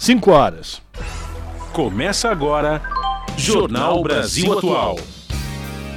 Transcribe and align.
5 0.00 0.30
horas. 0.30 0.80
Começa 1.74 2.30
agora 2.30 2.80
Jornal 3.36 4.02
Brasil 4.02 4.50
Atual. 4.56 4.98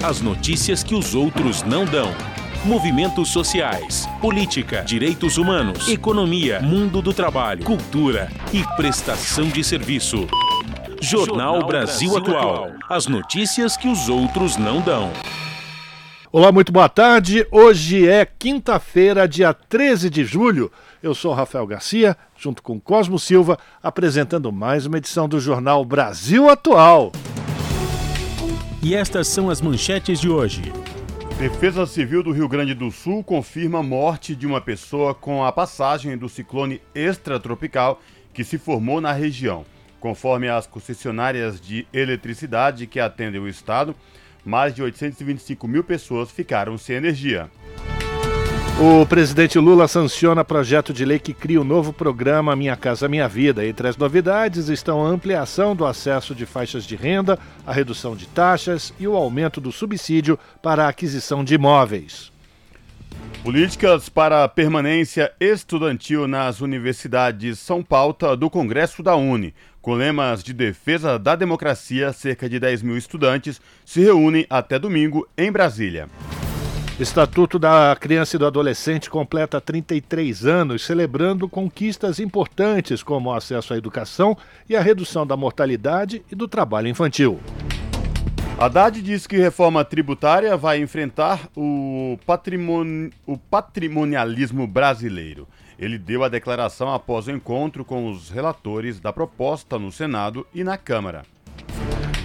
As 0.04 0.20
notícias 0.20 0.84
que 0.84 0.94
os 0.94 1.16
outros 1.16 1.64
não 1.64 1.86
dão. 1.86 2.14
Movimentos 2.66 3.30
sociais, 3.30 4.06
política, 4.20 4.82
direitos 4.82 5.38
humanos, 5.38 5.88
economia, 5.88 6.60
mundo 6.60 7.02
do 7.02 7.14
trabalho, 7.14 7.64
cultura 7.64 8.30
e 8.52 8.62
prestação 8.76 9.48
de 9.48 9.64
serviço. 9.64 10.28
Jornal, 11.00 11.66
Brasil 11.66 12.18
Atual. 12.18 12.72
As 12.90 13.08
notícias 13.08 13.78
que 13.78 13.88
os 13.88 14.10
outros 14.10 14.58
não 14.58 14.82
dão. 14.82 15.14
Olá, 16.30 16.52
muito 16.52 16.74
boa 16.74 16.90
tarde. 16.90 17.48
Hoje 17.50 18.06
é 18.06 18.26
quinta-feira, 18.26 19.30
dia 19.30 19.54
13 19.54 20.10
de 20.10 20.26
julho. 20.26 20.70
Eu 21.04 21.14
sou 21.14 21.34
Rafael 21.34 21.68
Garcia, 21.68 22.16
junto 22.34 22.64
com 22.64 22.80
Cosmo 22.80 23.20
Silva, 23.20 23.60
apresentando 23.84 24.54
mais 24.54 24.86
uma 24.86 25.00
edição 25.00 25.28
do 25.28 25.38
Jornal 25.38 25.84
Brasil 25.84 26.50
Atual. 26.50 27.12
E 28.82 28.96
estas 28.96 29.28
são 29.28 29.50
as 29.50 29.60
manchetes 29.60 30.18
de 30.18 30.30
hoje. 30.30 30.62
Defesa 31.38 31.86
Civil 31.86 32.24
do 32.24 32.32
Rio 32.32 32.48
Grande 32.48 32.74
do 32.74 32.90
Sul 32.90 33.22
confirma 33.22 33.80
a 33.80 33.84
morte 33.84 34.34
de 34.34 34.48
uma 34.48 34.62
pessoa 34.62 35.14
com 35.14 35.44
a 35.44 35.52
passagem 35.52 36.18
do 36.18 36.30
ciclone 36.30 36.82
extratropical 36.96 38.00
que 38.34 38.46
se 38.46 38.58
formou 38.58 39.02
na 39.02 39.12
região. 39.12 39.66
Conforme 40.00 40.48
as 40.48 40.66
concessionárias 40.68 41.60
de 41.60 41.86
eletricidade 41.92 42.88
que 42.88 43.02
atendem 43.02 43.42
o 43.42 43.50
estado, 43.50 43.94
mais 44.46 44.74
de 44.74 44.82
825 44.82 45.68
mil 45.68 45.84
pessoas 45.84 46.32
ficaram 46.32 46.78
sem 46.78 46.96
energia. 46.96 47.52
O 48.80 49.06
presidente 49.06 49.60
Lula 49.60 49.88
sanciona 49.88 50.44
projeto 50.44 50.92
de 50.92 51.06
lei 51.06 51.20
que 51.20 51.32
cria 51.32 51.62
o 51.62 51.64
novo 51.64 51.94
programa 51.94 52.56
Minha 52.56 52.76
Casa 52.76 53.08
Minha 53.08 53.28
Vida. 53.28 53.66
Entre 53.66 53.88
as 53.88 53.96
novidades 53.96 54.68
estão 54.68 55.06
a 55.06 55.10
ampliação 55.10 55.76
do 55.76 55.86
acesso 55.86 56.34
de 56.34 56.44
faixas 56.44 56.84
de 56.84 56.96
renda, 56.96 57.38
a 57.68 57.72
redução 57.72 58.16
de 58.16 58.26
taxas 58.26 58.92
e 59.00 59.08
o 59.08 59.16
aumento 59.16 59.62
do 59.62 59.72
subsídio 59.72 60.40
para 60.62 60.86
a 60.86 60.90
aquisição 60.90 61.44
de 61.44 61.54
imóveis. 61.54 62.32
Políticas 63.44 64.10
para 64.10 64.48
permanência 64.48 65.32
estudantil 65.40 66.28
nas 66.28 66.60
universidades 66.60 67.60
são 67.60 67.84
pauta 67.84 68.36
do 68.36 68.50
Congresso 68.50 69.04
da 69.04 69.16
Uni. 69.16 69.54
Com 69.84 69.94
lemas 69.94 70.44
de 70.44 70.52
defesa 70.52 71.20
da 71.20 71.36
democracia, 71.36 72.12
cerca 72.12 72.50
de 72.50 72.60
10 72.60 72.82
mil 72.82 72.98
estudantes 72.98 73.62
se 73.86 74.02
reúnem 74.02 74.48
até 74.50 74.80
domingo 74.80 75.28
em 75.38 75.52
Brasília. 75.52 76.10
Estatuto 77.04 77.60
da 77.60 77.98
Criança 78.00 78.38
e 78.38 78.40
do 78.40 78.48
Adolescente 78.48 79.10
completa 79.10 79.60
33 79.60 80.46
anos, 80.46 80.86
celebrando 80.86 81.50
conquistas 81.50 82.18
importantes 82.18 83.04
como 83.04 83.30
o 83.30 83.34
acesso 83.34 83.74
à 83.74 83.78
educação 83.78 84.38
e 84.70 84.76
a 84.78 84.82
redução 84.82 85.28
da 85.28 85.36
mortalidade 85.36 86.24
e 86.32 86.36
do 86.36 86.48
trabalho 86.48 86.88
infantil. 86.88 87.42
Haddad 88.58 89.02
diz 89.02 89.28
que 89.28 89.36
reforma 89.36 89.84
tributária 89.84 90.56
vai 90.56 90.80
enfrentar 90.80 91.50
o, 91.58 92.18
o 93.28 93.38
patrimonialismo 93.38 94.66
brasileiro. 94.66 95.46
Ele 95.78 95.98
deu 95.98 96.24
a 96.24 96.30
declaração 96.30 96.94
após 96.94 97.28
o 97.28 97.32
encontro 97.32 97.84
com 97.84 98.10
os 98.10 98.30
relatores 98.30 99.02
da 99.02 99.12
proposta 99.12 99.78
no 99.78 99.92
Senado 99.92 100.48
e 100.54 100.64
na 100.64 100.78
Câmara. 100.78 101.33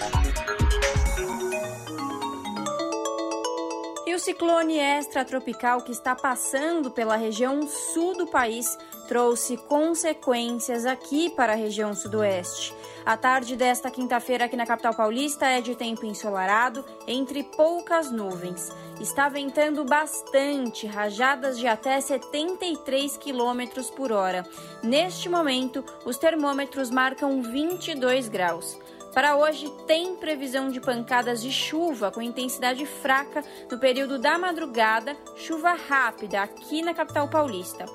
E 4.08 4.16
o 4.16 4.20
ciclone 4.20 4.78
extratropical 4.78 5.82
que 5.82 5.92
está 5.92 6.16
passando 6.16 6.90
pela 6.90 7.18
região 7.18 7.68
sul 7.68 8.16
do 8.16 8.28
país 8.28 8.78
trouxe 9.10 9.58
consequências 9.58 10.86
aqui 10.86 11.30
para 11.32 11.52
a 11.52 11.58
região 11.58 11.94
sudoeste. 11.94 12.74
A 13.04 13.18
tarde 13.18 13.56
desta 13.56 13.90
quinta-feira 13.90 14.46
aqui 14.46 14.56
na 14.56 14.66
capital 14.66 14.94
paulista 14.94 15.48
é 15.48 15.60
de 15.60 15.76
tempo 15.76 16.06
ensolarado, 16.06 16.86
entre 17.08 17.44
poucas 17.44 18.12
nuvens. 18.12 18.72
Está 19.00 19.28
ventando 19.28 19.84
bastante, 19.84 20.86
rajadas 20.86 21.58
de 21.58 21.66
até 21.66 22.00
73 22.00 23.18
km 23.18 23.82
por 23.96 24.12
hora. 24.12 24.46
Neste 24.84 25.28
momento, 25.28 25.84
os 26.06 26.18
termômetros 26.18 26.92
marcam 26.92 27.42
22 27.42 28.30
graus. 28.30 28.78
Para 29.16 29.36
hoje, 29.36 29.70
tem 29.88 30.16
previsão 30.16 30.70
de 30.70 30.80
pancadas 30.80 31.42
de 31.42 31.52
chuva 31.52 32.12
com 32.12 32.22
intensidade 32.22 32.86
fraca 32.86 33.44
no 33.70 33.80
período 33.80 34.20
da 34.20 34.38
madrugada, 34.38 35.18
chuva 35.36 35.74
rápida 35.74 36.44
aqui 36.44 36.84
na 36.84 36.94
capital 36.94 37.28
paulista. 37.28 37.86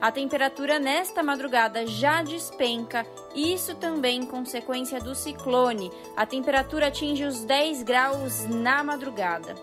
A 0.00 0.12
temperatura 0.12 0.78
nesta 0.78 1.22
madrugada 1.22 1.86
já 1.86 2.22
despenca, 2.22 3.06
isso 3.34 3.74
também 3.74 4.26
consequência 4.26 5.00
do 5.00 5.14
ciclone. 5.14 5.90
A 6.16 6.26
temperatura 6.26 6.88
atinge 6.88 7.24
os 7.24 7.44
10 7.44 7.82
graus 7.82 8.44
na 8.46 8.84
madrugada. 8.84 9.54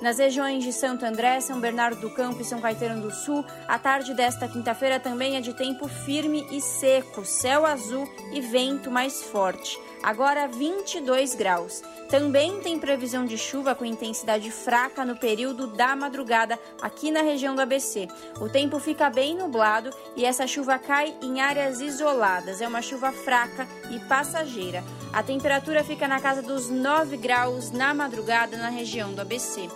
Nas 0.00 0.18
regiões 0.18 0.64
de 0.64 0.72
Santo 0.72 1.04
André, 1.04 1.40
São 1.40 1.60
Bernardo 1.60 2.00
do 2.00 2.10
Campo 2.10 2.40
e 2.40 2.44
São 2.44 2.60
Caetano 2.60 3.00
do 3.00 3.10
Sul, 3.10 3.44
a 3.68 3.78
tarde 3.78 4.14
desta 4.14 4.48
quinta-feira 4.48 4.98
também 4.98 5.36
é 5.36 5.40
de 5.40 5.54
tempo 5.54 5.86
firme 5.86 6.46
e 6.50 6.60
seco, 6.60 7.24
céu 7.24 7.64
azul 7.64 8.08
e 8.32 8.40
vento 8.40 8.90
mais 8.90 9.22
forte. 9.22 9.78
Agora 10.02 10.48
22 10.48 11.34
graus. 11.34 11.82
Também 12.08 12.60
tem 12.60 12.78
previsão 12.78 13.24
de 13.24 13.36
chuva 13.36 13.74
com 13.74 13.84
intensidade 13.84 14.50
fraca 14.50 15.04
no 15.04 15.16
período 15.16 15.66
da 15.66 15.96
madrugada 15.96 16.58
aqui 16.80 17.10
na 17.10 17.22
região 17.22 17.54
do 17.54 17.62
ABC. 17.62 18.08
O 18.40 18.48
tempo 18.48 18.78
fica 18.78 19.10
bem 19.10 19.36
nublado 19.36 19.90
e 20.14 20.24
essa 20.24 20.46
chuva 20.46 20.78
cai 20.78 21.14
em 21.22 21.40
áreas 21.40 21.80
isoladas. 21.80 22.60
É 22.60 22.68
uma 22.68 22.82
chuva 22.82 23.10
fraca 23.10 23.66
e 23.90 23.98
passageira. 24.00 24.84
A 25.12 25.22
temperatura 25.22 25.82
fica 25.82 26.06
na 26.06 26.20
casa 26.20 26.42
dos 26.42 26.68
9 26.68 27.16
graus 27.16 27.70
na 27.70 27.94
madrugada 27.94 28.56
na 28.56 28.68
região 28.68 29.12
do 29.12 29.20
ABC. 29.20 29.68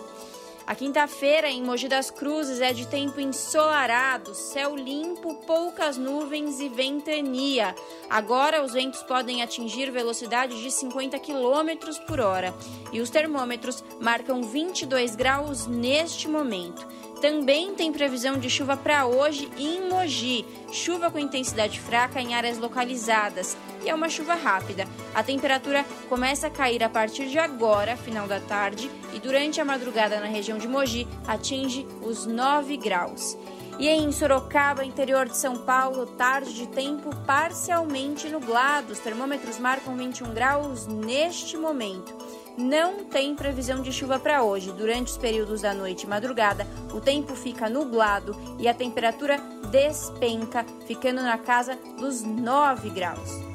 A 0.69 0.75
quinta-feira 0.75 1.49
em 1.49 1.63
Mogi 1.63 1.87
das 1.87 2.11
Cruzes 2.11 2.61
é 2.61 2.71
de 2.71 2.87
tempo 2.87 3.19
ensolarado, 3.19 4.35
céu 4.35 4.75
limpo, 4.75 5.33
poucas 5.47 5.97
nuvens 5.97 6.59
e 6.59 6.69
ventania. 6.69 7.73
Agora 8.07 8.63
os 8.63 8.73
ventos 8.73 9.01
podem 9.01 9.41
atingir 9.41 9.89
velocidade 9.89 10.61
de 10.61 10.69
50 10.69 11.17
km 11.17 12.05
por 12.05 12.19
hora 12.19 12.53
e 12.93 13.01
os 13.01 13.09
termômetros 13.09 13.83
marcam 13.99 14.43
22 14.43 15.15
graus 15.15 15.65
neste 15.65 16.27
momento. 16.27 16.87
Também 17.19 17.73
tem 17.73 17.91
previsão 17.91 18.37
de 18.37 18.47
chuva 18.47 18.77
para 18.77 19.07
hoje 19.07 19.49
em 19.57 19.89
Mogi, 19.89 20.45
chuva 20.71 21.09
com 21.09 21.17
intensidade 21.17 21.79
fraca 21.79 22.21
em 22.21 22.35
áreas 22.35 22.59
localizadas 22.59 23.57
e 23.83 23.89
é 23.89 23.95
uma 23.95 24.09
chuva 24.09 24.35
rápida. 24.35 24.85
A 25.13 25.23
temperatura 25.23 25.85
começa 26.07 26.47
a 26.47 26.49
cair 26.49 26.83
a 26.83 26.89
partir 26.89 27.27
de 27.27 27.39
agora, 27.39 27.97
final 27.97 28.27
da 28.27 28.39
tarde, 28.39 28.89
e 29.13 29.19
durante 29.19 29.59
a 29.59 29.65
madrugada 29.65 30.19
na 30.19 30.27
região 30.27 30.57
de 30.57 30.67
Mogi 30.67 31.07
atinge 31.27 31.87
os 32.01 32.25
9 32.25 32.77
graus. 32.77 33.37
E 33.79 33.87
em 33.87 34.11
Sorocaba, 34.11 34.83
interior 34.83 35.29
de 35.29 35.37
São 35.37 35.59
Paulo, 35.59 36.05
tarde 36.05 36.53
de 36.53 36.67
tempo 36.67 37.15
parcialmente 37.25 38.27
nublado. 38.27 38.91
Os 38.91 38.99
termômetros 38.99 39.57
marcam 39.57 39.95
21 39.95 40.33
graus 40.33 40.85
neste 40.85 41.55
momento. 41.55 42.13
Não 42.57 43.05
tem 43.05 43.33
previsão 43.33 43.81
de 43.81 43.93
chuva 43.93 44.19
para 44.19 44.43
hoje. 44.43 44.73
Durante 44.73 45.13
os 45.13 45.17
períodos 45.17 45.61
da 45.61 45.73
noite 45.73 46.03
e 46.03 46.09
madrugada, 46.09 46.67
o 46.93 46.99
tempo 46.99 47.33
fica 47.33 47.69
nublado 47.69 48.35
e 48.59 48.67
a 48.67 48.73
temperatura 48.73 49.37
despenca, 49.71 50.65
ficando 50.85 51.21
na 51.21 51.37
casa 51.37 51.79
dos 51.97 52.21
9 52.21 52.89
graus. 52.89 53.48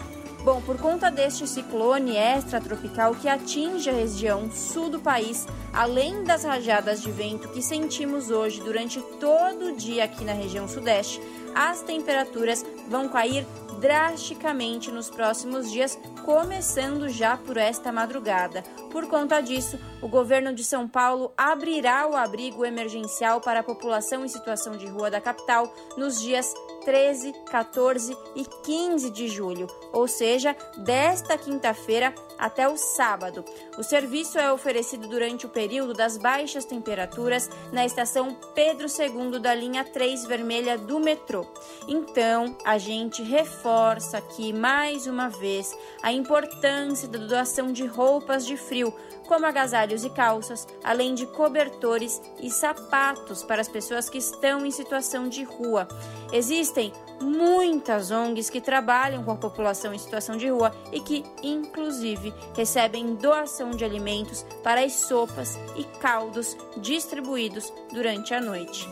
Bom, 0.44 0.61
por 0.61 0.76
conta 0.76 1.11
deste 1.11 1.46
ciclone 1.46 2.19
extratropical 2.19 3.14
que 3.14 3.31
atinge 3.31 3.88
a 3.88 3.94
região 3.94 4.50
sul 4.50 4.91
do 4.91 5.00
país, 5.00 5.46
além 5.73 6.23
das 6.23 6.44
rajadas 6.44 7.00
de 7.00 7.11
vento 7.11 7.49
que 7.49 7.62
sentimos 7.62 8.29
hoje 8.29 8.61
durante 8.61 9.00
todo 9.19 9.69
o 9.69 9.76
dia 9.76 10.05
aqui 10.05 10.23
na 10.23 10.35
região 10.35 10.69
sudeste, 10.69 11.19
as 11.55 11.81
temperaturas 11.81 12.62
vão 12.91 13.08
cair 13.08 13.46
drasticamente 13.81 14.91
nos 14.91 15.08
próximos 15.08 15.70
dias, 15.70 15.99
começando 16.25 17.08
já 17.08 17.37
por 17.37 17.56
esta 17.56 17.91
madrugada. 17.91 18.62
Por 18.91 19.06
conta 19.08 19.41
disso, 19.41 19.79
o 20.02 20.08
governo 20.08 20.55
de 20.55 20.62
São 20.62 20.87
Paulo 20.87 21.32
abrirá 21.37 22.06
o 22.06 22.14
abrigo 22.14 22.64
emergencial 22.64 23.41
para 23.41 23.61
a 23.61 23.64
população 23.64 24.25
em 24.25 24.29
situação 24.29 24.76
de 24.76 24.87
rua 24.87 25.11
da 25.11 25.20
capital 25.20 25.73
nos 25.96 26.20
dias 26.20 26.52
13, 26.84 27.32
14 27.50 28.16
e 28.34 28.44
15 28.44 29.10
de 29.10 29.28
julho, 29.28 29.66
ou 29.92 30.06
seja, 30.06 30.54
desta 30.76 31.38
quinta-feira 31.38 32.14
até 32.38 32.69
o 32.69 32.76
sábado. 32.76 33.44
O 33.78 33.82
serviço 33.82 34.38
é 34.38 34.52
oferecido 34.52 35.08
durante 35.08 35.46
o 35.46 35.48
período 35.48 35.94
das 35.94 36.16
baixas 36.16 36.64
temperaturas 36.64 37.48
na 37.72 37.84
estação 37.84 38.36
Pedro 38.54 38.86
II 38.86 39.38
da 39.40 39.54
linha 39.54 39.84
3 39.84 40.26
vermelha 40.26 40.76
do 40.76 41.00
metrô. 41.00 41.46
Então, 41.88 42.56
a 42.64 42.78
gente 42.78 43.22
reforça 43.22 44.19
aqui 44.19 44.52
mais 44.52 45.06
uma 45.06 45.28
vez 45.28 45.76
a 46.02 46.12
importância 46.12 47.08
da 47.08 47.19
doação 47.19 47.72
de 47.72 47.86
roupas 47.86 48.46
de 48.46 48.56
frio, 48.56 48.92
como 49.26 49.47
agasalhos 49.47 50.05
e 50.05 50.11
calças, 50.11 50.67
além 50.82 51.15
de 51.15 51.26
cobertores 51.26 52.21
e 52.41 52.50
sapatos 52.50 53.43
para 53.43 53.61
as 53.61 53.69
pessoas 53.69 54.09
que 54.09 54.19
estão 54.19 54.65
em 54.65 54.71
situação 54.71 55.29
de 55.29 55.43
rua. 55.43 55.88
Existem 56.32 56.93
muitas 57.21 58.11
ONGs 58.11 58.50
que 58.50 58.61
trabalham 58.61 59.23
com 59.25 59.32
a 59.32 59.37
população 59.37 59.94
em 59.94 59.99
situação 59.99 60.37
de 60.37 60.49
rua 60.49 60.73
e 60.93 61.00
que, 61.00 61.25
inclusive, 61.43 62.35
recebem 62.56 63.15
doação 63.15 63.71
de 63.71 63.85
alimentos 63.85 64.44
para 64.62 64.85
as 64.85 64.93
sopas 64.93 65.59
e 65.77 65.85
caldos 65.99 66.56
distribuídos 66.77 67.73
durante 67.93 68.35
a 68.35 68.41
noite. 68.41 68.88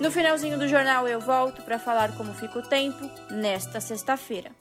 No 0.00 0.12
finalzinho 0.12 0.56
do 0.56 0.68
jornal 0.68 1.08
eu 1.08 1.20
volto 1.20 1.62
para 1.62 1.78
falar 1.78 2.16
como 2.16 2.32
fica 2.32 2.60
o 2.60 2.62
tempo 2.62 3.10
nesta 3.30 3.80
sexta-feira. 3.80 4.52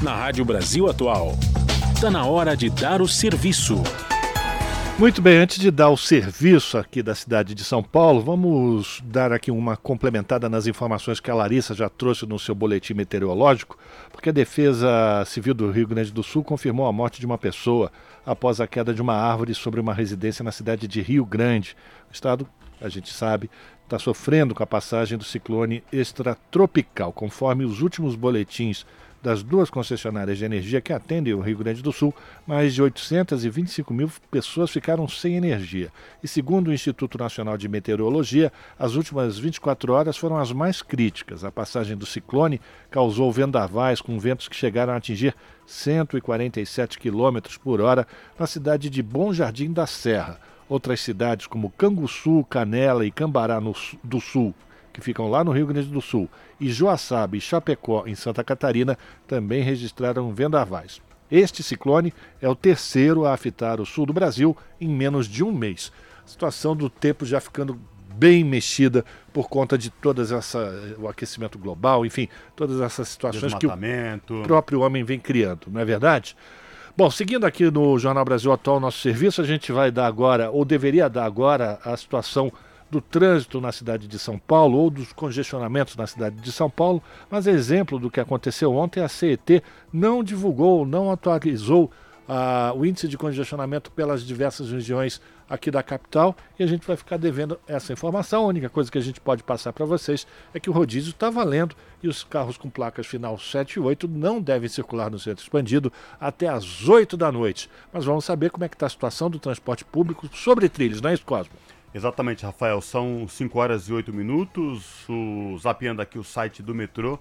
Na 0.00 0.14
Rádio 0.14 0.44
Brasil 0.44 0.88
Atual, 0.88 1.32
está 2.04 2.10
na 2.10 2.26
hora 2.26 2.54
de 2.54 2.68
dar 2.68 3.00
o 3.00 3.08
serviço. 3.08 3.82
Muito 4.98 5.22
bem, 5.22 5.38
antes 5.38 5.58
de 5.58 5.70
dar 5.70 5.88
o 5.88 5.96
serviço 5.96 6.76
aqui 6.76 7.02
da 7.02 7.14
cidade 7.14 7.54
de 7.54 7.64
São 7.64 7.82
Paulo, 7.82 8.20
vamos 8.20 9.02
dar 9.06 9.32
aqui 9.32 9.50
uma 9.50 9.74
complementada 9.74 10.46
nas 10.46 10.66
informações 10.66 11.18
que 11.18 11.30
a 11.30 11.34
Larissa 11.34 11.74
já 11.74 11.88
trouxe 11.88 12.26
no 12.26 12.38
seu 12.38 12.54
boletim 12.54 12.92
meteorológico, 12.92 13.78
porque 14.12 14.28
a 14.28 14.32
Defesa 14.32 15.24
Civil 15.24 15.54
do 15.54 15.70
Rio 15.70 15.88
Grande 15.88 16.12
do 16.12 16.22
Sul 16.22 16.44
confirmou 16.44 16.86
a 16.86 16.92
morte 16.92 17.20
de 17.20 17.24
uma 17.24 17.38
pessoa 17.38 17.90
após 18.26 18.60
a 18.60 18.66
queda 18.66 18.92
de 18.92 19.00
uma 19.00 19.14
árvore 19.14 19.54
sobre 19.54 19.80
uma 19.80 19.94
residência 19.94 20.44
na 20.44 20.52
cidade 20.52 20.86
de 20.86 21.00
Rio 21.00 21.24
Grande. 21.24 21.74
O 22.10 22.12
estado, 22.12 22.46
a 22.82 22.90
gente 22.90 23.10
sabe, 23.10 23.50
está 23.82 23.98
sofrendo 23.98 24.54
com 24.54 24.62
a 24.62 24.66
passagem 24.66 25.16
do 25.16 25.24
ciclone 25.24 25.82
extratropical, 25.90 27.14
conforme 27.14 27.64
os 27.64 27.80
últimos 27.80 28.14
boletins 28.14 28.84
das 29.24 29.42
duas 29.42 29.70
concessionárias 29.70 30.36
de 30.36 30.44
energia 30.44 30.82
que 30.82 30.92
atendem 30.92 31.32
o 31.32 31.40
Rio 31.40 31.56
Grande 31.56 31.82
do 31.82 31.90
Sul, 31.90 32.14
mais 32.46 32.74
de 32.74 32.82
825 32.82 33.94
mil 33.94 34.12
pessoas 34.30 34.70
ficaram 34.70 35.08
sem 35.08 35.34
energia. 35.34 35.90
E 36.22 36.28
segundo 36.28 36.68
o 36.68 36.72
Instituto 36.74 37.16
Nacional 37.16 37.56
de 37.56 37.66
Meteorologia, 37.66 38.52
as 38.78 38.96
últimas 38.96 39.38
24 39.38 39.94
horas 39.94 40.18
foram 40.18 40.36
as 40.36 40.52
mais 40.52 40.82
críticas. 40.82 41.42
A 41.42 41.50
passagem 41.50 41.96
do 41.96 42.04
ciclone 42.04 42.60
causou 42.90 43.32
vendavais 43.32 44.02
com 44.02 44.18
ventos 44.18 44.46
que 44.46 44.54
chegaram 44.54 44.92
a 44.92 44.96
atingir 44.96 45.34
147 45.66 46.98
km 46.98 47.38
por 47.62 47.80
hora 47.80 48.06
na 48.38 48.46
cidade 48.46 48.90
de 48.90 49.02
Bom 49.02 49.32
Jardim 49.32 49.72
da 49.72 49.86
Serra. 49.86 50.38
Outras 50.68 51.00
cidades 51.00 51.46
como 51.46 51.70
Canguçu, 51.70 52.44
Canela 52.44 53.06
e 53.06 53.10
Cambará 53.10 53.58
no, 53.58 53.74
do 54.02 54.20
Sul 54.20 54.54
que 54.94 55.00
ficam 55.00 55.28
lá 55.28 55.42
no 55.42 55.50
Rio 55.50 55.66
Grande 55.66 55.88
do 55.88 56.00
Sul, 56.00 56.30
e 56.60 56.72
Joaçaba 56.72 57.36
e 57.36 57.40
Chapecó, 57.40 58.04
em 58.06 58.14
Santa 58.14 58.44
Catarina, 58.44 58.96
também 59.26 59.60
registraram 59.60 60.32
vendavais. 60.32 61.02
Este 61.30 61.64
ciclone 61.64 62.14
é 62.40 62.48
o 62.48 62.54
terceiro 62.54 63.26
a 63.26 63.34
afetar 63.34 63.80
o 63.80 63.86
sul 63.86 64.06
do 64.06 64.12
Brasil 64.12 64.56
em 64.80 64.88
menos 64.88 65.26
de 65.26 65.42
um 65.42 65.50
mês. 65.50 65.90
A 66.24 66.28
situação 66.28 66.76
do 66.76 66.88
tempo 66.88 67.26
já 67.26 67.40
ficando 67.40 67.78
bem 68.14 68.44
mexida 68.44 69.04
por 69.32 69.48
conta 69.48 69.76
de 69.76 69.90
todas 69.90 70.30
essa 70.30 70.94
o 70.96 71.08
aquecimento 71.08 71.58
global, 71.58 72.06
enfim, 72.06 72.28
todas 72.54 72.80
essas 72.80 73.08
situações 73.08 73.52
que 73.54 73.66
o 73.66 74.42
próprio 74.44 74.80
homem 74.82 75.02
vem 75.02 75.18
criando, 75.18 75.66
não 75.68 75.80
é 75.80 75.84
verdade? 75.84 76.36
Bom, 76.96 77.10
seguindo 77.10 77.44
aqui 77.44 77.68
no 77.68 77.98
Jornal 77.98 78.24
Brasil 78.24 78.52
Atual, 78.52 78.78
nosso 78.78 79.00
serviço, 79.00 79.40
a 79.40 79.44
gente 79.44 79.72
vai 79.72 79.90
dar 79.90 80.06
agora, 80.06 80.52
ou 80.52 80.64
deveria 80.64 81.08
dar 81.08 81.24
agora, 81.24 81.80
a 81.84 81.96
situação 81.96 82.52
do 82.94 83.00
trânsito 83.00 83.60
na 83.60 83.72
cidade 83.72 84.06
de 84.06 84.18
São 84.20 84.38
Paulo 84.38 84.78
ou 84.78 84.88
dos 84.88 85.12
congestionamentos 85.12 85.96
na 85.96 86.06
cidade 86.06 86.36
de 86.36 86.52
São 86.52 86.70
Paulo, 86.70 87.02
mas 87.28 87.48
exemplo 87.48 87.98
do 87.98 88.08
que 88.08 88.20
aconteceu 88.20 88.72
ontem, 88.72 89.00
a 89.00 89.08
CET 89.08 89.64
não 89.92 90.22
divulgou, 90.22 90.86
não 90.86 91.10
atualizou 91.10 91.90
ah, 92.28 92.72
o 92.74 92.86
índice 92.86 93.08
de 93.08 93.18
congestionamento 93.18 93.90
pelas 93.90 94.24
diversas 94.24 94.70
regiões 94.70 95.20
aqui 95.50 95.72
da 95.72 95.82
capital 95.82 96.36
e 96.56 96.62
a 96.62 96.66
gente 96.68 96.86
vai 96.86 96.96
ficar 96.96 97.16
devendo 97.16 97.58
essa 97.66 97.92
informação. 97.92 98.44
A 98.44 98.46
única 98.46 98.68
coisa 98.68 98.92
que 98.92 98.96
a 98.96 99.00
gente 99.00 99.20
pode 99.20 99.42
passar 99.42 99.72
para 99.72 99.84
vocês 99.84 100.24
é 100.54 100.60
que 100.60 100.70
o 100.70 100.72
rodízio 100.72 101.10
está 101.10 101.28
valendo 101.28 101.74
e 102.00 102.06
os 102.06 102.22
carros 102.22 102.56
com 102.56 102.70
placas 102.70 103.08
final 103.08 103.36
7 103.36 103.72
e 103.74 103.80
8 103.80 104.06
não 104.06 104.40
devem 104.40 104.68
circular 104.68 105.10
no 105.10 105.18
centro 105.18 105.42
expandido 105.42 105.92
até 106.20 106.46
às 106.46 106.88
8 106.88 107.16
da 107.16 107.32
noite. 107.32 107.68
Mas 107.92 108.04
vamos 108.04 108.24
saber 108.24 108.50
como 108.50 108.64
é 108.64 108.68
que 108.68 108.76
está 108.76 108.86
a 108.86 108.90
situação 108.90 109.28
do 109.28 109.40
transporte 109.40 109.84
público 109.84 110.28
sobre 110.32 110.68
trilhos, 110.68 111.00
não 111.00 111.10
é 111.10 111.14
isso, 111.14 111.24
Cosmo? 111.26 111.52
Exatamente, 111.94 112.44
Rafael. 112.44 112.80
São 112.80 113.28
5 113.28 113.56
horas 113.56 113.88
e 113.88 113.92
8 113.92 114.12
minutos. 114.12 115.08
O, 115.08 115.56
zapeando 115.58 116.02
aqui 116.02 116.18
o 116.18 116.24
site 116.24 116.60
do 116.60 116.74
metrô. 116.74 117.14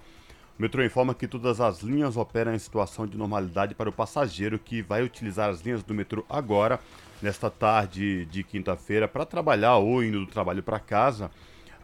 O 0.58 0.62
metrô 0.62 0.84
informa 0.84 1.14
que 1.14 1.28
todas 1.28 1.62
as 1.62 1.82
linhas 1.82 2.18
operam 2.18 2.56
em 2.56 2.58
situação 2.58 3.06
de 3.06 3.16
normalidade 3.16 3.76
para 3.76 3.88
o 3.88 3.94
passageiro 3.94 4.58
que 4.58 4.82
vai 4.82 5.04
utilizar 5.04 5.50
as 5.50 5.62
linhas 5.62 5.84
do 5.84 5.94
metrô 5.94 6.26
agora, 6.28 6.80
nesta 7.22 7.52
tarde 7.52 8.26
de 8.26 8.44
quinta-feira, 8.44 9.08
para 9.08 9.26
trabalhar 9.26 9.78
ou 9.78 10.04
indo 10.04 10.22
do 10.22 10.28
trabalho 10.28 10.64
para 10.64 10.80
casa. 10.80 11.30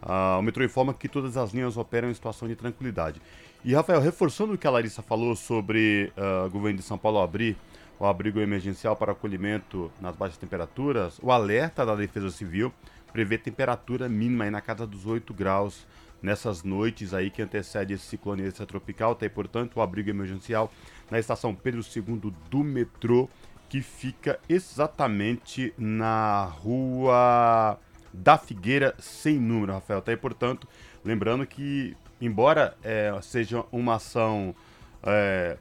Ah, 0.02 0.38
o 0.40 0.42
metrô 0.42 0.64
informa 0.64 0.92
que 0.92 1.08
todas 1.08 1.38
as 1.38 1.52
linhas 1.52 1.78
operam 1.78 2.10
em 2.10 2.14
situação 2.14 2.48
de 2.48 2.56
tranquilidade. 2.56 3.22
E, 3.64 3.74
Rafael, 3.74 4.02
reforçando 4.02 4.54
o 4.54 4.58
que 4.58 4.66
a 4.66 4.72
Larissa 4.72 5.04
falou 5.04 5.36
sobre 5.36 6.12
uh, 6.18 6.48
o 6.48 6.50
governo 6.50 6.78
de 6.80 6.84
São 6.84 6.98
Paulo 6.98 7.20
abrir 7.20 7.58
o 8.00 8.06
abrigo 8.06 8.40
emergencial 8.40 8.96
para 8.96 9.12
acolhimento 9.12 9.92
nas 10.00 10.16
baixas 10.16 10.38
temperaturas, 10.38 11.20
o 11.22 11.32
alerta 11.32 11.86
da 11.86 11.96
Defesa 11.96 12.32
Civil 12.32 12.72
prevê 13.12 13.38
temperatura 13.38 14.08
mínima 14.08 14.46
aí 14.46 14.52
na 14.52 14.62
casa 14.62 14.88
dos 14.88 15.06
8 15.06 15.34
graus 15.34 15.86
nessas 16.22 16.64
noites 16.64 17.14
aí 17.14 17.30
que 17.30 17.42
antecede 17.42 17.94
esse 17.94 18.06
ciclone 18.06 18.44
extratropical, 18.44 19.16
tem 19.16 19.30
portanto 19.30 19.78
o 19.78 19.82
abrigo 19.82 20.10
emergencial 20.10 20.72
na 21.10 21.20
estação 21.20 21.54
Pedro 21.56 21.82
II 21.82 22.34
do 22.50 22.64
metrô, 22.64 23.30
que 23.68 23.82
fica 23.82 24.40
exatamente 24.50 25.74
na 25.78 26.46
rua 26.46 27.78
da 28.12 28.38
Figueira 28.38 28.96
sem 28.98 29.40
número, 29.40 29.74
Rafael. 29.74 30.02
Tá 30.02 30.12
aí, 30.12 30.18
portanto, 30.18 30.68
lembrando 31.06 31.46
que, 31.46 31.96
embora 32.20 32.76
é, 32.84 33.12
seja 33.22 33.64
uma 33.72 33.96
ação 33.96 34.56
é, 35.04 35.58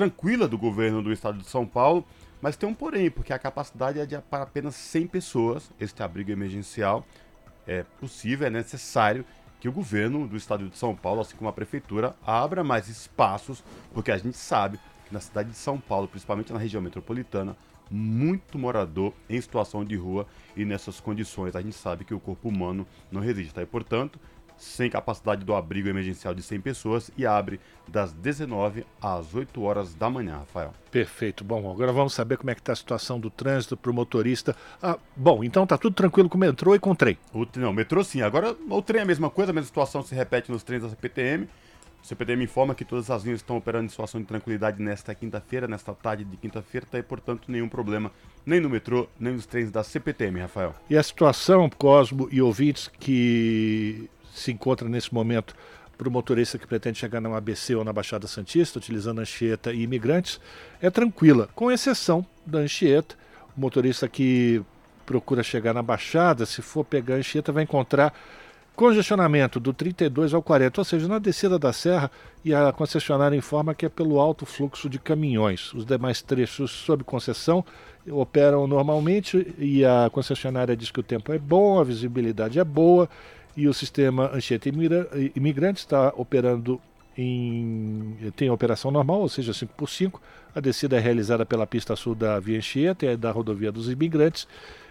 tranquila 0.00 0.48
do 0.48 0.56
governo 0.56 1.02
do 1.02 1.12
estado 1.12 1.36
de 1.36 1.46
São 1.46 1.66
Paulo, 1.66 2.06
mas 2.40 2.56
tem 2.56 2.66
um 2.66 2.72
porém, 2.72 3.10
porque 3.10 3.34
a 3.34 3.38
capacidade 3.38 4.00
é 4.00 4.06
de 4.06 4.16
para 4.18 4.44
apenas 4.44 4.74
100 4.74 5.06
pessoas, 5.08 5.70
este 5.78 6.02
abrigo 6.02 6.30
emergencial. 6.30 7.04
É 7.66 7.82
possível, 8.00 8.46
é 8.46 8.50
necessário 8.50 9.26
que 9.60 9.68
o 9.68 9.72
governo 9.72 10.26
do 10.26 10.38
estado 10.38 10.66
de 10.66 10.78
São 10.78 10.96
Paulo, 10.96 11.20
assim 11.20 11.36
como 11.36 11.50
a 11.50 11.52
prefeitura, 11.52 12.16
abra 12.26 12.64
mais 12.64 12.88
espaços, 12.88 13.62
porque 13.92 14.10
a 14.10 14.16
gente 14.16 14.38
sabe 14.38 14.80
que 15.06 15.12
na 15.12 15.20
cidade 15.20 15.50
de 15.50 15.56
São 15.56 15.78
Paulo, 15.78 16.08
principalmente 16.08 16.50
na 16.50 16.58
região 16.58 16.80
metropolitana, 16.80 17.54
muito 17.90 18.58
morador 18.58 19.12
em 19.28 19.38
situação 19.38 19.84
de 19.84 19.96
rua 19.96 20.26
e 20.56 20.64
nessas 20.64 20.98
condições 20.98 21.54
a 21.54 21.60
gente 21.60 21.76
sabe 21.76 22.06
que 22.06 22.14
o 22.14 22.20
corpo 22.20 22.48
humano 22.48 22.86
não 23.12 23.20
resiste. 23.20 23.52
Tá? 23.52 23.62
E, 23.62 23.66
portanto, 23.66 24.18
sem 24.60 24.90
capacidade 24.90 25.42
do 25.42 25.54
abrigo 25.54 25.88
emergencial 25.88 26.34
de 26.34 26.42
100 26.42 26.60
pessoas 26.60 27.10
e 27.16 27.24
abre 27.24 27.58
das 27.88 28.12
19 28.12 28.84
às 29.00 29.34
8 29.34 29.62
horas 29.62 29.94
da 29.94 30.10
manhã, 30.10 30.36
Rafael. 30.36 30.74
Perfeito. 30.90 31.42
Bom, 31.42 31.70
agora 31.70 31.92
vamos 31.92 32.12
saber 32.12 32.36
como 32.36 32.50
é 32.50 32.54
que 32.54 32.60
está 32.60 32.74
a 32.74 32.76
situação 32.76 33.18
do 33.18 33.30
trânsito 33.30 33.74
para 33.74 33.90
o 33.90 33.94
motorista. 33.94 34.54
Ah, 34.82 34.98
bom, 35.16 35.42
então 35.42 35.66
tá 35.66 35.78
tudo 35.78 35.94
tranquilo 35.94 36.28
com 36.28 36.36
o 36.36 36.40
metrô 36.40 36.74
e 36.74 36.78
com 36.78 36.90
o 36.90 36.94
trem. 36.94 37.16
O, 37.32 37.46
não, 37.56 37.70
o 37.70 37.72
metrô 37.72 38.04
sim. 38.04 38.20
Agora 38.20 38.54
o 38.68 38.82
trem 38.82 39.00
é 39.00 39.02
a 39.02 39.06
mesma 39.06 39.30
coisa, 39.30 39.50
a 39.50 39.54
mesma 39.54 39.66
situação 39.66 40.02
se 40.02 40.14
repete 40.14 40.52
nos 40.52 40.62
trens 40.62 40.82
da 40.82 40.90
CPTM. 40.90 41.48
O 42.02 42.06
CPTM 42.06 42.44
informa 42.44 42.74
que 42.74 42.84
todas 42.84 43.10
as 43.10 43.24
linhas 43.24 43.40
estão 43.40 43.56
operando 43.56 43.86
em 43.86 43.88
situação 43.88 44.20
de 44.20 44.26
tranquilidade 44.26 44.82
nesta 44.82 45.14
quinta-feira, 45.14 45.66
nesta 45.66 45.94
tarde 45.94 46.24
de 46.24 46.36
quinta-feira, 46.36 46.86
tá, 46.90 46.98
e 46.98 47.02
portanto 47.02 47.44
nenhum 47.48 47.68
problema 47.68 48.12
nem 48.44 48.60
no 48.60 48.68
metrô, 48.68 49.08
nem 49.18 49.32
nos 49.32 49.46
trens 49.46 49.70
da 49.70 49.82
CPTM, 49.82 50.40
Rafael. 50.40 50.74
E 50.88 50.96
a 50.96 51.02
situação, 51.02 51.68
Cosmo 51.70 52.28
e 52.30 52.40
ouvintes 52.42 52.88
que 52.88 54.08
se 54.40 54.50
encontra 54.50 54.88
nesse 54.88 55.12
momento 55.12 55.54
para 55.96 56.08
o 56.08 56.10
motorista 56.10 56.58
que 56.58 56.66
pretende 56.66 56.98
chegar 56.98 57.20
na 57.20 57.36
ABC 57.36 57.74
ou 57.74 57.84
na 57.84 57.92
Baixada 57.92 58.26
Santista, 58.26 58.78
utilizando 58.78 59.20
Anchieta 59.20 59.72
e 59.72 59.82
imigrantes, 59.82 60.40
é 60.80 60.88
tranquila, 60.88 61.48
com 61.54 61.70
exceção 61.70 62.24
da 62.46 62.60
Anchieta. 62.60 63.14
O 63.54 63.60
motorista 63.60 64.08
que 64.08 64.62
procura 65.04 65.42
chegar 65.42 65.74
na 65.74 65.82
Baixada, 65.82 66.46
se 66.46 66.62
for 66.62 66.84
pegar 66.84 67.16
Anchieta, 67.16 67.52
vai 67.52 67.64
encontrar 67.64 68.14
Congestionamento 68.80 69.60
do 69.60 69.74
32 69.74 70.32
ao 70.32 70.42
40, 70.42 70.80
ou 70.80 70.84
seja, 70.86 71.06
na 71.06 71.18
descida 71.18 71.58
da 71.58 71.70
serra, 71.70 72.10
e 72.42 72.54
a 72.54 72.72
concessionária 72.72 73.36
informa 73.36 73.74
que 73.74 73.84
é 73.84 73.90
pelo 73.90 74.18
alto 74.18 74.46
fluxo 74.46 74.88
de 74.88 74.98
caminhões. 74.98 75.74
Os 75.74 75.84
demais 75.84 76.22
trechos 76.22 76.70
sob 76.70 77.04
concessão 77.04 77.62
operam 78.10 78.66
normalmente 78.66 79.54
e 79.58 79.84
a 79.84 80.08
concessionária 80.10 80.74
diz 80.74 80.90
que 80.90 81.00
o 81.00 81.02
tempo 81.02 81.30
é 81.30 81.38
bom, 81.38 81.78
a 81.78 81.84
visibilidade 81.84 82.58
é 82.58 82.64
boa 82.64 83.06
e 83.56 83.68
o 83.68 83.74
sistema 83.74 84.30
Anchieta 84.32 84.68
Imigrante 84.68 85.80
está 85.80 86.12
operando 86.16 86.80
em, 87.16 88.16
tem 88.36 88.50
operação 88.50 88.90
normal, 88.90 89.20
ou 89.20 89.28
seja, 89.28 89.52
5 89.52 89.74
por 89.76 89.88
5 89.88 90.20
A 90.54 90.60
descida 90.60 90.96
é 90.96 91.00
realizada 91.00 91.44
pela 91.44 91.66
pista 91.66 91.94
sul 91.96 92.14
da 92.14 92.38
Via 92.38 92.58
Anchieta 92.58 93.04
e 93.06 93.16
da 93.16 93.30
rodovia 93.30 93.70
dos 93.70 93.90
imigrantes 93.90 94.46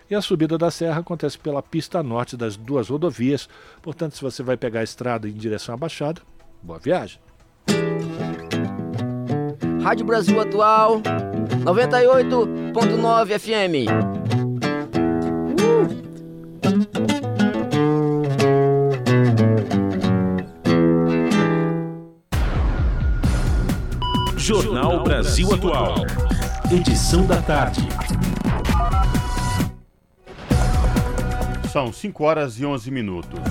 e 0.09 0.15
a 0.15 0.21
subida 0.21 0.57
da 0.57 0.71
serra 0.71 1.01
acontece 1.01 1.37
pela 1.37 1.61
pista 1.61 2.01
norte 2.01 2.35
das 2.35 2.57
duas 2.57 2.89
rodovias. 2.89 3.47
Portanto, 3.81 4.15
se 4.15 4.21
você 4.21 4.41
vai 4.41 4.57
pegar 4.57 4.79
a 4.79 4.83
estrada 4.83 5.29
em 5.29 5.33
direção 5.33 5.75
à 5.75 5.77
Baixada, 5.77 6.21
boa 6.63 6.79
viagem. 6.79 7.19
Rádio 9.83 10.05
Brasil 10.05 10.39
Atual 10.41 11.01
98.9 11.63 13.39
FM. 13.39 14.48
Jornal 24.79 25.03
Brasil 25.03 25.53
Atual. 25.53 25.95
Edição 26.71 27.25
da 27.27 27.41
tarde. 27.41 27.81
São 31.69 31.91
5 31.91 32.23
horas 32.23 32.57
e 32.57 32.65
11 32.65 32.89
minutos. 32.89 33.41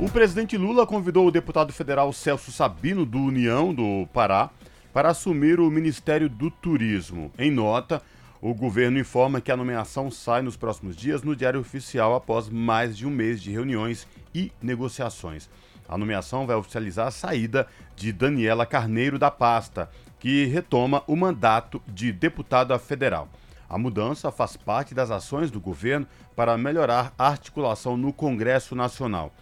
O 0.00 0.10
presidente 0.10 0.56
Lula 0.56 0.84
convidou 0.84 1.28
o 1.28 1.30
deputado 1.30 1.72
federal 1.72 2.12
Celso 2.12 2.50
Sabino, 2.50 3.06
do 3.06 3.18
União 3.18 3.72
do 3.72 4.08
Pará, 4.12 4.50
para 4.92 5.10
assumir 5.10 5.60
o 5.60 5.70
Ministério 5.70 6.28
do 6.28 6.50
Turismo. 6.50 7.30
Em 7.38 7.52
nota, 7.52 8.02
o 8.42 8.52
governo 8.52 8.98
informa 8.98 9.40
que 9.40 9.52
a 9.52 9.56
nomeação 9.56 10.10
sai 10.10 10.42
nos 10.42 10.56
próximos 10.56 10.96
dias 10.96 11.22
no 11.22 11.36
Diário 11.36 11.60
Oficial 11.60 12.16
após 12.16 12.48
mais 12.48 12.96
de 12.98 13.06
um 13.06 13.10
mês 13.10 13.40
de 13.40 13.52
reuniões 13.52 14.08
e 14.34 14.50
negociações. 14.60 15.48
A 15.88 15.96
nomeação 15.96 16.46
vai 16.46 16.56
oficializar 16.56 17.06
a 17.06 17.12
saída 17.12 17.68
de 17.94 18.12
Daniela 18.12 18.66
Carneiro 18.66 19.20
da 19.20 19.30
pasta, 19.30 19.88
que 20.18 20.44
retoma 20.46 21.02
o 21.06 21.16
mandato 21.16 21.82
de 21.86 22.12
deputada 22.12 22.78
federal. 22.78 23.28
A 23.68 23.76
mudança 23.76 24.30
faz 24.30 24.56
parte 24.56 24.94
das 24.94 25.10
ações 25.10 25.50
do 25.50 25.60
governo 25.60 26.06
para 26.34 26.56
melhorar 26.56 27.12
a 27.18 27.28
articulação 27.28 27.96
no 27.96 28.12
Congresso 28.12 28.74
Nacional. 28.74 29.32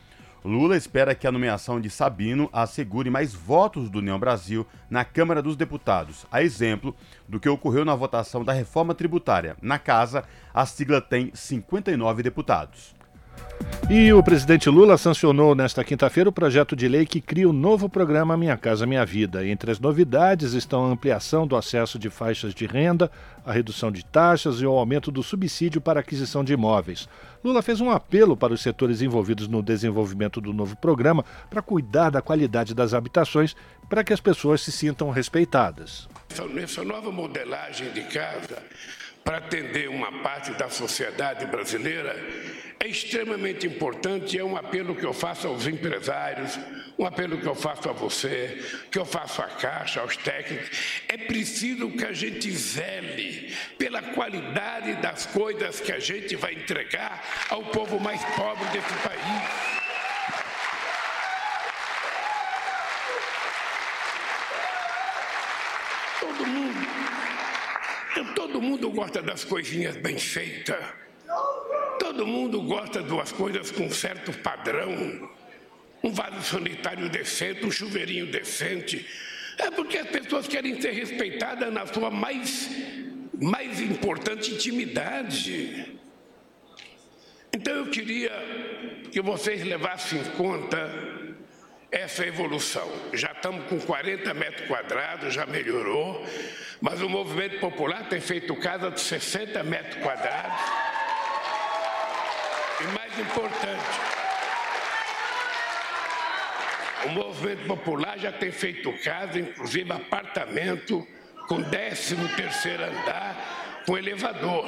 Lula 0.44 0.76
espera 0.76 1.14
que 1.14 1.26
a 1.26 1.32
nomeação 1.32 1.80
de 1.80 1.88
Sabino 1.88 2.50
assegure 2.52 3.08
mais 3.08 3.32
votos 3.32 3.88
do 3.88 3.98
União 3.98 4.18
Brasil 4.18 4.66
na 4.90 5.02
Câmara 5.02 5.40
dos 5.40 5.56
Deputados, 5.56 6.26
a 6.30 6.42
exemplo 6.42 6.94
do 7.26 7.40
que 7.40 7.48
ocorreu 7.48 7.82
na 7.82 7.94
votação 7.94 8.44
da 8.44 8.52
reforma 8.52 8.94
tributária. 8.94 9.56
Na 9.62 9.78
casa, 9.78 10.22
a 10.52 10.66
sigla 10.66 11.00
tem 11.00 11.30
59 11.34 12.22
deputados. 12.22 12.94
E 13.90 14.10
o 14.14 14.22
presidente 14.22 14.70
Lula 14.70 14.96
sancionou 14.96 15.54
nesta 15.54 15.84
quinta-feira 15.84 16.30
o 16.30 16.32
projeto 16.32 16.74
de 16.74 16.88
lei 16.88 17.04
que 17.04 17.20
cria 17.20 17.46
o 17.46 17.52
novo 17.52 17.86
programa 17.86 18.34
Minha 18.34 18.56
Casa 18.56 18.86
Minha 18.86 19.04
Vida. 19.04 19.46
Entre 19.46 19.70
as 19.70 19.78
novidades 19.78 20.54
estão 20.54 20.86
a 20.86 20.88
ampliação 20.88 21.46
do 21.46 21.54
acesso 21.54 21.98
de 21.98 22.08
faixas 22.08 22.54
de 22.54 22.64
renda, 22.64 23.10
a 23.44 23.52
redução 23.52 23.92
de 23.92 24.02
taxas 24.02 24.62
e 24.62 24.66
o 24.66 24.70
aumento 24.70 25.10
do 25.10 25.22
subsídio 25.22 25.82
para 25.82 26.00
aquisição 26.00 26.42
de 26.42 26.54
imóveis. 26.54 27.06
Lula 27.44 27.60
fez 27.60 27.78
um 27.78 27.90
apelo 27.90 28.38
para 28.38 28.54
os 28.54 28.62
setores 28.62 29.02
envolvidos 29.02 29.48
no 29.48 29.62
desenvolvimento 29.62 30.40
do 30.40 30.54
novo 30.54 30.74
programa 30.76 31.22
para 31.50 31.60
cuidar 31.60 32.08
da 32.08 32.22
qualidade 32.22 32.74
das 32.74 32.94
habitações 32.94 33.54
para 33.90 34.02
que 34.02 34.14
as 34.14 34.20
pessoas 34.20 34.62
se 34.62 34.72
sintam 34.72 35.10
respeitadas. 35.10 36.08
Essa 36.56 36.82
nova 36.82 37.12
modelagem 37.12 37.92
de 37.92 38.00
casa 38.04 38.62
para 39.24 39.38
atender 39.38 39.88
uma 39.88 40.22
parte 40.22 40.52
da 40.52 40.68
sociedade 40.68 41.46
brasileira 41.46 42.14
é 42.78 42.86
extremamente 42.86 43.66
importante. 43.66 44.38
É 44.38 44.44
um 44.44 44.56
apelo 44.56 44.94
que 44.94 45.06
eu 45.06 45.14
faço 45.14 45.48
aos 45.48 45.66
empresários, 45.66 46.58
um 46.98 47.06
apelo 47.06 47.38
que 47.38 47.46
eu 47.46 47.54
faço 47.54 47.88
a 47.88 47.92
você, 47.92 48.62
que 48.90 48.98
eu 48.98 49.06
faço 49.06 49.40
à 49.40 49.46
Caixa, 49.46 50.02
aos 50.02 50.16
técnicos. 50.18 51.02
É 51.08 51.16
preciso 51.16 51.90
que 51.90 52.04
a 52.04 52.12
gente 52.12 52.50
zele 52.52 53.54
pela 53.78 54.02
qualidade 54.02 54.92
das 54.96 55.24
coisas 55.24 55.80
que 55.80 55.92
a 55.92 55.98
gente 55.98 56.36
vai 56.36 56.52
entregar 56.52 57.24
ao 57.48 57.62
povo 57.64 57.98
mais 57.98 58.22
pobre 58.36 58.66
desse 58.66 58.94
país. 59.02 59.84
Todo 66.20 66.46
mundo, 66.46 67.03
todo 68.34 68.60
mundo 68.60 68.90
gosta 68.90 69.22
das 69.22 69.44
coisinhas 69.44 69.96
bem 69.96 70.18
feitas. 70.18 70.84
Todo 71.98 72.26
mundo 72.26 72.62
gosta 72.62 73.02
de 73.02 73.12
umas 73.12 73.32
coisas 73.32 73.70
com 73.70 73.90
certo 73.90 74.32
padrão. 74.38 75.30
Um 76.02 76.12
vaso 76.12 76.42
sanitário 76.42 77.08
decente, 77.08 77.64
um 77.64 77.70
chuveirinho 77.70 78.26
decente. 78.26 79.06
É 79.58 79.70
porque 79.70 79.98
as 79.98 80.08
pessoas 80.08 80.46
querem 80.46 80.80
ser 80.80 80.92
respeitadas 80.92 81.72
na 81.72 81.86
sua 81.86 82.10
mais, 82.10 82.68
mais 83.40 83.80
importante 83.80 84.52
intimidade. 84.52 85.98
Então 87.52 87.74
eu 87.74 87.86
queria 87.86 88.32
que 89.10 89.20
vocês 89.22 89.64
levassem 89.64 90.20
em 90.20 90.24
conta 90.36 90.90
essa 91.90 92.26
evolução. 92.26 92.90
Já 93.12 93.30
estamos 93.30 93.66
com 93.66 93.78
40 93.78 94.34
metros 94.34 94.66
quadrados, 94.66 95.32
já 95.32 95.46
melhorou, 95.46 96.26
mas 96.84 97.00
o 97.00 97.08
movimento 97.08 97.60
popular 97.60 98.06
tem 98.10 98.20
feito 98.20 98.54
casa 98.56 98.90
de 98.90 99.00
60 99.00 99.64
metros 99.64 100.02
quadrados. 100.02 100.60
E 102.78 102.84
mais 102.88 103.18
importante, 103.18 104.00
o 107.06 107.08
movimento 107.08 107.66
popular 107.66 108.18
já 108.18 108.30
tem 108.30 108.52
feito 108.52 108.92
casa, 109.02 109.38
inclusive 109.38 109.90
apartamento 109.90 111.08
com 111.48 111.62
13 111.62 112.16
terceiro 112.36 112.84
andar, 112.84 113.82
com 113.86 113.96
elevador. 113.96 114.66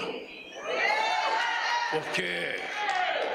Porque 1.91 2.59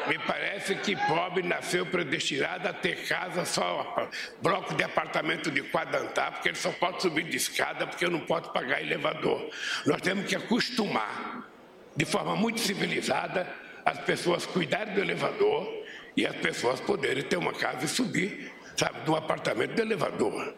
me 0.08 0.18
parece 0.20 0.76
que 0.76 0.96
pobre 0.96 1.44
nasceu 1.44 1.86
predestinado 1.86 2.68
a 2.68 2.74
ter 2.74 3.08
casa 3.08 3.46
só 3.46 4.10
bloco 4.42 4.74
de 4.74 4.84
apartamento 4.84 5.52
de 5.52 5.62
quadro 5.64 6.02
andar, 6.02 6.32
porque 6.32 6.50
ele 6.50 6.58
só 6.58 6.72
pode 6.72 7.02
subir 7.02 7.24
de 7.24 7.38
escada, 7.38 7.86
porque 7.88 8.06
eu 8.06 8.12
não 8.12 8.22
posso 8.22 8.52
pagar 8.52 8.82
elevador. 8.82 9.50
Nós 9.86 10.02
temos 10.02 10.26
que 10.26 10.36
acostumar, 10.36 11.48
de 11.96 12.06
forma 12.06 12.36
muito 12.36 12.60
civilizada, 12.60 13.48
as 13.86 14.00
pessoas 14.00 14.46
cuidarem 14.46 14.94
do 14.94 15.02
elevador 15.02 15.68
e 16.16 16.26
as 16.26 16.36
pessoas 16.36 16.80
poderem 16.80 17.24
ter 17.24 17.38
uma 17.38 17.54
casa 17.54 17.86
e 17.86 17.88
subir, 17.88 18.52
sabe, 18.76 19.10
um 19.10 19.16
apartamento 19.16 19.74
de 19.74 19.82
elevador. 19.82 20.56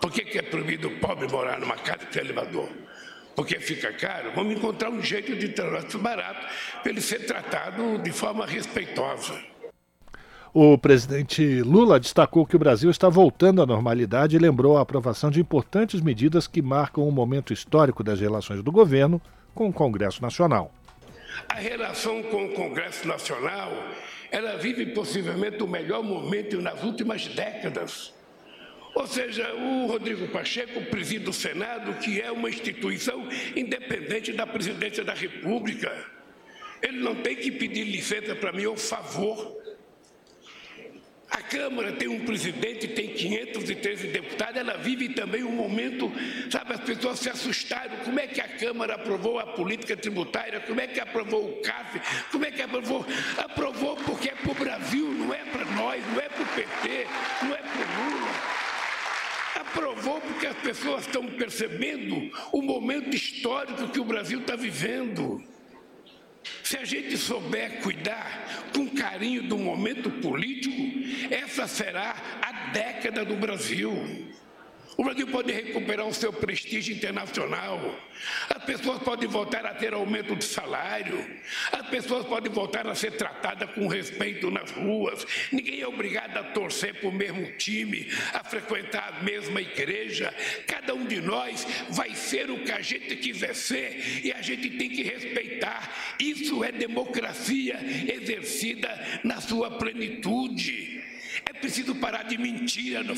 Por 0.00 0.10
que, 0.10 0.24
que 0.24 0.38
é 0.38 0.42
proibido 0.42 0.88
o 0.88 0.98
pobre 0.98 1.28
morar 1.28 1.58
numa 1.58 1.76
casa 1.76 2.06
de 2.06 2.18
elevador? 2.18 2.68
Porque 3.34 3.58
fica 3.60 3.92
caro? 3.92 4.32
Vamos 4.34 4.56
encontrar 4.56 4.90
um 4.90 5.02
jeito 5.02 5.34
de 5.36 5.48
tornar 5.48 5.82
barato 5.98 6.46
para 6.82 6.90
ele 6.90 7.00
ser 7.00 7.26
tratado 7.26 7.98
de 7.98 8.12
forma 8.12 8.46
respeitosa. 8.46 9.50
O 10.52 10.76
presidente 10.76 11.62
Lula 11.62 12.00
destacou 12.00 12.44
que 12.44 12.56
o 12.56 12.58
Brasil 12.58 12.90
está 12.90 13.08
voltando 13.08 13.62
à 13.62 13.66
normalidade 13.66 14.34
e 14.34 14.38
lembrou 14.38 14.76
a 14.76 14.80
aprovação 14.80 15.30
de 15.30 15.40
importantes 15.40 16.00
medidas 16.00 16.48
que 16.48 16.60
marcam 16.60 17.06
um 17.06 17.12
momento 17.12 17.52
histórico 17.52 18.02
das 18.02 18.18
relações 18.18 18.60
do 18.60 18.72
governo 18.72 19.22
com 19.54 19.68
o 19.68 19.72
Congresso 19.72 20.20
Nacional. 20.20 20.72
A 21.48 21.54
relação 21.54 22.20
com 22.24 22.46
o 22.46 22.52
Congresso 22.52 23.06
Nacional, 23.06 23.72
ela 24.32 24.56
vive 24.56 24.86
possivelmente 24.86 25.62
o 25.62 25.68
melhor 25.68 26.02
momento 26.02 26.60
nas 26.60 26.82
últimas 26.82 27.28
décadas. 27.28 28.12
Ou 28.94 29.06
seja, 29.06 29.52
o 29.54 29.86
Rodrigo 29.86 30.28
Pacheco 30.28 30.80
preside 30.86 31.28
o 31.28 31.32
Senado, 31.32 31.94
que 32.00 32.20
é 32.20 32.30
uma 32.30 32.48
instituição 32.48 33.28
independente 33.54 34.32
da 34.32 34.46
presidência 34.46 35.04
da 35.04 35.14
República. 35.14 35.92
Ele 36.82 36.98
não 37.00 37.14
tem 37.14 37.36
que 37.36 37.52
pedir 37.52 37.84
licença 37.84 38.34
para 38.34 38.52
mim 38.52 38.66
ou 38.66 38.76
favor. 38.76 39.58
A 41.30 41.42
Câmara 41.42 41.92
tem 41.92 42.08
um 42.08 42.24
presidente, 42.24 42.88
tem 42.88 43.14
513 43.14 44.08
deputados, 44.08 44.56
ela 44.56 44.76
vive 44.76 45.10
também 45.10 45.44
um 45.44 45.52
momento, 45.52 46.10
sabe, 46.50 46.74
as 46.74 46.80
pessoas 46.80 47.20
se 47.20 47.30
assustaram. 47.30 47.98
Como 48.04 48.18
é 48.18 48.26
que 48.26 48.40
a 48.40 48.48
Câmara 48.48 48.94
aprovou 48.96 49.38
a 49.38 49.46
política 49.46 49.96
tributária? 49.96 50.58
Como 50.60 50.80
é 50.80 50.88
que 50.88 50.98
aprovou 50.98 51.48
o 51.48 51.62
CAF? 51.62 52.00
Como 52.32 52.44
é 52.44 52.50
que 52.50 52.62
aprovou? 52.62 53.06
Aprovou 53.38 53.94
porque 53.96 54.30
é 54.30 54.34
para 54.34 54.50
o 54.50 54.54
Brasil, 54.54 55.06
não 55.12 55.32
é 55.32 55.44
para 55.44 55.64
nós, 55.66 56.04
não 56.12 56.20
é 56.20 56.28
para 56.28 56.42
o 56.42 56.46
PT, 56.46 57.06
não 57.42 57.54
é 57.54 57.58
para 57.58 57.80
o 57.80 58.10
Lula. 58.10 58.19
Aprovou 59.70 60.20
porque 60.20 60.48
as 60.48 60.56
pessoas 60.56 61.06
estão 61.06 61.24
percebendo 61.26 62.28
o 62.52 62.60
momento 62.60 63.14
histórico 63.14 63.88
que 63.88 64.00
o 64.00 64.04
Brasil 64.04 64.40
está 64.40 64.56
vivendo. 64.56 65.42
Se 66.64 66.76
a 66.76 66.84
gente 66.84 67.16
souber 67.16 67.80
cuidar 67.80 68.64
com 68.74 68.88
carinho 68.88 69.44
do 69.44 69.56
momento 69.56 70.10
político, 70.10 70.74
essa 71.32 71.68
será 71.68 72.16
a 72.42 72.70
década 72.72 73.24
do 73.24 73.36
Brasil. 73.36 73.92
O 75.00 75.02
Brasil 75.02 75.26
pode 75.28 75.50
recuperar 75.50 76.06
o 76.06 76.12
seu 76.12 76.30
prestígio 76.30 76.94
internacional. 76.94 77.98
As 78.50 78.62
pessoas 78.64 79.02
podem 79.02 79.26
voltar 79.26 79.64
a 79.64 79.72
ter 79.72 79.94
aumento 79.94 80.36
de 80.36 80.44
salário. 80.44 81.26
As 81.72 81.88
pessoas 81.88 82.26
podem 82.26 82.52
voltar 82.52 82.86
a 82.86 82.94
ser 82.94 83.12
tratadas 83.12 83.70
com 83.70 83.86
respeito 83.86 84.50
nas 84.50 84.70
ruas. 84.70 85.26
Ninguém 85.50 85.80
é 85.80 85.88
obrigado 85.88 86.36
a 86.36 86.44
torcer 86.44 87.00
para 87.00 87.08
o 87.08 87.12
mesmo 87.12 87.50
time, 87.56 88.08
a 88.34 88.44
frequentar 88.44 89.14
a 89.16 89.22
mesma 89.22 89.62
igreja. 89.62 90.34
Cada 90.66 90.94
um 90.94 91.06
de 91.06 91.18
nós 91.18 91.66
vai 91.88 92.14
ser 92.14 92.50
o 92.50 92.62
que 92.62 92.72
a 92.72 92.82
gente 92.82 93.16
quiser 93.16 93.54
ser 93.54 94.22
e 94.22 94.30
a 94.30 94.42
gente 94.42 94.68
tem 94.68 94.90
que 94.90 95.02
respeitar. 95.02 96.14
Isso 96.20 96.62
é 96.62 96.70
democracia 96.70 97.80
exercida 98.06 99.20
na 99.24 99.40
sua 99.40 99.70
plenitude. 99.78 101.09
É 101.44 101.52
preciso 101.52 101.94
parar 101.94 102.24
de 102.24 102.38
mentira 102.38 103.02
no, 103.02 103.14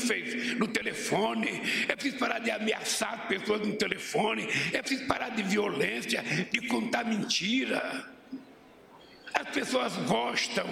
no 0.57 0.67
telefone, 0.67 1.49
é 1.87 1.95
preciso 1.95 2.17
parar 2.17 2.39
de 2.39 2.51
ameaçar 2.51 3.27
pessoas 3.27 3.67
no 3.67 3.73
telefone, 3.75 4.47
é 4.71 4.81
preciso 4.81 5.05
parar 5.07 5.29
de 5.29 5.43
violência, 5.43 6.23
de 6.51 6.67
contar 6.67 7.05
mentira. 7.05 8.07
As 9.33 9.49
pessoas 9.49 9.95
gostam 10.07 10.67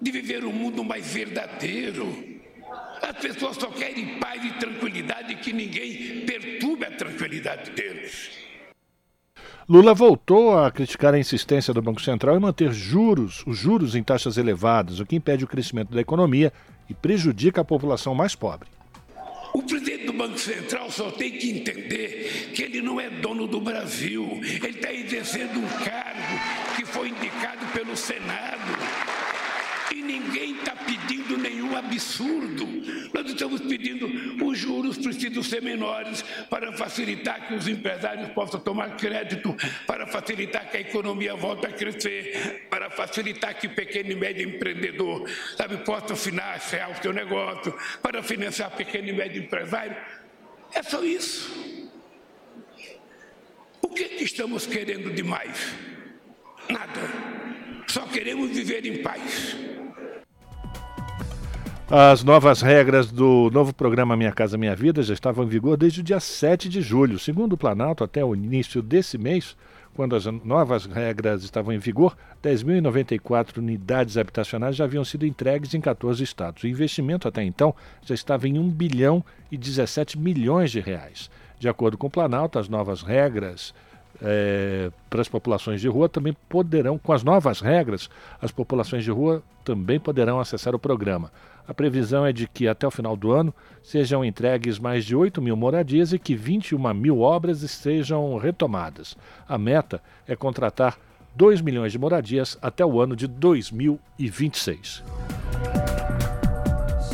de 0.00 0.10
viver 0.10 0.44
um 0.44 0.52
mundo 0.52 0.84
mais 0.84 1.12
verdadeiro. 1.12 2.38
As 3.02 3.16
pessoas 3.18 3.56
só 3.56 3.70
querem 3.70 4.18
paz 4.18 4.44
e 4.44 4.50
tranquilidade, 4.52 5.36
que 5.36 5.52
ninguém 5.52 6.24
perturbe 6.26 6.86
a 6.86 6.90
tranquilidade 6.90 7.70
deles. 7.72 8.30
Lula 9.70 9.92
voltou 9.92 10.58
a 10.58 10.70
criticar 10.70 11.12
a 11.12 11.18
insistência 11.18 11.74
do 11.74 11.82
Banco 11.82 12.00
Central 12.00 12.34
em 12.34 12.40
manter 12.40 12.72
juros, 12.72 13.44
os 13.46 13.58
juros 13.58 13.94
em 13.94 14.02
taxas 14.02 14.38
elevadas, 14.38 14.98
o 14.98 15.04
que 15.04 15.14
impede 15.14 15.44
o 15.44 15.46
crescimento 15.46 15.92
da 15.92 16.00
economia 16.00 16.50
e 16.88 16.94
prejudica 16.94 17.60
a 17.60 17.64
população 17.64 18.14
mais 18.14 18.34
pobre. 18.34 18.66
O 19.52 19.62
presidente 19.62 20.06
do 20.06 20.14
Banco 20.14 20.38
Central 20.38 20.90
só 20.90 21.10
tem 21.10 21.32
que 21.32 21.50
entender 21.50 22.50
que 22.54 22.62
ele 22.62 22.80
não 22.80 22.98
é 22.98 23.10
dono 23.10 23.46
do 23.46 23.60
Brasil. 23.60 24.40
Ele 24.42 24.68
está 24.68 24.90
exercendo 24.90 25.58
um 25.58 25.84
cargo 25.84 26.74
que 26.74 26.86
foi 26.86 27.10
indicado 27.10 27.66
pelo 27.74 27.94
Senado. 27.94 29.27
E 29.90 30.02
ninguém 30.02 30.56
está 30.56 30.74
pedindo 30.76 31.36
nenhum 31.38 31.76
absurdo. 31.76 32.66
Nós 33.12 33.26
estamos 33.30 33.60
pedindo 33.62 34.08
os 34.44 34.58
juros 34.58 34.98
precisam 34.98 35.42
ser 35.42 35.62
menores 35.62 36.22
para 36.50 36.72
facilitar 36.72 37.48
que 37.48 37.54
os 37.54 37.66
empresários 37.66 38.28
possam 38.30 38.60
tomar 38.60 38.96
crédito, 38.96 39.54
para 39.86 40.06
facilitar 40.06 40.70
que 40.70 40.76
a 40.76 40.80
economia 40.80 41.34
volte 41.34 41.66
a 41.66 41.72
crescer, 41.72 42.66
para 42.70 42.90
facilitar 42.90 43.54
que 43.58 43.66
o 43.66 43.74
pequeno 43.74 44.12
e 44.12 44.16
médio 44.16 44.48
empreendedor 44.48 45.28
sabe, 45.56 45.78
possa 45.78 46.14
financiar 46.16 46.90
o 46.90 47.02
seu 47.02 47.12
negócio, 47.12 47.74
para 48.02 48.22
financiar 48.22 48.70
pequeno 48.70 49.08
e 49.08 49.12
médio 49.12 49.42
empresário. 49.42 49.96
É 50.72 50.82
só 50.82 51.02
isso. 51.02 51.68
O 53.80 53.88
que, 53.88 54.04
que 54.04 54.24
estamos 54.24 54.66
querendo 54.66 55.10
demais? 55.14 55.74
Nada. 56.68 57.00
Só 57.86 58.02
queremos 58.06 58.50
viver 58.50 58.84
em 58.84 59.02
paz. 59.02 59.56
As 61.90 62.22
novas 62.22 62.60
regras 62.60 63.10
do 63.10 63.50
novo 63.50 63.72
programa 63.72 64.14
Minha 64.14 64.30
Casa 64.30 64.58
Minha 64.58 64.76
Vida 64.76 65.02
já 65.02 65.14
estavam 65.14 65.46
em 65.46 65.48
vigor 65.48 65.74
desde 65.74 66.00
o 66.00 66.04
dia 66.04 66.20
7 66.20 66.68
de 66.68 66.82
julho. 66.82 67.18
Segundo 67.18 67.54
o 67.54 67.56
Planalto, 67.56 68.04
até 68.04 68.22
o 68.22 68.34
início 68.34 68.82
desse 68.82 69.16
mês, 69.16 69.56
quando 69.94 70.14
as 70.14 70.26
novas 70.26 70.84
regras 70.84 71.42
estavam 71.42 71.72
em 71.72 71.78
vigor, 71.78 72.14
10.094 72.42 73.56
unidades 73.56 74.18
habitacionais 74.18 74.76
já 74.76 74.84
haviam 74.84 75.02
sido 75.02 75.24
entregues 75.24 75.72
em 75.72 75.80
14 75.80 76.22
estados. 76.22 76.62
O 76.62 76.68
investimento 76.68 77.26
até 77.26 77.42
então 77.42 77.74
já 78.02 78.14
estava 78.14 78.46
em 78.46 78.58
1 78.58 78.68
bilhão 78.68 79.24
e 79.50 79.56
17 79.56 80.18
milhões 80.18 80.70
de 80.70 80.80
reais. 80.80 81.30
De 81.58 81.70
acordo 81.70 81.96
com 81.96 82.08
o 82.08 82.10
Planalto, 82.10 82.58
as 82.58 82.68
novas 82.68 83.00
regras 83.00 83.72
é, 84.20 84.90
para 85.08 85.22
as 85.22 85.28
populações 85.28 85.80
de 85.80 85.88
rua 85.88 86.08
também 86.08 86.36
poderão, 86.50 86.98
com 86.98 87.14
as 87.14 87.22
novas 87.22 87.60
regras, 87.60 88.10
as 88.42 88.52
populações 88.52 89.04
de 89.04 89.10
rua 89.10 89.42
também 89.64 89.98
poderão 89.98 90.40
acessar 90.40 90.74
o 90.74 90.78
programa. 90.78 91.30
A 91.68 91.74
previsão 91.74 92.24
é 92.24 92.32
de 92.32 92.48
que 92.48 92.66
até 92.66 92.86
o 92.86 92.90
final 92.90 93.14
do 93.14 93.30
ano 93.30 93.54
sejam 93.82 94.24
entregues 94.24 94.78
mais 94.78 95.04
de 95.04 95.14
8 95.14 95.42
mil 95.42 95.54
moradias 95.54 96.14
e 96.14 96.18
que 96.18 96.34
21 96.34 96.94
mil 96.94 97.20
obras 97.20 97.58
sejam 97.58 98.38
retomadas. 98.38 99.14
A 99.46 99.58
meta 99.58 100.02
é 100.26 100.34
contratar 100.34 100.98
2 101.36 101.60
milhões 101.60 101.92
de 101.92 101.98
moradias 101.98 102.56
até 102.62 102.86
o 102.86 102.98
ano 102.98 103.14
de 103.14 103.26
2026. 103.26 105.04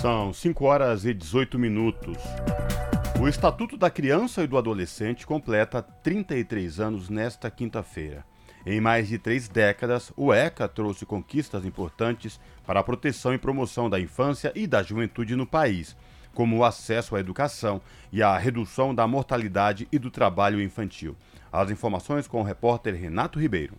São 0.00 0.32
5 0.32 0.64
horas 0.64 1.04
e 1.04 1.12
18 1.12 1.58
minutos. 1.58 2.18
O 3.20 3.26
Estatuto 3.26 3.76
da 3.76 3.90
Criança 3.90 4.44
e 4.44 4.46
do 4.46 4.56
Adolescente 4.56 5.26
completa 5.26 5.82
33 5.82 6.78
anos 6.78 7.08
nesta 7.08 7.50
quinta-feira. 7.50 8.24
Em 8.66 8.80
mais 8.80 9.08
de 9.08 9.18
três 9.18 9.46
décadas, 9.46 10.10
o 10.16 10.32
ECA 10.32 10.66
trouxe 10.66 11.04
conquistas 11.04 11.66
importantes 11.66 12.40
para 12.66 12.80
a 12.80 12.84
proteção 12.84 13.34
e 13.34 13.38
promoção 13.38 13.90
da 13.90 14.00
infância 14.00 14.50
e 14.54 14.66
da 14.66 14.82
juventude 14.82 15.36
no 15.36 15.46
país, 15.46 15.94
como 16.32 16.56
o 16.56 16.64
acesso 16.64 17.14
à 17.14 17.20
educação 17.20 17.80
e 18.10 18.22
a 18.22 18.36
redução 18.38 18.94
da 18.94 19.06
mortalidade 19.06 19.86
e 19.92 19.98
do 19.98 20.10
trabalho 20.10 20.62
infantil. 20.62 21.14
As 21.52 21.70
informações 21.70 22.26
com 22.26 22.40
o 22.40 22.44
repórter 22.44 22.94
Renato 22.94 23.38
Ribeiro. 23.38 23.74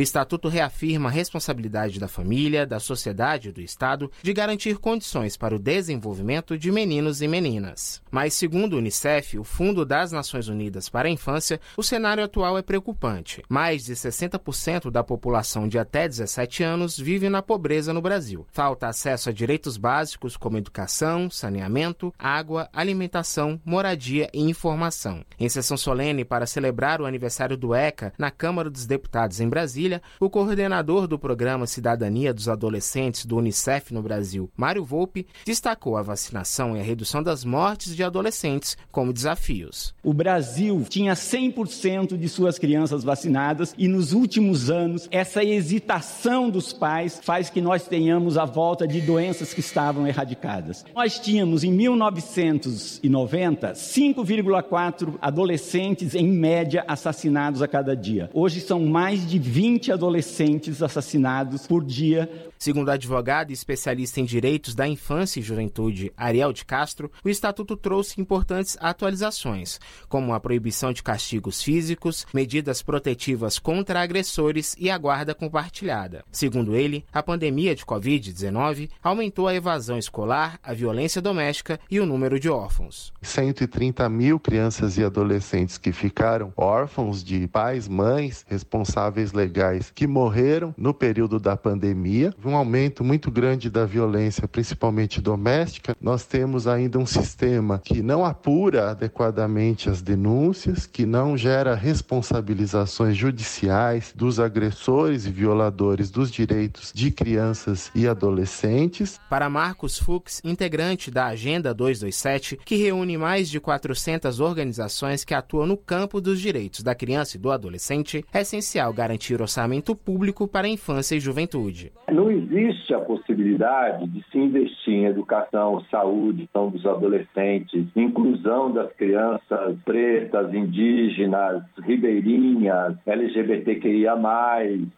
O 0.00 0.02
Estatuto 0.02 0.48
reafirma 0.48 1.10
a 1.10 1.12
responsabilidade 1.12 2.00
da 2.00 2.08
família, 2.08 2.64
da 2.64 2.80
sociedade 2.80 3.50
e 3.50 3.52
do 3.52 3.60
Estado 3.60 4.10
de 4.22 4.32
garantir 4.32 4.78
condições 4.78 5.36
para 5.36 5.54
o 5.54 5.58
desenvolvimento 5.58 6.56
de 6.56 6.72
meninos 6.72 7.20
e 7.20 7.28
meninas. 7.28 8.00
Mas, 8.10 8.32
segundo 8.32 8.72
o 8.72 8.78
Unicef, 8.78 9.38
o 9.38 9.44
Fundo 9.44 9.84
das 9.84 10.10
Nações 10.10 10.48
Unidas 10.48 10.88
para 10.88 11.06
a 11.06 11.10
Infância, 11.10 11.60
o 11.76 11.82
cenário 11.82 12.24
atual 12.24 12.56
é 12.56 12.62
preocupante. 12.62 13.42
Mais 13.46 13.84
de 13.84 13.92
60% 13.92 14.90
da 14.90 15.04
população 15.04 15.68
de 15.68 15.78
até 15.78 16.08
17 16.08 16.62
anos 16.62 16.98
vive 16.98 17.28
na 17.28 17.42
pobreza 17.42 17.92
no 17.92 18.00
Brasil. 18.00 18.46
Falta 18.50 18.88
acesso 18.88 19.28
a 19.28 19.32
direitos 19.32 19.76
básicos 19.76 20.34
como 20.34 20.56
educação, 20.56 21.28
saneamento, 21.28 22.10
água, 22.18 22.70
alimentação, 22.72 23.60
moradia 23.66 24.30
e 24.32 24.40
informação. 24.40 25.22
Em 25.38 25.50
sessão 25.50 25.76
solene 25.76 26.24
para 26.24 26.46
celebrar 26.46 27.02
o 27.02 27.06
aniversário 27.06 27.54
do 27.54 27.74
ECA 27.74 28.14
na 28.16 28.30
Câmara 28.30 28.70
dos 28.70 28.86
Deputados 28.86 29.40
em 29.40 29.48
Brasília, 29.48 29.89
Brasília, 29.90 30.02
o 30.20 30.30
coordenador 30.30 31.08
do 31.08 31.18
programa 31.18 31.66
Cidadania 31.66 32.32
dos 32.32 32.48
Adolescentes 32.48 33.26
do 33.26 33.36
Unicef 33.36 33.92
no 33.92 34.02
Brasil, 34.02 34.48
Mário 34.56 34.84
Volpe, 34.84 35.26
destacou 35.44 35.96
a 35.96 36.02
vacinação 36.02 36.76
e 36.76 36.80
a 36.80 36.82
redução 36.82 37.22
das 37.22 37.44
mortes 37.44 37.96
de 37.96 38.04
adolescentes 38.04 38.76
como 38.92 39.12
desafios. 39.12 39.94
O 40.04 40.14
Brasil 40.14 40.84
tinha 40.88 41.14
100% 41.14 42.16
de 42.16 42.28
suas 42.28 42.58
crianças 42.58 43.02
vacinadas 43.02 43.74
e 43.76 43.88
nos 43.88 44.12
últimos 44.12 44.70
anos 44.70 45.08
essa 45.10 45.42
hesitação 45.42 46.48
dos 46.48 46.72
pais 46.72 47.20
faz 47.22 47.50
que 47.50 47.60
nós 47.60 47.86
tenhamos 47.86 48.38
a 48.38 48.44
volta 48.44 48.86
de 48.86 49.00
doenças 49.00 49.52
que 49.52 49.60
estavam 49.60 50.06
erradicadas. 50.06 50.84
Nós 50.94 51.18
tínhamos 51.18 51.64
em 51.64 51.72
1990 51.72 53.72
5,4 53.72 55.14
adolescentes 55.20 56.14
em 56.14 56.28
média 56.28 56.84
assassinados 56.86 57.62
a 57.62 57.68
cada 57.68 57.96
dia. 57.96 58.30
Hoje 58.32 58.60
são 58.60 58.84
mais 58.84 59.26
de 59.26 59.38
20 59.38 59.69
20 59.70 59.92
adolescentes 59.92 60.82
assassinados 60.82 61.66
por 61.66 61.84
dia. 61.84 62.28
Segundo 62.62 62.90
a 62.90 62.92
advogada 62.92 63.50
e 63.50 63.54
especialista 63.54 64.20
em 64.20 64.24
direitos 64.26 64.74
da 64.74 64.86
infância 64.86 65.40
e 65.40 65.42
juventude, 65.42 66.12
Ariel 66.14 66.52
de 66.52 66.62
Castro, 66.62 67.10
o 67.24 67.28
Estatuto 67.30 67.74
trouxe 67.74 68.20
importantes 68.20 68.76
atualizações, 68.78 69.80
como 70.10 70.34
a 70.34 70.40
proibição 70.40 70.92
de 70.92 71.02
castigos 71.02 71.62
físicos, 71.62 72.26
medidas 72.34 72.82
protetivas 72.82 73.58
contra 73.58 74.02
agressores 74.02 74.76
e 74.78 74.90
a 74.90 74.98
guarda 74.98 75.34
compartilhada. 75.34 76.22
Segundo 76.30 76.76
ele, 76.76 77.02
a 77.10 77.22
pandemia 77.22 77.74
de 77.74 77.82
Covid-19 77.86 78.90
aumentou 79.02 79.48
a 79.48 79.54
evasão 79.54 79.96
escolar, 79.96 80.60
a 80.62 80.74
violência 80.74 81.22
doméstica 81.22 81.80
e 81.90 81.98
o 81.98 82.04
número 82.04 82.38
de 82.38 82.50
órfãos. 82.50 83.10
130 83.22 84.06
mil 84.10 84.38
crianças 84.38 84.98
e 84.98 85.02
adolescentes 85.02 85.78
que 85.78 85.92
ficaram 85.92 86.52
órfãos 86.54 87.24
de 87.24 87.48
pais, 87.48 87.88
mães, 87.88 88.44
responsáveis 88.46 89.32
legais 89.32 89.90
que 89.94 90.06
morreram 90.06 90.74
no 90.76 90.92
período 90.92 91.40
da 91.40 91.56
pandemia, 91.56 92.34
um 92.50 92.56
aumento 92.56 93.04
muito 93.04 93.30
grande 93.30 93.70
da 93.70 93.86
violência, 93.86 94.48
principalmente 94.48 95.20
doméstica. 95.20 95.96
Nós 96.00 96.24
temos 96.24 96.66
ainda 96.66 96.98
um 96.98 97.06
sistema 97.06 97.80
que 97.82 98.02
não 98.02 98.24
apura 98.24 98.90
adequadamente 98.90 99.88
as 99.88 100.02
denúncias, 100.02 100.86
que 100.86 101.06
não 101.06 101.36
gera 101.36 101.74
responsabilizações 101.74 103.16
judiciais 103.16 104.12
dos 104.14 104.40
agressores 104.40 105.26
e 105.26 105.30
violadores 105.30 106.10
dos 106.10 106.30
direitos 106.30 106.92
de 106.92 107.10
crianças 107.10 107.90
e 107.94 108.08
adolescentes. 108.08 109.20
Para 109.28 109.48
Marcos 109.48 109.98
Fux, 109.98 110.40
integrante 110.44 111.10
da 111.10 111.26
Agenda 111.26 111.72
227, 111.72 112.58
que 112.64 112.76
reúne 112.76 113.16
mais 113.16 113.48
de 113.48 113.60
400 113.60 114.40
organizações 114.40 115.24
que 115.24 115.34
atuam 115.34 115.66
no 115.66 115.76
campo 115.76 116.20
dos 116.20 116.40
direitos 116.40 116.82
da 116.82 116.94
criança 116.94 117.36
e 117.36 117.40
do 117.40 117.50
adolescente, 117.50 118.24
é 118.32 118.40
essencial 118.40 118.92
garantir 118.92 119.40
orçamento 119.40 119.94
público 119.94 120.48
para 120.48 120.66
a 120.66 120.70
infância 120.70 121.14
e 121.14 121.20
juventude. 121.20 121.92
Não 122.10 122.30
existe 122.40 122.94
a 122.94 123.00
possibilidade 123.00 124.06
de 124.08 124.24
se 124.30 124.38
investir 124.38 124.94
em 124.94 125.06
educação, 125.06 125.84
saúde 125.90 126.48
então, 126.50 126.70
dos 126.70 126.84
adolescentes, 126.86 127.86
inclusão 127.94 128.72
das 128.72 128.92
crianças 128.94 129.76
pretas, 129.84 130.52
indígenas, 130.52 131.62
ribeirinhas, 131.82 132.96
LGBTQIA+. 133.06 134.16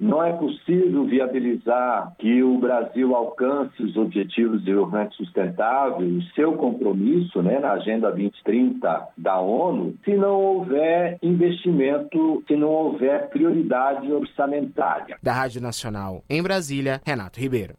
Não 0.01 0.23
é 0.23 0.33
possível 0.33 1.05
viabilizar 1.05 2.15
que 2.19 2.43
o 2.43 2.59
Brasil 2.59 3.15
alcance 3.15 3.83
os 3.83 3.97
objetivos 3.97 4.61
de 4.61 4.67
desenvolvimento 4.67 5.15
sustentável, 5.17 6.07
o 6.07 6.23
seu 6.35 6.55
compromisso 6.55 7.43
né, 7.43 7.59
na 7.59 7.73
Agenda 7.73 8.11
2030 8.11 9.09
da 9.17 9.41
ONU, 9.41 9.95
se 10.05 10.15
não 10.15 10.41
houver 10.41 11.19
investimento, 11.23 12.43
se 12.47 12.57
não 12.57 12.69
houver 12.69 13.29
prioridade 13.29 14.11
orçamentária. 14.11 15.17
Da 15.23 15.33
Rádio 15.33 15.61
Nacional, 15.61 16.23
em 16.29 16.43
Brasília, 16.43 17.01
Renato 17.05 17.32
Ribeiro. 17.41 17.75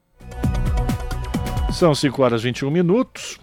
São 1.72 1.94
5 1.96 2.22
horas 2.22 2.42
e 2.42 2.46
21 2.46 2.70
minutos. 2.70 3.40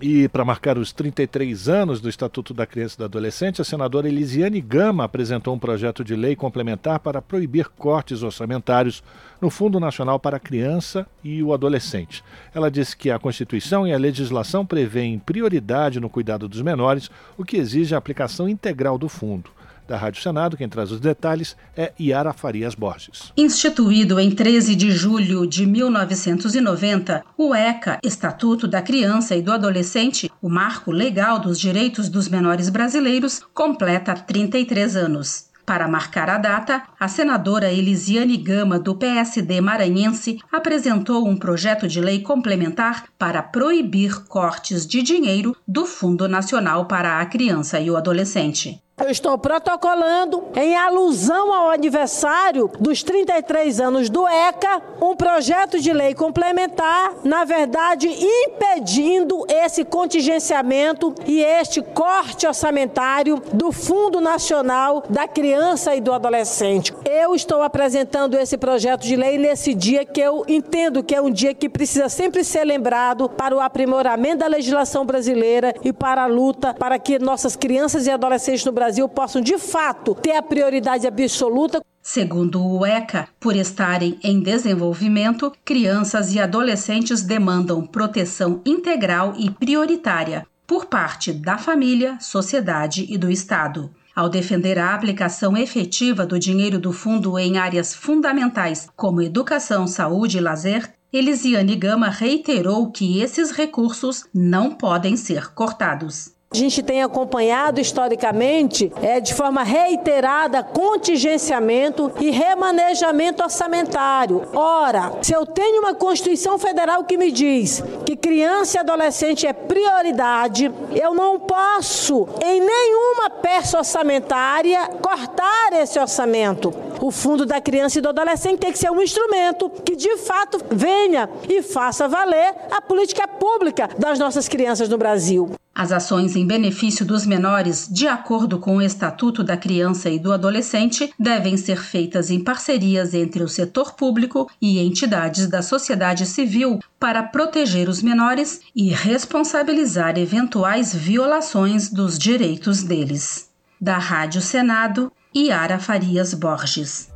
E 0.00 0.28
para 0.28 0.44
marcar 0.44 0.76
os 0.76 0.92
33 0.92 1.70
anos 1.70 2.02
do 2.02 2.08
Estatuto 2.08 2.52
da 2.52 2.66
Criança 2.66 2.96
e 2.96 2.98
do 2.98 3.04
Adolescente, 3.06 3.62
a 3.62 3.64
senadora 3.64 4.06
Elisiane 4.06 4.60
Gama 4.60 5.04
apresentou 5.04 5.54
um 5.54 5.58
projeto 5.58 6.04
de 6.04 6.14
lei 6.14 6.36
complementar 6.36 7.00
para 7.00 7.22
proibir 7.22 7.66
cortes 7.70 8.22
orçamentários 8.22 9.02
no 9.40 9.48
Fundo 9.48 9.80
Nacional 9.80 10.20
para 10.20 10.36
a 10.36 10.40
Criança 10.40 11.06
e 11.24 11.42
o 11.42 11.54
Adolescente. 11.54 12.22
Ela 12.54 12.70
disse 12.70 12.94
que 12.94 13.10
a 13.10 13.18
Constituição 13.18 13.86
e 13.86 13.92
a 13.92 13.98
legislação 13.98 14.66
prevêem 14.66 15.18
prioridade 15.18 15.98
no 15.98 16.10
cuidado 16.10 16.46
dos 16.46 16.60
menores, 16.60 17.10
o 17.38 17.44
que 17.44 17.56
exige 17.56 17.94
a 17.94 17.98
aplicação 17.98 18.46
integral 18.46 18.98
do 18.98 19.08
fundo 19.08 19.55
da 19.86 19.96
Rádio 19.96 20.22
Senado. 20.22 20.56
Quem 20.56 20.68
traz 20.68 20.90
os 20.90 21.00
detalhes 21.00 21.56
é 21.76 21.92
Iara 21.98 22.32
Farias 22.32 22.74
Borges. 22.74 23.32
Instituído 23.36 24.18
em 24.18 24.30
13 24.30 24.74
de 24.74 24.90
julho 24.90 25.46
de 25.46 25.66
1990, 25.66 27.24
o 27.36 27.54
ECA, 27.54 27.98
Estatuto 28.02 28.66
da 28.66 28.82
Criança 28.82 29.36
e 29.36 29.42
do 29.42 29.52
Adolescente, 29.52 30.30
o 30.40 30.48
marco 30.48 30.90
legal 30.90 31.38
dos 31.38 31.58
direitos 31.58 32.08
dos 32.08 32.28
menores 32.28 32.68
brasileiros, 32.68 33.42
completa 33.54 34.14
33 34.14 34.96
anos. 34.96 35.46
Para 35.66 35.88
marcar 35.88 36.30
a 36.30 36.38
data, 36.38 36.84
a 36.98 37.08
senadora 37.08 37.72
Elisiane 37.72 38.36
Gama, 38.36 38.78
do 38.78 38.94
PSD 38.94 39.60
maranhense, 39.60 40.38
apresentou 40.52 41.26
um 41.26 41.36
projeto 41.36 41.88
de 41.88 42.00
lei 42.00 42.20
complementar 42.20 43.06
para 43.18 43.42
proibir 43.42 44.24
cortes 44.26 44.86
de 44.86 45.02
dinheiro 45.02 45.56
do 45.66 45.84
Fundo 45.84 46.28
Nacional 46.28 46.86
para 46.86 47.20
a 47.20 47.26
Criança 47.26 47.80
e 47.80 47.90
o 47.90 47.96
Adolescente. 47.96 48.80
Eu 48.98 49.10
estou 49.10 49.36
protocolando, 49.36 50.44
em 50.56 50.74
alusão 50.74 51.52
ao 51.52 51.70
aniversário 51.70 52.70
dos 52.80 53.02
33 53.02 53.78
anos 53.78 54.08
do 54.08 54.26
ECA, 54.26 54.80
um 55.02 55.14
projeto 55.14 55.78
de 55.78 55.92
lei 55.92 56.14
complementar, 56.14 57.12
na 57.22 57.44
verdade, 57.44 58.08
impedindo 58.08 59.44
esse 59.50 59.84
contingenciamento 59.84 61.14
e 61.26 61.42
este 61.42 61.82
corte 61.82 62.46
orçamentário 62.46 63.42
do 63.52 63.70
Fundo 63.70 64.18
Nacional 64.18 65.02
da 65.10 65.28
Criança 65.28 65.94
e 65.94 66.00
do 66.00 66.14
Adolescente. 66.14 66.94
Eu 67.04 67.34
estou 67.34 67.62
apresentando 67.62 68.34
esse 68.38 68.56
projeto 68.56 69.02
de 69.02 69.14
lei 69.14 69.36
nesse 69.36 69.74
dia 69.74 70.06
que 70.06 70.22
eu 70.22 70.42
entendo 70.48 71.04
que 71.04 71.14
é 71.14 71.20
um 71.20 71.30
dia 71.30 71.52
que 71.52 71.68
precisa 71.68 72.08
sempre 72.08 72.42
ser 72.42 72.64
lembrado 72.64 73.28
para 73.28 73.54
o 73.54 73.60
aprimoramento 73.60 74.38
da 74.38 74.46
legislação 74.46 75.04
brasileira 75.04 75.74
e 75.84 75.92
para 75.92 76.22
a 76.22 76.26
luta 76.26 76.72
para 76.72 76.98
que 76.98 77.18
nossas 77.18 77.54
crianças 77.54 78.06
e 78.06 78.10
adolescentes 78.10 78.64
no 78.64 78.72
Brasil 78.72 78.85
Brasil 78.86 79.08
possam, 79.08 79.42
de 79.42 79.58
fato, 79.58 80.14
ter 80.14 80.36
a 80.36 80.42
prioridade 80.42 81.08
absoluta. 81.08 81.82
Segundo 82.00 82.64
o 82.64 82.86
ECA, 82.86 83.26
por 83.40 83.56
estarem 83.56 84.16
em 84.22 84.38
desenvolvimento, 84.38 85.52
crianças 85.64 86.32
e 86.32 86.38
adolescentes 86.38 87.20
demandam 87.20 87.84
proteção 87.84 88.62
integral 88.64 89.34
e 89.36 89.50
prioritária 89.50 90.46
por 90.64 90.86
parte 90.86 91.32
da 91.32 91.58
família, 91.58 92.16
sociedade 92.20 93.04
e 93.10 93.18
do 93.18 93.28
Estado. 93.28 93.90
Ao 94.14 94.28
defender 94.28 94.78
a 94.78 94.94
aplicação 94.94 95.56
efetiva 95.56 96.24
do 96.24 96.38
dinheiro 96.38 96.78
do 96.78 96.92
fundo 96.92 97.36
em 97.40 97.58
áreas 97.58 97.92
fundamentais 97.92 98.88
como 98.94 99.20
educação, 99.20 99.88
saúde 99.88 100.38
e 100.38 100.40
lazer, 100.40 100.92
Elisiane 101.12 101.74
Gama 101.74 102.08
reiterou 102.08 102.92
que 102.92 103.20
esses 103.20 103.50
recursos 103.50 104.26
não 104.32 104.70
podem 104.70 105.16
ser 105.16 105.52
cortados. 105.54 106.35
A 106.56 106.58
gente 106.58 106.82
tem 106.82 107.02
acompanhado 107.02 107.82
historicamente, 107.82 108.90
é, 109.02 109.20
de 109.20 109.34
forma 109.34 109.62
reiterada, 109.62 110.62
contingenciamento 110.62 112.10
e 112.18 112.30
remanejamento 112.30 113.42
orçamentário. 113.42 114.48
Ora, 114.54 115.18
se 115.20 115.34
eu 115.34 115.44
tenho 115.44 115.80
uma 115.80 115.92
Constituição 115.92 116.58
Federal 116.58 117.04
que 117.04 117.18
me 117.18 117.30
diz 117.30 117.84
que 118.06 118.16
criança 118.16 118.78
e 118.78 118.80
adolescente 118.80 119.46
é 119.46 119.52
prioridade, 119.52 120.72
eu 120.94 121.12
não 121.12 121.38
posso, 121.38 122.26
em 122.42 122.58
nenhuma 122.58 123.28
peça 123.28 123.76
orçamentária, 123.76 124.88
cortar 125.02 125.74
esse 125.74 125.98
orçamento. 125.98 126.72
O 127.02 127.10
Fundo 127.10 127.44
da 127.44 127.60
Criança 127.60 127.98
e 127.98 128.00
do 128.00 128.08
Adolescente 128.08 128.60
tem 128.60 128.72
que 128.72 128.78
ser 128.78 128.90
um 128.90 129.02
instrumento 129.02 129.68
que, 129.84 129.94
de 129.94 130.16
fato, 130.16 130.58
venha 130.70 131.28
e 131.50 131.60
faça 131.60 132.08
valer 132.08 132.54
a 132.70 132.80
política 132.80 133.28
pública 133.28 133.90
das 133.98 134.18
nossas 134.18 134.48
crianças 134.48 134.88
no 134.88 134.96
Brasil. 134.96 135.50
As 135.78 135.92
ações 135.92 136.34
em 136.34 136.46
benefício 136.46 137.04
dos 137.04 137.26
menores, 137.26 137.86
de 137.92 138.08
acordo 138.08 138.58
com 138.58 138.78
o 138.78 138.82
Estatuto 138.82 139.44
da 139.44 139.58
Criança 139.58 140.08
e 140.08 140.18
do 140.18 140.32
Adolescente, 140.32 141.12
devem 141.18 141.54
ser 141.58 141.82
feitas 141.82 142.30
em 142.30 142.42
parcerias 142.42 143.12
entre 143.12 143.42
o 143.42 143.48
setor 143.48 143.92
público 143.92 144.50
e 144.58 144.78
entidades 144.78 145.46
da 145.46 145.60
sociedade 145.60 146.24
civil 146.24 146.80
para 146.98 147.22
proteger 147.22 147.90
os 147.90 148.02
menores 148.02 148.62
e 148.74 148.88
responsabilizar 148.88 150.18
eventuais 150.18 150.94
violações 150.94 151.90
dos 151.90 152.18
direitos 152.18 152.82
deles. 152.82 153.50
Da 153.78 153.98
Rádio 153.98 154.40
Senado, 154.40 155.12
Yara 155.36 155.78
Farias 155.78 156.32
Borges. 156.32 157.14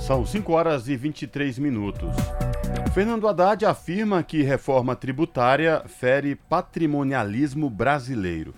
São 0.00 0.24
5 0.24 0.52
horas 0.52 0.88
e 0.88 0.96
23 0.96 1.58
minutos. 1.58 2.08
Fernando 2.94 3.28
Haddad 3.28 3.66
afirma 3.66 4.22
que 4.22 4.42
reforma 4.42 4.96
tributária 4.96 5.84
fere 5.86 6.34
patrimonialismo 6.34 7.68
brasileiro. 7.68 8.54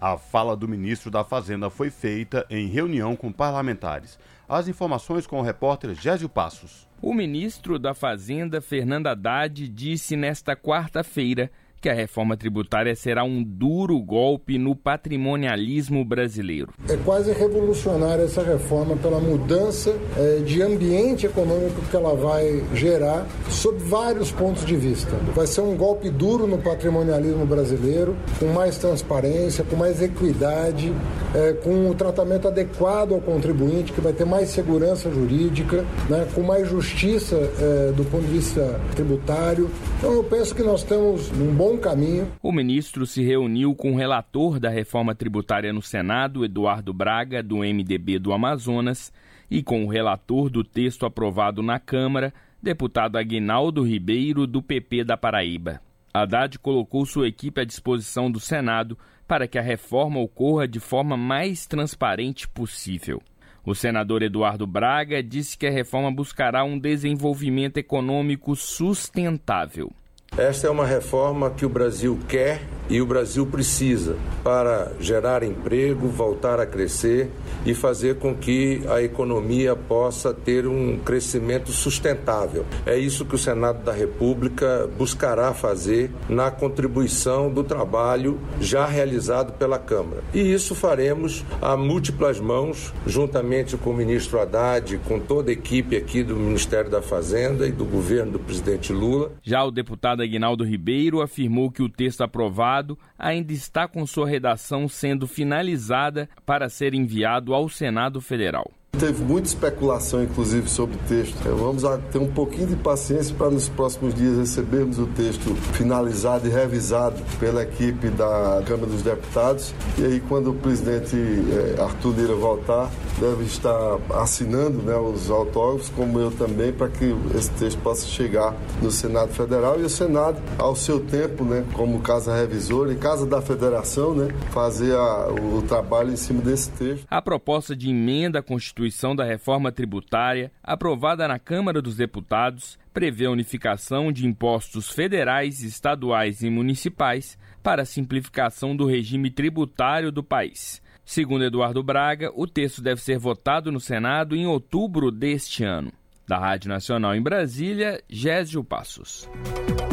A 0.00 0.16
fala 0.16 0.56
do 0.56 0.68
ministro 0.68 1.10
da 1.10 1.24
Fazenda 1.24 1.68
foi 1.68 1.90
feita 1.90 2.46
em 2.48 2.68
reunião 2.68 3.16
com 3.16 3.32
parlamentares. 3.32 4.18
As 4.48 4.68
informações 4.68 5.26
com 5.26 5.40
o 5.40 5.42
repórter 5.42 5.94
Gésio 5.94 6.28
Passos. 6.28 6.86
O 7.02 7.12
ministro 7.12 7.78
da 7.78 7.92
Fazenda, 7.92 8.60
Fernando 8.60 9.08
Haddad, 9.08 9.68
disse 9.68 10.16
nesta 10.16 10.54
quarta-feira 10.54 11.50
que 11.84 11.90
a 11.90 11.92
reforma 11.92 12.34
tributária 12.34 12.96
será 12.96 13.24
um 13.24 13.44
duro 13.44 14.00
golpe 14.00 14.56
no 14.56 14.74
patrimonialismo 14.74 16.02
brasileiro. 16.02 16.72
É 16.88 16.96
quase 17.04 17.30
revolucionária 17.30 18.22
essa 18.22 18.42
reforma 18.42 18.96
pela 18.96 19.20
mudança 19.20 19.94
é, 20.16 20.38
de 20.38 20.62
ambiente 20.62 21.26
econômico 21.26 21.82
que 21.90 21.94
ela 21.94 22.14
vai 22.14 22.64
gerar 22.72 23.26
sob 23.50 23.76
vários 23.80 24.32
pontos 24.32 24.64
de 24.64 24.74
vista. 24.74 25.10
Vai 25.34 25.46
ser 25.46 25.60
um 25.60 25.76
golpe 25.76 26.08
duro 26.08 26.46
no 26.46 26.56
patrimonialismo 26.56 27.44
brasileiro, 27.44 28.16
com 28.40 28.46
mais 28.46 28.78
transparência, 28.78 29.62
com 29.62 29.76
mais 29.76 30.00
equidade, 30.00 30.90
é, 31.34 31.52
com 31.52 31.90
o 31.90 31.94
tratamento 31.94 32.48
adequado 32.48 33.12
ao 33.12 33.20
contribuinte, 33.20 33.92
que 33.92 34.00
vai 34.00 34.14
ter 34.14 34.24
mais 34.24 34.48
segurança 34.48 35.10
jurídica, 35.10 35.84
né, 36.08 36.26
com 36.34 36.40
mais 36.40 36.66
justiça 36.66 37.36
é, 37.36 37.92
do 37.92 38.06
ponto 38.10 38.24
de 38.24 38.32
vista 38.32 38.80
tributário. 38.96 39.68
Então 39.98 40.14
eu 40.14 40.24
penso 40.24 40.54
que 40.54 40.62
nós 40.62 40.80
estamos 40.80 41.30
num 41.32 41.52
bom 41.52 41.73
caminho. 41.78 42.30
O 42.42 42.52
ministro 42.52 43.06
se 43.06 43.22
reuniu 43.22 43.74
com 43.74 43.92
o 43.92 43.96
relator 43.96 44.58
da 44.58 44.68
reforma 44.68 45.14
tributária 45.14 45.72
no 45.72 45.82
Senado, 45.82 46.44
Eduardo 46.44 46.92
Braga, 46.92 47.42
do 47.42 47.58
MDB 47.58 48.18
do 48.18 48.32
Amazonas, 48.32 49.12
e 49.50 49.62
com 49.62 49.84
o 49.84 49.88
relator 49.88 50.50
do 50.50 50.64
texto 50.64 51.06
aprovado 51.06 51.62
na 51.62 51.78
Câmara, 51.78 52.32
deputado 52.62 53.16
Aguinaldo 53.16 53.82
Ribeiro, 53.82 54.46
do 54.46 54.62
PP 54.62 55.04
da 55.04 55.16
Paraíba. 55.16 55.80
Haddad 56.12 56.58
colocou 56.58 57.04
sua 57.04 57.26
equipe 57.26 57.60
à 57.60 57.64
disposição 57.64 58.30
do 58.30 58.38
Senado 58.38 58.96
para 59.26 59.48
que 59.48 59.58
a 59.58 59.62
reforma 59.62 60.20
ocorra 60.20 60.68
de 60.68 60.78
forma 60.78 61.16
mais 61.16 61.66
transparente 61.66 62.48
possível. 62.48 63.20
O 63.66 63.74
senador 63.74 64.22
Eduardo 64.22 64.66
Braga 64.66 65.22
disse 65.22 65.56
que 65.56 65.66
a 65.66 65.70
reforma 65.70 66.12
buscará 66.12 66.62
um 66.62 66.78
desenvolvimento 66.78 67.78
econômico 67.78 68.54
sustentável. 68.54 69.90
Esta 70.36 70.66
é 70.66 70.70
uma 70.70 70.84
reforma 70.84 71.48
que 71.48 71.64
o 71.64 71.68
Brasil 71.68 72.18
quer 72.26 72.62
e 72.88 73.00
o 73.00 73.06
Brasil 73.06 73.46
precisa 73.46 74.16
para 74.42 74.92
gerar 75.00 75.42
emprego, 75.42 76.08
voltar 76.08 76.60
a 76.60 76.66
crescer 76.66 77.30
e 77.64 77.72
fazer 77.72 78.16
com 78.16 78.34
que 78.34 78.82
a 78.88 79.00
economia 79.00 79.74
possa 79.74 80.34
ter 80.34 80.66
um 80.66 80.98
crescimento 80.98 81.72
sustentável. 81.72 82.66
É 82.84 82.98
isso 82.98 83.24
que 83.24 83.34
o 83.34 83.38
Senado 83.38 83.82
da 83.82 83.92
República 83.92 84.88
buscará 84.98 85.54
fazer 85.54 86.10
na 86.28 86.50
contribuição 86.50 87.50
do 87.50 87.64
trabalho 87.64 88.38
já 88.60 88.84
realizado 88.84 89.54
pela 89.54 89.78
Câmara. 89.78 90.22
E 90.34 90.52
isso 90.52 90.74
faremos 90.74 91.42
a 91.62 91.76
múltiplas 91.76 92.38
mãos, 92.38 92.92
juntamente 93.06 93.76
com 93.78 93.90
o 93.90 93.94
ministro 93.94 94.38
Haddad, 94.40 94.98
com 95.06 95.18
toda 95.18 95.50
a 95.50 95.54
equipe 95.54 95.96
aqui 95.96 96.22
do 96.22 96.36
Ministério 96.36 96.90
da 96.90 97.00
Fazenda 97.00 97.66
e 97.66 97.72
do 97.72 97.84
governo 97.84 98.32
do 98.32 98.38
presidente 98.38 98.92
Lula. 98.92 99.32
Já 99.42 99.64
o 99.64 99.70
deputado 99.70 100.22
Aguinaldo 100.24 100.64
Ribeiro 100.64 101.22
afirmou 101.22 101.70
que 101.70 101.82
o 101.82 101.88
texto 101.88 102.22
aprovado 102.22 102.98
ainda 103.18 103.52
está 103.52 103.86
com 103.86 104.06
sua 104.06 104.28
redação 104.28 104.88
sendo 104.88 105.26
finalizada 105.26 106.28
para 106.44 106.68
ser 106.68 106.94
enviado 106.94 107.54
ao 107.54 107.68
Senado 107.68 108.20
Federal. 108.20 108.70
Teve 108.98 109.24
muita 109.24 109.48
especulação, 109.48 110.22
inclusive, 110.22 110.68
sobre 110.70 110.96
o 110.96 111.00
texto. 111.08 111.36
É, 111.46 111.50
vamos 111.50 111.82
ter 112.12 112.18
um 112.18 112.28
pouquinho 112.28 112.68
de 112.68 112.76
paciência 112.76 113.34
para 113.34 113.50
nos 113.50 113.68
próximos 113.68 114.14
dias 114.14 114.38
recebermos 114.38 114.98
o 114.98 115.06
texto 115.06 115.54
finalizado 115.72 116.46
e 116.46 116.50
revisado 116.50 117.20
pela 117.38 117.62
equipe 117.62 118.08
da 118.08 118.62
Câmara 118.66 118.86
dos 118.86 119.02
Deputados. 119.02 119.74
E 119.98 120.04
aí, 120.04 120.20
quando 120.28 120.50
o 120.50 120.54
presidente 120.54 121.16
é, 121.16 121.82
Arthur 121.82 122.14
Lira 122.16 122.34
voltar, 122.34 122.90
deve 123.18 123.44
estar 123.44 123.98
assinando 124.14 124.82
né, 124.82 124.96
os 124.96 125.30
autógrafos, 125.30 125.88
como 125.90 126.18
eu 126.18 126.30
também, 126.30 126.72
para 126.72 126.88
que 126.88 127.14
esse 127.36 127.50
texto 127.52 127.78
possa 127.80 128.06
chegar 128.06 128.54
no 128.82 128.90
Senado 128.90 129.32
Federal 129.32 129.80
e 129.80 129.84
o 129.84 129.88
Senado, 129.88 130.40
ao 130.58 130.74
seu 130.74 131.00
tempo, 131.00 131.44
né, 131.44 131.64
como 131.72 132.00
casa 132.00 132.34
revisora 132.34 132.92
e 132.92 132.96
casa 132.96 133.26
da 133.26 133.40
federação, 133.40 134.14
né, 134.14 134.28
fazer 134.50 134.94
a, 134.94 135.28
o 135.28 135.62
trabalho 135.62 136.12
em 136.12 136.16
cima 136.16 136.40
desse 136.40 136.70
texto. 136.70 137.06
A 137.10 137.22
proposta 137.22 137.74
de 137.74 137.90
emenda 137.90 138.38
à 138.38 138.42
Constituição 138.84 139.16
da 139.16 139.24
Reforma 139.24 139.72
Tributária, 139.72 140.52
aprovada 140.62 141.26
na 141.26 141.38
Câmara 141.38 141.80
dos 141.80 141.96
Deputados, 141.96 142.78
prevê 142.92 143.24
a 143.24 143.30
unificação 143.30 144.12
de 144.12 144.26
impostos 144.26 144.90
federais, 144.90 145.62
estaduais 145.62 146.42
e 146.42 146.50
municipais 146.50 147.38
para 147.62 147.82
a 147.82 147.86
simplificação 147.86 148.76
do 148.76 148.84
regime 148.86 149.30
tributário 149.30 150.12
do 150.12 150.22
país. 150.22 150.82
Segundo 151.02 151.44
Eduardo 151.44 151.82
Braga, 151.82 152.30
o 152.34 152.46
texto 152.46 152.82
deve 152.82 153.00
ser 153.00 153.18
votado 153.18 153.72
no 153.72 153.80
Senado 153.80 154.36
em 154.36 154.46
outubro 154.46 155.10
deste 155.10 155.64
ano. 155.64 155.90
Da 156.28 156.38
Rádio 156.38 156.68
Nacional 156.68 157.14
em 157.14 157.22
Brasília, 157.22 158.02
Gésio 158.08 158.62
Passos. 158.62 159.26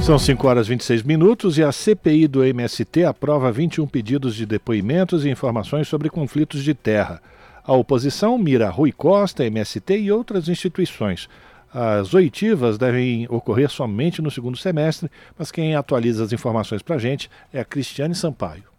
São 0.01 0.19
5 0.19 0.47
horas 0.47 0.67
e 0.67 0.71
26 0.71 1.03
minutos 1.03 1.57
e 1.57 1.63
a 1.63 1.71
CPI 1.71 2.27
do 2.27 2.43
MST 2.43 3.05
aprova 3.05 3.51
21 3.53 3.87
pedidos 3.87 4.35
de 4.35 4.45
depoimentos 4.45 5.23
e 5.23 5.29
informações 5.29 5.87
sobre 5.87 6.09
conflitos 6.09 6.61
de 6.61 6.73
terra. 6.73 7.21
A 7.63 7.73
oposição 7.73 8.37
mira 8.37 8.69
Rui 8.69 8.91
Costa, 8.91 9.45
MST 9.45 9.97
e 9.97 10.11
outras 10.11 10.47
instituições. 10.49 11.29
As 11.73 12.13
oitivas 12.13 12.77
devem 12.77 13.27
ocorrer 13.29 13.69
somente 13.69 14.21
no 14.21 14.31
segundo 14.31 14.57
semestre, 14.57 15.09
mas 15.37 15.51
quem 15.51 15.75
atualiza 15.75 16.23
as 16.23 16.33
informações 16.33 16.81
para 16.81 16.95
a 16.95 16.99
gente 16.99 17.29
é 17.53 17.59
a 17.59 17.65
Cristiane 17.65 18.15
Sampaio. 18.15 18.70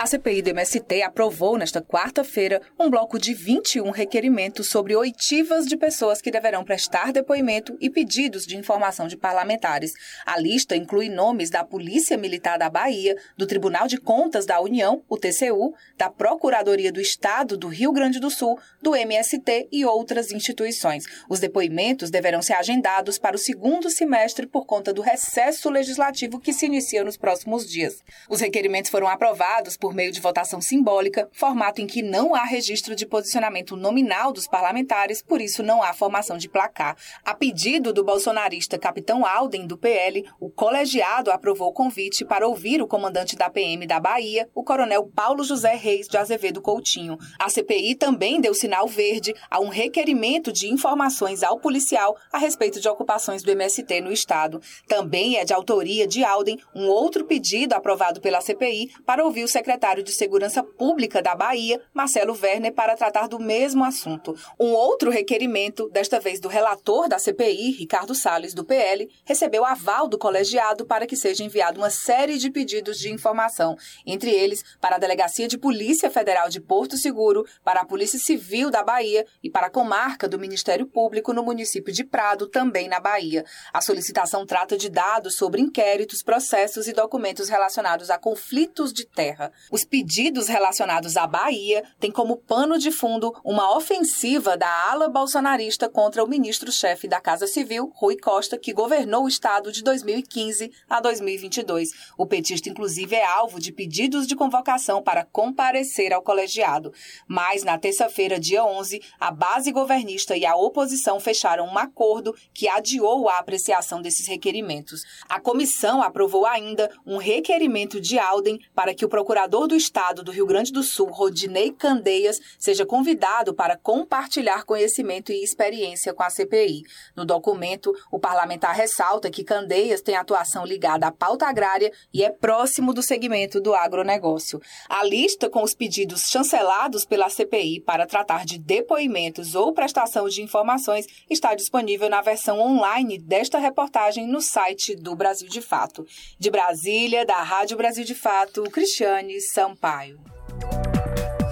A 0.00 0.06
CPI 0.06 0.40
do 0.40 0.48
MST 0.48 1.02
aprovou 1.02 1.58
nesta 1.58 1.82
quarta-feira 1.82 2.62
um 2.78 2.88
bloco 2.88 3.18
de 3.18 3.34
21 3.34 3.90
requerimentos 3.90 4.66
sobre 4.66 4.96
oitivas 4.96 5.66
de 5.66 5.76
pessoas 5.76 6.22
que 6.22 6.30
deverão 6.30 6.64
prestar 6.64 7.12
depoimento 7.12 7.76
e 7.78 7.90
pedidos 7.90 8.46
de 8.46 8.56
informação 8.56 9.06
de 9.06 9.14
parlamentares. 9.14 9.92
A 10.24 10.40
lista 10.40 10.74
inclui 10.74 11.10
nomes 11.10 11.50
da 11.50 11.62
Polícia 11.62 12.16
Militar 12.16 12.58
da 12.58 12.70
Bahia, 12.70 13.14
do 13.36 13.46
Tribunal 13.46 13.86
de 13.86 13.98
Contas 13.98 14.46
da 14.46 14.58
União, 14.58 15.04
o 15.06 15.18
TCU, 15.18 15.74
da 15.98 16.08
Procuradoria 16.08 16.90
do 16.90 16.98
Estado 16.98 17.58
do 17.58 17.68
Rio 17.68 17.92
Grande 17.92 18.18
do 18.18 18.30
Sul, 18.30 18.58
do 18.80 18.96
MST 18.96 19.68
e 19.70 19.84
outras 19.84 20.32
instituições. 20.32 21.04
Os 21.28 21.40
depoimentos 21.40 22.10
deverão 22.10 22.40
ser 22.40 22.54
agendados 22.54 23.18
para 23.18 23.36
o 23.36 23.38
segundo 23.38 23.90
semestre 23.90 24.46
por 24.46 24.64
conta 24.64 24.94
do 24.94 25.02
recesso 25.02 25.68
legislativo 25.68 26.40
que 26.40 26.54
se 26.54 26.64
inicia 26.64 27.04
nos 27.04 27.18
próximos 27.18 27.68
dias. 27.68 28.02
Os 28.30 28.40
requerimentos 28.40 28.90
foram 28.90 29.06
aprovados 29.06 29.76
por 29.76 29.89
por 29.90 29.96
meio 29.96 30.12
de 30.12 30.20
votação 30.20 30.60
simbólica, 30.60 31.28
formato 31.32 31.82
em 31.82 31.86
que 31.86 32.00
não 32.00 32.32
há 32.32 32.44
registro 32.44 32.94
de 32.94 33.04
posicionamento 33.04 33.76
nominal 33.76 34.32
dos 34.32 34.46
parlamentares, 34.46 35.20
por 35.20 35.40
isso 35.40 35.64
não 35.64 35.82
há 35.82 35.92
formação 35.92 36.38
de 36.38 36.48
placar. 36.48 36.96
A 37.24 37.34
pedido 37.34 37.92
do 37.92 38.04
bolsonarista 38.04 38.78
Capitão 38.78 39.26
Alden, 39.26 39.66
do 39.66 39.76
PL, 39.76 40.24
o 40.38 40.48
colegiado 40.48 41.32
aprovou 41.32 41.70
o 41.70 41.72
convite 41.72 42.24
para 42.24 42.46
ouvir 42.46 42.80
o 42.80 42.86
comandante 42.86 43.34
da 43.34 43.50
PM 43.50 43.84
da 43.84 43.98
Bahia, 43.98 44.48
o 44.54 44.62
coronel 44.62 45.10
Paulo 45.12 45.42
José 45.42 45.74
Reis 45.74 46.06
de 46.06 46.16
Azevedo 46.16 46.62
Coutinho. 46.62 47.18
A 47.36 47.48
CPI 47.48 47.96
também 47.96 48.40
deu 48.40 48.54
sinal 48.54 48.86
verde 48.86 49.34
a 49.50 49.58
um 49.58 49.70
requerimento 49.70 50.52
de 50.52 50.72
informações 50.72 51.42
ao 51.42 51.58
policial 51.58 52.16
a 52.32 52.38
respeito 52.38 52.78
de 52.78 52.88
ocupações 52.88 53.42
do 53.42 53.50
MST 53.50 54.02
no 54.02 54.12
estado. 54.12 54.62
Também 54.86 55.36
é 55.36 55.44
de 55.44 55.52
autoria 55.52 56.06
de 56.06 56.22
Alden 56.22 56.60
um 56.76 56.86
outro 56.86 57.24
pedido 57.24 57.72
aprovado 57.72 58.20
pela 58.20 58.40
CPI 58.40 58.92
para 59.04 59.24
ouvir 59.24 59.42
o 59.42 59.48
secretário 59.48 59.79
secretário 59.80 60.02
de 60.02 60.12
Segurança 60.12 60.62
Pública 60.62 61.22
da 61.22 61.34
Bahia, 61.34 61.80
Marcelo 61.94 62.38
Werner, 62.38 62.74
para 62.74 62.94
tratar 62.94 63.26
do 63.26 63.38
mesmo 63.38 63.82
assunto. 63.82 64.36
Um 64.58 64.72
outro 64.72 65.10
requerimento, 65.10 65.88
desta 65.88 66.20
vez 66.20 66.38
do 66.38 66.48
relator 66.48 67.08
da 67.08 67.18
CPI, 67.18 67.70
Ricardo 67.70 68.14
Salles, 68.14 68.52
do 68.52 68.62
PL, 68.62 69.08
recebeu 69.24 69.64
aval 69.64 70.06
do 70.06 70.18
colegiado 70.18 70.84
para 70.84 71.06
que 71.06 71.16
seja 71.16 71.42
enviado 71.42 71.80
uma 71.80 71.88
série 71.88 72.36
de 72.36 72.50
pedidos 72.50 72.98
de 72.98 73.10
informação, 73.10 73.74
entre 74.04 74.30
eles 74.30 74.62
para 74.78 74.96
a 74.96 74.98
Delegacia 74.98 75.48
de 75.48 75.56
Polícia 75.56 76.10
Federal 76.10 76.50
de 76.50 76.60
Porto 76.60 76.98
Seguro, 76.98 77.46
para 77.64 77.80
a 77.80 77.86
Polícia 77.86 78.18
Civil 78.18 78.70
da 78.70 78.84
Bahia 78.84 79.24
e 79.42 79.48
para 79.48 79.68
a 79.68 79.70
comarca 79.70 80.28
do 80.28 80.38
Ministério 80.38 80.86
Público 80.86 81.32
no 81.32 81.42
município 81.42 81.92
de 81.92 82.04
Prado, 82.04 82.46
também 82.48 82.86
na 82.86 83.00
Bahia. 83.00 83.46
A 83.72 83.80
solicitação 83.80 84.44
trata 84.44 84.76
de 84.76 84.90
dados 84.90 85.36
sobre 85.36 85.62
inquéritos, 85.62 86.22
processos 86.22 86.86
e 86.86 86.92
documentos 86.92 87.48
relacionados 87.48 88.10
a 88.10 88.18
conflitos 88.18 88.92
de 88.92 89.06
terra. 89.06 89.50
Os 89.70 89.84
pedidos 89.84 90.48
relacionados 90.48 91.16
à 91.16 91.28
Bahia 91.28 91.84
têm 92.00 92.10
como 92.10 92.36
pano 92.36 92.76
de 92.76 92.90
fundo 92.90 93.32
uma 93.44 93.76
ofensiva 93.76 94.56
da 94.56 94.68
ala 94.90 95.08
bolsonarista 95.08 95.88
contra 95.88 96.24
o 96.24 96.26
ministro-chefe 96.26 97.06
da 97.06 97.20
Casa 97.20 97.46
Civil, 97.46 97.92
Rui 97.94 98.16
Costa, 98.16 98.58
que 98.58 98.72
governou 98.72 99.24
o 99.24 99.28
estado 99.28 99.70
de 99.70 99.84
2015 99.84 100.72
a 100.88 101.00
2022. 101.00 101.90
O 102.18 102.26
petista, 102.26 102.68
inclusive, 102.68 103.14
é 103.14 103.24
alvo 103.24 103.60
de 103.60 103.70
pedidos 103.70 104.26
de 104.26 104.34
convocação 104.34 105.00
para 105.04 105.24
comparecer 105.24 106.12
ao 106.12 106.20
colegiado. 106.20 106.92
Mas, 107.28 107.62
na 107.62 107.78
terça-feira, 107.78 108.40
dia 108.40 108.64
11, 108.64 109.00
a 109.20 109.30
base 109.30 109.70
governista 109.70 110.36
e 110.36 110.44
a 110.44 110.56
oposição 110.56 111.20
fecharam 111.20 111.66
um 111.66 111.78
acordo 111.78 112.34
que 112.52 112.68
adiou 112.68 113.28
a 113.28 113.38
apreciação 113.38 114.02
desses 114.02 114.26
requerimentos. 114.26 115.04
A 115.28 115.38
comissão 115.38 116.02
aprovou 116.02 116.44
ainda 116.44 116.90
um 117.06 117.18
requerimento 117.18 118.00
de 118.00 118.18
Alden 118.18 118.58
para 118.74 118.92
que 118.92 119.04
o 119.04 119.08
procurador 119.08 119.49
governador 119.50 119.66
do 119.66 119.74
estado 119.74 120.22
do 120.22 120.30
Rio 120.30 120.46
Grande 120.46 120.72
do 120.72 120.82
Sul, 120.82 121.10
Rodinei 121.10 121.72
Candeias, 121.72 122.40
seja 122.56 122.86
convidado 122.86 123.52
para 123.52 123.76
compartilhar 123.76 124.64
conhecimento 124.64 125.32
e 125.32 125.42
experiência 125.42 126.14
com 126.14 126.22
a 126.22 126.30
CPI. 126.30 126.84
No 127.16 127.24
documento, 127.24 127.92
o 128.12 128.18
parlamentar 128.18 128.74
ressalta 128.74 129.30
que 129.30 129.42
Candeias 129.42 130.00
tem 130.00 130.14
atuação 130.14 130.64
ligada 130.64 131.08
à 131.08 131.10
pauta 131.10 131.46
agrária 131.46 131.92
e 132.14 132.22
é 132.22 132.30
próximo 132.30 132.94
do 132.94 133.02
segmento 133.02 133.60
do 133.60 133.74
agronegócio. 133.74 134.60
A 134.88 135.02
lista 135.04 135.50
com 135.50 135.64
os 135.64 135.74
pedidos 135.74 136.30
chancelados 136.30 137.04
pela 137.04 137.28
CPI 137.28 137.80
para 137.80 138.06
tratar 138.06 138.44
de 138.44 138.56
depoimentos 138.56 139.56
ou 139.56 139.72
prestação 139.72 140.28
de 140.28 140.42
informações 140.42 141.06
está 141.28 141.54
disponível 141.56 142.08
na 142.08 142.22
versão 142.22 142.60
online 142.60 143.18
desta 143.18 143.58
reportagem 143.58 144.28
no 144.28 144.40
site 144.40 144.94
do 144.94 145.16
Brasil 145.16 145.48
de 145.48 145.60
Fato. 145.60 146.06
De 146.38 146.50
Brasília, 146.50 147.26
da 147.26 147.42
Rádio 147.42 147.76
Brasil 147.76 148.04
de 148.04 148.14
Fato, 148.14 148.62
Cristiane 148.64 149.39
Sampaio. 149.40 150.20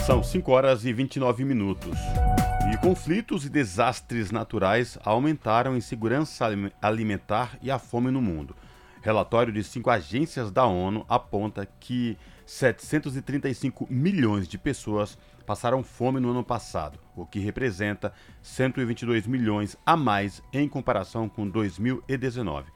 São 0.07 0.22
5 0.22 0.53
horas 0.53 0.85
e 0.85 0.92
29 0.92 1.44
minutos. 1.44 1.98
E 2.72 2.77
conflitos 2.79 3.46
e 3.46 3.48
desastres 3.48 4.31
naturais 4.31 4.98
aumentaram 5.03 5.72
a 5.72 5.77
insegurança 5.77 6.46
alimentar 6.83 7.59
e 7.62 7.70
a 7.70 7.79
fome 7.79 8.11
no 8.11 8.20
mundo. 8.20 8.55
Relatório 9.01 9.53
de 9.53 9.64
cinco 9.64 9.90
agências 9.90 10.51
da 10.51 10.66
ONU 10.66 11.07
aponta 11.09 11.66
que 11.81 12.18
735 12.44 13.87
milhões 13.88 14.48
de 14.48 14.59
pessoas 14.59 15.16
passaram 15.46 15.83
fome 15.83 16.20
no 16.20 16.31
ano 16.31 16.44
passado, 16.44 16.98
o 17.16 17.24
que 17.24 17.38
representa 17.38 18.12
122 18.42 19.27
milhões 19.27 19.77
a 19.87 19.96
mais 19.96 20.42
em 20.53 20.68
comparação 20.68 21.29
com 21.29 21.48
2019. 21.48 22.70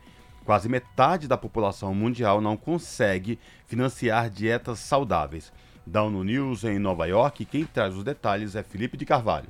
Quase 0.45 0.69
metade 0.69 1.29
da 1.29 1.39
população 1.39 1.95
mundial 1.95 2.41
não 2.41 2.57
consegue 2.57 3.39
financiar 3.67 4.29
dietas 4.29 4.81
saudáveis. 4.81 5.53
Da 5.87 6.03
ONU 6.03 6.25
News 6.25 6.65
em 6.65 6.79
Nova 6.79 7.07
York, 7.07 7.45
quem 7.45 7.65
traz 7.65 7.95
os 7.95 8.05
detalhes 8.05 8.57
é 8.57 8.63
Felipe 8.63 8.97
de 8.97 9.05
Carvalho. 9.05 9.49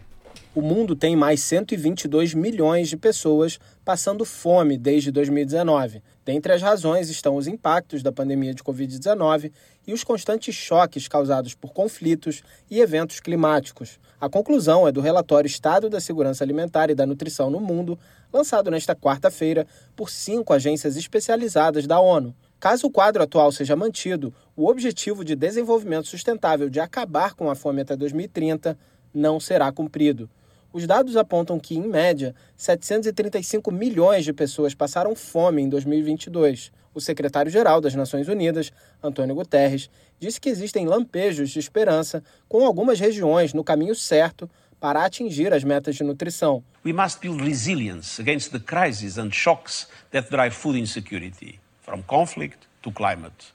O 0.54 0.60
mundo 0.60 0.94
tem 0.94 1.16
mais 1.16 1.40
122 1.40 2.34
milhões 2.34 2.88
de 2.88 2.96
pessoas 2.96 3.58
passando 3.84 4.24
fome 4.24 4.76
desde 4.76 5.10
2019. 5.10 6.02
Dentre 6.24 6.52
as 6.52 6.62
razões 6.62 7.10
estão 7.10 7.34
os 7.34 7.48
impactos 7.48 8.02
da 8.02 8.12
pandemia 8.12 8.54
de 8.54 8.62
Covid-19 8.62 9.50
e 9.86 9.92
os 9.92 10.04
constantes 10.04 10.54
choques 10.54 11.08
causados 11.08 11.54
por 11.54 11.72
conflitos 11.72 12.42
e 12.70 12.80
eventos 12.80 13.18
climáticos. 13.18 13.98
A 14.20 14.28
conclusão 14.28 14.86
é 14.86 14.92
do 14.92 15.00
relatório 15.00 15.48
Estado 15.48 15.90
da 15.90 16.00
Segurança 16.00 16.44
Alimentar 16.44 16.90
e 16.90 16.94
da 16.94 17.04
Nutrição 17.04 17.50
no 17.50 17.58
Mundo, 17.58 17.98
lançado 18.32 18.70
nesta 18.70 18.94
quarta-feira 18.94 19.66
por 19.96 20.10
cinco 20.10 20.52
agências 20.52 20.96
especializadas 20.96 21.88
da 21.88 21.98
ONU. 21.98 22.32
Caso 22.60 22.86
o 22.86 22.90
quadro 22.90 23.24
atual 23.24 23.50
seja 23.50 23.74
mantido, 23.74 24.32
o 24.54 24.68
Objetivo 24.68 25.24
de 25.24 25.34
Desenvolvimento 25.34 26.06
Sustentável 26.06 26.70
de 26.70 26.78
acabar 26.78 27.34
com 27.34 27.50
a 27.50 27.56
fome 27.56 27.82
até 27.82 27.96
2030 27.96 28.78
não 29.12 29.40
será 29.40 29.72
cumprido. 29.72 30.30
Os 30.72 30.86
dados 30.86 31.18
apontam 31.18 31.60
que, 31.60 31.76
em 31.76 31.86
média, 31.86 32.34
735 32.56 33.70
milhões 33.70 34.24
de 34.24 34.32
pessoas 34.32 34.74
passaram 34.74 35.14
fome 35.14 35.60
em 35.60 35.68
2022. 35.68 36.72
O 36.94 37.00
secretário-geral 37.00 37.78
das 37.78 37.94
Nações 37.94 38.26
Unidas, 38.26 38.72
Antônio 39.02 39.34
Guterres, 39.34 39.90
disse 40.18 40.40
que 40.40 40.48
existem 40.48 40.86
lampejos 40.86 41.50
de 41.50 41.58
esperança 41.58 42.22
com 42.48 42.64
algumas 42.64 42.98
regiões 42.98 43.52
no 43.52 43.62
caminho 43.62 43.94
certo 43.94 44.48
para 44.80 45.04
atingir 45.04 45.52
as 45.52 45.62
metas 45.62 45.94
de 45.94 46.04
nutrição. 46.04 46.64
We 46.84 46.92
must 46.92 47.20
build 47.20 47.42
resilience 47.42 48.20
against 48.20 48.50
the 48.50 48.58
crises 48.58 49.18
and 49.18 49.30
shocks 49.30 49.86
that 50.10 50.30
drive 50.30 50.54
food 50.54 50.78
insecurity, 50.78 51.60
from 51.82 52.02
conflict 52.02 52.71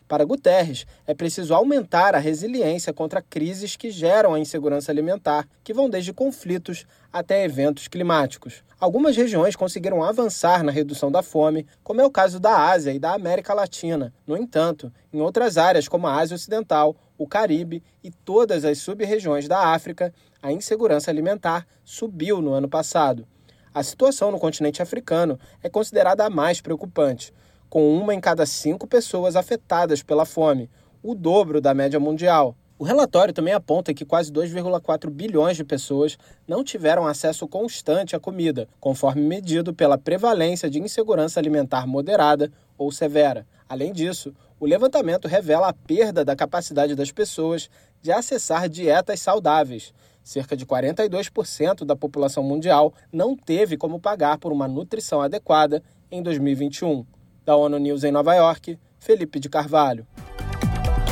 para 0.07 0.23
Guterres, 0.23 0.87
é 1.05 1.13
preciso 1.13 1.53
aumentar 1.53 2.15
a 2.15 2.19
resiliência 2.19 2.93
contra 2.93 3.21
crises 3.21 3.75
que 3.75 3.91
geram 3.91 4.33
a 4.33 4.39
insegurança 4.39 4.91
alimentar, 4.91 5.45
que 5.63 5.73
vão 5.73 5.89
desde 5.89 6.13
conflitos 6.13 6.85
até 7.11 7.43
eventos 7.43 7.89
climáticos. 7.89 8.63
Algumas 8.79 9.17
regiões 9.17 9.55
conseguiram 9.55 10.01
avançar 10.01 10.63
na 10.63 10.71
redução 10.71 11.11
da 11.11 11.21
fome, 11.21 11.67
como 11.83 11.99
é 11.99 12.05
o 12.05 12.11
caso 12.11 12.39
da 12.39 12.69
Ásia 12.69 12.93
e 12.93 12.99
da 12.99 13.13
América 13.13 13.53
Latina. 13.53 14.13
No 14.25 14.37
entanto, 14.37 14.93
em 15.11 15.19
outras 15.19 15.57
áreas, 15.57 15.87
como 15.87 16.07
a 16.07 16.15
Ásia 16.15 16.35
Ocidental, 16.35 16.95
o 17.17 17.27
Caribe 17.27 17.83
e 18.03 18.11
todas 18.11 18.63
as 18.63 18.77
sub-regiões 18.77 19.47
da 19.47 19.73
África, 19.73 20.13
a 20.41 20.53
insegurança 20.53 21.11
alimentar 21.11 21.67
subiu 21.83 22.41
no 22.41 22.53
ano 22.53 22.69
passado. 22.69 23.27
A 23.73 23.83
situação 23.83 24.31
no 24.31 24.39
continente 24.39 24.81
africano 24.81 25.37
é 25.61 25.69
considerada 25.69 26.25
a 26.25 26.29
mais 26.29 26.61
preocupante 26.61 27.33
com 27.69 27.95
uma 27.97 28.13
em 28.13 28.19
cada 28.19 28.45
cinco 28.45 28.87
pessoas 28.87 29.35
afetadas 29.35 30.01
pela 30.01 30.25
fome, 30.25 30.69
o 31.03 31.13
dobro 31.13 31.59
da 31.59 31.73
média 31.73 31.99
mundial. 31.99 32.55
O 32.79 32.83
relatório 32.83 33.33
também 33.33 33.53
aponta 33.53 33.93
que 33.93 34.05
quase 34.05 34.31
2,4 34.31 35.09
bilhões 35.09 35.57
de 35.57 35.63
pessoas 35.63 36.15
não 36.47 36.63
tiveram 36.63 37.07
acesso 37.07 37.47
constante 37.47 38.15
à 38.15 38.19
comida, 38.19 38.67
conforme 38.79 39.21
medido 39.21 39.73
pela 39.73 39.97
prevalência 39.97 40.69
de 40.69 40.79
insegurança 40.79 41.39
alimentar 41.39 41.87
moderada 41.87 42.51
ou 42.77 42.91
severa. 42.91 43.47
Além 43.67 43.91
disso, 43.91 44.31
o 44.59 44.65
levantamento 44.65 45.27
revela 45.27 45.69
a 45.69 45.73
perda 45.73 46.23
da 46.23 46.35
capacidade 46.35 46.93
das 46.93 47.11
pessoas 47.11 47.67
de 48.01 48.11
acessar 48.11 48.69
dietas 48.69 49.21
saudáveis. 49.21 49.91
Cerca 50.23 50.55
de 50.55 50.65
42% 50.65 51.83
da 51.83 51.95
população 51.95 52.43
mundial 52.43 52.93
não 53.11 53.35
teve 53.35 53.75
como 53.75 53.99
pagar 53.99 54.37
por 54.37 54.51
uma 54.51 54.67
nutrição 54.67 55.21
adequada 55.21 55.81
em 56.11 56.21
2021. 56.21 57.05
Da 57.47 57.55
ONU 57.55 57.77
News 57.77 58.03
em 58.03 58.11
Nova 58.11 58.35
York, 58.35 58.77
Felipe 58.99 59.39
de 59.39 59.47
Carvalho. 59.47 60.05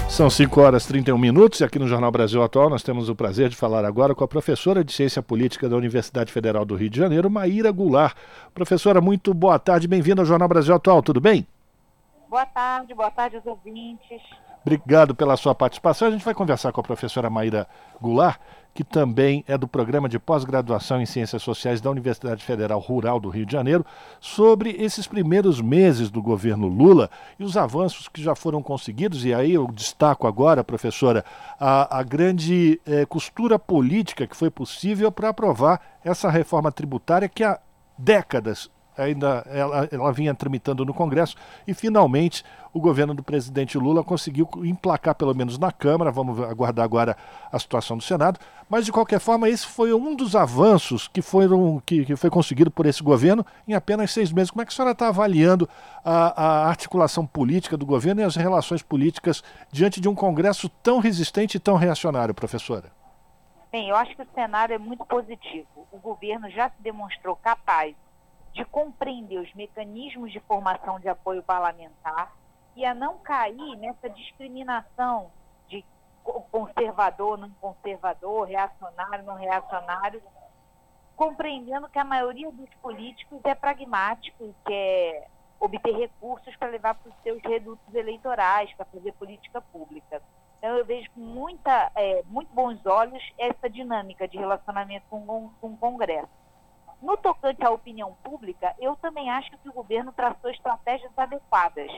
São 0.10 0.30
5 0.30 0.60
horas 0.60 0.84
e 0.84 0.88
31 0.89 1.17
minutos 1.17 1.62
e 1.62 1.63
aqui 1.63 1.80
no 1.80 1.88
Jornal 1.88 2.12
Brasil 2.12 2.43
Atual 2.43 2.69
nós 2.69 2.84
temos 2.84 3.08
o 3.08 3.15
prazer 3.15 3.48
de 3.48 3.56
falar 3.56 3.86
agora 3.86 4.13
com 4.13 4.21
a 4.21 4.28
professora 4.28 4.84
de 4.84 4.91
Ciência 4.91 5.24
Política 5.24 5.69
da 5.69 5.78
Universidade 5.78 6.34
Federal 6.34 6.65
do 6.65 6.76
Rio 6.76 6.89
de 6.89 7.00
Janeiro, 7.00 7.30
Maíra 7.30 7.71
Goulart. 7.71 8.17
Professora, 8.54 9.00
muito 9.00 9.34
boa 9.34 9.58
tarde, 9.58 9.88
bem-vinda 9.88 10.24
ao 10.24 10.26
Jornal 10.26 10.50
Brasil 10.50 10.76
Atual, 10.76 11.02
tudo 11.02 11.21
bem? 11.21 11.48
Boa 12.30 12.45
tarde, 12.45 12.93
boa 12.93 13.12
tarde 13.12 13.38
aos 13.38 13.45
ouvintes. 13.45 14.21
Obrigado 14.65 15.13
pela 15.13 15.38
sua 15.38 15.54
participação. 15.54 16.08
A 16.08 16.12
gente 16.12 16.25
vai 16.25 16.34
conversar 16.34 16.71
com 16.71 16.82
a 16.82 16.84
professora 16.84 17.30
Maíra 17.30 17.67
Goulart 18.01 18.39
que 18.75 18.84
também 18.84 19.41
é 19.47 19.58
do 19.58 19.69
programa 19.69 20.10
de 20.10 20.19
pós-graduação 20.19 21.01
em 21.01 21.06
Ciências 21.06 21.41
Sociais 21.41 21.80
da 21.80 21.89
Universidade 21.89 22.43
Federal 22.43 22.78
Rural 22.78 23.21
do 23.21 23.30
Rio 23.30 23.45
de 23.45 23.54
Janeiro, 23.54 23.86
sobre 24.19 24.71
esses 24.71 25.08
primeiros 25.08 25.62
meses 25.62 26.12
do 26.12 26.21
governo 26.21 26.67
Lula 26.67 27.10
e 27.39 27.45
os 27.45 27.56
avanços 27.56 28.10
que 28.10 28.21
já 28.21 28.36
foram 28.36 28.62
conseguidos. 28.62 29.23
E 29.23 29.34
aí 29.34 29.54
eu 29.54 29.71
destaco 29.71 30.28
agora, 30.28 30.62
professora, 30.62 31.23
a, 31.58 31.99
a 31.99 32.04
grande 32.04 32.82
eh, 32.86 33.06
costura 33.06 33.58
política 33.58 34.28
que 34.28 34.36
foi 34.36 34.49
possível 34.49 35.10
para 35.10 35.30
aprovar 35.30 35.80
essa 36.04 36.30
reforma 36.30 36.69
tributária 36.69 37.30
que 37.30 37.45
há 37.45 37.58
décadas 37.97 38.69
ainda 38.97 39.45
ela, 39.47 39.88
ela 39.91 40.12
vinha 40.12 40.34
tramitando 40.34 40.86
no 40.86 40.93
Congresso 40.93 41.36
e 41.67 41.73
finalmente 41.73 42.43
o 42.73 42.79
governo 42.79 43.13
do 43.13 43.23
presidente 43.23 43.77
Lula 43.77 44.03
conseguiu 44.03 44.49
emplacar 44.63 45.15
pelo 45.15 45.34
menos 45.34 45.58
na 45.58 45.71
Câmara, 45.71 46.12
vamos 46.12 46.38
aguardar 46.41 46.84
agora 46.84 47.15
a 47.49 47.58
situação 47.58 47.95
do 47.95 48.03
Senado, 48.03 48.38
mas 48.69 48.86
de 48.86 48.91
qualquer 48.91 49.19
forma 49.19 49.47
esse 49.47 49.65
foi 49.65 49.93
um 49.93 50.13
dos 50.13 50.36
avanços 50.36 51.08
que, 51.08 51.21
foram, 51.21 51.81
que, 51.86 52.03
que 52.03 52.15
foi 52.17 52.29
conseguido 52.29 52.69
por 52.69 52.86
esse 52.86 53.01
governo 53.01 53.45
em 53.65 53.73
apenas 53.73 54.12
seis 54.12 54.31
meses. 54.31 54.51
Como 54.51 54.62
é 54.62 54.65
que 54.65 54.73
a 54.73 54.75
senhora 54.75 54.91
está 54.91 55.08
avaliando 55.08 55.69
a, 56.03 56.43
a 56.43 56.67
articulação 56.67 57.25
política 57.25 57.77
do 57.77 57.86
governo 57.86 58.21
e 58.21 58.23
as 58.25 58.36
relações 58.36 58.81
políticas 58.81 59.41
diante 59.71 60.01
de 60.01 60.10
um 60.10 60.15
Congresso 60.15 60.67
tão 60.84 60.99
resistente 60.99 61.55
e 61.55 61.60
tão 61.60 61.75
reacionário, 61.75 62.34
professora? 62.34 62.91
Bem, 63.71 63.89
eu 63.89 63.95
acho 63.95 64.15
que 64.15 64.21
o 64.21 64.27
cenário 64.34 64.73
é 64.73 64.77
muito 64.77 65.05
positivo. 65.05 65.67
O 65.91 65.97
governo 65.97 66.49
já 66.49 66.69
se 66.69 66.81
demonstrou 66.81 67.36
capaz 67.36 67.95
de 68.56 68.63
compreender 68.63 69.38
os 69.38 69.54
mecanismos 69.54 70.32
de 70.32 70.39
formação 70.39 70.98
de 70.98 71.10
apoio 71.10 71.44
parlamentar 71.44 72.34
e 72.74 72.86
a 72.86 72.94
não 72.94 73.18
cair 73.18 73.76
nessa 73.76 74.10
discriminação 74.10 75.30
de 75.68 75.84
conservador, 76.50 77.38
não 77.38 77.50
conservador, 77.60 78.48
reacionário, 78.48 79.26
não 79.26 79.36
reacionário, 79.36 80.24
compreendendo 81.18 81.89
que 81.89 82.00
a 82.00 82.06
maioria 82.06 82.50
dos 82.50 82.70
políticos 82.76 83.41
é 83.44 83.54
pragmático 83.54 84.46
e 84.46 84.56
quer 84.65 85.28
obter 85.60 85.94
recursos 85.94 86.56
para 86.56 86.70
levar 86.70 86.96
para 86.96 87.10
os 87.10 87.15
seus 87.24 87.41
redutos 87.44 87.94
eleitorais, 87.94 88.74
para 88.74 88.86
fazer 88.86 89.12
política 89.13 89.60
pública. 89.60 90.22
Então, 90.60 90.78
eu 90.78 90.86
vejo 90.86 91.12
com 91.12 91.20
muita, 91.20 91.91
é, 91.94 92.24
muito 92.28 92.54
bons 92.54 92.86
olhos 92.86 93.22
essa 93.38 93.70
dinâmica 93.70 94.30
de 94.30 94.38
relacionamento 94.38 95.06
com, 95.10 95.50
com 95.60 95.68
o 95.68 95.78
Congresso. 95.78 96.44
No 97.06 97.15
tocante 97.18 97.63
à 97.63 97.70
opinião 97.70 98.18
pública, 98.24 98.76
eu 98.80 98.96
também 98.96 99.30
acho 99.30 99.56
que 99.60 99.70
o 99.70 99.74
governo 99.74 100.12
traçou 100.12 100.50
estratégias 100.50 101.12
adequadas, 101.15 101.91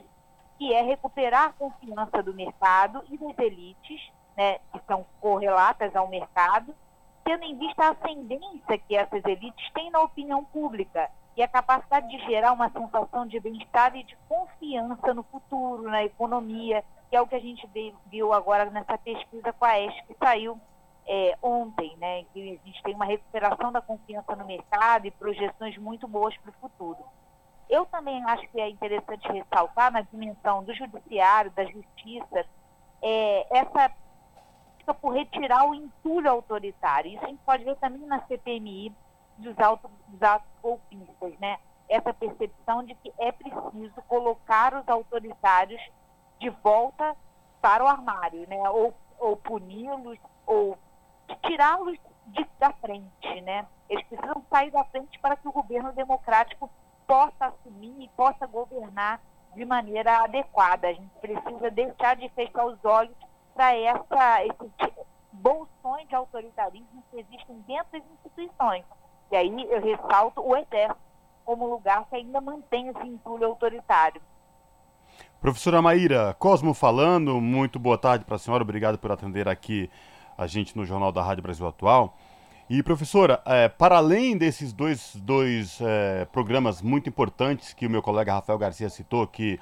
que 0.57 0.73
é 0.73 0.81
recuperar 0.81 1.45
a 1.45 1.53
confiança 1.53 2.21
do 2.21 2.33
mercado 2.33 3.01
e 3.09 3.17
das 3.17 3.39
elites, 3.39 4.11
né, 4.35 4.59
que 4.73 4.81
são 4.85 5.05
correlatas 5.21 5.95
ao 5.95 6.09
mercado, 6.09 6.75
tendo 7.23 7.45
em 7.45 7.57
vista 7.57 7.85
a 7.85 7.91
ascendência 7.91 8.77
que 8.79 8.97
essas 8.97 9.23
elites 9.23 9.71
têm 9.71 9.89
na 9.91 10.01
opinião 10.01 10.43
pública 10.43 11.09
e 11.37 11.41
a 11.41 11.47
capacidade 11.47 12.09
de 12.09 12.25
gerar 12.25 12.51
uma 12.51 12.69
sensação 12.69 13.25
de 13.25 13.39
bem-estar 13.39 13.95
e 13.95 14.03
de 14.03 14.17
confiança 14.27 15.13
no 15.13 15.23
futuro, 15.23 15.83
na 15.83 16.03
economia, 16.03 16.83
que 17.09 17.15
é 17.15 17.21
o 17.21 17.27
que 17.27 17.35
a 17.35 17.39
gente 17.39 17.65
viu 18.07 18.33
agora 18.33 18.65
nessa 18.65 18.97
pesquisa 18.97 19.53
com 19.53 19.63
a 19.63 19.79
ESC 19.79 20.03
que 20.05 20.17
saiu 20.19 20.59
é, 21.07 21.37
ontem, 21.41 21.95
né, 21.97 22.23
que 22.33 22.59
a 22.61 22.65
gente 22.65 22.83
tem 22.83 22.93
uma 22.93 23.05
recuperação 23.05 23.71
da 23.71 23.81
confiança 23.81 24.35
no 24.35 24.45
mercado 24.45 25.07
e 25.07 25.11
projeções 25.11 25.77
muito 25.77 26.07
boas 26.07 26.35
para 26.37 26.51
o 26.51 26.53
futuro. 26.53 26.99
Eu 27.69 27.85
também 27.85 28.23
acho 28.25 28.47
que 28.49 28.59
é 28.59 28.69
interessante 28.69 29.27
ressaltar 29.31 29.91
na 29.91 30.01
dimensão 30.01 30.63
do 30.63 30.73
judiciário, 30.73 31.51
da 31.51 31.63
justiça, 31.65 32.45
é, 33.01 33.57
essa 33.57 33.91
por 34.93 35.13
retirar 35.13 35.67
o 35.67 35.75
entulho 35.75 36.29
autoritário. 36.29 37.11
Isso 37.11 37.25
a 37.25 37.27
gente 37.27 37.41
pode 37.45 37.63
ver 37.63 37.75
também 37.75 38.01
na 38.07 38.25
CPMI 38.25 38.95
dos, 39.37 39.59
autos, 39.59 39.91
dos 40.07 40.21
atos 40.23 40.47
golpistas, 40.61 41.37
né? 41.39 41.59
Essa 41.89 42.13
percepção 42.13 42.83
de 42.83 42.95
que 42.95 43.11
é 43.17 43.31
preciso 43.31 44.01
colocar 44.07 44.73
os 44.73 44.87
autoritários 44.87 45.81
de 46.39 46.49
volta 46.49 47.15
para 47.61 47.83
o 47.83 47.87
armário, 47.87 48.47
né? 48.47 48.69
Ou, 48.69 48.93
ou 49.19 49.35
puni-los, 49.35 50.17
ou 50.45 50.77
tirá-los 51.43 51.97
da 52.59 52.71
frente, 52.73 53.41
né? 53.41 53.65
Eles 53.89 54.05
precisam 54.07 54.43
sair 54.49 54.71
da 54.71 54.83
frente 54.85 55.17
para 55.19 55.35
que 55.35 55.47
o 55.47 55.51
governo 55.51 55.91
democrático 55.93 56.69
possa 57.05 57.45
assumir 57.45 57.95
e 57.99 58.09
possa 58.09 58.45
governar 58.45 59.21
de 59.55 59.65
maneira 59.65 60.23
adequada. 60.23 60.87
A 60.87 60.93
gente 60.93 61.13
precisa 61.21 61.71
deixar 61.71 62.15
de 62.15 62.27
fechar 62.29 62.65
os 62.65 62.83
olhos 62.83 63.15
para 63.53 63.75
essa 63.75 64.45
esse 64.45 64.71
bolsões 65.31 66.07
de 66.07 66.15
autoritarismo 66.15 67.03
que 67.11 67.19
existem 67.19 67.63
dentro 67.67 67.91
das 67.91 68.03
instituições. 68.11 68.83
E 69.31 69.35
aí 69.35 69.67
eu 69.69 69.81
ressalto 69.81 70.41
o 70.41 70.55
exército 70.55 70.99
como 71.45 71.67
lugar 71.67 72.05
que 72.09 72.15
ainda 72.15 72.41
mantém 72.41 72.87
esse 72.89 73.07
entulho 73.07 73.45
autoritário. 73.45 74.21
Professora 75.39 75.81
Maíra, 75.81 76.33
Cosmo 76.33 76.73
falando, 76.73 77.39
muito 77.39 77.79
boa 77.79 77.97
tarde 77.97 78.25
para 78.25 78.35
a 78.35 78.39
senhora, 78.39 78.63
obrigado 78.63 78.97
por 78.97 79.11
atender 79.11 79.47
aqui 79.47 79.89
a 80.37 80.47
gente 80.47 80.77
no 80.77 80.85
Jornal 80.85 81.11
da 81.11 81.23
Rádio 81.23 81.43
Brasil 81.43 81.67
Atual. 81.67 82.15
E, 82.69 82.83
professora, 82.83 83.41
é, 83.45 83.69
para 83.69 83.97
além 83.97 84.37
desses 84.37 84.73
dois, 84.73 85.15
dois 85.15 85.79
é, 85.81 86.25
programas 86.25 86.81
muito 86.81 87.07
importantes 87.07 87.73
que 87.73 87.87
o 87.87 87.89
meu 87.89 88.01
colega 88.01 88.33
Rafael 88.33 88.59
Garcia 88.59 88.89
citou, 88.89 89.25
que 89.25 89.57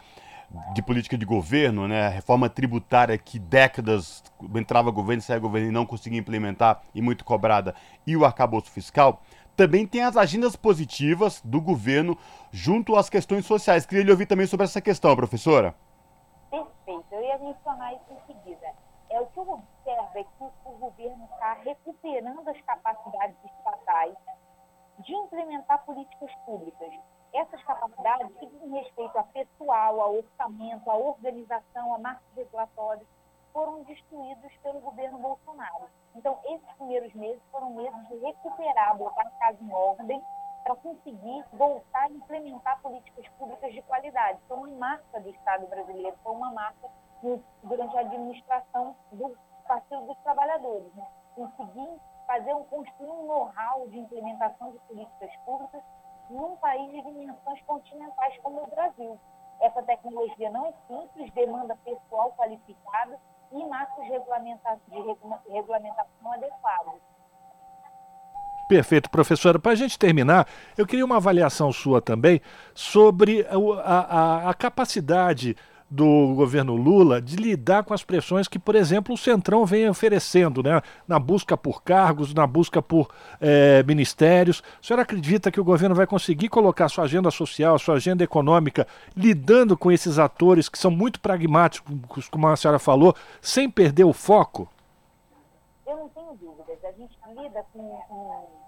de 0.74 0.82
política 0.82 1.18
de 1.18 1.26
governo, 1.26 1.88
né, 1.88 2.08
a 2.08 2.10
reforma 2.10 2.50
tributária 2.50 3.18
que 3.18 3.38
décadas 3.38 4.24
entrava 4.56 4.92
governo, 4.92 5.22
saia 5.22 5.40
governo 5.40 5.70
e 5.70 5.72
não 5.72 5.86
conseguia 5.86 6.20
implementar 6.20 6.82
e 6.94 7.02
muito 7.02 7.26
cobrada, 7.26 7.76
e 8.06 8.16
o 8.16 8.26
arcabouço 8.26 8.72
fiscal, 8.72 9.22
também 9.56 9.88
tem 9.88 10.04
as 10.04 10.18
agendas 10.18 10.56
positivas 10.56 11.42
do 11.44 11.62
governo 11.62 12.18
junto 12.52 12.96
às 12.96 13.10
questões 13.10 13.46
sociais. 13.46 13.86
Queria 13.86 14.04
lhe 14.04 14.12
ouvir 14.12 14.26
também 14.26 14.48
sobre 14.48 14.66
essa 14.66 14.82
questão, 14.82 15.16
professora. 15.16 15.74
Perfeito, 16.52 17.06
eu 17.12 17.24
ia 17.24 17.38
mencionar 17.38 17.94
isso 17.94 18.12
em 18.12 18.34
seguida. 18.34 18.68
É 19.10 19.22
o 19.22 19.26
que 19.28 19.40
eu 19.40 19.44
observo 19.44 20.05
é 20.18 20.24
que 20.24 20.44
o 20.44 20.72
governo 20.72 21.26
está 21.34 21.54
recuperando 21.54 22.48
as 22.48 22.62
capacidades 22.62 23.38
estatais 23.44 24.16
de 25.00 25.14
implementar 25.14 25.84
políticas 25.86 26.34
públicas. 26.46 26.94
Essas 27.34 27.62
capacidades 27.64 28.34
que 28.38 28.48
dizem 28.48 28.70
respeito 28.70 29.18
a 29.18 29.24
pessoal, 29.24 30.02
a 30.02 30.08
orçamento, 30.08 30.90
a 30.90 30.96
organização, 30.96 31.94
a 31.94 32.00
marcos 32.00 32.28
regulatórios, 32.36 33.08
foram 33.52 33.84
destruídos 33.84 34.54
pelo 34.64 34.80
governo 34.80 35.18
Bolsonaro. 35.18 35.90
Então, 36.16 36.40
esses 36.46 36.72
primeiros 36.78 37.14
meses 37.14 37.42
foram 37.52 37.72
meses 37.72 38.08
de 38.08 38.18
recuperar, 38.18 38.98
botar 38.98 39.22
a 39.22 39.30
casa 39.32 39.58
em 39.62 39.74
ordem, 39.74 40.22
para 40.64 40.76
conseguir 40.78 41.46
voltar 41.54 42.04
a 42.04 42.10
implementar 42.10 42.82
políticas 42.82 43.28
públicas 43.38 43.72
de 43.72 43.82
qualidade. 43.84 44.40
Foi 44.48 44.58
uma 44.58 44.68
marca 44.70 45.20
do 45.20 45.30
Estado 45.30 45.68
brasileiro, 45.68 46.18
foi 46.24 46.34
uma 46.34 46.52
marca 46.52 46.90
durante 47.64 47.96
a 47.96 48.02
administração 48.02 48.96
do 49.12 49.38
Partido 49.68 50.06
dos 50.06 50.18
Trabalhadores. 50.20 50.94
Né? 50.96 51.06
Conseguir 51.36 51.90
fazer 52.28 52.54
um, 52.54 52.64
construir 52.66 53.10
um 53.10 53.28
know-how 53.28 53.88
de 53.90 54.00
implementação 54.00 54.72
de 54.72 54.80
políticas 54.88 55.30
públicas 55.46 55.82
num 56.30 56.56
país 56.58 56.92
de 56.92 57.02
dimensões 57.02 57.62
continentais 57.68 58.38
como 58.42 58.64
o 58.64 58.68
Brasil. 58.68 59.20
Essa 59.62 59.82
tecnologia 59.84 60.50
não 60.50 60.66
é 60.66 60.74
simples, 60.88 61.32
demanda 61.34 61.78
pessoal 61.84 62.34
qualificado 62.38 63.16
e 63.52 63.64
marcos 63.66 64.06
de 64.06 64.12
regulamentação 64.12 66.34
adequados. 66.34 67.02
Perfeito, 68.68 69.12
professora. 69.12 69.60
Para 69.60 69.74
a 69.74 69.76
gente 69.76 69.98
terminar, 69.98 70.48
eu 70.76 70.88
queria 70.88 71.06
uma 71.06 71.18
avaliação 71.18 71.72
sua 71.72 72.02
também 72.02 72.42
sobre 72.74 73.46
a, 73.48 74.00
a, 74.00 74.50
a 74.50 74.54
capacidade 74.56 75.56
do 75.90 76.34
governo 76.36 76.76
Lula 76.76 77.22
de 77.22 77.36
lidar 77.36 77.84
com 77.84 77.94
as 77.94 78.04
pressões 78.04 78.48
que, 78.48 78.58
por 78.58 78.76
exemplo, 78.76 79.14
o 79.14 79.18
Centrão 79.18 79.66
vem 79.66 79.88
oferecendo, 79.88 80.64
né? 80.64 80.82
na 81.08 81.20
busca 81.20 81.56
por 81.56 81.84
cargos, 81.84 82.34
na 82.34 82.48
busca 82.48 82.82
por 82.82 83.10
é, 83.40 83.84
ministérios. 83.84 84.64
A 84.82 84.86
senhora 84.86 85.04
acredita 85.04 85.52
que 85.52 85.60
o 85.60 85.64
governo 85.64 85.96
vai 85.96 86.08
conseguir 86.08 86.50
colocar 86.50 86.90
sua 86.90 87.04
agenda 87.04 87.30
social, 87.30 87.78
sua 87.78 87.96
agenda 87.96 88.24
econômica, 88.24 88.88
lidando 89.16 89.78
com 89.78 89.92
esses 89.92 90.18
atores 90.18 90.68
que 90.68 90.78
são 90.78 90.90
muito 90.90 91.20
pragmáticos, 91.20 92.28
como 92.30 92.48
a 92.48 92.56
senhora 92.56 92.80
falou, 92.80 93.16
sem 93.40 93.70
perder 93.70 94.06
o 94.06 94.14
foco? 94.14 94.68
Eu 95.86 95.98
não 95.98 96.10
tenho 96.10 96.34
dúvidas. 96.34 96.84
A 96.84 96.92
gente 96.92 97.18
lida 97.30 97.64
com, 97.72 98.02
com 98.08 98.65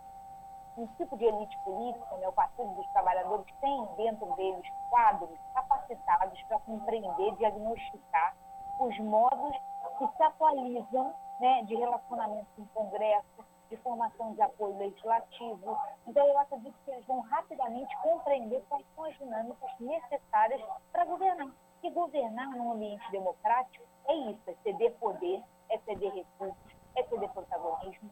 um 0.77 0.87
tipo 0.95 1.17
de 1.17 1.25
elite 1.25 1.57
política, 1.63 2.17
né, 2.17 2.27
o 2.27 2.33
Partido 2.33 2.69
dos 2.75 2.87
Trabalhadores, 2.89 3.45
tem 3.59 3.85
dentro 3.97 4.25
deles 4.35 4.65
quadros 4.89 5.37
capacitados 5.53 6.41
para 6.43 6.59
compreender, 6.59 7.35
diagnosticar 7.35 8.35
os 8.79 8.97
modos 8.99 9.57
que 9.97 10.07
se 10.15 10.23
atualizam 10.23 11.13
né, 11.39 11.63
de 11.63 11.75
relacionamento 11.75 12.47
com 12.55 12.61
o 12.61 12.67
Congresso, 12.67 13.45
de 13.69 13.77
formação 13.77 14.33
de 14.33 14.41
apoio 14.41 14.77
legislativo. 14.77 15.77
Então, 16.05 16.25
eu 16.25 16.37
acredito 16.39 16.75
que 16.85 16.91
eles 16.91 17.05
vão 17.05 17.21
rapidamente 17.21 17.95
compreender 18.01 18.63
quais 18.69 18.85
são 18.95 19.05
as 19.05 19.17
dinâmicas 19.17 19.79
necessárias 19.79 20.61
para 20.91 21.05
governar. 21.05 21.51
E 21.83 21.91
governar 21.91 22.49
num 22.49 22.71
ambiente 22.71 23.11
democrático 23.11 23.85
é 24.07 24.15
isso, 24.15 24.41
é 24.49 24.53
ceder 24.63 24.93
poder, 24.95 25.43
é 25.69 25.77
ceder 25.79 26.11
recursos, 26.11 26.75
é 26.95 27.03
ceder 27.03 27.29
protagonismo, 27.29 28.09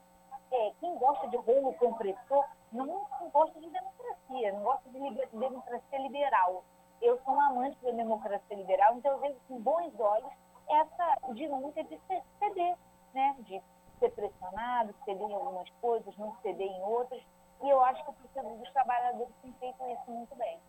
é, 0.55 0.73
quem 0.79 0.97
gosta 0.97 1.27
de 1.27 1.35
rolo 1.37 1.73
compressor 1.73 2.45
não 2.71 3.05
gosta 3.31 3.59
de 3.59 3.69
democracia, 3.69 4.53
não 4.53 4.63
gosta 4.63 4.89
de 4.89 4.99
democracia 5.33 5.99
liberal. 5.99 6.63
Eu 7.01 7.19
sou 7.23 7.33
uma 7.33 7.49
amante 7.49 7.77
da 7.83 7.91
democracia 7.91 8.55
liberal, 8.55 8.95
então 8.95 9.11
eu 9.11 9.19
vejo 9.19 9.39
com 9.47 9.59
bons 9.59 9.91
olhos 9.99 10.31
essa 10.67 11.33
dinâmica 11.33 11.83
de 11.83 11.99
ceder, 12.39 12.77
né? 13.13 13.35
de 13.39 13.61
ser 13.99 14.11
pressionado, 14.11 14.95
ceder 15.03 15.29
em 15.29 15.33
algumas 15.33 15.69
coisas, 15.81 16.15
não 16.17 16.35
ceder 16.41 16.67
em 16.67 16.81
outras. 16.83 17.21
E 17.61 17.69
eu 17.69 17.81
acho 17.81 18.03
que 18.03 18.09
o 18.09 18.13
Partido 18.13 18.57
dos 18.57 18.71
Trabalhadores 18.71 19.33
tem 19.41 19.53
feito 19.53 19.83
isso 19.89 20.11
muito 20.11 20.35
bem. 20.35 20.59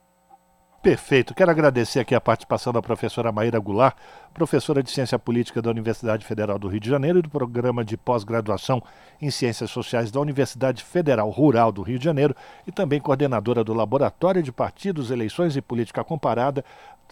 Perfeito. 0.86 1.34
Quero 1.34 1.50
agradecer 1.50 1.98
aqui 1.98 2.14
a 2.14 2.20
participação 2.20 2.72
da 2.72 2.80
professora 2.80 3.32
Maíra 3.32 3.58
Goulart, 3.58 3.96
professora 4.32 4.84
de 4.84 4.88
Ciência 4.92 5.18
Política 5.18 5.60
da 5.60 5.68
Universidade 5.68 6.24
Federal 6.24 6.60
do 6.60 6.68
Rio 6.68 6.78
de 6.78 6.88
Janeiro 6.88 7.18
e 7.18 7.22
do 7.22 7.28
Programa 7.28 7.84
de 7.84 7.96
Pós-Graduação 7.96 8.80
em 9.20 9.28
Ciências 9.28 9.68
Sociais 9.68 10.12
da 10.12 10.20
Universidade 10.20 10.84
Federal 10.84 11.28
Rural 11.28 11.72
do 11.72 11.82
Rio 11.82 11.98
de 11.98 12.04
Janeiro 12.04 12.36
e 12.64 12.70
também 12.70 13.00
coordenadora 13.00 13.64
do 13.64 13.74
Laboratório 13.74 14.40
de 14.44 14.52
Partidos, 14.52 15.10
Eleições 15.10 15.56
e 15.56 15.60
Política 15.60 16.04
Comparada, 16.04 16.64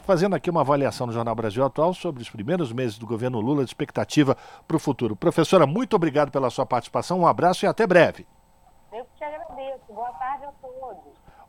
fazendo 0.05 0.37
aqui 0.37 0.49
uma 0.49 0.61
avaliação 0.61 1.09
no 1.09 1.13
Jornal 1.13 1.35
Brasil 1.35 1.65
Atual 1.65 1.93
sobre 1.95 2.23
os 2.23 2.31
primeiros 2.31 2.73
meses 2.73 2.97
do 2.97 3.09
governo 3.09 3.41
Lula 3.41 3.65
de 3.65 3.71
expectativa 3.71 4.37
para 4.69 4.77
o 4.77 4.79
futuro. 4.81 5.17
Professora, 5.17 5.67
muito 5.67 5.97
obrigado 5.97 6.31
pela 6.31 6.49
sua 6.49 6.65
participação, 6.65 7.19
um 7.19 7.27
abraço 7.27 7.65
e 7.65 7.67
até 7.67 7.85
breve. 7.89 8.25
Eu 8.93 9.05
que 9.05 9.17
te 9.17 9.25
agradeço. 9.25 9.93
Boa 9.93 10.13
tarde 10.13 10.45
a. 10.45 10.64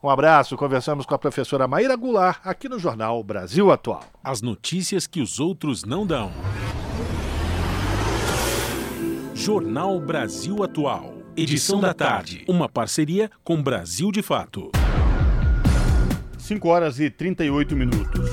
Um 0.06 0.10
abraço, 0.12 0.56
conversamos 0.56 1.03
com 1.03 1.16
a 1.16 1.18
professora 1.18 1.68
Maíra 1.68 1.95
Goulart 1.95 2.39
aqui 2.43 2.70
no 2.70 2.78
Jornal 2.78 3.24
Brasil 3.24 3.72
Atual. 3.72 4.03
As 4.24 4.39
notícias 4.39 5.08
que 5.08 5.20
os 5.20 5.39
outros 5.39 5.84
não 5.84 6.06
dão. 6.06 6.32
Jornal 9.34 9.99
Brasil 9.99 10.64
Atual. 10.64 11.12
Edição 11.36 11.82
da 11.82 11.91
tarde. 11.91 12.45
Uma 12.47 12.70
parceria 12.70 13.32
com 13.43 13.60
Brasil 13.60 14.12
de 14.12 14.22
Fato. 14.22 14.70
5 16.38 16.70
horas 16.70 16.99
e 16.99 17.10
38 17.10 17.76
minutos. 17.76 18.30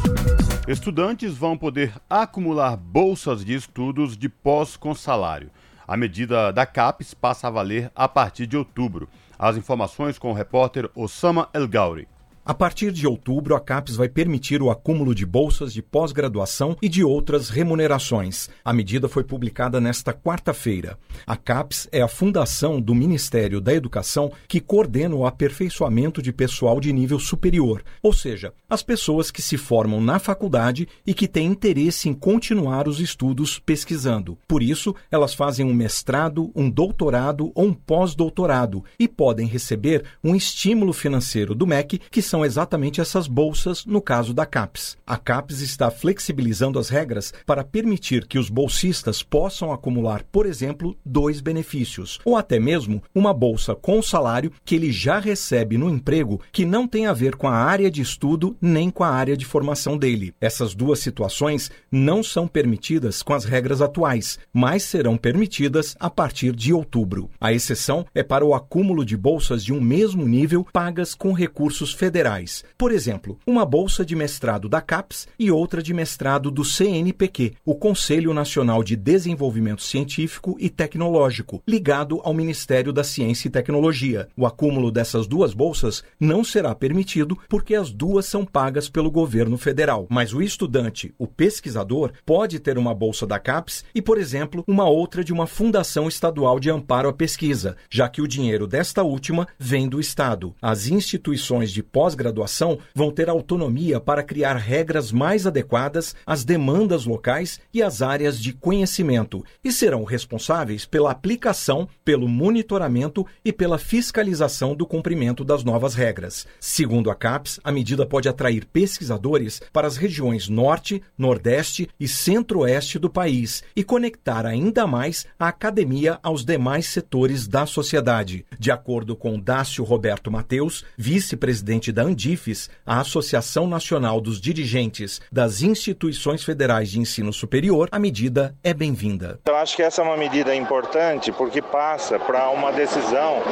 Estudantes 0.68 1.34
vão 1.38 1.56
poder 1.56 1.94
acumular 2.10 2.76
bolsas 2.76 3.42
de 3.42 3.54
estudos 3.54 4.14
de 4.14 4.28
pós 4.28 4.76
com 4.76 4.94
salário. 4.94 5.50
A 5.88 5.96
medida 5.96 6.52
da 6.52 6.66
CAPES 6.66 7.14
passa 7.14 7.48
a 7.48 7.50
valer 7.50 7.90
a 7.94 8.06
partir 8.06 8.46
de 8.46 8.58
outubro. 8.58 9.08
As 9.43 9.57
informações 9.57 10.20
com 10.20 10.30
o 10.30 10.34
repórter 10.34 10.88
Osama 10.95 11.49
El 11.53 11.66
Gauri. 11.66 12.07
A 12.45 12.53
partir 12.53 12.90
de 12.90 13.07
outubro, 13.07 13.55
a 13.55 13.61
CAPES 13.61 13.95
vai 13.95 14.09
permitir 14.09 14.61
o 14.61 14.68
acúmulo 14.68 15.14
de 15.14 15.24
bolsas 15.24 15.72
de 15.72 15.80
pós-graduação 15.80 16.76
e 16.82 16.88
de 16.88 17.05
outras 17.05 17.49
remunerações. 17.49 18.51
A 18.64 18.72
medida 18.72 19.09
foi 19.09 19.22
publicada 19.22 19.80
nesta 19.80 20.12
quarta-feira. 20.12 20.99
A 21.24 21.36
CAPES 21.36 21.88
é 21.93 22.03
a 22.03 22.09
fundação 22.09 22.80
do 22.80 22.97
Ministério 22.97 23.61
da 23.61 23.72
Educação 23.72 24.32
que 24.49 24.61
coordena 24.61 25.14
o 25.14 25.24
aperfeiçoamento 25.24 26.20
de 26.20 26.32
pessoal 26.32 26.80
de 26.80 26.93
nível 26.93 27.20
superior, 27.20 27.84
ou 28.03 28.12
seja, 28.12 28.53
as 28.68 28.82
pessoas 28.82 29.30
que 29.30 29.40
se 29.40 29.57
formam 29.57 30.01
na 30.01 30.18
faculdade 30.18 30.88
e 31.07 31.14
que 31.14 31.28
têm 31.28 31.47
interesse 31.47 32.09
em 32.09 32.12
continuar 32.12 32.88
os 32.88 32.99
estudos 32.99 33.61
pesquisando. 33.61 34.36
Por 34.49 34.64
isso, 34.64 34.97
elas 35.12 35.32
fazem 35.32 35.64
um 35.64 35.72
mestrado, 35.72 36.51
um 36.57 36.68
doutorado 36.68 37.53
ou 37.55 37.66
um 37.66 37.72
pós-doutorado 37.72 38.82
e 38.99 39.07
podem 39.07 39.47
receber 39.47 40.03
um 40.24 40.34
estímulo 40.34 40.93
financeiro 40.93 41.55
do 41.55 41.68
MEC 41.68 42.01
que 42.11 42.31
são 42.32 42.46
exatamente 42.46 42.98
essas 42.98 43.28
bolsas 43.28 43.84
no 43.84 44.00
caso 44.00 44.32
da 44.32 44.46
CAPES. 44.46 44.96
A 45.06 45.18
CAPES 45.18 45.60
está 45.60 45.90
flexibilizando 45.90 46.78
as 46.78 46.88
regras 46.88 47.30
para 47.44 47.62
permitir 47.62 48.26
que 48.26 48.38
os 48.38 48.48
bolsistas 48.48 49.22
possam 49.22 49.70
acumular, 49.70 50.22
por 50.32 50.46
exemplo, 50.46 50.96
dois 51.04 51.42
benefícios, 51.42 52.18
ou 52.24 52.34
até 52.34 52.58
mesmo 52.58 53.02
uma 53.14 53.34
bolsa 53.34 53.74
com 53.74 54.00
salário 54.00 54.50
que 54.64 54.76
ele 54.76 54.90
já 54.90 55.18
recebe 55.18 55.76
no 55.76 55.90
emprego 55.90 56.40
que 56.50 56.64
não 56.64 56.88
tem 56.88 57.04
a 57.04 57.12
ver 57.12 57.36
com 57.36 57.46
a 57.46 57.54
área 57.54 57.90
de 57.90 58.00
estudo 58.00 58.56
nem 58.62 58.88
com 58.88 59.04
a 59.04 59.10
área 59.10 59.36
de 59.36 59.44
formação 59.44 59.98
dele. 59.98 60.34
Essas 60.40 60.74
duas 60.74 61.00
situações 61.00 61.70
não 61.90 62.22
são 62.22 62.48
permitidas 62.48 63.22
com 63.22 63.34
as 63.34 63.44
regras 63.44 63.82
atuais, 63.82 64.38
mas 64.54 64.84
serão 64.84 65.18
permitidas 65.18 65.94
a 66.00 66.08
partir 66.08 66.56
de 66.56 66.72
outubro. 66.72 67.28
A 67.38 67.52
exceção 67.52 68.06
é 68.14 68.22
para 68.22 68.42
o 68.42 68.54
acúmulo 68.54 69.04
de 69.04 69.18
bolsas 69.18 69.62
de 69.62 69.70
um 69.70 69.82
mesmo 69.82 70.26
nível 70.26 70.66
pagas 70.72 71.14
com 71.14 71.34
recursos 71.34 71.92
federais 71.92 72.21
federais. 72.22 72.64
Por 72.78 72.92
exemplo, 72.92 73.38
uma 73.46 73.64
bolsa 73.64 74.04
de 74.04 74.14
mestrado 74.14 74.68
da 74.68 74.80
CAPES 74.80 75.26
e 75.38 75.50
outra 75.50 75.82
de 75.82 75.92
mestrado 75.92 76.50
do 76.50 76.64
CNPq, 76.64 77.54
o 77.64 77.74
Conselho 77.74 78.32
Nacional 78.32 78.84
de 78.84 78.94
Desenvolvimento 78.96 79.82
Científico 79.82 80.56
e 80.58 80.70
Tecnológico, 80.70 81.62
ligado 81.66 82.20
ao 82.22 82.32
Ministério 82.32 82.92
da 82.92 83.02
Ciência 83.02 83.48
e 83.48 83.50
Tecnologia. 83.50 84.28
O 84.36 84.46
acúmulo 84.46 84.90
dessas 84.90 85.26
duas 85.26 85.52
bolsas 85.52 86.04
não 86.18 86.44
será 86.44 86.74
permitido 86.74 87.36
porque 87.48 87.74
as 87.74 87.90
duas 87.90 88.26
são 88.26 88.44
pagas 88.44 88.88
pelo 88.88 89.10
governo 89.10 89.58
federal. 89.58 90.06
Mas 90.08 90.32
o 90.32 90.40
estudante, 90.40 91.12
o 91.18 91.26
pesquisador, 91.26 92.12
pode 92.24 92.60
ter 92.60 92.78
uma 92.78 92.94
bolsa 92.94 93.26
da 93.26 93.38
CAPES 93.38 93.84
e, 93.94 94.00
por 94.00 94.18
exemplo, 94.18 94.64
uma 94.66 94.88
outra 94.88 95.24
de 95.24 95.32
uma 95.32 95.46
fundação 95.46 96.06
estadual 96.06 96.60
de 96.60 96.70
amparo 96.70 97.08
à 97.08 97.12
pesquisa, 97.12 97.76
já 97.90 98.08
que 98.08 98.22
o 98.22 98.28
dinheiro 98.28 98.66
desta 98.66 99.02
última 99.02 99.48
vem 99.58 99.88
do 99.88 100.00
Estado. 100.00 100.54
As 100.60 100.86
instituições 100.86 101.70
de 101.72 101.82
pós 101.82 102.11
pós-graduação 102.12 102.78
vão 102.94 103.10
ter 103.10 103.28
autonomia 103.28 103.98
para 103.98 104.22
criar 104.22 104.56
regras 104.56 105.10
mais 105.10 105.46
adequadas 105.46 106.14
às 106.26 106.44
demandas 106.44 107.06
locais 107.06 107.58
e 107.72 107.82
às 107.82 108.02
áreas 108.02 108.38
de 108.38 108.52
conhecimento 108.52 109.44
e 109.64 109.72
serão 109.72 110.04
responsáveis 110.04 110.84
pela 110.84 111.10
aplicação, 111.10 111.88
pelo 112.04 112.28
monitoramento 112.28 113.26
e 113.44 113.52
pela 113.52 113.78
fiscalização 113.78 114.74
do 114.74 114.86
cumprimento 114.86 115.44
das 115.44 115.64
novas 115.64 115.94
regras. 115.94 116.46
Segundo 116.60 117.10
a 117.10 117.14
CAPES, 117.14 117.60
a 117.64 117.72
medida 117.72 118.04
pode 118.04 118.28
atrair 118.28 118.66
pesquisadores 118.66 119.62
para 119.72 119.86
as 119.86 119.96
regiões 119.96 120.48
Norte, 120.48 121.02
Nordeste 121.16 121.88
e 121.98 122.06
Centro-Oeste 122.06 122.98
do 122.98 123.08
país 123.08 123.62
e 123.74 123.82
conectar 123.82 124.44
ainda 124.44 124.86
mais 124.86 125.26
a 125.38 125.48
academia 125.48 126.18
aos 126.22 126.44
demais 126.44 126.86
setores 126.86 127.46
da 127.46 127.64
sociedade. 127.64 128.44
De 128.58 128.70
acordo 128.70 129.16
com 129.16 129.40
Dácio 129.40 129.84
Roberto 129.84 130.30
Mateus, 130.30 130.84
vice-presidente 130.96 131.92
da 131.92 132.01
Andifes, 132.03 132.68
a 132.86 133.00
Associação 133.00 133.66
Nacional 133.66 134.20
dos 134.20 134.40
Dirigentes 134.40 135.20
das 135.30 135.62
Instituições 135.62 136.44
Federais 136.44 136.90
de 136.90 137.00
Ensino 137.00 137.32
Superior, 137.32 137.88
a 137.90 137.98
medida 137.98 138.55
é 138.62 138.74
bem-vinda. 138.74 139.40
Eu 139.46 139.57
acho 139.57 139.76
que 139.76 139.82
essa 139.82 140.03
é 140.03 140.05
uma 140.05 140.16
medida 140.16 140.55
importante 140.55 141.32
porque 141.32 141.62
passa 141.62 142.18
para 142.18 142.50
uma 142.50 142.72
decisão 142.72 143.42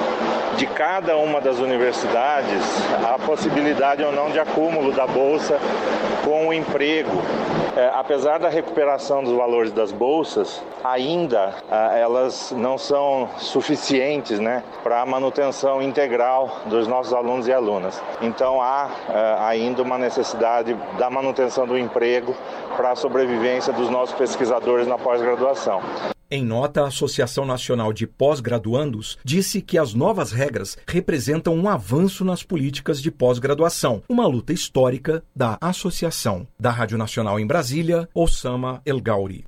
de 0.57 0.67
cada 0.67 1.17
uma 1.17 1.41
das 1.41 1.59
universidades 1.59 2.63
a 3.05 3.19
possibilidade 3.19 4.03
ou 4.03 4.13
não 4.13 4.31
de 4.31 4.39
acúmulo 4.39 4.93
da 4.93 5.07
bolsa 5.07 5.59
com 6.25 6.49
o 6.49 6.53
emprego. 6.53 7.11
É, 7.77 7.91
apesar 7.95 8.39
da 8.39 8.49
recuperação 8.49 9.23
dos 9.23 9.33
valores 9.33 9.73
das 9.73 9.93
bolsas, 9.93 10.61
ainda 10.83 11.55
ah, 11.71 11.97
elas 11.97 12.53
não 12.57 12.77
são 12.77 13.29
suficientes 13.39 14.41
né, 14.41 14.63
para 14.83 15.01
a 15.01 15.07
manutenção 15.07 15.81
integral 15.81 16.63
dos 16.67 16.89
nossos 16.89 17.13
alunos 17.13 17.47
e 17.47 17.53
alunas. 17.53 18.03
Então 18.21 18.40
há 18.45 18.87
uh, 18.87 19.43
ainda 19.45 19.83
uma 19.83 19.99
necessidade 19.99 20.73
da 20.99 21.11
manutenção 21.11 21.67
do 21.67 21.77
emprego 21.77 22.35
para 22.77 22.93
a 22.93 22.97
sobrevivência 22.97 23.73
dos 23.73 23.91
nossos 23.91 24.15
pesquisadores 24.15 24.87
na 24.87 24.97
pós-graduação. 24.97 25.83
Em 26.33 26.45
nota, 26.45 26.83
a 26.83 26.87
Associação 26.87 27.45
Nacional 27.45 27.93
de 27.93 28.07
Pós-Graduandos 28.07 29.19
disse 29.25 29.61
que 29.61 29.77
as 29.77 29.95
novas 29.95 30.31
regras 30.31 30.79
representam 30.87 31.55
um 31.55 31.69
avanço 31.69 32.25
nas 32.25 32.45
políticas 32.45 33.03
de 33.03 33.11
pós-graduação, 33.11 34.01
uma 34.09 34.29
luta 34.29 34.53
histórica 34.53 35.25
da 35.35 35.59
associação. 35.61 36.47
Da 36.59 36.71
Rádio 36.71 36.97
Nacional 36.97 37.41
em 37.41 37.47
Brasília, 37.47 38.09
Osama 38.15 38.81
El 38.87 39.01
Gauri. 39.01 39.45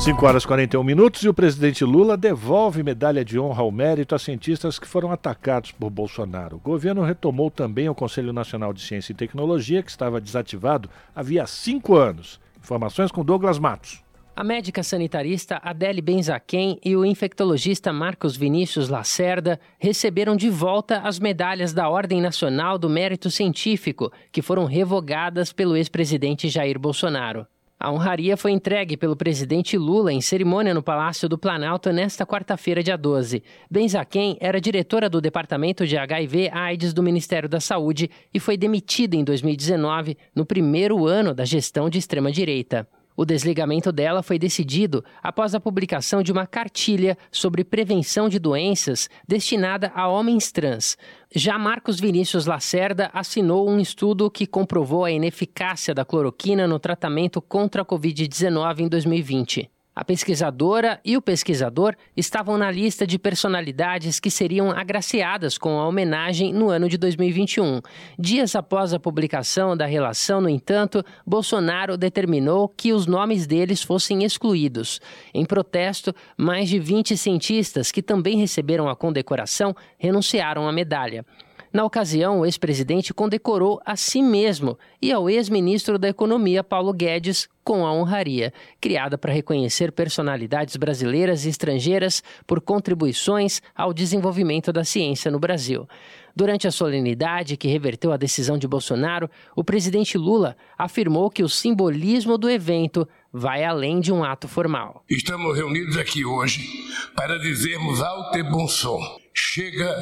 5 0.00 0.24
horas 0.24 0.44
e 0.44 0.46
41 0.46 0.82
minutos 0.82 1.22
e 1.24 1.28
o 1.28 1.34
presidente 1.34 1.84
Lula 1.84 2.16
devolve 2.16 2.82
medalha 2.82 3.22
de 3.22 3.38
honra 3.38 3.60
ao 3.60 3.70
mérito 3.70 4.14
a 4.14 4.18
cientistas 4.18 4.78
que 4.78 4.88
foram 4.88 5.12
atacados 5.12 5.72
por 5.72 5.90
Bolsonaro. 5.90 6.56
O 6.56 6.58
governo 6.58 7.02
retomou 7.02 7.50
também 7.50 7.86
o 7.86 7.94
Conselho 7.94 8.32
Nacional 8.32 8.72
de 8.72 8.80
Ciência 8.80 9.12
e 9.12 9.14
Tecnologia, 9.14 9.82
que 9.82 9.90
estava 9.90 10.18
desativado 10.18 10.88
havia 11.14 11.46
cinco 11.46 11.96
anos. 11.96 12.40
Informações 12.58 13.12
com 13.12 13.22
Douglas 13.22 13.58
Matos. 13.58 14.02
A 14.34 14.42
médica 14.42 14.82
sanitarista 14.82 15.60
Adele 15.62 16.00
Benzaquem 16.00 16.80
e 16.82 16.96
o 16.96 17.04
infectologista 17.04 17.92
Marcos 17.92 18.34
Vinícius 18.34 18.88
Lacerda 18.88 19.60
receberam 19.78 20.34
de 20.34 20.48
volta 20.48 21.00
as 21.00 21.18
medalhas 21.18 21.74
da 21.74 21.90
Ordem 21.90 22.22
Nacional 22.22 22.78
do 22.78 22.88
Mérito 22.88 23.30
Científico, 23.30 24.10
que 24.32 24.40
foram 24.40 24.64
revogadas 24.64 25.52
pelo 25.52 25.76
ex-presidente 25.76 26.48
Jair 26.48 26.78
Bolsonaro. 26.78 27.46
A 27.82 27.90
honraria 27.90 28.36
foi 28.36 28.52
entregue 28.52 28.94
pelo 28.94 29.16
presidente 29.16 29.78
Lula 29.78 30.12
em 30.12 30.20
cerimônia 30.20 30.74
no 30.74 30.82
Palácio 30.82 31.26
do 31.30 31.38
Planalto 31.38 31.90
nesta 31.90 32.26
quarta-feira, 32.26 32.82
dia 32.82 32.98
12. 32.98 33.42
Benzaquem 33.70 34.36
era 34.38 34.60
diretora 34.60 35.08
do 35.08 35.18
Departamento 35.18 35.86
de 35.86 35.96
HIV-AIDS 35.96 36.92
do 36.92 37.02
Ministério 37.02 37.48
da 37.48 37.58
Saúde 37.58 38.10
e 38.34 38.38
foi 38.38 38.58
demitida 38.58 39.16
em 39.16 39.24
2019, 39.24 40.14
no 40.34 40.44
primeiro 40.44 41.06
ano 41.06 41.32
da 41.32 41.46
gestão 41.46 41.88
de 41.88 41.96
extrema-direita. 41.96 42.86
O 43.20 43.24
desligamento 43.26 43.92
dela 43.92 44.22
foi 44.22 44.38
decidido 44.38 45.04
após 45.22 45.54
a 45.54 45.60
publicação 45.60 46.22
de 46.22 46.32
uma 46.32 46.46
cartilha 46.46 47.18
sobre 47.30 47.62
prevenção 47.62 48.30
de 48.30 48.38
doenças 48.38 49.10
destinada 49.28 49.92
a 49.94 50.08
homens 50.08 50.50
trans. 50.50 50.96
Já 51.30 51.58
Marcos 51.58 52.00
Vinícius 52.00 52.46
Lacerda 52.46 53.10
assinou 53.12 53.68
um 53.68 53.78
estudo 53.78 54.30
que 54.30 54.46
comprovou 54.46 55.04
a 55.04 55.10
ineficácia 55.10 55.94
da 55.94 56.02
cloroquina 56.02 56.66
no 56.66 56.78
tratamento 56.78 57.42
contra 57.42 57.82
a 57.82 57.84
Covid-19 57.84 58.78
em 58.80 58.88
2020. 58.88 59.70
A 60.00 60.04
pesquisadora 60.04 60.98
e 61.04 61.14
o 61.14 61.20
pesquisador 61.20 61.94
estavam 62.16 62.56
na 62.56 62.70
lista 62.70 63.06
de 63.06 63.18
personalidades 63.18 64.18
que 64.18 64.30
seriam 64.30 64.70
agraciadas 64.70 65.58
com 65.58 65.78
a 65.78 65.86
homenagem 65.86 66.54
no 66.54 66.70
ano 66.70 66.88
de 66.88 66.96
2021. 66.96 67.82
Dias 68.18 68.56
após 68.56 68.94
a 68.94 68.98
publicação 68.98 69.76
da 69.76 69.84
relação, 69.84 70.40
no 70.40 70.48
entanto, 70.48 71.04
Bolsonaro 71.26 71.98
determinou 71.98 72.66
que 72.66 72.94
os 72.94 73.06
nomes 73.06 73.46
deles 73.46 73.82
fossem 73.82 74.24
excluídos. 74.24 75.02
Em 75.34 75.44
protesto, 75.44 76.14
mais 76.34 76.70
de 76.70 76.78
20 76.78 77.14
cientistas 77.14 77.92
que 77.92 78.00
também 78.00 78.38
receberam 78.38 78.88
a 78.88 78.96
condecoração 78.96 79.76
renunciaram 79.98 80.66
à 80.66 80.72
medalha. 80.72 81.26
Na 81.72 81.84
ocasião, 81.84 82.40
o 82.40 82.46
ex-presidente 82.46 83.14
condecorou 83.14 83.80
a 83.86 83.94
si 83.94 84.20
mesmo 84.20 84.76
e 85.00 85.12
ao 85.12 85.30
ex-ministro 85.30 86.00
da 86.00 86.08
Economia, 86.08 86.64
Paulo 86.64 86.92
Guedes, 86.92 87.48
com 87.62 87.86
a 87.86 87.92
honraria, 87.92 88.52
criada 88.80 89.16
para 89.16 89.32
reconhecer 89.32 89.92
personalidades 89.92 90.76
brasileiras 90.76 91.44
e 91.44 91.48
estrangeiras 91.48 92.24
por 92.44 92.60
contribuições 92.60 93.62
ao 93.72 93.94
desenvolvimento 93.94 94.72
da 94.72 94.82
ciência 94.82 95.30
no 95.30 95.38
Brasil. 95.38 95.88
Durante 96.34 96.66
a 96.66 96.72
solenidade 96.72 97.56
que 97.56 97.68
reverteu 97.68 98.10
a 98.10 98.16
decisão 98.16 98.58
de 98.58 98.66
Bolsonaro, 98.66 99.30
o 99.54 99.62
presidente 99.62 100.18
Lula 100.18 100.56
afirmou 100.76 101.30
que 101.30 101.44
o 101.44 101.48
simbolismo 101.48 102.36
do 102.36 102.50
evento 102.50 103.06
vai 103.32 103.62
além 103.62 104.00
de 104.00 104.12
um 104.12 104.24
ato 104.24 104.48
formal. 104.48 105.04
Estamos 105.08 105.56
reunidos 105.56 105.96
aqui 105.96 106.24
hoje 106.24 106.66
para 107.14 107.38
dizermos 107.38 108.00
alto 108.00 108.36
e 108.38 108.42
bom 108.42 108.66
som: 108.66 109.19
chega 109.34 109.94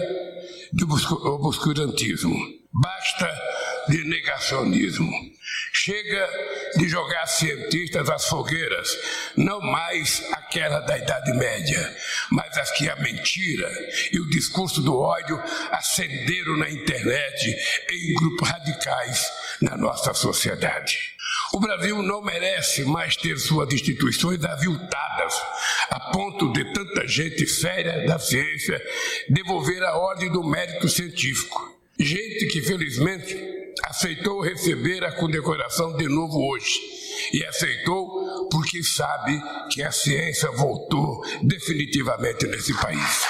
do 0.72 0.86
obscurantismo. 1.46 2.36
Basta 2.72 3.28
de 3.88 4.04
negacionismo. 4.04 5.10
Chega 5.72 6.28
de 6.76 6.88
jogar 6.88 7.26
cientistas 7.26 8.08
às 8.10 8.26
fogueiras, 8.26 8.96
não 9.36 9.60
mais 9.60 10.22
aquela 10.32 10.80
da 10.80 10.98
Idade 10.98 11.32
Média, 11.32 11.96
mas 12.30 12.56
as 12.58 12.70
que 12.72 12.88
a 12.88 12.96
mentira 12.96 13.68
e 14.12 14.20
o 14.20 14.28
discurso 14.28 14.82
do 14.82 14.98
ódio 14.98 15.40
acenderam 15.70 16.56
na 16.56 16.70
internet 16.70 17.56
em 17.90 18.14
grupos 18.14 18.48
radicais 18.48 19.26
na 19.60 19.76
nossa 19.76 20.12
sociedade. 20.14 21.18
O 21.52 21.60
Brasil 21.60 22.02
não 22.02 22.22
merece 22.22 22.84
mais 22.84 23.16
ter 23.16 23.38
suas 23.38 23.72
instituições 23.72 24.44
aviltadas, 24.44 25.34
a 25.90 26.00
ponto 26.12 26.52
de 26.52 26.72
tanta 26.72 27.06
gente 27.06 27.46
séria 27.46 28.06
da 28.06 28.18
ciência 28.18 28.82
devolver 29.28 29.82
a 29.82 29.96
ordem 29.96 30.30
do 30.30 30.44
mérito 30.44 30.88
científico. 30.88 31.77
Gente 32.00 32.46
que, 32.46 32.62
felizmente, 32.62 33.36
aceitou 33.84 34.40
receber 34.40 35.04
a 35.04 35.10
condecoração 35.16 35.96
de 35.96 36.06
novo 36.08 36.38
hoje. 36.48 36.78
E 37.32 37.44
aceitou 37.44 38.48
porque 38.48 38.84
sabe 38.84 39.42
que 39.72 39.82
a 39.82 39.90
ciência 39.90 40.48
voltou 40.52 41.20
definitivamente 41.42 42.46
nesse 42.46 42.72
país. 42.80 43.26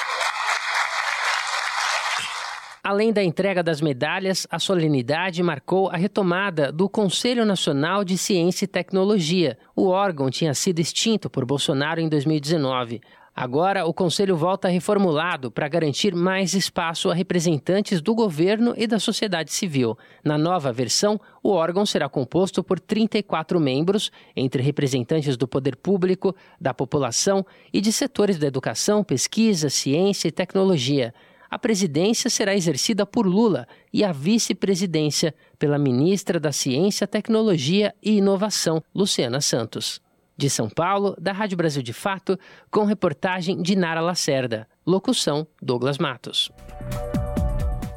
Além 2.84 3.12
da 3.12 3.22
entrega 3.22 3.62
das 3.62 3.80
medalhas, 3.80 4.46
a 4.50 4.58
solenidade 4.58 5.42
marcou 5.42 5.90
a 5.90 5.96
retomada 5.96 6.70
do 6.70 6.88
Conselho 6.88 7.44
Nacional 7.44 8.04
de 8.04 8.16
Ciência 8.16 8.64
e 8.64 8.68
Tecnologia. 8.68 9.58
O 9.74 9.88
órgão 9.88 10.30
tinha 10.30 10.54
sido 10.54 10.78
extinto 10.78 11.28
por 11.28 11.44
Bolsonaro 11.44 12.00
em 12.00 12.08
2019. 12.08 13.00
Agora, 13.41 13.86
o 13.86 13.95
Conselho 13.95 14.36
volta 14.36 14.66
reformulado 14.66 15.49
para 15.49 15.68
garantir 15.68 16.12
mais 16.12 16.55
espaço 16.55 17.09
a 17.09 17.14
representantes 17.14 18.01
do 18.01 18.12
governo 18.12 18.74
e 18.76 18.84
da 18.84 18.99
sociedade 18.99 19.53
civil. 19.53 19.97
Na 20.24 20.36
nova 20.36 20.72
versão, 20.72 21.20
o 21.41 21.51
órgão 21.51 21.86
será 21.86 22.09
composto 22.09 22.64
por 22.64 22.80
34 22.80 23.61
membros, 23.61 24.11
entre 24.34 24.61
representantes 24.61 25.36
do 25.36 25.47
poder 25.47 25.76
público, 25.76 26.34
da 26.61 26.74
população 26.74 27.47
e 27.72 27.80
de 27.80 27.93
setores 27.93 28.41
da 28.41 28.49
educação, 28.49 29.05
pesquisa, 29.05 29.70
ciência 29.70 30.26
e 30.26 30.32
tecnologia 30.32 31.14
a 31.51 31.59
presidência 31.59 32.28
será 32.28 32.55
exercida 32.55 33.07
por 33.07 33.26
Lula 33.26 33.66
e 33.91 34.05
a 34.05 34.12
vice-presidência 34.12 35.34
pela 35.59 35.78
ministra 35.78 36.39
da 36.39 36.53
Ciência, 36.53 37.07
Tecnologia 37.07 37.95
e 38.03 38.18
Inovação, 38.18 38.82
Luciana 38.95 39.41
Santos. 39.41 39.99
De 40.39 40.49
São 40.49 40.70
Paulo, 40.70 41.16
da 41.20 41.32
Rádio 41.32 41.57
Brasil 41.57 41.82
de 41.82 41.93
Fato, 41.93 42.39
com 42.70 42.84
reportagem 42.84 43.61
de 43.61 43.74
Nara 43.74 44.01
Lacerda. 44.01 44.68
Locução: 44.86 45.45
Douglas 45.61 45.99
Matos. 45.99 46.51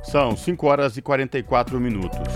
São 0.04 0.36
5 0.36 0.66
horas 0.66 0.98
e 0.98 1.04
44 1.04 1.80
minutos. 1.80 2.28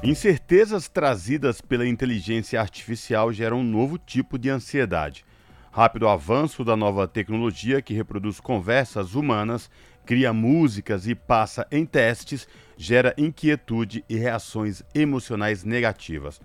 Incertezas 0.00 0.88
trazidas 0.88 1.60
pela 1.60 1.84
inteligência 1.84 2.60
artificial 2.60 3.32
geram 3.32 3.58
um 3.58 3.64
novo 3.64 3.98
tipo 3.98 4.38
de 4.38 4.48
ansiedade. 4.48 5.24
Rápido 5.72 6.06
avanço 6.06 6.64
da 6.64 6.76
nova 6.76 7.08
tecnologia 7.08 7.82
que 7.82 7.94
reproduz 7.94 8.38
conversas 8.38 9.16
humanas 9.16 9.68
cria 10.04 10.32
músicas 10.32 11.06
e 11.06 11.14
passa 11.14 11.66
em 11.70 11.86
testes, 11.86 12.46
gera 12.76 13.14
inquietude 13.16 14.04
e 14.08 14.16
reações 14.16 14.82
emocionais 14.94 15.64
negativas. 15.64 16.40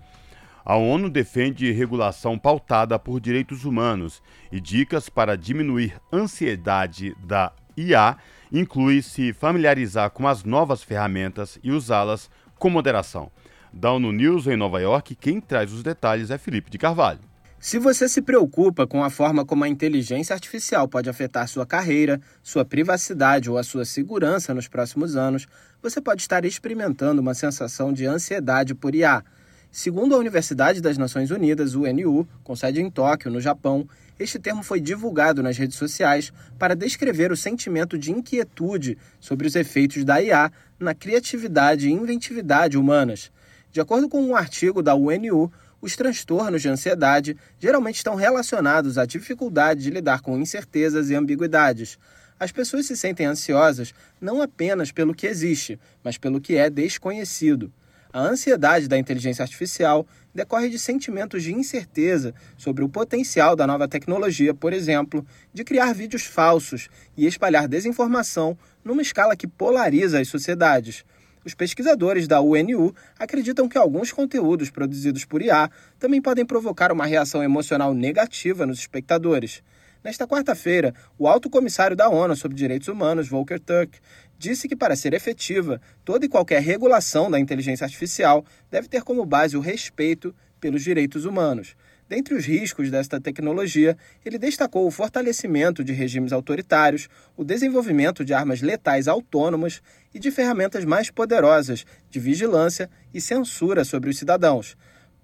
A 0.68 0.76
ONU 0.76 1.08
defende 1.08 1.72
regulação 1.72 2.38
pautada 2.38 2.98
por 2.98 3.20
direitos 3.20 3.64
humanos 3.64 4.22
e 4.52 4.60
dicas 4.60 5.08
para 5.08 5.34
diminuir 5.34 5.94
ansiedade 6.12 7.16
da 7.24 7.50
IA 7.74 8.18
inclui 8.52 9.00
se 9.00 9.32
familiarizar 9.32 10.10
com 10.10 10.28
as 10.28 10.44
novas 10.44 10.82
ferramentas 10.82 11.58
e 11.64 11.72
usá-las 11.72 12.28
com 12.58 12.68
moderação. 12.68 13.30
Da 13.72 13.90
ONU 13.92 14.12
News 14.12 14.46
em 14.46 14.58
Nova 14.58 14.78
York, 14.78 15.14
quem 15.14 15.40
traz 15.40 15.72
os 15.72 15.82
detalhes 15.82 16.30
é 16.30 16.36
Felipe 16.36 16.70
de 16.70 16.76
Carvalho. 16.76 17.20
Se 17.58 17.78
você 17.78 18.06
se 18.06 18.20
preocupa 18.20 18.86
com 18.86 19.02
a 19.02 19.08
forma 19.08 19.46
como 19.46 19.64
a 19.64 19.68
inteligência 19.68 20.34
artificial 20.34 20.86
pode 20.86 21.08
afetar 21.08 21.48
sua 21.48 21.64
carreira, 21.64 22.20
sua 22.42 22.62
privacidade 22.62 23.50
ou 23.50 23.56
a 23.56 23.62
sua 23.62 23.86
segurança 23.86 24.52
nos 24.52 24.68
próximos 24.68 25.16
anos, 25.16 25.48
você 25.82 25.98
pode 25.98 26.20
estar 26.20 26.44
experimentando 26.44 27.22
uma 27.22 27.32
sensação 27.32 27.90
de 27.90 28.04
ansiedade 28.04 28.74
por 28.74 28.94
IA. 28.94 29.24
Segundo 29.70 30.14
a 30.14 30.18
Universidade 30.18 30.80
das 30.80 30.96
Nações 30.96 31.30
Unidas, 31.30 31.74
UNU, 31.74 32.26
com 32.42 32.56
sede 32.56 32.80
em 32.80 32.90
Tóquio, 32.90 33.30
no 33.30 33.40
Japão, 33.40 33.86
este 34.18 34.38
termo 34.38 34.62
foi 34.62 34.80
divulgado 34.80 35.42
nas 35.42 35.58
redes 35.58 35.76
sociais 35.76 36.32
para 36.58 36.74
descrever 36.74 37.30
o 37.30 37.36
sentimento 37.36 37.98
de 37.98 38.10
inquietude 38.10 38.96
sobre 39.20 39.46
os 39.46 39.54
efeitos 39.54 40.04
da 40.04 40.22
IA 40.22 40.50
na 40.80 40.94
criatividade 40.94 41.86
e 41.86 41.92
inventividade 41.92 42.78
humanas. 42.78 43.30
De 43.70 43.80
acordo 43.80 44.08
com 44.08 44.22
um 44.22 44.34
artigo 44.34 44.82
da 44.82 44.94
UNU, 44.94 45.52
os 45.82 45.94
transtornos 45.94 46.62
de 46.62 46.68
ansiedade 46.68 47.36
geralmente 47.60 47.96
estão 47.96 48.14
relacionados 48.14 48.96
à 48.96 49.04
dificuldade 49.04 49.82
de 49.82 49.90
lidar 49.90 50.22
com 50.22 50.38
incertezas 50.38 51.10
e 51.10 51.14
ambiguidades. 51.14 51.98
As 52.40 52.50
pessoas 52.50 52.86
se 52.86 52.96
sentem 52.96 53.26
ansiosas 53.26 53.92
não 54.18 54.40
apenas 54.40 54.90
pelo 54.90 55.14
que 55.14 55.26
existe, 55.26 55.78
mas 56.02 56.16
pelo 56.16 56.40
que 56.40 56.56
é 56.56 56.70
desconhecido. 56.70 57.70
A 58.10 58.20
ansiedade 58.20 58.88
da 58.88 58.96
inteligência 58.96 59.42
artificial 59.42 60.06
decorre 60.34 60.70
de 60.70 60.78
sentimentos 60.78 61.42
de 61.42 61.52
incerteza 61.52 62.34
sobre 62.56 62.82
o 62.82 62.88
potencial 62.88 63.54
da 63.54 63.66
nova 63.66 63.86
tecnologia, 63.86 64.54
por 64.54 64.72
exemplo, 64.72 65.26
de 65.52 65.62
criar 65.62 65.92
vídeos 65.92 66.24
falsos 66.24 66.88
e 67.14 67.26
espalhar 67.26 67.68
desinformação 67.68 68.56
numa 68.82 69.02
escala 69.02 69.36
que 69.36 69.46
polariza 69.46 70.20
as 70.20 70.28
sociedades. 70.28 71.04
Os 71.44 71.54
pesquisadores 71.54 72.26
da 72.26 72.40
UNU 72.40 72.94
acreditam 73.18 73.68
que 73.68 73.76
alguns 73.76 74.10
conteúdos 74.10 74.70
produzidos 74.70 75.26
por 75.26 75.42
IA 75.42 75.70
também 75.98 76.20
podem 76.20 76.46
provocar 76.46 76.90
uma 76.90 77.04
reação 77.04 77.42
emocional 77.42 77.92
negativa 77.92 78.64
nos 78.64 78.78
espectadores. 78.78 79.62
Nesta 80.02 80.26
quarta-feira, 80.26 80.94
o 81.18 81.26
alto 81.26 81.50
comissário 81.50 81.96
da 81.96 82.08
ONU 82.08 82.36
sobre 82.36 82.56
Direitos 82.56 82.88
Humanos, 82.88 83.28
Volker 83.28 83.58
Turk, 83.58 83.98
disse 84.38 84.68
que 84.68 84.76
para 84.76 84.94
ser 84.94 85.12
efetiva, 85.12 85.80
toda 86.04 86.24
e 86.24 86.28
qualquer 86.28 86.62
regulação 86.62 87.30
da 87.30 87.40
inteligência 87.40 87.84
artificial 87.84 88.44
deve 88.70 88.88
ter 88.88 89.02
como 89.02 89.26
base 89.26 89.56
o 89.56 89.60
respeito 89.60 90.34
pelos 90.60 90.82
direitos 90.82 91.24
humanos. 91.24 91.76
Dentre 92.08 92.34
os 92.34 92.46
riscos 92.46 92.90
desta 92.90 93.20
tecnologia, 93.20 93.94
ele 94.24 94.38
destacou 94.38 94.86
o 94.86 94.90
fortalecimento 94.90 95.84
de 95.84 95.92
regimes 95.92 96.32
autoritários, 96.32 97.06
o 97.36 97.44
desenvolvimento 97.44 98.24
de 98.24 98.32
armas 98.32 98.62
letais 98.62 99.06
autônomas 99.06 99.82
e 100.14 100.18
de 100.18 100.30
ferramentas 100.30 100.86
mais 100.86 101.10
poderosas 101.10 101.84
de 102.08 102.18
vigilância 102.18 102.88
e 103.12 103.20
censura 103.20 103.84
sobre 103.84 104.08
os 104.08 104.16
cidadãos. 104.16 104.74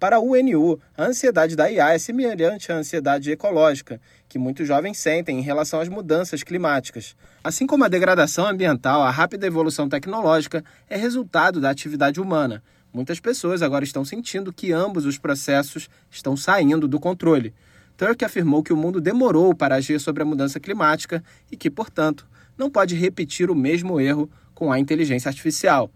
Para 0.05 0.17
a 0.17 0.19
UNU, 0.19 0.79
a 0.95 1.05
ansiedade 1.05 1.55
da 1.55 1.67
IA 1.67 1.95
é 1.95 1.97
semelhante 1.97 2.71
à 2.71 2.75
ansiedade 2.75 3.31
ecológica, 3.31 3.99
que 4.29 4.37
muitos 4.37 4.67
jovens 4.67 4.99
sentem 4.99 5.39
em 5.39 5.41
relação 5.41 5.79
às 5.79 5.89
mudanças 5.89 6.43
climáticas. 6.43 7.15
Assim 7.43 7.65
como 7.65 7.83
a 7.83 7.87
degradação 7.87 8.45
ambiental, 8.45 9.01
a 9.01 9.09
rápida 9.09 9.47
evolução 9.47 9.89
tecnológica 9.89 10.63
é 10.87 10.95
resultado 10.95 11.59
da 11.59 11.71
atividade 11.71 12.21
humana 12.21 12.61
Muitas 12.93 13.19
pessoas 13.19 13.63
agora 13.63 13.83
estão 13.83 14.05
sentindo 14.05 14.53
que 14.53 14.71
ambos 14.71 15.07
os 15.07 15.17
processos 15.17 15.89
estão 16.11 16.37
saindo 16.37 16.87
do 16.87 16.99
controle. 16.99 17.51
Turk 17.97 18.23
afirmou 18.23 18.61
que 18.61 18.71
o 18.71 18.77
mundo 18.77 19.01
demorou 19.01 19.55
para 19.55 19.73
agir 19.73 19.99
sobre 19.99 20.21
a 20.21 20.25
mudança 20.25 20.59
climática 20.59 21.23
e 21.51 21.57
que, 21.57 21.71
portanto, 21.71 22.27
não 22.55 22.69
pode 22.69 22.93
repetir 22.93 23.49
o 23.49 23.55
mesmo 23.55 23.99
erro 23.99 24.29
com 24.53 24.71
a 24.71 24.77
inteligência 24.77 25.29
artificial. 25.29 25.89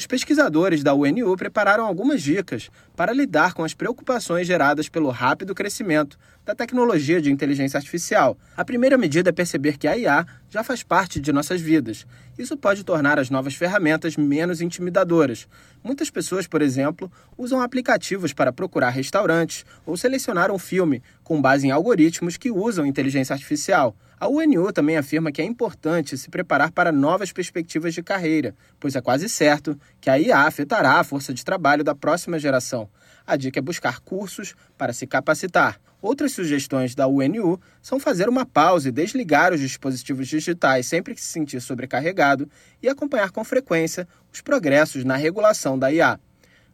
Os 0.00 0.06
pesquisadores 0.06 0.82
da 0.82 0.94
UNU 0.94 1.36
prepararam 1.36 1.84
algumas 1.84 2.22
dicas 2.22 2.70
para 2.96 3.12
lidar 3.12 3.52
com 3.52 3.62
as 3.62 3.74
preocupações 3.74 4.46
geradas 4.46 4.88
pelo 4.88 5.10
rápido 5.10 5.54
crescimento 5.54 6.18
da 6.42 6.54
tecnologia 6.54 7.20
de 7.20 7.30
inteligência 7.30 7.76
artificial. 7.76 8.34
A 8.56 8.64
primeira 8.64 8.96
medida 8.96 9.28
é 9.28 9.32
perceber 9.32 9.76
que 9.76 9.86
a 9.86 9.98
IA 9.98 10.26
já 10.48 10.64
faz 10.64 10.82
parte 10.82 11.20
de 11.20 11.30
nossas 11.34 11.60
vidas. 11.60 12.06
Isso 12.38 12.56
pode 12.56 12.82
tornar 12.82 13.18
as 13.18 13.28
novas 13.28 13.54
ferramentas 13.54 14.16
menos 14.16 14.62
intimidadoras. 14.62 15.46
Muitas 15.84 16.08
pessoas, 16.08 16.46
por 16.46 16.62
exemplo, 16.62 17.12
usam 17.36 17.60
aplicativos 17.60 18.32
para 18.32 18.54
procurar 18.54 18.88
restaurantes 18.88 19.66
ou 19.84 19.98
selecionar 19.98 20.50
um 20.50 20.58
filme 20.58 21.02
com 21.22 21.42
base 21.42 21.66
em 21.66 21.72
algoritmos 21.72 22.38
que 22.38 22.50
usam 22.50 22.86
inteligência 22.86 23.34
artificial. 23.34 23.94
A 24.20 24.28
UNU 24.28 24.70
também 24.70 24.98
afirma 24.98 25.32
que 25.32 25.40
é 25.40 25.44
importante 25.46 26.18
se 26.18 26.28
preparar 26.28 26.70
para 26.72 26.92
novas 26.92 27.32
perspectivas 27.32 27.94
de 27.94 28.02
carreira, 28.02 28.54
pois 28.78 28.94
é 28.94 29.00
quase 29.00 29.30
certo 29.30 29.80
que 29.98 30.10
a 30.10 30.18
IA 30.18 30.40
afetará 30.40 31.00
a 31.00 31.04
força 31.04 31.32
de 31.32 31.42
trabalho 31.42 31.82
da 31.82 31.94
próxima 31.94 32.38
geração. 32.38 32.86
A 33.26 33.34
dica 33.34 33.60
é 33.60 33.62
buscar 33.62 34.00
cursos 34.00 34.54
para 34.76 34.92
se 34.92 35.06
capacitar. 35.06 35.80
Outras 36.02 36.32
sugestões 36.32 36.94
da 36.94 37.06
UNU 37.06 37.58
são 37.80 37.98
fazer 37.98 38.28
uma 38.28 38.44
pausa 38.44 38.90
e 38.90 38.92
desligar 38.92 39.54
os 39.54 39.60
dispositivos 39.60 40.28
digitais 40.28 40.86
sempre 40.86 41.14
que 41.14 41.20
se 41.22 41.28
sentir 41.28 41.62
sobrecarregado 41.62 42.46
e 42.82 42.90
acompanhar 42.90 43.30
com 43.30 43.42
frequência 43.42 44.06
os 44.30 44.42
progressos 44.42 45.02
na 45.02 45.16
regulação 45.16 45.78
da 45.78 45.90
IA. 45.90 46.20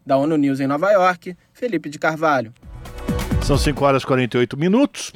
Da 0.05 0.17
ONU 0.17 0.37
News 0.37 0.59
em 0.59 0.67
Nova 0.67 0.91
York, 0.91 1.37
Felipe 1.53 1.89
de 1.89 1.99
Carvalho. 2.01 2.53
São 3.45 3.57
5 3.57 3.85
horas 3.85 4.03
e 4.03 4.07
48 4.07 4.57
minutos. 4.57 5.13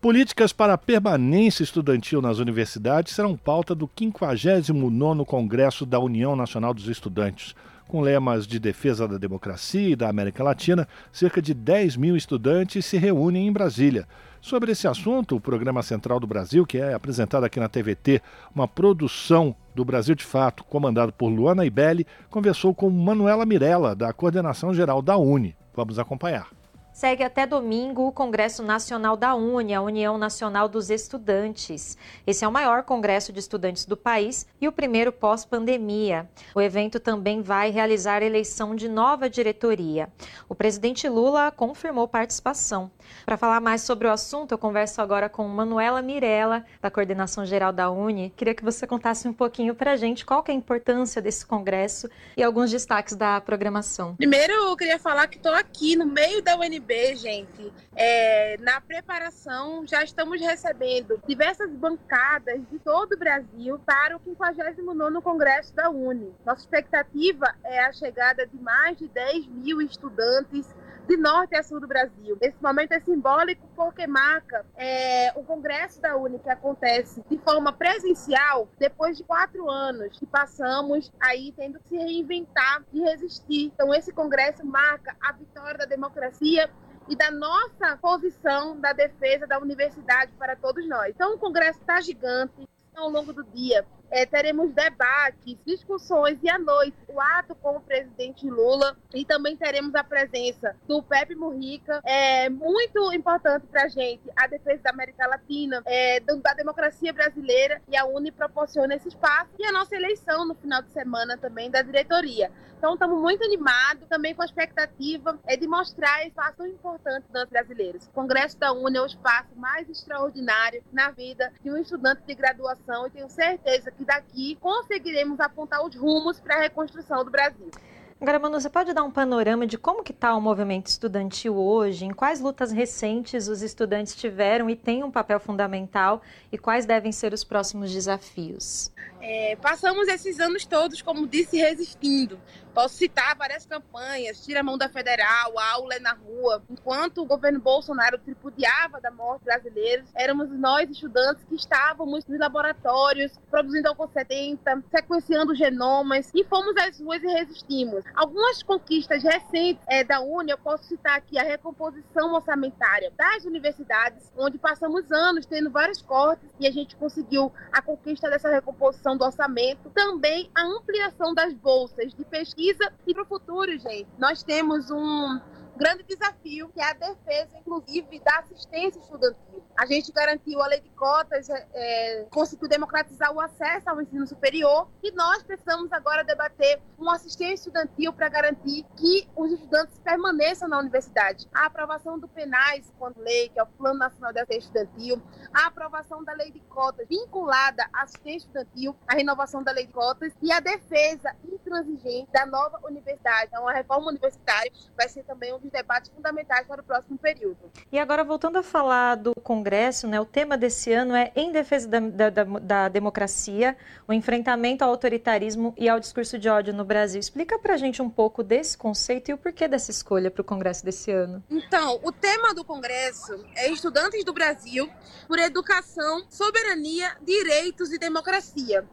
Políticas 0.00 0.50
para 0.50 0.72
a 0.72 0.78
permanência 0.78 1.62
estudantil 1.62 2.22
nas 2.22 2.38
universidades 2.38 3.14
serão 3.14 3.36
pauta 3.36 3.74
do 3.74 3.86
59º 3.86 5.26
Congresso 5.26 5.84
da 5.84 6.00
União 6.00 6.34
Nacional 6.34 6.72
dos 6.72 6.88
Estudantes. 6.88 7.54
Com 7.86 8.00
lemas 8.00 8.46
de 8.46 8.58
defesa 8.58 9.06
da 9.06 9.18
democracia 9.18 9.90
e 9.90 9.94
da 9.94 10.08
América 10.08 10.42
Latina, 10.42 10.88
cerca 11.12 11.42
de 11.42 11.52
10 11.52 11.96
mil 11.96 12.16
estudantes 12.16 12.86
se 12.86 12.96
reúnem 12.96 13.46
em 13.46 13.52
Brasília. 13.52 14.08
Sobre 14.40 14.72
esse 14.72 14.88
assunto, 14.88 15.36
o 15.36 15.40
Programa 15.40 15.82
Central 15.82 16.18
do 16.18 16.26
Brasil, 16.26 16.64
que 16.64 16.78
é 16.78 16.94
apresentado 16.94 17.44
aqui 17.44 17.60
na 17.60 17.68
TVT, 17.68 18.22
uma 18.54 18.66
produção 18.66 19.54
do 19.74 19.84
Brasil 19.84 20.14
de 20.14 20.24
Fato, 20.24 20.64
comandado 20.64 21.12
por 21.12 21.28
Luana 21.28 21.66
Ibelli, 21.66 22.06
conversou 22.30 22.74
com 22.74 22.88
Manuela 22.88 23.44
Mirella, 23.44 23.94
da 23.94 24.10
Coordenação 24.14 24.72
Geral 24.72 25.02
da 25.02 25.18
UNE. 25.18 25.54
Vamos 25.76 25.98
acompanhar. 25.98 26.59
Segue 27.00 27.24
até 27.24 27.46
domingo 27.46 28.06
o 28.06 28.12
Congresso 28.12 28.62
Nacional 28.62 29.16
da 29.16 29.34
UNE, 29.34 29.72
a 29.72 29.80
União 29.80 30.18
Nacional 30.18 30.68
dos 30.68 30.90
Estudantes. 30.90 31.96
Esse 32.26 32.44
é 32.44 32.48
o 32.48 32.52
maior 32.52 32.82
congresso 32.82 33.32
de 33.32 33.38
estudantes 33.38 33.86
do 33.86 33.96
país 33.96 34.46
e 34.60 34.68
o 34.68 34.72
primeiro 34.72 35.10
pós-pandemia. 35.10 36.28
O 36.54 36.60
evento 36.60 37.00
também 37.00 37.40
vai 37.40 37.70
realizar 37.70 38.22
eleição 38.22 38.76
de 38.76 38.86
nova 38.86 39.30
diretoria. 39.30 40.10
O 40.46 40.54
presidente 40.54 41.08
Lula 41.08 41.50
confirmou 41.50 42.06
participação. 42.06 42.90
Para 43.24 43.36
falar 43.36 43.60
mais 43.60 43.82
sobre 43.82 44.08
o 44.08 44.10
assunto, 44.10 44.52
eu 44.52 44.58
converso 44.58 45.00
agora 45.00 45.28
com 45.28 45.46
Manuela 45.46 46.02
Mirella, 46.02 46.64
da 46.80 46.90
Coordenação 46.90 47.44
Geral 47.44 47.72
da 47.72 47.90
UNE. 47.90 48.30
Queria 48.36 48.54
que 48.54 48.64
você 48.64 48.86
contasse 48.86 49.28
um 49.28 49.32
pouquinho 49.32 49.74
para 49.74 49.92
a 49.92 49.96
gente 49.96 50.24
qual 50.24 50.44
é 50.46 50.50
a 50.50 50.54
importância 50.54 51.20
desse 51.20 51.44
congresso 51.46 52.08
e 52.36 52.42
alguns 52.42 52.70
destaques 52.70 53.14
da 53.14 53.40
programação. 53.40 54.16
Primeiro, 54.16 54.52
eu 54.52 54.76
queria 54.76 54.98
falar 54.98 55.26
que 55.26 55.36
estou 55.36 55.54
aqui 55.54 55.96
no 55.96 56.06
meio 56.06 56.42
da 56.42 56.56
UNB 56.56 57.16
gente, 57.16 57.72
é, 57.94 58.56
na 58.60 58.80
preparação 58.80 59.86
já 59.86 60.02
estamos 60.02 60.40
recebendo 60.40 61.20
diversas 61.26 61.70
bancadas 61.70 62.60
de 62.70 62.78
todo 62.78 63.12
o 63.12 63.18
Brasil 63.18 63.78
para 63.84 64.16
o 64.16 64.20
59º 64.20 65.22
Congresso 65.22 65.74
da 65.74 65.90
Uni. 65.90 66.32
Nossa 66.44 66.60
expectativa 66.60 67.54
é 67.64 67.80
a 67.84 67.92
chegada 67.92 68.46
de 68.46 68.56
mais 68.58 68.96
de 68.96 69.08
10 69.08 69.46
mil 69.46 69.80
estudantes 69.80 70.66
de 71.10 71.16
norte 71.16 71.56
a 71.56 71.62
sul 71.64 71.80
do 71.80 71.88
Brasil. 71.88 72.38
Esse 72.40 72.62
momento 72.62 72.92
é 72.92 73.00
simbólico 73.00 73.66
porque 73.74 74.06
marca 74.06 74.64
é, 74.76 75.32
o 75.34 75.42
Congresso 75.42 76.00
da 76.00 76.16
Uni 76.16 76.38
que 76.38 76.48
acontece 76.48 77.20
de 77.28 77.36
forma 77.38 77.72
presencial 77.72 78.68
depois 78.78 79.16
de 79.16 79.24
quatro 79.24 79.68
anos 79.68 80.16
que 80.16 80.24
passamos 80.24 81.10
aí 81.18 81.52
tendo 81.56 81.80
que 81.80 81.88
se 81.88 81.96
reinventar 81.96 82.84
e 82.92 83.00
resistir. 83.00 83.72
Então 83.74 83.92
esse 83.92 84.12
Congresso 84.12 84.64
marca 84.64 85.16
a 85.20 85.32
vitória 85.32 85.78
da 85.78 85.84
democracia 85.84 86.70
e 87.08 87.16
da 87.16 87.28
nossa 87.32 87.96
posição 87.96 88.78
da 88.78 88.92
defesa 88.92 89.48
da 89.48 89.58
universidade 89.58 90.30
para 90.38 90.54
todos 90.54 90.88
nós. 90.88 91.10
Então 91.12 91.34
o 91.34 91.38
Congresso 91.38 91.80
está 91.80 92.00
gigante 92.00 92.68
ao 93.00 93.10
longo 93.10 93.32
do 93.32 93.44
dia 93.44 93.84
é, 94.10 94.26
teremos 94.26 94.72
debates, 94.72 95.56
discussões 95.64 96.38
e 96.42 96.50
à 96.50 96.58
noite 96.58 96.96
o 97.08 97.20
ato 97.20 97.54
com 97.54 97.76
o 97.76 97.80
presidente 97.80 98.48
Lula 98.48 98.96
e 99.14 99.24
também 99.24 99.56
teremos 99.56 99.94
a 99.94 100.02
presença 100.02 100.74
do 100.86 101.02
Pepe 101.02 101.34
Murrica. 101.34 102.00
É 102.04 102.48
muito 102.48 103.12
importante 103.12 103.66
para 103.66 103.84
a 103.84 103.88
gente 103.88 104.22
a 104.36 104.46
defesa 104.46 104.82
da 104.82 104.90
América 104.90 105.26
Latina, 105.26 105.82
é, 105.86 106.20
da 106.20 106.54
democracia 106.54 107.12
brasileira 107.12 107.80
e 107.88 107.96
a 107.96 108.04
Uni 108.04 108.32
proporciona 108.32 108.94
esse 108.96 109.08
espaço 109.08 109.50
e 109.58 109.64
a 109.64 109.72
nossa 109.72 109.94
eleição 109.94 110.44
no 110.44 110.54
final 110.54 110.82
de 110.82 110.90
semana 110.90 111.38
também 111.38 111.70
da 111.70 111.82
diretoria. 111.82 112.50
Então 112.80 112.94
estamos 112.94 113.20
muito 113.20 113.44
animados, 113.44 114.08
também 114.08 114.34
com 114.34 114.40
a 114.40 114.46
expectativa 114.46 115.38
é, 115.46 115.54
de 115.54 115.68
mostrar 115.68 116.20
esse 116.20 116.28
espaço 116.28 116.56
tão 116.56 116.66
importante 116.66 117.26
dos 117.30 117.44
brasileiros. 117.44 118.06
O 118.06 118.10
Congresso 118.10 118.58
da 118.58 118.72
Uni 118.72 118.96
é 118.96 119.02
o 119.02 119.06
espaço 119.06 119.54
mais 119.54 119.86
extraordinário 119.88 120.82
na 120.90 121.10
vida 121.10 121.52
de 121.62 121.70
um 121.70 121.76
estudante 121.76 122.22
de 122.26 122.34
graduação 122.34 122.89
e 123.06 123.10
tenho 123.10 123.30
certeza 123.30 123.90
que 123.92 124.00
que 124.00 124.04
daqui 124.04 124.56
conseguiremos 124.56 125.38
apontar 125.40 125.84
os 125.84 125.94
rumos 125.94 126.40
para 126.40 126.56
a 126.56 126.60
reconstrução 126.60 127.22
do 127.22 127.30
Brasil. 127.30 127.70
Agora, 128.18 128.38
Manu, 128.38 128.60
você 128.60 128.68
pode 128.68 128.92
dar 128.92 129.02
um 129.02 129.10
panorama 129.10 129.66
de 129.66 129.78
como 129.78 130.02
que 130.02 130.12
está 130.12 130.34
o 130.34 130.40
movimento 130.40 130.88
estudantil 130.88 131.56
hoje? 131.56 132.04
Em 132.04 132.12
quais 132.12 132.38
lutas 132.38 132.70
recentes 132.70 133.48
os 133.48 133.62
estudantes 133.62 134.14
tiveram 134.14 134.68
e 134.68 134.76
têm 134.76 135.02
um 135.02 135.10
papel 135.10 135.40
fundamental? 135.40 136.20
E 136.52 136.58
quais 136.58 136.84
devem 136.84 137.12
ser 137.12 137.32
os 137.32 137.44
próximos 137.44 137.90
desafios? 137.90 138.90
É, 139.22 139.56
passamos 139.56 140.06
esses 140.08 140.38
anos 140.38 140.66
todos, 140.66 141.00
como 141.00 141.26
disse, 141.26 141.56
resistindo. 141.56 142.38
Posso 142.74 142.94
citar 142.94 143.36
várias 143.36 143.66
campanhas, 143.66 144.44
tira 144.44 144.60
a 144.60 144.62
mão 144.62 144.78
da 144.78 144.88
federal, 144.88 145.58
aula 145.58 145.94
é 145.94 145.98
na 145.98 146.12
rua. 146.12 146.62
Enquanto 146.70 147.18
o 147.18 147.26
governo 147.26 147.58
Bolsonaro 147.58 148.16
tripudiava 148.18 149.00
da 149.00 149.10
morte 149.10 149.44
brasileiros, 149.44 150.08
éramos 150.14 150.48
nós, 150.50 150.88
estudantes, 150.88 151.44
que 151.48 151.56
estávamos 151.56 152.24
nos 152.26 152.38
laboratórios, 152.38 153.32
produzindo 153.50 153.88
álcool 153.88 154.08
70, 154.12 154.84
sequenciando 154.88 155.54
genomas, 155.54 156.30
e 156.32 156.44
fomos 156.44 156.76
às 156.76 157.00
ruas 157.00 157.20
e 157.24 157.26
resistimos. 157.26 158.04
Algumas 158.14 158.62
conquistas 158.62 159.24
recentes 159.24 159.82
é, 159.88 160.04
da 160.04 160.20
Uni, 160.20 160.52
eu 160.52 160.58
posso 160.58 160.84
citar 160.84 161.16
aqui 161.16 161.38
a 161.38 161.42
recomposição 161.42 162.32
orçamentária 162.34 163.12
das 163.16 163.44
universidades, 163.44 164.30
onde 164.38 164.58
passamos 164.58 165.10
anos 165.10 165.44
tendo 165.44 165.70
vários 165.70 166.00
cortes 166.02 166.48
e 166.60 166.68
a 166.68 166.70
gente 166.70 166.94
conseguiu 166.94 167.52
a 167.72 167.82
conquista 167.82 168.30
dessa 168.30 168.48
recomposição 168.48 169.16
do 169.16 169.24
orçamento. 169.24 169.90
Também 169.90 170.48
a 170.54 170.62
ampliação 170.62 171.34
das 171.34 171.52
bolsas 171.52 172.14
de 172.14 172.24
pesquisa 172.24 172.60
pesquisa 172.70 172.92
e 173.06 173.14
para 173.14 173.22
o 173.22 173.26
futuro, 173.26 173.78
gente, 173.78 174.08
nós 174.18 174.42
temos 174.42 174.90
um 174.90 175.40
grande 175.80 176.02
desafio, 176.02 176.68
que 176.68 176.78
é 176.78 176.90
a 176.90 176.92
defesa, 176.92 177.56
inclusive, 177.56 178.20
da 178.20 178.40
assistência 178.40 179.00
estudantil. 179.00 179.64
A 179.74 179.86
gente 179.86 180.12
garantiu 180.12 180.60
a 180.60 180.66
lei 180.66 180.80
de 180.80 180.90
cotas, 180.90 181.48
é, 181.48 181.68
é, 181.72 182.26
conseguiu 182.30 182.68
democratizar 182.68 183.32
o 183.32 183.40
acesso 183.40 183.88
ao 183.88 184.02
ensino 184.02 184.26
superior 184.26 184.90
e 185.02 185.10
nós 185.12 185.42
precisamos 185.42 185.90
agora 185.90 186.22
debater 186.22 186.82
uma 186.98 187.14
assistência 187.14 187.54
estudantil 187.54 188.12
para 188.12 188.28
garantir 188.28 188.84
que 188.94 189.26
os 189.34 189.50
estudantes 189.52 189.98
permaneçam 190.00 190.68
na 190.68 190.78
universidade. 190.78 191.48
A 191.50 191.64
aprovação 191.64 192.18
do 192.18 192.28
PENAIS 192.28 192.92
quando 192.98 193.18
lei, 193.18 193.48
que 193.48 193.58
é 193.58 193.62
o 193.62 193.66
Plano 193.66 193.98
Nacional 193.98 194.34
de 194.34 194.40
Assistência 194.40 194.82
Estudantil, 194.82 195.22
a 195.54 195.66
aprovação 195.66 196.22
da 196.22 196.34
lei 196.34 196.50
de 196.50 196.60
cotas 196.60 197.08
vinculada 197.08 197.88
à 197.94 198.02
assistência 198.02 198.48
estudantil, 198.48 198.94
a 199.08 199.14
renovação 199.14 199.62
da 199.62 199.72
lei 199.72 199.86
de 199.86 199.92
cotas 199.94 200.30
e 200.42 200.52
a 200.52 200.60
defesa 200.60 201.34
intransigente 201.42 202.30
da 202.32 202.44
nova 202.44 202.78
universidade. 202.84 203.46
Então, 203.46 203.66
a 203.66 203.72
reforma 203.72 204.08
universitária 204.08 204.70
vai 204.94 205.08
ser 205.08 205.22
também 205.22 205.54
um 205.54 205.58
dos 205.58 205.69
debates 205.70 206.10
fundamentais 206.10 206.66
para 206.66 206.80
o 206.80 206.84
próximo 206.84 207.18
período. 207.18 207.70
E 207.90 207.98
agora, 207.98 208.24
voltando 208.24 208.58
a 208.58 208.62
falar 208.62 209.16
do 209.16 209.34
Congresso, 209.42 210.06
né, 210.06 210.20
o 210.20 210.24
tema 210.24 210.56
desse 210.56 210.92
ano 210.92 211.14
é 211.14 211.32
Em 211.34 211.52
Defesa 211.52 211.88
da, 211.88 212.00
da, 212.00 212.30
da, 212.30 212.44
da 212.44 212.88
Democracia, 212.88 213.76
o 214.06 214.12
enfrentamento 214.12 214.84
ao 214.84 214.90
autoritarismo 214.90 215.74
e 215.76 215.88
ao 215.88 216.00
discurso 216.00 216.38
de 216.38 216.48
ódio 216.48 216.74
no 216.74 216.84
Brasil. 216.84 217.20
Explica 217.20 217.58
para 217.58 217.74
a 217.74 217.76
gente 217.76 218.02
um 218.02 218.10
pouco 218.10 218.42
desse 218.42 218.76
conceito 218.76 219.30
e 219.30 219.34
o 219.34 219.38
porquê 219.38 219.68
dessa 219.68 219.90
escolha 219.90 220.30
para 220.30 220.42
o 220.42 220.44
Congresso 220.44 220.84
desse 220.84 221.10
ano. 221.10 221.42
Então, 221.50 222.00
o 222.02 222.12
tema 222.12 222.54
do 222.54 222.64
Congresso 222.64 223.44
é 223.56 223.70
Estudantes 223.70 224.24
do 224.24 224.32
Brasil 224.32 224.88
por 225.26 225.38
Educação, 225.38 226.24
Soberania, 226.28 227.16
Direitos 227.22 227.92
e 227.92 227.98
Democracia 227.98 228.86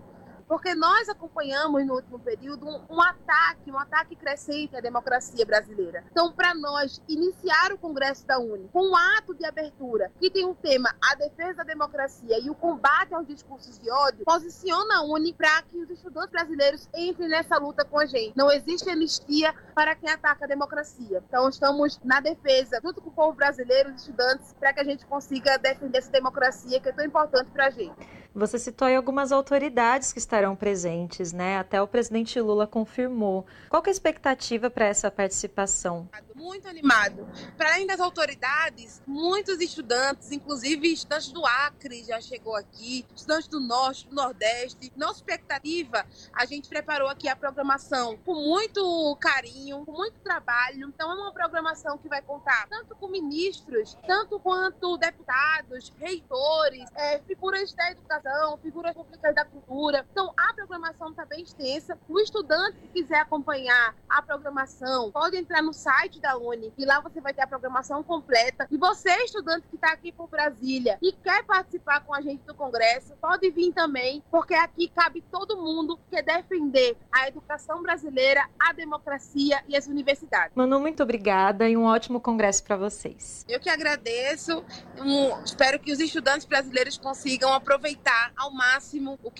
porque 0.48 0.74
nós 0.74 1.10
acompanhamos 1.10 1.86
no 1.86 1.96
último 1.96 2.20
período 2.20 2.66
um, 2.68 2.82
um 2.90 3.02
ataque, 3.02 3.72
um 3.72 3.78
ataque 3.78 4.16
crescente 4.16 4.76
à 4.76 4.80
democracia 4.80 5.46
brasileira. 5.46 6.04
Então, 6.12 6.32
para 6.32 6.54
nós 6.56 7.02
iniciar 7.08 7.72
o 7.74 7.78
Congresso 7.78 8.26
da 8.26 8.40
Uni 8.40 8.70
com 8.72 8.90
um 8.90 8.96
ato 8.96 9.36
de 9.36 9.46
abertura 9.46 10.12
que 10.20 10.30
tem 10.30 10.46
o 10.46 10.52
um 10.52 10.56
tema 10.56 10.96
a 11.02 11.16
defesa 11.16 11.56
da 11.56 11.64
democracia 11.64 12.40
e 12.40 12.50
o 12.50 12.56
combate 12.56 13.14
aos 13.14 13.28
discursos 13.28 13.78
de 13.78 13.90
ódio, 13.92 14.26
posiciona 14.26 14.98
a 14.98 15.02
Uni 15.04 15.34
para 15.34 15.62
que 15.64 15.78
os 15.78 15.90
estudantes 15.90 16.32
brasileiros 16.32 16.90
entrem 16.96 17.28
nessa 17.28 17.58
luta 17.58 17.84
com 17.84 18.00
a 18.00 18.06
gente. 18.06 18.34
Não 18.36 18.52
existe 18.52 18.90
anistia 18.90 19.54
para 19.76 19.96
quem 19.96 20.10
ataca 20.10 20.46
a 20.46 20.48
democracia. 20.48 21.24
Então, 21.28 21.50
estamos 21.50 22.00
na 22.04 22.20
defesa, 22.20 22.80
junto 22.82 23.02
com 23.02 23.10
o 23.10 23.14
povo 23.14 23.34
brasileiro, 23.34 23.90
os 23.90 24.02
estudantes, 24.02 24.54
para 24.60 24.74
que 24.74 24.80
a 24.80 24.84
gente 24.84 25.06
consiga 25.06 25.58
defender 25.58 25.98
essa 25.98 26.12
democracia 26.12 26.80
que 26.80 26.90
é 26.90 26.92
tão 26.92 27.06
importante 27.06 27.52
para 27.52 27.68
a 27.68 27.70
gente. 27.70 27.96
Você 28.34 28.60
citou 28.60 28.88
aí 28.88 28.96
algumas 28.96 29.32
autoridades 29.32 30.14
que 30.14 30.20
estarão 30.38 30.56
presentes, 30.56 31.34
né? 31.34 31.58
Até 31.58 31.82
o 31.82 31.88
presidente 31.88 32.40
Lula 32.40 32.68
confirmou. 32.68 33.46
Qual 33.70 33.82
é 33.86 33.90
a 33.90 33.92
expectativa 33.92 34.70
para 34.70 34.86
essa 34.86 35.10
participação? 35.10 36.08
Muito 36.36 36.68
animado. 36.68 37.28
Para 37.58 37.74
além 37.74 37.88
das 37.88 38.00
autoridades, 38.00 39.02
muitos 39.08 39.60
estudantes, 39.60 40.32
inclusive 40.32 40.94
estudantes 40.94 41.32
do 41.32 41.44
Acre 41.46 42.04
já 42.04 42.22
chegou 42.22 42.56
aqui, 42.56 43.06
estudantes 43.16 43.48
do 43.48 43.60
Norte, 43.60 44.08
do 44.08 44.16
Nordeste. 44.16 44.92
Nossa 44.96 45.16
expectativa, 45.16 46.06
a 46.32 46.46
gente 46.46 46.70
preparou 46.70 47.08
aqui 47.10 47.28
a 47.28 47.36
programação 47.36 48.18
com 48.24 48.36
muito 48.36 49.18
carinho, 49.20 49.84
com 49.86 49.92
muito 49.92 50.20
trabalho. 50.20 50.88
Então 50.90 51.12
é 51.12 51.16
uma 51.16 51.34
programação 51.34 51.98
que 51.98 52.08
vai 52.08 52.22
contar 52.22 52.68
tanto 52.70 52.96
com 52.96 53.08
ministros, 53.08 53.98
tanto 54.06 54.40
quanto 54.40 54.98
deputados, 54.98 55.92
reitores, 56.00 56.86
é, 56.96 57.20
figuras 57.20 57.74
da 57.74 57.92
educação 57.92 58.58
figuras 58.62 58.94
públicas 58.94 59.34
da 59.34 59.46
cultura. 59.46 60.06
Então, 60.12 60.27
a 60.36 60.54
programação 60.54 61.10
está 61.10 61.26
bem 61.26 61.44
extensa. 61.44 61.98
O 62.08 62.20
estudante 62.20 62.78
que 62.80 63.02
quiser 63.02 63.20
acompanhar 63.20 63.96
a 64.10 64.22
programação 64.22 65.12
pode 65.12 65.38
entrar 65.38 65.62
no 65.62 65.74
site 65.74 66.20
da 66.20 66.38
Uni 66.38 66.74
e 66.78 66.86
lá 66.86 67.00
você 67.00 67.22
vai 67.22 67.34
ter 67.34 67.44
a 67.44 67.48
programação 67.48 68.04
completa. 68.04 68.68
E 68.70 68.78
você, 68.78 69.12
estudante 69.24 69.68
que 69.68 69.76
está 69.76 69.92
aqui 69.92 70.12
por 70.12 70.28
Brasília 70.28 70.98
e 71.02 71.12
quer 71.12 71.44
participar 71.44 72.02
com 72.02 72.14
a 72.14 72.22
gente 72.22 72.44
do 72.44 72.54
Congresso, 72.54 73.14
pode 73.22 73.50
vir 73.52 73.74
também, 73.74 74.24
porque 74.30 74.54
aqui 74.54 74.88
cabe 74.88 75.24
todo 75.32 75.58
mundo 75.58 76.00
que 76.10 76.22
defender 76.22 76.98
a 77.12 77.28
educação 77.28 77.82
brasileira, 77.82 78.48
a 78.60 78.74
democracia 78.74 79.64
e 79.68 79.76
as 79.76 79.88
universidades. 79.88 80.52
Manu, 80.56 80.80
muito 80.80 81.02
obrigada 81.04 81.70
e 81.70 81.78
um 81.78 81.84
ótimo 81.84 82.20
congresso 82.20 82.64
para 82.64 82.76
vocês. 82.76 83.46
Eu 83.48 83.60
que 83.60 83.70
agradeço. 83.70 84.64
Um, 85.00 85.44
espero 85.44 85.80
que 85.80 85.92
os 85.92 86.00
estudantes 86.00 86.46
brasileiros 86.46 86.98
consigam 86.98 87.54
aproveitar 87.54 88.32
ao 88.36 88.52
máximo 88.52 89.18
o 89.24 89.32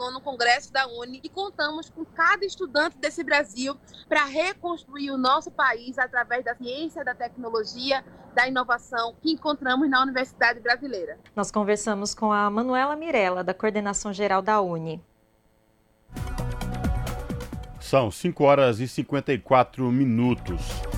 59º 0.00 0.22
Congresso 0.22 0.72
da 0.72 0.86
Uni 0.86 1.20
e 1.22 1.28
contamos 1.28 1.90
com 1.90 2.04
cada 2.04 2.44
estudante 2.44 2.96
desse 2.96 3.22
Brasil 3.22 3.76
para 4.08 4.24
reconstruir 4.24 5.10
o 5.10 5.18
nosso 5.18 5.50
país 5.50 5.98
através 5.98 6.44
da 6.44 6.54
ciência, 6.54 7.04
da 7.04 7.14
tecnologia, 7.14 8.04
da 8.34 8.48
inovação 8.48 9.14
que 9.20 9.32
encontramos 9.32 9.88
na 9.90 10.02
Universidade 10.02 10.60
Brasileira. 10.60 11.18
Nós 11.36 11.50
conversamos 11.50 12.14
com 12.14 12.32
a 12.32 12.48
Manuela 12.48 12.96
Mirella, 12.96 13.44
da 13.44 13.52
Coordenação 13.52 14.12
Geral 14.12 14.40
da 14.40 14.60
Uni. 14.60 15.02
São 17.80 18.10
5 18.10 18.44
horas 18.44 18.78
e 18.78 18.86
54 18.86 19.90
minutos. 19.90 20.89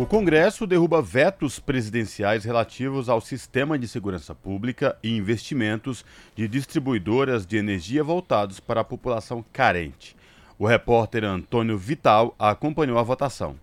O 0.00 0.06
Congresso 0.06 0.66
derruba 0.66 1.02
vetos 1.02 1.58
presidenciais 1.58 2.42
relativos 2.42 3.10
ao 3.10 3.20
sistema 3.20 3.78
de 3.78 3.86
segurança 3.86 4.34
pública 4.34 4.96
e 5.02 5.14
investimentos 5.14 6.06
de 6.34 6.48
distribuidoras 6.48 7.44
de 7.44 7.58
energia 7.58 8.02
voltados 8.02 8.60
para 8.60 8.80
a 8.80 8.84
população 8.84 9.44
carente. 9.52 10.16
O 10.58 10.66
repórter 10.66 11.22
Antônio 11.22 11.76
Vital 11.76 12.34
acompanhou 12.38 12.98
a 12.98 13.02
votação. 13.02 13.60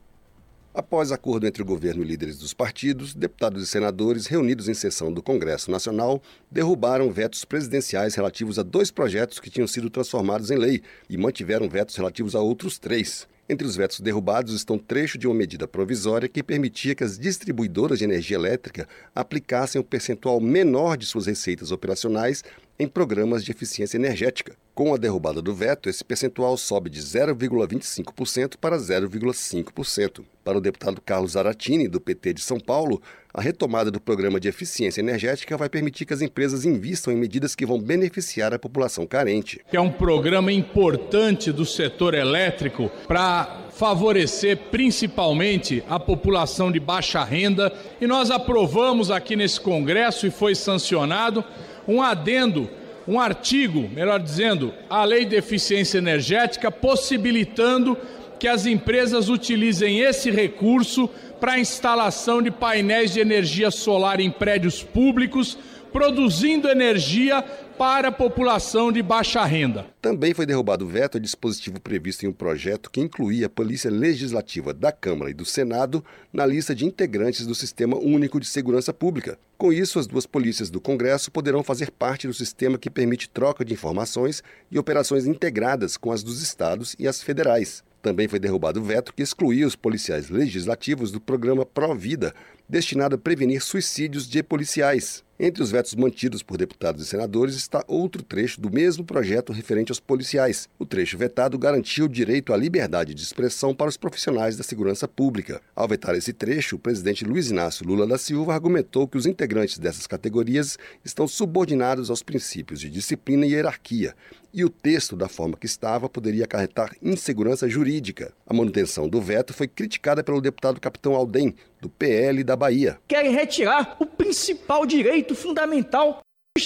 Após 0.75 1.11
acordo 1.11 1.47
entre 1.47 1.63
o 1.63 1.65
governo 1.65 2.03
e 2.03 2.07
líderes 2.07 2.37
dos 2.37 2.53
partidos, 2.53 3.15
deputados 3.15 3.63
e 3.63 3.65
senadores 3.65 4.27
reunidos 4.27 4.69
em 4.69 4.75
sessão 4.75 5.11
do 5.11 5.23
Congresso 5.23 5.71
Nacional 5.71 6.21
derrubaram 6.51 7.11
vetos 7.11 7.43
presidenciais 7.45 8.13
relativos 8.13 8.59
a 8.59 8.61
dois 8.61 8.91
projetos 8.91 9.39
que 9.39 9.49
tinham 9.49 9.65
sido 9.65 9.89
transformados 9.89 10.51
em 10.51 10.57
lei 10.57 10.83
e 11.09 11.17
mantiveram 11.17 11.67
vetos 11.67 11.95
relativos 11.95 12.35
a 12.35 12.41
outros 12.41 12.77
três. 12.77 13.27
Entre 13.49 13.65
os 13.65 13.77
vetos 13.77 14.01
derrubados 14.01 14.53
estão 14.53 14.77
trecho 14.77 15.17
de 15.17 15.25
uma 15.25 15.35
medida 15.35 15.65
provisória 15.67 16.27
que 16.27 16.43
permitia 16.43 16.93
que 16.93 17.03
as 17.03 17.17
distribuidoras 17.17 17.99
de 17.99 18.03
energia 18.03 18.35
elétrica 18.35 18.87
aplicassem 19.15 19.79
um 19.79 19.83
percentual 19.83 20.41
menor 20.41 20.97
de 20.97 21.05
suas 21.05 21.27
receitas 21.27 21.71
operacionais 21.71 22.43
em 22.79 22.87
programas 22.87 23.43
de 23.43 23.51
eficiência 23.51 23.97
energética. 23.97 24.55
Com 24.75 24.93
a 24.93 24.97
derrubada 24.97 25.41
do 25.41 25.53
veto, 25.55 25.89
esse 25.89 26.05
percentual 26.05 26.55
sobe 26.55 26.89
de 26.89 27.01
0,25% 27.01 28.57
para 28.61 28.77
0,5%. 28.77 30.23
Para 30.43 30.59
o 30.59 30.61
deputado 30.61 31.01
Carlos 31.01 31.35
Aratini, 31.35 31.87
do 31.87 31.99
PT 31.99 32.33
de 32.33 32.41
São 32.41 32.59
Paulo, 32.59 33.01
a 33.33 33.41
retomada 33.41 33.89
do 33.89 33.99
programa 33.99 34.39
de 34.39 34.47
eficiência 34.47 35.01
energética 35.01 35.57
vai 35.57 35.67
permitir 35.67 36.05
que 36.05 36.13
as 36.13 36.21
empresas 36.21 36.63
invistam 36.63 37.11
em 37.11 37.17
medidas 37.17 37.55
que 37.55 37.65
vão 37.65 37.79
beneficiar 37.79 38.53
a 38.53 38.59
população 38.59 39.07
carente. 39.07 39.59
É 39.71 39.79
um 39.79 39.91
programa 39.91 40.51
importante 40.51 41.51
do 41.51 41.65
setor 41.65 42.13
elétrico 42.13 42.91
para 43.07 43.67
favorecer 43.71 44.57
principalmente 44.71 45.83
a 45.89 45.99
população 45.99 46.71
de 46.71 46.79
baixa 46.79 47.23
renda 47.23 47.71
e 47.99 48.07
nós 48.07 48.31
aprovamos 48.31 49.11
aqui 49.11 49.35
nesse 49.35 49.59
Congresso 49.59 50.25
e 50.25 50.31
foi 50.31 50.55
sancionado 50.55 51.43
um 51.87 52.01
adendo, 52.01 52.69
um 53.07 53.19
artigo, 53.19 53.89
melhor 53.93 54.19
dizendo, 54.19 54.73
à 54.89 55.03
Lei 55.05 55.25
de 55.25 55.35
Eficiência 55.35 55.97
Energética, 55.97 56.69
possibilitando 56.69 57.97
que 58.37 58.47
as 58.47 58.65
empresas 58.65 59.29
utilizem 59.29 60.01
esse 60.01 60.29
recurso 60.29 61.09
para 61.39 61.53
a 61.53 61.59
instalação 61.59 62.41
de 62.41 62.51
painéis 62.51 63.13
de 63.13 63.19
energia 63.19 63.71
solar 63.71 64.19
em 64.19 64.29
prédios 64.29 64.83
públicos, 64.83 65.57
produzindo 65.91 66.69
energia 66.69 67.43
para 67.77 68.07
a 68.07 68.11
população 68.11 68.91
de 68.91 69.03
baixa 69.03 69.45
renda. 69.45 69.85
Também 70.01 70.33
foi 70.33 70.47
derrubado 70.47 70.83
o 70.83 70.87
veto 70.87 71.17
a 71.17 71.21
dispositivo 71.21 71.79
previsto 71.79 72.25
em 72.25 72.29
um 72.29 72.33
projeto 72.33 72.89
que 72.89 72.99
incluía 72.99 73.45
a 73.45 73.49
Polícia 73.49 73.91
Legislativa 73.91 74.73
da 74.73 74.91
Câmara 74.91 75.29
e 75.29 75.33
do 75.33 75.45
Senado 75.45 76.03
na 76.33 76.45
lista 76.45 76.73
de 76.73 76.85
integrantes 76.85 77.45
do 77.45 77.53
Sistema 77.53 77.95
Único 77.95 78.39
de 78.39 78.47
Segurança 78.47 78.91
Pública. 78.91 79.37
Com 79.57 79.71
isso, 79.71 79.99
as 79.99 80.07
duas 80.07 80.25
polícias 80.25 80.71
do 80.71 80.81
Congresso 80.81 81.31
poderão 81.31 81.63
fazer 81.63 81.91
parte 81.91 82.25
do 82.25 82.33
sistema 82.33 82.79
que 82.79 82.89
permite 82.89 83.29
troca 83.29 83.63
de 83.63 83.73
informações 83.73 84.41
e 84.71 84.79
operações 84.79 85.27
integradas 85.27 85.97
com 85.97 86.11
as 86.11 86.23
dos 86.23 86.41
estados 86.41 86.95
e 86.97 87.07
as 87.07 87.21
federais. 87.21 87.83
Também 88.01 88.27
foi 88.27 88.39
derrubado 88.39 88.79
o 88.79 88.83
veto 88.83 89.13
que 89.13 89.21
excluía 89.21 89.67
os 89.67 89.75
policiais 89.75 90.29
legislativos 90.29 91.11
do 91.11 91.19
programa 91.19 91.65
Pró-Vida, 91.65 92.33
destinado 92.67 93.15
a 93.15 93.17
prevenir 93.17 93.61
suicídios 93.61 94.27
de 94.27 94.43
policiais. 94.43 95.23
Entre 95.39 95.61
os 95.61 95.69
vetos 95.69 95.93
mantidos 95.93 96.41
por 96.41 96.57
deputados 96.57 97.05
e 97.05 97.05
senadores 97.05 97.55
está 97.55 97.83
outro 97.87 98.23
trecho 98.23 98.59
do 98.59 98.71
mesmo 98.71 99.03
projeto 99.03 99.53
referente 99.53 99.91
aos 99.91 99.99
policiais. 99.99 100.67
O 100.79 100.85
trecho 100.85 101.15
vetado 101.15 101.59
garantia 101.59 102.03
o 102.03 102.09
direito 102.09 102.51
à 102.51 102.57
liberdade 102.57 103.13
de 103.13 103.21
expressão 103.21 103.73
para 103.73 103.87
os 103.87 103.97
profissionais 103.97 104.57
da 104.57 104.63
segurança 104.63 105.07
pública. 105.07 105.61
Ao 105.75 105.87
vetar 105.87 106.15
esse 106.15 106.33
trecho, 106.33 106.75
o 106.75 106.79
presidente 106.79 107.23
Luiz 107.23 107.51
Inácio 107.51 107.85
Lula 107.85 108.07
da 108.07 108.17
Silva 108.17 108.55
argumentou 108.55 109.07
que 109.07 109.17
os 109.17 109.27
integrantes 109.27 109.77
dessas 109.77 110.07
categorias 110.07 110.75
estão 111.05 111.27
subordinados 111.27 112.09
aos 112.09 112.23
princípios 112.23 112.79
de 112.79 112.89
disciplina 112.89 113.45
e 113.45 113.51
hierarquia 113.51 114.15
e 114.57 114.65
o 114.65 114.69
texto, 114.71 115.15
da 115.15 115.29
forma 115.29 115.55
que 115.55 115.67
estava, 115.67 116.09
poderia 116.09 116.45
acarretar 116.45 116.95
insegurança 116.99 117.69
jurídica. 117.69 118.33
A 118.43 118.55
manutenção 118.55 119.07
do 119.07 119.21
veto 119.21 119.53
foi 119.53 119.67
criticada 119.67 120.23
pelo 120.23 120.41
deputado 120.41 120.81
Capitão 120.81 121.13
Aldem, 121.13 121.53
do 121.79 121.87
PL 121.87 122.43
da 122.43 122.55
Bahia. 122.55 122.97
Querem 123.07 123.31
retirar 123.31 123.95
o 123.99 124.05
principal 124.07 124.83
direito 124.83 125.35
fundamental 125.35 126.21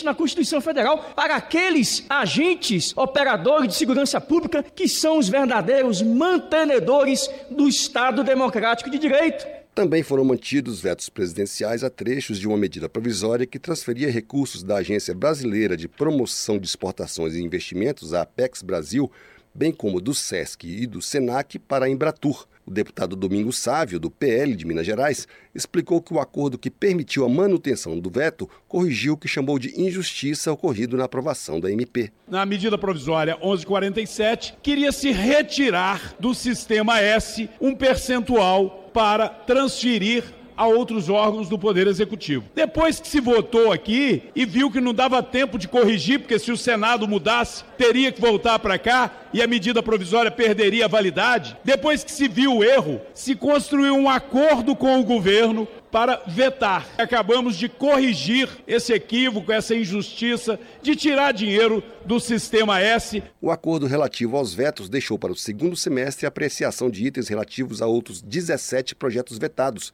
na 0.06 0.16
Constituição 0.16 0.62
Federal 0.62 1.12
para 1.14 1.36
aqueles 1.36 2.06
agentes 2.10 2.96
operadores 2.96 3.68
de 3.68 3.76
segurança 3.76 4.22
pública 4.22 4.64
que 4.64 4.88
são 4.88 5.18
os 5.18 5.28
verdadeiros 5.28 6.02
mantenedores 6.02 7.30
do 7.50 7.68
Estado 7.68 8.24
Democrático 8.24 8.90
de 8.90 8.98
Direito. 8.98 9.46
Também 9.74 10.04
foram 10.04 10.26
mantidos 10.26 10.82
vetos 10.82 11.08
presidenciais 11.08 11.82
a 11.82 11.90
trechos 11.90 12.38
de 12.38 12.46
uma 12.46 12.58
medida 12.58 12.90
provisória 12.90 13.48
que 13.48 13.58
transferia 13.58 14.12
recursos 14.12 14.64
da 14.64 14.78
Agência 14.78 15.16
Brasileira 15.16 15.78
de 15.78 15.88
Promoção 15.88 16.60
de 16.60 16.68
Exportações 16.68 17.36
e 17.36 17.42
Investimentos, 17.42 18.14
a 18.14 18.24
Apex 18.24 18.62
Brasil, 18.62 19.10
bem 19.56 19.72
como 19.72 20.02
do 20.02 20.14
SESC 20.14 20.68
e 20.68 20.86
do 20.86 21.02
SENAC, 21.02 21.58
para 21.58 21.86
a 21.86 21.90
Embratur. 21.90 22.46
O 22.66 22.72
deputado 22.72 23.16
Domingos 23.16 23.58
Sávio, 23.58 24.00
do 24.00 24.12
PL 24.12 24.56
de 24.56 24.66
Minas 24.66 24.86
Gerais, 24.86 25.28
explicou 25.56 26.02
que 26.02 26.14
o 26.14 26.20
acordo 26.20 26.60
que 26.60 26.70
permitiu 26.70 27.26
a 27.26 27.30
manutenção 27.30 27.98
do 27.98 28.10
veto 28.10 28.50
corrigiu 28.68 29.14
o 29.14 29.18
que 29.18 29.28
chamou 29.28 29.58
de 29.58 29.82
injustiça 29.82 30.52
ocorrido 30.52 30.96
na 30.96 31.06
aprovação 31.06 31.60
da 31.60 31.72
MP. 31.72 32.12
Na 32.28 32.46
medida 32.46 32.78
provisória 32.78 33.36
1147, 33.38 34.58
queria 34.62 34.92
se 34.92 35.12
retirar 35.12 36.14
do 36.20 36.36
sistema 36.36 37.00
S 37.00 37.50
um 37.60 37.74
percentual 37.74 38.81
para 38.94 39.30
transferir 39.30 40.41
a 40.62 40.68
outros 40.68 41.10
órgãos 41.10 41.50
do 41.50 41.58
Poder 41.58 41.88
Executivo. 41.88 42.46
Depois 42.54 43.00
que 43.00 43.08
se 43.08 43.20
votou 43.20 43.72
aqui 43.72 44.30
e 44.36 44.46
viu 44.46 44.70
que 44.70 44.80
não 44.80 44.94
dava 44.94 45.24
tempo 45.24 45.58
de 45.58 45.68
corrigir, 45.68 46.20
porque 46.20 46.38
se 46.38 46.52
o 46.52 46.58
Senado 46.58 47.08
mudasse, 47.08 47.64
teria 47.80 48.12
que 48.12 48.22
voltar 48.22 48.60
para 48.60 48.78
cá 48.78 49.12
e 49.34 49.42
a 49.42 49.48
medida 49.48 49.82
provisória 49.82 50.30
perderia 50.30 50.86
a 50.86 50.88
validade. 50.88 51.58
Depois 51.64 52.04
que 52.04 52.12
se 52.12 52.28
viu 52.28 52.58
o 52.58 52.64
erro, 52.64 53.02
se 53.12 53.34
construiu 53.34 53.96
um 53.96 54.08
acordo 54.08 54.76
com 54.76 55.00
o 55.00 55.04
governo 55.04 55.68
para 55.92 56.22
vetar. 56.28 56.88
Acabamos 56.96 57.58
de 57.58 57.68
corrigir 57.68 58.48
esse 58.68 58.94
equívoco, 58.94 59.52
essa 59.52 59.76
injustiça 59.76 60.60
de 60.84 60.96
tirar 60.96 61.34
dinheiro 61.34 61.84
do 62.06 62.20
sistema 62.20 62.80
S. 62.80 63.24
O 63.42 63.50
acordo 63.50 63.88
relativo 63.88 64.38
aos 64.38 64.54
vetos 64.54 64.90
deixou 64.90 65.18
para 65.18 65.32
o 65.32 65.36
segundo 65.36 65.76
semestre 65.76 66.28
a 66.28 66.30
apreciação 66.30 66.88
de 66.88 67.08
itens 67.08 67.28
relativos 67.28 67.82
a 67.82 67.88
outros 67.88 68.22
17 68.22 68.94
projetos 68.94 69.40
vetados 69.40 69.92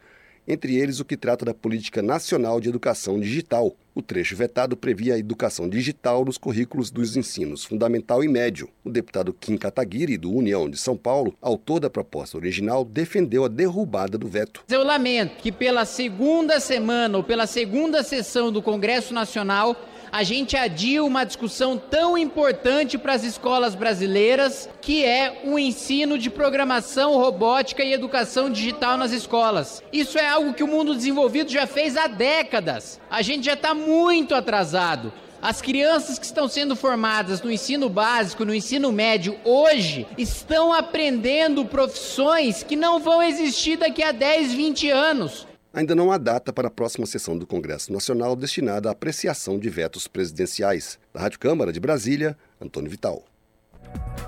entre 0.47 0.75
eles 0.75 0.99
o 0.99 1.05
que 1.05 1.17
trata 1.17 1.43
da 1.43 1.53
Política 1.53 2.01
Nacional 2.01 2.59
de 2.61 2.69
Educação 2.69 3.19
Digital. 3.19 3.75
O 3.93 4.01
trecho 4.01 4.35
vetado 4.35 4.77
previa 4.77 5.15
a 5.15 5.17
educação 5.17 5.67
digital 5.67 6.23
nos 6.23 6.37
currículos 6.37 6.91
dos 6.91 7.17
ensinos 7.17 7.65
fundamental 7.65 8.23
e 8.23 8.27
médio. 8.27 8.69
O 8.83 8.89
deputado 8.89 9.33
Kim 9.33 9.57
Kataguiri, 9.57 10.17
do 10.17 10.31
União 10.31 10.69
de 10.69 10.77
São 10.77 10.95
Paulo, 10.95 11.35
autor 11.41 11.79
da 11.79 11.89
proposta 11.89 12.37
original, 12.37 12.85
defendeu 12.85 13.43
a 13.43 13.47
derrubada 13.47 14.17
do 14.17 14.27
veto. 14.27 14.63
Eu 14.69 14.83
lamento 14.83 15.37
que 15.37 15.51
pela 15.51 15.83
segunda 15.83 16.59
semana 16.59 17.17
ou 17.17 17.23
pela 17.23 17.47
segunda 17.47 18.03
sessão 18.03 18.51
do 18.51 18.61
Congresso 18.61 19.13
Nacional 19.15 19.75
a 20.11 20.23
gente 20.23 20.55
adia 20.55 21.03
uma 21.03 21.23
discussão 21.23 21.77
tão 21.77 22.17
importante 22.17 22.97
para 22.97 23.13
as 23.13 23.23
escolas 23.23 23.75
brasileiras, 23.75 24.69
que 24.81 25.03
é 25.03 25.41
o 25.43 25.57
ensino 25.59 26.17
de 26.17 26.29
programação 26.29 27.17
robótica 27.17 27.83
e 27.83 27.93
educação 27.93 28.49
digital 28.49 28.97
nas 28.97 29.11
escolas. 29.11 29.83
Isso 29.91 30.17
é 30.17 30.27
algo 30.27 30.53
que 30.53 30.63
o 30.63 30.67
mundo 30.67 30.95
desenvolvido 30.95 31.51
já 31.51 31.67
fez 31.67 31.97
há 31.97 32.07
décadas. 32.07 32.99
A 33.09 33.21
gente 33.21 33.45
já 33.45 33.53
está 33.53 33.73
muito 33.73 34.35
atrasado. 34.35 35.11
As 35.41 35.61
crianças 35.61 36.17
que 36.17 36.25
estão 36.25 36.47
sendo 36.47 36.75
formadas 36.75 37.41
no 37.41 37.51
ensino 37.51 37.89
básico, 37.89 38.43
no 38.43 38.55
ensino 38.55 38.91
médio 38.91 39.37
hoje, 39.43 40.07
estão 40.17 40.73
aprendendo 40.73 41.63
profissões 41.63 42.63
que 42.63 42.75
não 42.75 42.99
vão 42.99 43.21
existir 43.21 43.77
daqui 43.77 44.01
a 44.01 44.11
10, 44.11 44.53
20 44.53 44.89
anos. 44.89 45.46
Ainda 45.77 45.93
não 45.93 46.11
há 46.11 46.17
data 46.17 46.51
para 46.51 46.69
a 46.69 46.71
próxima 46.71 47.05
sessão 47.05 47.37
do 47.37 47.45
Congresso 47.45 47.93
Nacional 47.93 48.35
destinada 48.35 48.89
à 48.89 48.93
apreciação 48.93 49.59
de 49.59 49.69
vetos 49.69 50.07
presidenciais. 50.07 50.97
Da 51.13 51.21
Rádio 51.21 51.37
Câmara 51.37 51.71
de 51.71 51.79
Brasília, 51.79 52.35
Antônio 52.59 52.89
Vital. 52.89 53.23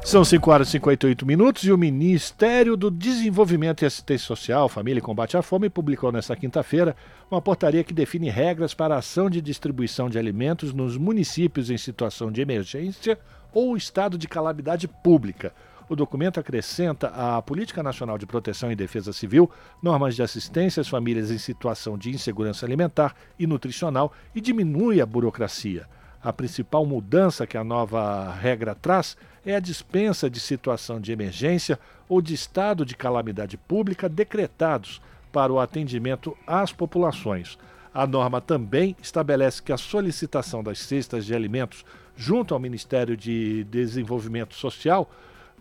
São 0.05 0.23
5 0.23 0.51
horas 0.51 0.67
e 0.67 0.71
58 0.73 1.25
minutos 1.25 1.63
e 1.63 1.71
o 1.71 1.77
Ministério 1.77 2.77
do 2.77 2.91
Desenvolvimento 2.91 3.81
e 3.81 3.87
Assistência 3.87 4.27
Social, 4.27 4.69
Família 4.69 4.99
e 4.99 5.01
Combate 5.01 5.37
à 5.37 5.41
Fome 5.41 5.71
publicou 5.71 6.11
nesta 6.11 6.35
quinta-feira 6.35 6.95
uma 7.31 7.41
portaria 7.41 7.83
que 7.83 7.95
define 7.95 8.29
regras 8.29 8.75
para 8.75 8.93
a 8.93 8.99
ação 8.99 9.27
de 9.27 9.41
distribuição 9.41 10.07
de 10.07 10.19
alimentos 10.19 10.71
nos 10.71 10.97
municípios 10.97 11.71
em 11.71 11.79
situação 11.79 12.31
de 12.31 12.41
emergência 12.41 13.17
ou 13.51 13.75
estado 13.75 14.19
de 14.19 14.27
calamidade 14.27 14.87
pública. 14.87 15.51
O 15.89 15.95
documento 15.95 16.39
acrescenta 16.39 17.07
à 17.07 17.41
Política 17.41 17.81
Nacional 17.81 18.15
de 18.15 18.27
Proteção 18.27 18.71
e 18.71 18.75
Defesa 18.75 19.11
Civil 19.11 19.49
normas 19.81 20.15
de 20.15 20.21
assistência 20.21 20.81
às 20.81 20.87
famílias 20.87 21.31
em 21.31 21.39
situação 21.39 21.97
de 21.97 22.11
insegurança 22.11 22.63
alimentar 22.63 23.15
e 23.39 23.47
nutricional 23.47 24.13
e 24.35 24.39
diminui 24.39 25.01
a 25.01 25.05
burocracia. 25.05 25.87
A 26.21 26.31
principal 26.31 26.85
mudança 26.85 27.47
que 27.47 27.57
a 27.57 27.63
nova 27.63 28.31
regra 28.33 28.75
traz 28.75 29.17
é 29.43 29.55
a 29.55 29.59
dispensa 29.59 30.29
de 30.29 30.39
situação 30.39 31.01
de 31.01 31.11
emergência 31.11 31.79
ou 32.07 32.21
de 32.21 32.35
estado 32.35 32.85
de 32.85 32.95
calamidade 32.95 33.57
pública 33.57 34.07
decretados 34.07 35.01
para 35.31 35.51
o 35.51 35.59
atendimento 35.59 36.37
às 36.45 36.71
populações. 36.71 37.57
A 37.91 38.05
norma 38.05 38.39
também 38.39 38.95
estabelece 39.01 39.63
que 39.63 39.73
a 39.73 39.77
solicitação 39.77 40.61
das 40.61 40.77
cestas 40.77 41.25
de 41.25 41.33
alimentos 41.33 41.83
junto 42.15 42.53
ao 42.53 42.59
Ministério 42.59 43.17
de 43.17 43.63
Desenvolvimento 43.63 44.53
Social 44.53 45.09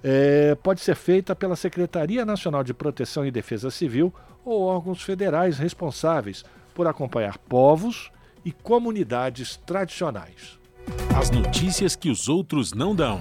é, 0.03 0.55
pode 0.57 0.81
ser 0.81 0.95
feita 0.95 1.35
pela 1.35 1.57
Secretaria 1.57 2.25
Nacional 2.25 2.63
de 2.63 2.75
Proteção 2.75 3.27
e 3.27 3.31
Defesa 3.31 3.71
Civil 3.71 4.13
ou 4.45 4.63
órgãos 4.63 5.03
federais 5.03 5.59
responsáveis 5.59 6.45
por 6.75 6.87
acompanhar 6.87 7.39
povos 7.39 8.11
e 8.45 8.53
comunidades 8.53 9.57
tradicionais. 9.57 10.59
As 11.17 11.31
notícias 11.31 11.97
que 11.97 12.11
os 12.11 12.29
outros 12.29 12.73
não 12.73 12.95
dão. 12.95 13.21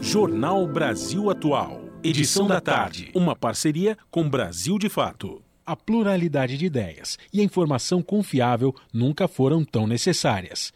Jornal 0.00 0.66
Brasil 0.66 1.30
Atual. 1.30 1.82
Edição 2.02 2.46
da 2.46 2.60
tarde. 2.60 3.10
Uma 3.14 3.34
parceria 3.34 3.98
com 4.10 4.28
Brasil 4.28 4.78
de 4.78 4.88
Fato. 4.88 5.42
A 5.64 5.74
pluralidade 5.74 6.56
de 6.56 6.64
ideias 6.64 7.18
e 7.32 7.40
a 7.40 7.44
informação 7.44 8.00
confiável 8.00 8.74
nunca 8.92 9.26
foram 9.26 9.64
tão 9.64 9.84
necessárias. 9.84 10.72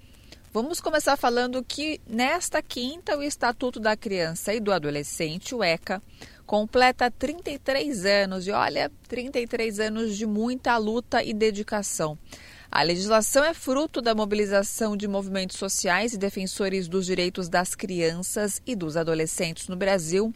Vamos 0.52 0.80
começar 0.80 1.16
falando 1.16 1.64
que 1.64 2.00
nesta 2.06 2.62
quinta 2.62 3.16
o 3.16 3.22
Estatuto 3.22 3.80
da 3.80 3.96
Criança 3.96 4.54
e 4.54 4.60
do 4.60 4.72
Adolescente, 4.72 5.54
o 5.54 5.64
ECA, 5.64 6.02
completa 6.46 7.10
33 7.10 8.04
anos 8.04 8.46
e 8.46 8.52
olha, 8.52 8.90
33 9.08 9.80
anos 9.80 10.16
de 10.16 10.26
muita 10.26 10.76
luta 10.76 11.22
e 11.24 11.32
dedicação. 11.32 12.18
A 12.70 12.82
legislação 12.82 13.44
é 13.44 13.54
fruto 13.54 14.02
da 14.02 14.14
mobilização 14.14 14.96
de 14.96 15.06
movimentos 15.06 15.56
sociais 15.56 16.12
e 16.12 16.18
defensores 16.18 16.88
dos 16.88 17.06
direitos 17.06 17.48
das 17.48 17.74
crianças 17.74 18.60
e 18.66 18.74
dos 18.74 18.96
adolescentes 18.96 19.68
no 19.68 19.76
Brasil 19.76 20.32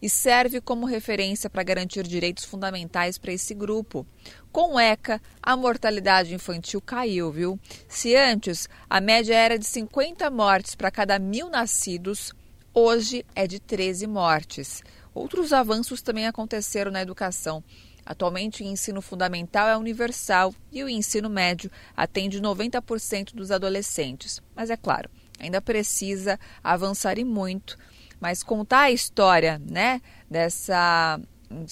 e 0.00 0.08
serve 0.08 0.60
como 0.60 0.86
referência 0.86 1.48
para 1.48 1.62
garantir 1.62 2.06
direitos 2.06 2.44
fundamentais 2.44 3.18
para 3.18 3.32
esse 3.32 3.54
grupo. 3.54 4.06
Com 4.52 4.74
o 4.74 4.80
ECA, 4.80 5.20
a 5.42 5.56
mortalidade 5.56 6.34
infantil 6.34 6.80
caiu, 6.80 7.30
viu? 7.30 7.60
Se 7.88 8.14
antes 8.14 8.68
a 8.88 9.00
média 9.00 9.34
era 9.34 9.58
de 9.58 9.66
50 9.66 10.30
mortes 10.30 10.74
para 10.74 10.90
cada 10.90 11.18
mil 11.18 11.48
nascidos, 11.50 12.32
hoje 12.72 13.24
é 13.34 13.46
de 13.46 13.58
13 13.58 14.06
mortes. 14.06 14.82
Outros 15.14 15.52
avanços 15.52 16.02
também 16.02 16.26
aconteceram 16.26 16.90
na 16.90 17.00
educação. 17.00 17.64
Atualmente, 18.06 18.62
o 18.62 18.66
ensino 18.66 19.02
fundamental 19.02 19.68
é 19.68 19.76
universal 19.76 20.54
e 20.70 20.84
o 20.84 20.88
ensino 20.88 21.28
médio 21.28 21.68
atende 21.96 22.40
90% 22.40 23.34
dos 23.34 23.50
adolescentes. 23.50 24.40
Mas 24.54 24.70
é 24.70 24.76
claro, 24.76 25.10
ainda 25.40 25.60
precisa 25.60 26.38
avançar 26.62 27.18
e 27.18 27.24
muito. 27.24 27.76
Mas 28.20 28.42
contar 28.42 28.82
a 28.82 28.90
história 28.90 29.60
né, 29.70 30.00
dessa, 30.30 31.20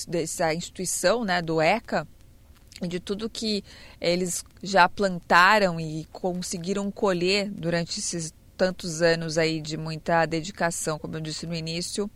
dessa 0.06 0.54
instituição, 0.54 1.24
né, 1.24 1.40
do 1.40 1.60
ECA, 1.60 2.06
de 2.82 3.00
tudo 3.00 3.30
que 3.30 3.62
eles 4.00 4.44
já 4.62 4.88
plantaram 4.88 5.80
e 5.80 6.06
conseguiram 6.12 6.90
colher 6.90 7.50
durante 7.50 7.98
esses 7.98 8.32
tantos 8.56 9.02
anos 9.02 9.38
aí 9.38 9.60
de 9.60 9.76
muita 9.76 10.26
dedicação, 10.26 10.98
como 10.98 11.16
eu 11.16 11.20
disse 11.20 11.46
no 11.46 11.54
início, 11.54 12.10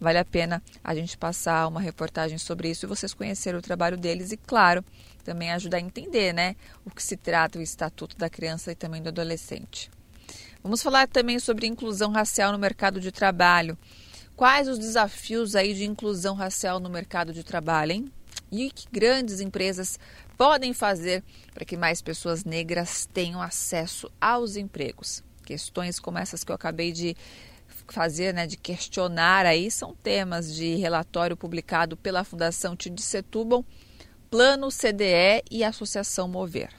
vale 0.00 0.18
a 0.18 0.24
pena 0.24 0.62
a 0.82 0.94
gente 0.94 1.16
passar 1.16 1.66
uma 1.68 1.80
reportagem 1.80 2.38
sobre 2.38 2.70
isso 2.70 2.86
e 2.86 2.88
vocês 2.88 3.14
conhecerem 3.14 3.58
o 3.58 3.62
trabalho 3.62 3.96
deles 3.96 4.32
e, 4.32 4.36
claro, 4.36 4.84
também 5.24 5.50
ajudar 5.52 5.78
a 5.78 5.80
entender 5.80 6.32
né, 6.32 6.54
o 6.84 6.90
que 6.90 7.02
se 7.02 7.16
trata 7.16 7.58
o 7.58 7.62
Estatuto 7.62 8.16
da 8.16 8.28
Criança 8.28 8.72
e 8.72 8.74
também 8.74 9.02
do 9.02 9.08
Adolescente. 9.08 9.90
Vamos 10.66 10.82
falar 10.82 11.06
também 11.06 11.38
sobre 11.38 11.64
inclusão 11.64 12.10
racial 12.10 12.50
no 12.50 12.58
mercado 12.58 12.98
de 12.98 13.12
trabalho. 13.12 13.78
Quais 14.34 14.66
os 14.66 14.80
desafios 14.80 15.54
aí 15.54 15.72
de 15.72 15.84
inclusão 15.84 16.34
racial 16.34 16.80
no 16.80 16.90
mercado 16.90 17.32
de 17.32 17.44
trabalho, 17.44 17.92
hein? 17.92 18.12
E 18.50 18.68
que 18.72 18.88
grandes 18.90 19.38
empresas 19.38 19.96
podem 20.36 20.74
fazer 20.74 21.22
para 21.54 21.64
que 21.64 21.76
mais 21.76 22.02
pessoas 22.02 22.44
negras 22.44 23.08
tenham 23.14 23.40
acesso 23.40 24.10
aos 24.20 24.56
empregos? 24.56 25.22
Questões 25.44 26.00
como 26.00 26.18
essas 26.18 26.42
que 26.42 26.50
eu 26.50 26.56
acabei 26.56 26.90
de 26.90 27.16
fazer, 27.86 28.34
né, 28.34 28.44
de 28.44 28.56
questionar 28.56 29.46
aí, 29.46 29.70
são 29.70 29.94
temas 29.94 30.52
de 30.52 30.74
relatório 30.74 31.36
publicado 31.36 31.96
pela 31.96 32.24
Fundação 32.24 32.74
Tid 32.74 33.00
Setúbal, 33.00 33.64
Plano 34.28 34.68
CDE 34.72 35.44
e 35.48 35.62
Associação 35.62 36.26
Mover. 36.26 36.70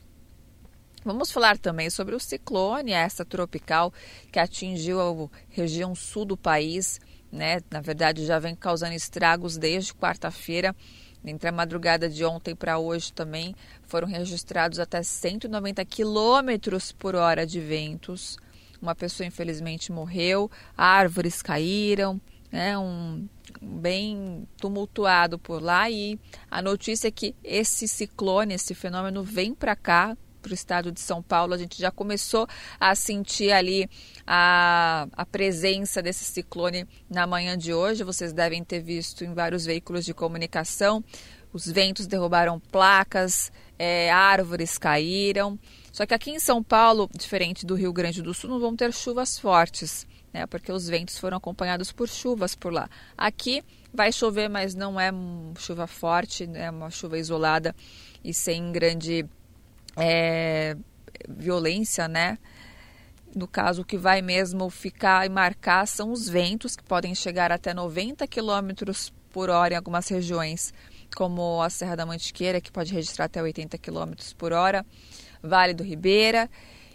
Vamos 1.05 1.31
falar 1.31 1.57
também 1.57 1.89
sobre 1.89 2.15
o 2.15 2.19
ciclone, 2.19 2.91
essa 2.91 3.23
tropical 3.23 3.93
que 4.31 4.39
atingiu 4.39 4.99
a 4.99 5.29
região 5.49 5.95
sul 5.95 6.25
do 6.25 6.35
país, 6.35 6.99
né? 7.31 7.61
Na 7.71 7.79
verdade, 7.79 8.25
já 8.25 8.39
vem 8.39 8.55
causando 8.55 8.93
estragos 8.93 9.57
desde 9.57 9.93
quarta-feira. 9.93 10.75
Entre 11.23 11.49
a 11.49 11.51
madrugada 11.51 12.09
de 12.09 12.23
ontem 12.25 12.55
para 12.55 12.77
hoje 12.77 13.11
também 13.11 13.55
foram 13.83 14.07
registrados 14.07 14.79
até 14.79 15.03
190 15.03 15.83
quilômetros 15.85 16.91
por 16.91 17.15
hora 17.15 17.45
de 17.45 17.59
ventos. 17.59 18.37
Uma 18.81 18.95
pessoa 18.95 19.25
infelizmente 19.25 19.91
morreu, 19.91 20.49
árvores 20.75 21.41
caíram, 21.41 22.21
né? 22.51 22.77
Um 22.77 23.27
bem 23.61 24.47
tumultuado 24.57 25.39
por 25.39 25.61
lá 25.61 25.89
e 25.89 26.19
a 26.49 26.61
notícia 26.61 27.07
é 27.07 27.11
que 27.11 27.35
esse 27.43 27.87
ciclone, 27.87 28.53
esse 28.53 28.75
fenômeno 28.75 29.23
vem 29.23 29.53
para 29.53 29.75
cá 29.75 30.17
para 30.47 30.53
o 30.53 30.55
estado 30.55 30.91
de 30.93 31.01
São 31.01 31.21
Paulo, 31.21 31.53
a 31.53 31.57
gente 31.57 31.77
já 31.77 31.91
começou 31.91 32.47
a 32.79 32.95
sentir 32.95 33.51
ali 33.51 33.89
a, 34.25 35.05
a 35.11 35.25
presença 35.25 36.01
desse 36.01 36.23
ciclone 36.23 36.87
na 37.09 37.27
manhã 37.27 37.57
de 37.57 37.73
hoje. 37.73 38.05
Vocês 38.05 38.31
devem 38.31 38.63
ter 38.63 38.79
visto 38.79 39.25
em 39.25 39.33
vários 39.33 39.65
veículos 39.65 40.05
de 40.05 40.13
comunicação. 40.13 41.03
Os 41.51 41.65
ventos 41.65 42.07
derrubaram 42.07 42.59
placas, 42.59 43.51
é, 43.77 44.09
árvores 44.09 44.77
caíram. 44.77 45.59
Só 45.91 46.05
que 46.05 46.13
aqui 46.13 46.31
em 46.31 46.39
São 46.39 46.63
Paulo, 46.63 47.09
diferente 47.13 47.65
do 47.65 47.75
Rio 47.75 47.91
Grande 47.91 48.21
do 48.21 48.33
Sul, 48.33 48.49
não 48.49 48.59
vão 48.59 48.75
ter 48.75 48.93
chuvas 48.93 49.37
fortes, 49.37 50.07
né? 50.33 50.45
Porque 50.45 50.71
os 50.71 50.87
ventos 50.87 51.17
foram 51.17 51.37
acompanhados 51.37 51.91
por 51.91 52.07
chuvas 52.07 52.55
por 52.55 52.71
lá. 52.71 52.89
Aqui 53.17 53.63
vai 53.93 54.13
chover, 54.13 54.49
mas 54.49 54.75
não 54.75 54.97
é 54.97 55.11
chuva 55.57 55.87
forte, 55.87 56.43
é 56.43 56.47
né? 56.47 56.71
uma 56.71 56.89
chuva 56.89 57.17
isolada 57.17 57.75
e 58.23 58.33
sem 58.33 58.71
grande 58.71 59.25
é, 59.97 60.77
violência, 61.27 62.07
né? 62.07 62.37
No 63.35 63.47
caso, 63.47 63.81
o 63.81 63.85
que 63.85 63.97
vai 63.97 64.21
mesmo 64.21 64.69
ficar 64.69 65.25
e 65.25 65.29
marcar 65.29 65.85
são 65.87 66.11
os 66.11 66.29
ventos, 66.29 66.75
que 66.75 66.83
podem 66.83 67.13
chegar 67.13 67.51
até 67.51 67.73
90 67.73 68.25
km 68.27 68.71
por 69.31 69.49
hora 69.49 69.73
em 69.73 69.77
algumas 69.77 70.07
regiões, 70.07 70.73
como 71.15 71.61
a 71.61 71.69
Serra 71.69 71.95
da 71.95 72.05
Mantiqueira, 72.05 72.61
que 72.61 72.71
pode 72.71 72.93
registrar 72.93 73.25
até 73.25 73.41
80 73.41 73.77
km 73.77 74.13
por 74.37 74.53
hora, 74.53 74.85
Vale 75.41 75.73
do 75.73 75.83
Ribeira. 75.83 76.49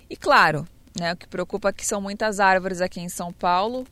E 0.08 0.16
claro, 0.16 0.66
né, 0.98 1.12
o 1.12 1.16
que 1.16 1.28
preocupa 1.28 1.68
é 1.68 1.72
que 1.72 1.86
são 1.86 2.00
muitas 2.00 2.40
árvores 2.40 2.80
aqui 2.80 3.00
em 3.00 3.08
São 3.08 3.32
Paulo 3.32 3.86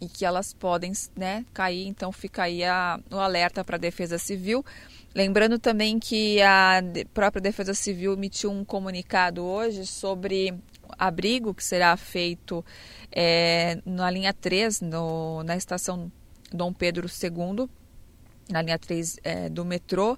e 0.00 0.08
que 0.08 0.24
elas 0.24 0.54
podem 0.54 0.92
né, 1.14 1.44
cair, 1.52 1.86
então 1.86 2.10
fica 2.10 2.44
aí 2.44 2.64
a, 2.64 2.98
o 3.10 3.16
alerta 3.16 3.62
para 3.62 3.76
a 3.76 3.78
Defesa 3.78 4.18
Civil 4.18 4.64
Lembrando 5.14 5.58
também 5.58 5.98
que 5.98 6.40
a 6.40 6.80
própria 7.12 7.40
Defesa 7.40 7.74
Civil 7.74 8.12
emitiu 8.12 8.50
um 8.50 8.64
comunicado 8.64 9.44
hoje 9.44 9.84
sobre 9.84 10.54
abrigo 10.96 11.52
que 11.52 11.64
será 11.64 11.96
feito 11.96 12.64
é, 13.10 13.80
na 13.84 14.08
linha 14.10 14.32
3, 14.32 14.80
no, 14.82 15.42
na 15.42 15.56
estação 15.56 16.10
Dom 16.52 16.72
Pedro 16.72 17.08
II, 17.08 17.68
na 18.48 18.62
linha 18.62 18.78
3 18.78 19.18
é, 19.24 19.48
do 19.48 19.64
metrô, 19.64 20.16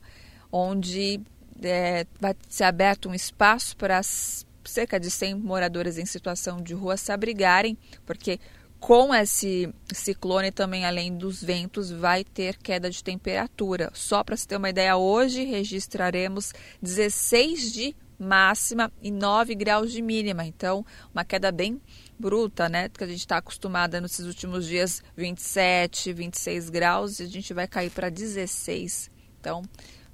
onde 0.50 1.20
é, 1.62 2.06
vai 2.20 2.34
ser 2.48 2.64
aberto 2.64 3.08
um 3.08 3.14
espaço 3.14 3.76
para 3.76 4.00
cerca 4.02 5.00
de 5.00 5.10
100 5.10 5.36
moradores 5.36 5.98
em 5.98 6.04
situação 6.04 6.60
de 6.60 6.74
rua 6.74 6.96
se 6.96 7.10
abrigarem, 7.12 7.76
porque 8.04 8.38
com 8.82 9.14
esse 9.14 9.72
ciclone 9.94 10.50
também, 10.50 10.84
além 10.84 11.16
dos 11.16 11.40
ventos, 11.40 11.92
vai 11.92 12.24
ter 12.24 12.56
queda 12.56 12.90
de 12.90 13.02
temperatura. 13.02 13.92
Só 13.94 14.24
para 14.24 14.36
se 14.36 14.46
ter 14.46 14.56
uma 14.56 14.70
ideia, 14.70 14.96
hoje 14.96 15.44
registraremos 15.44 16.52
16 16.82 17.72
de 17.72 17.96
máxima 18.18 18.92
e 19.00 19.12
9 19.12 19.54
graus 19.54 19.92
de 19.92 20.02
mínima. 20.02 20.44
Então, 20.44 20.84
uma 21.14 21.24
queda 21.24 21.52
bem 21.52 21.80
bruta, 22.18 22.68
né? 22.68 22.88
Que 22.88 23.04
a 23.04 23.06
gente 23.06 23.20
está 23.20 23.36
acostumada 23.36 24.00
nesses 24.00 24.26
últimos 24.26 24.66
dias 24.66 25.00
27, 25.16 26.12
26 26.12 26.68
graus 26.68 27.20
e 27.20 27.22
a 27.22 27.28
gente 27.28 27.54
vai 27.54 27.68
cair 27.68 27.90
para 27.90 28.10
16. 28.10 29.12
Então, 29.38 29.62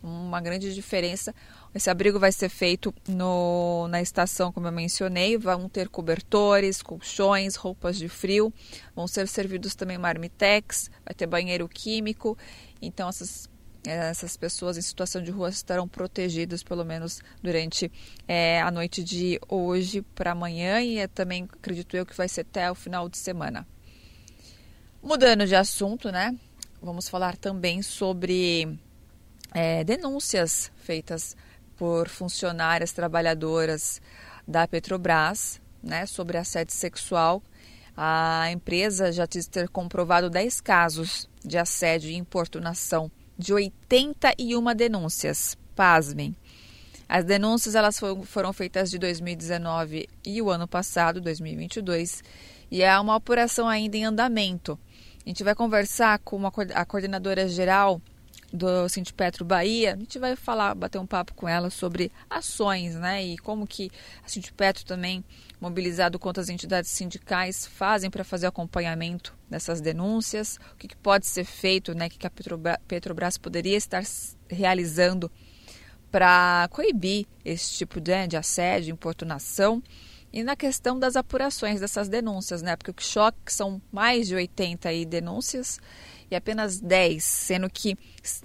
uma 0.02 0.42
grande 0.42 0.74
diferença. 0.74 1.34
Esse 1.74 1.90
abrigo 1.90 2.18
vai 2.18 2.32
ser 2.32 2.48
feito 2.48 2.94
no, 3.08 3.86
na 3.88 4.00
estação, 4.00 4.50
como 4.52 4.66
eu 4.66 4.72
mencionei. 4.72 5.36
Vão 5.36 5.68
ter 5.68 5.88
cobertores, 5.88 6.82
colchões, 6.82 7.56
roupas 7.56 7.98
de 7.98 8.08
frio. 8.08 8.52
Vão 8.96 9.06
ser 9.06 9.28
servidos 9.28 9.74
também 9.74 9.98
marmitex, 9.98 10.90
vai 11.04 11.14
ter 11.14 11.26
banheiro 11.26 11.68
químico. 11.68 12.36
Então, 12.80 13.08
essas 13.08 13.48
essas 13.84 14.36
pessoas 14.36 14.76
em 14.76 14.82
situação 14.82 15.22
de 15.22 15.30
rua 15.30 15.48
estarão 15.48 15.88
protegidas 15.88 16.62
pelo 16.62 16.84
menos 16.84 17.22
durante 17.42 17.90
é, 18.26 18.60
a 18.60 18.70
noite 18.70 19.02
de 19.02 19.40
hoje 19.48 20.02
para 20.02 20.32
amanhã 20.32 20.82
e 20.82 20.98
é, 20.98 21.06
também 21.06 21.48
acredito 21.50 21.96
eu 21.96 22.04
que 22.04 22.14
vai 22.14 22.28
ser 22.28 22.42
até 22.42 22.70
o 22.70 22.74
final 22.74 23.08
de 23.08 23.16
semana. 23.16 23.66
Mudando 25.02 25.46
de 25.46 25.54
assunto, 25.54 26.10
né? 26.10 26.36
Vamos 26.82 27.08
falar 27.08 27.36
também 27.36 27.80
sobre 27.82 28.78
é, 29.54 29.84
denúncias 29.84 30.70
feitas 30.76 31.36
por 31.78 32.08
funcionárias 32.08 32.92
trabalhadoras 32.92 34.02
da 34.46 34.66
Petrobras 34.66 35.60
né, 35.82 36.04
sobre 36.04 36.36
assédio 36.36 36.74
sexual. 36.74 37.42
A 37.96 38.50
empresa 38.50 39.10
já 39.10 39.24
diz 39.24 39.46
ter 39.46 39.68
comprovado 39.68 40.28
10 40.28 40.60
casos 40.60 41.28
de 41.44 41.56
assédio 41.56 42.10
e 42.10 42.16
importunação 42.16 43.10
de 43.38 43.54
81 43.54 44.74
denúncias. 44.74 45.56
Pasmem. 45.74 46.36
As 47.08 47.24
denúncias 47.24 47.74
elas 47.74 47.98
foram 48.24 48.52
feitas 48.52 48.90
de 48.90 48.98
2019 48.98 50.08
e 50.26 50.42
o 50.42 50.50
ano 50.50 50.66
passado, 50.68 51.20
2022, 51.20 52.22
e 52.70 52.82
é 52.82 52.98
uma 52.98 53.14
apuração 53.14 53.68
ainda 53.68 53.96
em 53.96 54.04
andamento. 54.04 54.78
A 55.24 55.28
gente 55.28 55.44
vai 55.44 55.54
conversar 55.54 56.18
com 56.18 56.44
a 56.46 56.84
coordenadora 56.84 57.48
geral 57.48 58.02
do 58.52 58.88
Sintipetro 58.88 59.44
Bahia, 59.44 59.94
a 59.94 59.96
gente 59.96 60.18
vai 60.18 60.34
falar, 60.34 60.74
bater 60.74 60.98
um 60.98 61.06
papo 61.06 61.34
com 61.34 61.46
ela 61.46 61.68
sobre 61.68 62.10
ações, 62.30 62.94
né? 62.94 63.22
E 63.22 63.38
como 63.38 63.66
que 63.66 63.90
a 64.24 64.28
Sintipetro 64.28 64.84
também, 64.84 65.22
mobilizado 65.60 66.18
contra 66.18 66.42
as 66.42 66.48
entidades 66.48 66.90
sindicais, 66.90 67.66
fazem 67.66 68.10
para 68.10 68.24
fazer 68.24 68.46
acompanhamento 68.46 69.36
dessas 69.50 69.80
denúncias, 69.80 70.58
o 70.72 70.76
que, 70.76 70.88
que, 70.88 70.96
pode 70.96 71.26
ser 71.26 71.44
feito, 71.44 71.94
né? 71.94 72.06
O 72.06 72.10
que, 72.10 72.18
que 72.18 72.26
a 72.26 72.30
Petrobras, 72.30 72.78
Petrobras 72.88 73.36
poderia 73.36 73.76
estar 73.76 74.02
realizando 74.48 75.30
para 76.10 76.68
coibir 76.70 77.26
esse 77.44 77.74
tipo 77.74 78.00
de, 78.00 78.26
de 78.28 78.36
assédio, 78.36 78.92
importunação. 78.92 79.82
E 80.32 80.42
na 80.42 80.54
questão 80.54 80.98
das 80.98 81.16
apurações 81.16 81.80
dessas 81.80 82.08
denúncias, 82.08 82.62
né? 82.62 82.76
Porque 82.76 82.90
o 82.90 82.94
que 82.94 83.04
choque 83.04 83.52
são 83.52 83.80
mais 83.92 84.28
de 84.28 84.34
80 84.34 84.88
aí 84.88 85.04
denúncias 85.04 85.78
e 86.30 86.36
apenas 86.36 86.80
10, 86.80 87.22
sendo 87.22 87.70
que 87.70 87.96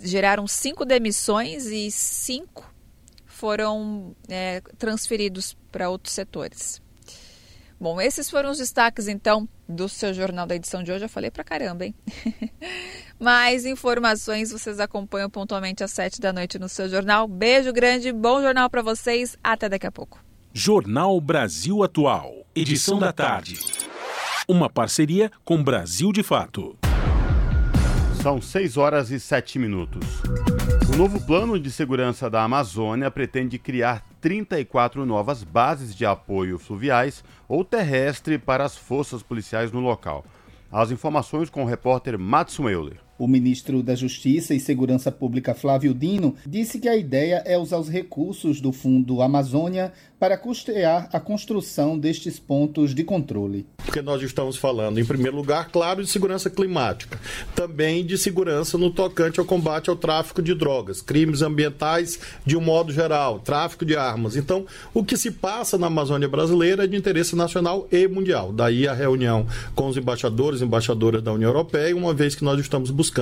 geraram 0.01 0.47
cinco 0.47 0.85
demissões 0.85 1.65
e 1.65 1.91
cinco 1.91 2.73
foram 3.25 4.15
é, 4.29 4.61
transferidos 4.77 5.57
para 5.71 5.89
outros 5.89 6.13
setores. 6.13 6.81
Bom, 7.79 7.99
esses 7.99 8.29
foram 8.29 8.51
os 8.51 8.59
destaques 8.59 9.09
então 9.09 9.49
do 9.67 9.89
seu 9.89 10.13
jornal 10.13 10.45
da 10.45 10.55
edição 10.55 10.81
de 10.81 10.91
hoje. 10.91 11.03
Eu 11.03 11.09
falei 11.09 11.29
pra 11.29 11.43
caramba, 11.43 11.85
hein? 11.85 11.93
Mais 13.19 13.65
informações 13.65 14.51
vocês 14.51 14.79
acompanham 14.79 15.29
pontualmente 15.29 15.83
às 15.83 15.91
sete 15.91 16.21
da 16.21 16.31
noite 16.31 16.57
no 16.57 16.69
seu 16.69 16.87
jornal. 16.87 17.27
Beijo 17.27 17.73
grande, 17.73 18.13
bom 18.13 18.41
jornal 18.41 18.69
para 18.69 18.81
vocês. 18.81 19.37
Até 19.43 19.67
daqui 19.67 19.85
a 19.85 19.91
pouco. 19.91 20.23
Jornal 20.53 21.19
Brasil 21.19 21.83
Atual, 21.83 22.45
edição 22.55 22.99
da 22.99 23.11
tarde. 23.11 23.59
Uma 24.47 24.69
parceria 24.69 25.29
com 25.43 25.61
Brasil 25.61 26.13
de 26.13 26.23
Fato. 26.23 26.77
São 28.23 28.41
6 28.41 28.77
horas 28.77 29.11
e 29.11 29.19
7 29.19 29.59
minutos. 29.59 30.21
O 30.93 30.95
novo 30.95 31.19
plano 31.19 31.59
de 31.59 31.69
segurança 31.69 32.29
da 32.29 32.41
Amazônia 32.41 33.11
pretende 33.11 33.59
criar 33.59 34.01
34 34.21 35.05
novas 35.05 35.43
bases 35.43 35.93
de 35.93 36.05
apoio 36.05 36.57
fluviais 36.57 37.21
ou 37.49 37.65
terrestre 37.65 38.37
para 38.37 38.63
as 38.63 38.77
forças 38.77 39.21
policiais 39.21 39.73
no 39.73 39.81
local. 39.81 40.23
As 40.71 40.89
informações 40.89 41.49
com 41.49 41.63
o 41.63 41.67
repórter 41.67 42.17
Matson 42.17 42.69
Euler. 42.69 43.01
O 43.23 43.27
ministro 43.27 43.81
da 43.81 43.95
Justiça 43.95 44.53
e 44.53 44.59
Segurança 44.59 45.09
Pública, 45.09 45.53
Flávio 45.53 45.93
Dino, 45.93 46.35
disse 46.45 46.77
que 46.77 46.89
a 46.89 46.97
ideia 46.97 47.41
é 47.45 47.57
usar 47.57 47.77
os 47.77 47.87
recursos 47.87 48.59
do 48.59 48.73
Fundo 48.73 49.21
Amazônia 49.21 49.93
para 50.19 50.37
custear 50.37 51.09
a 51.11 51.21
construção 51.21 51.97
destes 51.97 52.37
pontos 52.37 52.93
de 52.93 53.03
controle. 53.03 53.65
Porque 53.77 54.01
nós 54.01 54.21
estamos 54.21 54.57
falando, 54.57 54.99
em 54.99 55.05
primeiro 55.05 55.35
lugar, 55.35 55.69
claro, 55.69 56.01
de 56.01 56.09
segurança 56.09 56.49
climática, 56.49 57.19
também 57.55 58.05
de 58.05 58.17
segurança 58.17 58.77
no 58.77 58.89
tocante 58.89 59.39
ao 59.39 59.45
combate 59.45 59.89
ao 59.89 59.95
tráfico 59.95 60.41
de 60.41 60.53
drogas, 60.53 61.01
crimes 61.01 61.41
ambientais 61.41 62.19
de 62.45 62.57
um 62.57 62.61
modo 62.61 62.91
geral, 62.91 63.39
tráfico 63.39 63.85
de 63.85 63.95
armas. 63.95 64.35
Então, 64.35 64.65
o 64.93 65.03
que 65.03 65.15
se 65.15 65.31
passa 65.31 65.77
na 65.77 65.87
Amazônia 65.87 66.27
brasileira 66.27 66.85
é 66.85 66.87
de 66.87 66.97
interesse 66.97 67.35
nacional 67.35 67.87
e 67.91 68.07
mundial. 68.07 68.51
Daí 68.51 68.87
a 68.87 68.93
reunião 68.93 69.45
com 69.75 69.87
os 69.87 69.97
embaixadores 69.97 70.61
e 70.61 70.63
embaixadoras 70.65 71.21
da 71.21 71.31
União 71.31 71.49
Europeia, 71.49 71.95
uma 71.95 72.13
vez 72.13 72.35
que 72.35 72.43
nós 72.43 72.59
estamos 72.59 72.91
buscando 72.91 73.12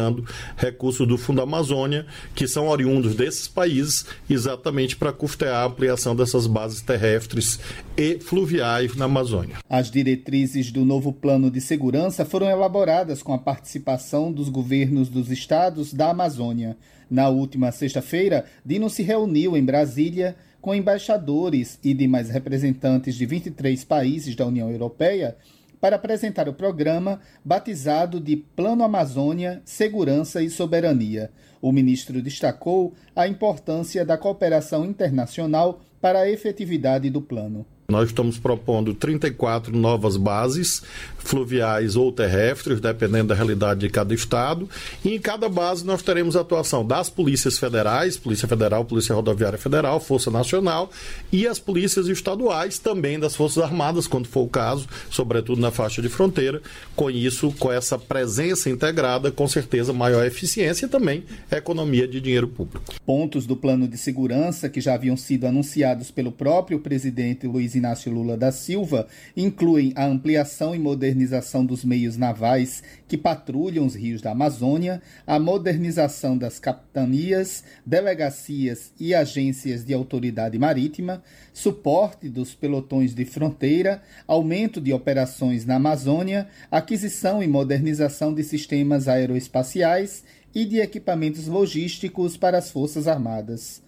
recursos 0.56 1.08
do 1.08 1.18
Fundo 1.18 1.42
Amazônia, 1.42 2.06
que 2.34 2.48
são 2.48 2.68
oriundos 2.68 3.16
desses 3.16 3.48
países, 3.48 4.06
exatamente 4.30 4.96
para 4.96 5.12
custear 5.12 5.56
a 5.56 5.66
ampliação 5.66 6.16
dessas 6.16 6.48
bases 6.48 6.82
terrestres 6.82 7.60
e 7.98 8.20
fluviais 8.20 8.96
na 8.96 9.06
Amazônia. 9.06 9.58
As 9.70 9.92
diretrizes 9.92 10.72
do 10.72 10.86
novo 10.86 11.12
plano 11.12 11.52
de 11.52 11.62
segurança 11.62 12.26
foram 12.26 12.50
elaboradas 12.50 13.22
com 13.22 13.34
a 13.34 13.38
participação 13.38 14.32
dos 14.32 14.50
governos 14.50 15.10
dos 15.10 15.30
estados 15.32 15.94
da 15.94 16.10
Amazônia. 16.10 16.78
Na 17.10 17.28
última 17.28 17.72
sexta-feira, 17.72 18.46
Dino 18.66 18.90
se 18.90 19.04
reuniu 19.04 19.58
em 19.58 19.64
Brasília 19.64 20.36
com 20.62 20.76
embaixadores 20.76 21.80
e 21.84 21.94
demais 21.94 22.30
representantes 22.30 23.16
de 23.16 23.26
23 23.26 23.84
países 23.84 24.36
da 24.36 24.46
União 24.46 24.70
Europeia 24.70 25.36
para 25.82 25.96
apresentar 25.96 26.48
o 26.48 26.54
programa 26.54 27.20
batizado 27.44 28.20
de 28.20 28.38
Plano 28.38 28.84
Amazônia, 28.84 29.62
Segurança 29.66 30.44
e 30.44 30.50
Soberania. 30.50 31.32
O 31.60 31.72
ministro 31.72 32.22
destacou 32.22 32.94
a 33.16 33.28
importância 33.28 34.06
da 34.06 34.18
cooperação 34.18 34.86
internacional 34.86 35.82
para 36.00 36.20
a 36.20 36.30
efetividade 36.30 37.10
do 37.10 37.22
plano. 37.22 37.66
Nós 37.92 38.08
estamos 38.08 38.40
propondo 38.40 38.94
34 38.94 39.76
novas 39.76 40.16
bases 40.16 40.82
fluviais 41.18 41.96
ou 41.96 42.12
terrestres, 42.12 42.80
dependendo 42.80 43.28
da 43.28 43.36
realidade 43.36 43.82
de 43.82 43.90
cada 43.90 44.14
estado. 44.14 44.68
E 45.04 45.14
em 45.14 45.20
cada 45.20 45.48
base 45.50 45.86
nós 45.86 46.02
teremos 46.02 46.36
atuação 46.36 46.86
das 46.86 47.10
polícias 47.10 47.60
federais, 47.60 48.18
Polícia 48.18 48.48
Federal, 48.48 48.86
Polícia 48.86 49.14
Rodoviária 49.14 49.58
Federal, 49.58 50.00
Força 50.00 50.32
Nacional 50.32 50.90
e 51.32 51.46
as 51.46 51.60
polícias 51.60 52.08
estaduais, 52.08 52.80
também 52.80 53.20
das 53.20 53.36
Forças 53.36 53.62
Armadas, 53.64 54.08
quando 54.08 54.28
for 54.28 54.42
o 54.42 54.50
caso, 54.50 54.88
sobretudo 55.10 55.62
na 55.62 55.70
faixa 55.70 56.02
de 56.02 56.10
fronteira. 56.10 56.62
Com 56.96 57.10
isso, 57.10 57.54
com 57.60 57.72
essa 57.72 57.98
presença 57.98 58.70
integrada, 58.70 59.32
com 59.32 59.48
certeza 59.48 59.92
maior 59.92 60.26
eficiência 60.26 60.86
e 60.86 60.90
também 60.90 61.24
economia 61.52 62.08
de 62.08 62.22
dinheiro 62.22 62.48
público. 62.48 62.94
Pontos 63.06 63.46
do 63.46 63.56
plano 63.56 63.88
de 63.88 63.98
segurança 63.98 64.70
que 64.70 64.80
já 64.80 64.94
haviam 64.94 65.18
sido 65.18 65.46
anunciados 65.46 66.10
pelo 66.10 66.32
próprio 66.32 66.80
presidente 66.80 67.46
Luiz 67.46 67.76
Inácio 67.82 68.12
Lula 68.12 68.38
da 68.38 68.52
Silva 68.52 69.08
incluem 69.36 69.92
a 69.96 70.06
ampliação 70.06 70.76
e 70.76 70.80
modernização 70.80 71.66
dos 71.66 71.84
meios 71.84 72.16
navais 72.16 72.84
que 73.08 73.18
patrulham 73.18 73.86
os 73.86 73.96
rios 73.96 74.22
da 74.22 74.32
Amazônia, 74.32 75.02
a 75.26 75.40
modernização 75.40 76.38
das 76.38 76.60
capitanias, 76.60 77.64
delegacias 77.84 78.94
e 79.00 79.16
agências 79.16 79.84
de 79.84 79.94
autoridade 79.94 80.60
marítima, 80.60 81.24
suporte 81.52 82.30
dos 82.30 82.54
pelotões 82.54 83.16
de 83.16 83.26
fronteira, 83.26 84.02
aumento 84.28 84.80
de 84.80 84.94
operações 84.94 85.66
na 85.66 85.76
Amazônia, 85.76 86.48
aquisição 86.70 87.42
e 87.42 87.48
modernização 87.48 88.34
de 88.34 88.44
sistemas 88.44 89.08
aeroespaciais 89.08 90.24
e 90.54 90.66
de 90.66 90.80
equipamentos 90.80 91.48
logísticos 91.48 92.38
para 92.38 92.60
as 92.60 92.70
Forças 92.70 93.08
Armadas. 93.08 93.82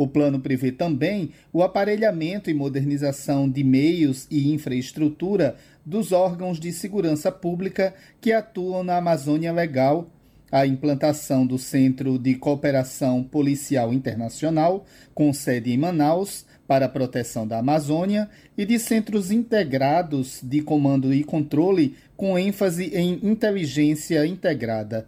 O 0.00 0.08
plano 0.08 0.40
prevê 0.40 0.72
também 0.72 1.32
o 1.52 1.62
aparelhamento 1.62 2.48
e 2.48 2.54
modernização 2.54 3.46
de 3.46 3.62
meios 3.62 4.26
e 4.30 4.50
infraestrutura 4.50 5.56
dos 5.84 6.10
órgãos 6.10 6.58
de 6.58 6.72
segurança 6.72 7.30
pública 7.30 7.92
que 8.18 8.32
atuam 8.32 8.82
na 8.82 8.96
Amazônia 8.96 9.52
Legal, 9.52 10.10
a 10.50 10.66
implantação 10.66 11.46
do 11.46 11.58
Centro 11.58 12.18
de 12.18 12.34
Cooperação 12.34 13.22
Policial 13.22 13.92
Internacional, 13.92 14.86
com 15.12 15.34
sede 15.34 15.70
em 15.70 15.76
Manaus, 15.76 16.46
para 16.66 16.86
a 16.86 16.88
proteção 16.88 17.46
da 17.46 17.58
Amazônia, 17.58 18.30
e 18.56 18.64
de 18.64 18.78
centros 18.78 19.30
integrados 19.30 20.40
de 20.42 20.62
comando 20.62 21.12
e 21.12 21.22
controle, 21.22 21.94
com 22.16 22.38
ênfase 22.38 22.86
em 22.94 23.20
inteligência 23.22 24.24
integrada. 24.24 25.06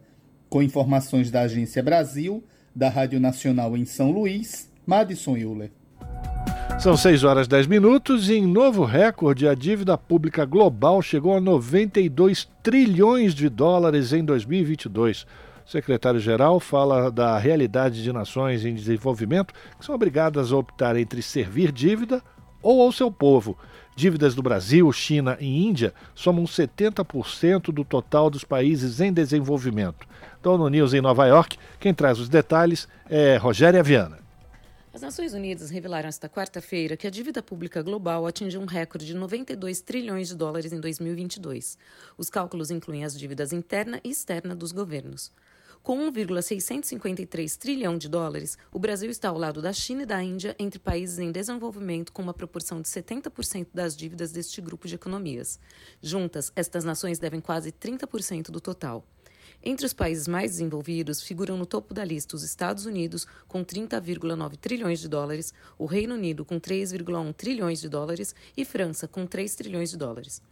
Com 0.51 0.63
informações 0.63 1.31
da 1.31 1.41
Agência 1.41 1.83
Brasil, 1.83 2.45
da 2.77 2.91
Rádio 2.91 3.19
Nacional 3.19 3.75
em 3.75 3.87
São 3.87 4.11
Luís, 4.11 4.71
Madison 4.87 5.37
Euler. 5.37 5.71
São 6.79 6.97
6 6.97 7.23
horas 7.23 7.47
10 7.47 7.69
minutos 7.69 8.29
e 8.29 8.35
em 8.35 8.47
novo 8.47 8.85
recorde 8.85 9.47
a 9.47 9.55
dívida 9.55 9.97
pública 9.97 10.45
global 10.45 11.01
chegou 11.01 11.37
a 11.37 11.41
92 11.41 12.49
trilhões 12.63 13.35
de 13.35 13.49
dólares 13.49 14.13
em 14.13 14.25
2022. 14.25 15.23
O 15.65 15.71
secretário-geral 15.71 16.59
fala 16.59 17.11
da 17.11 17.39
realidade 17.39 18.03
de 18.03 18.13
nações 18.13 18.65
em 18.65 18.75
desenvolvimento 18.75 19.55
que 19.79 19.85
são 19.85 19.95
obrigadas 19.95 20.53
a 20.53 20.57
optar 20.57 20.97
entre 20.97 21.23
servir 21.23 21.71
dívida 21.71 22.21
ou 22.61 22.83
ao 22.83 22.91
seu 22.91 23.13
povo. 23.13 23.57
Dívidas 23.95 24.35
do 24.35 24.43
Brasil, 24.43 24.91
China 24.91 25.37
e 25.39 25.67
Índia 25.67 25.93
somam 26.15 26.45
70% 26.45 27.73
do 27.73 27.85
total 27.85 28.31
dos 28.31 28.43
países 28.43 29.01
em 29.01 29.13
desenvolvimento. 29.13 30.07
Da 30.43 30.51
ONU 30.51 30.69
News 30.69 30.95
em 30.95 31.01
Nova 31.01 31.27
York, 31.27 31.57
quem 31.79 31.95
traz 31.95 32.19
os 32.19 32.29
detalhes 32.29 32.89
é 33.09 33.37
Rogéria 33.37 33.83
Viana. 33.83 34.22
As 34.95 35.01
Nações 35.01 35.33
Unidas 35.33 35.71
revelaram 35.71 36.07
esta 36.07 36.29
quarta-feira 36.29 36.99
que 36.99 37.07
a 37.07 37.11
dívida 37.11 37.43
pública 37.43 37.81
global 37.83 38.27
atingiu 38.27 38.61
um 38.61 38.67
recorde 38.67 39.07
de 39.07 39.15
92 39.15 39.81
trilhões 39.81 40.29
de 40.29 40.37
dólares 40.37 40.71
em 40.71 40.79
2022. 40.79 41.79
Os 42.19 42.29
cálculos 42.29 42.71
incluem 42.71 43.03
as 43.03 43.19
dívidas 43.19 43.55
interna 43.55 43.99
e 44.05 44.11
externa 44.11 44.55
dos 44.55 44.71
governos. 44.71 45.33
Com 45.83 45.97
1,653 46.11 47.57
trilhão 47.57 47.97
de 47.97 48.07
dólares, 48.07 48.59
o 48.71 48.79
Brasil 48.79 49.11
está 49.11 49.31
ao 49.31 49.39
lado 49.39 49.63
da 49.63 49.73
China 49.73 50.03
e 50.03 50.07
da 50.07 50.23
Índia 50.23 50.55
entre 50.59 50.79
países 50.79 51.19
em 51.19 51.33
desenvolvimento 51.33 52.13
com 52.13 52.21
uma 52.21 52.35
proporção 52.35 52.83
de 52.83 52.89
70% 52.89 53.69
das 53.73 53.97
dívidas 53.97 54.31
deste 54.31 54.61
grupo 54.61 54.87
de 54.87 54.95
economias. 54.95 55.59
Juntas, 56.03 56.53
estas 56.55 56.85
nações 56.85 57.19
devem 57.19 57.41
quase 57.41 57.73
30% 57.73 58.51
do 58.51 58.61
total. 58.61 59.03
Entre 59.65 59.87
os 59.87 59.93
países 59.93 60.27
mais 60.27 60.51
desenvolvidos, 60.51 61.23
figuram 61.23 61.57
no 61.57 61.65
topo 61.65 61.95
da 61.95 62.05
lista 62.05 62.35
os 62.35 62.43
Estados 62.43 62.85
Unidos, 62.85 63.29
com 63.47 63.65
30,9 63.65 64.57
trilhões 64.57 64.99
de 64.99 65.09
dólares, 65.09 65.55
o 65.79 65.87
Reino 65.87 66.15
Unido, 66.15 66.45
com 66.45 66.59
3,1 66.59 67.33
trilhões 67.33 67.81
de 67.81 67.89
dólares 67.89 68.35
e 68.57 68.65
França, 68.65 69.07
com 69.07 69.25
3 69.25 69.55
trilhões 69.55 69.91
de 69.91 69.97
dólares. 69.97 70.43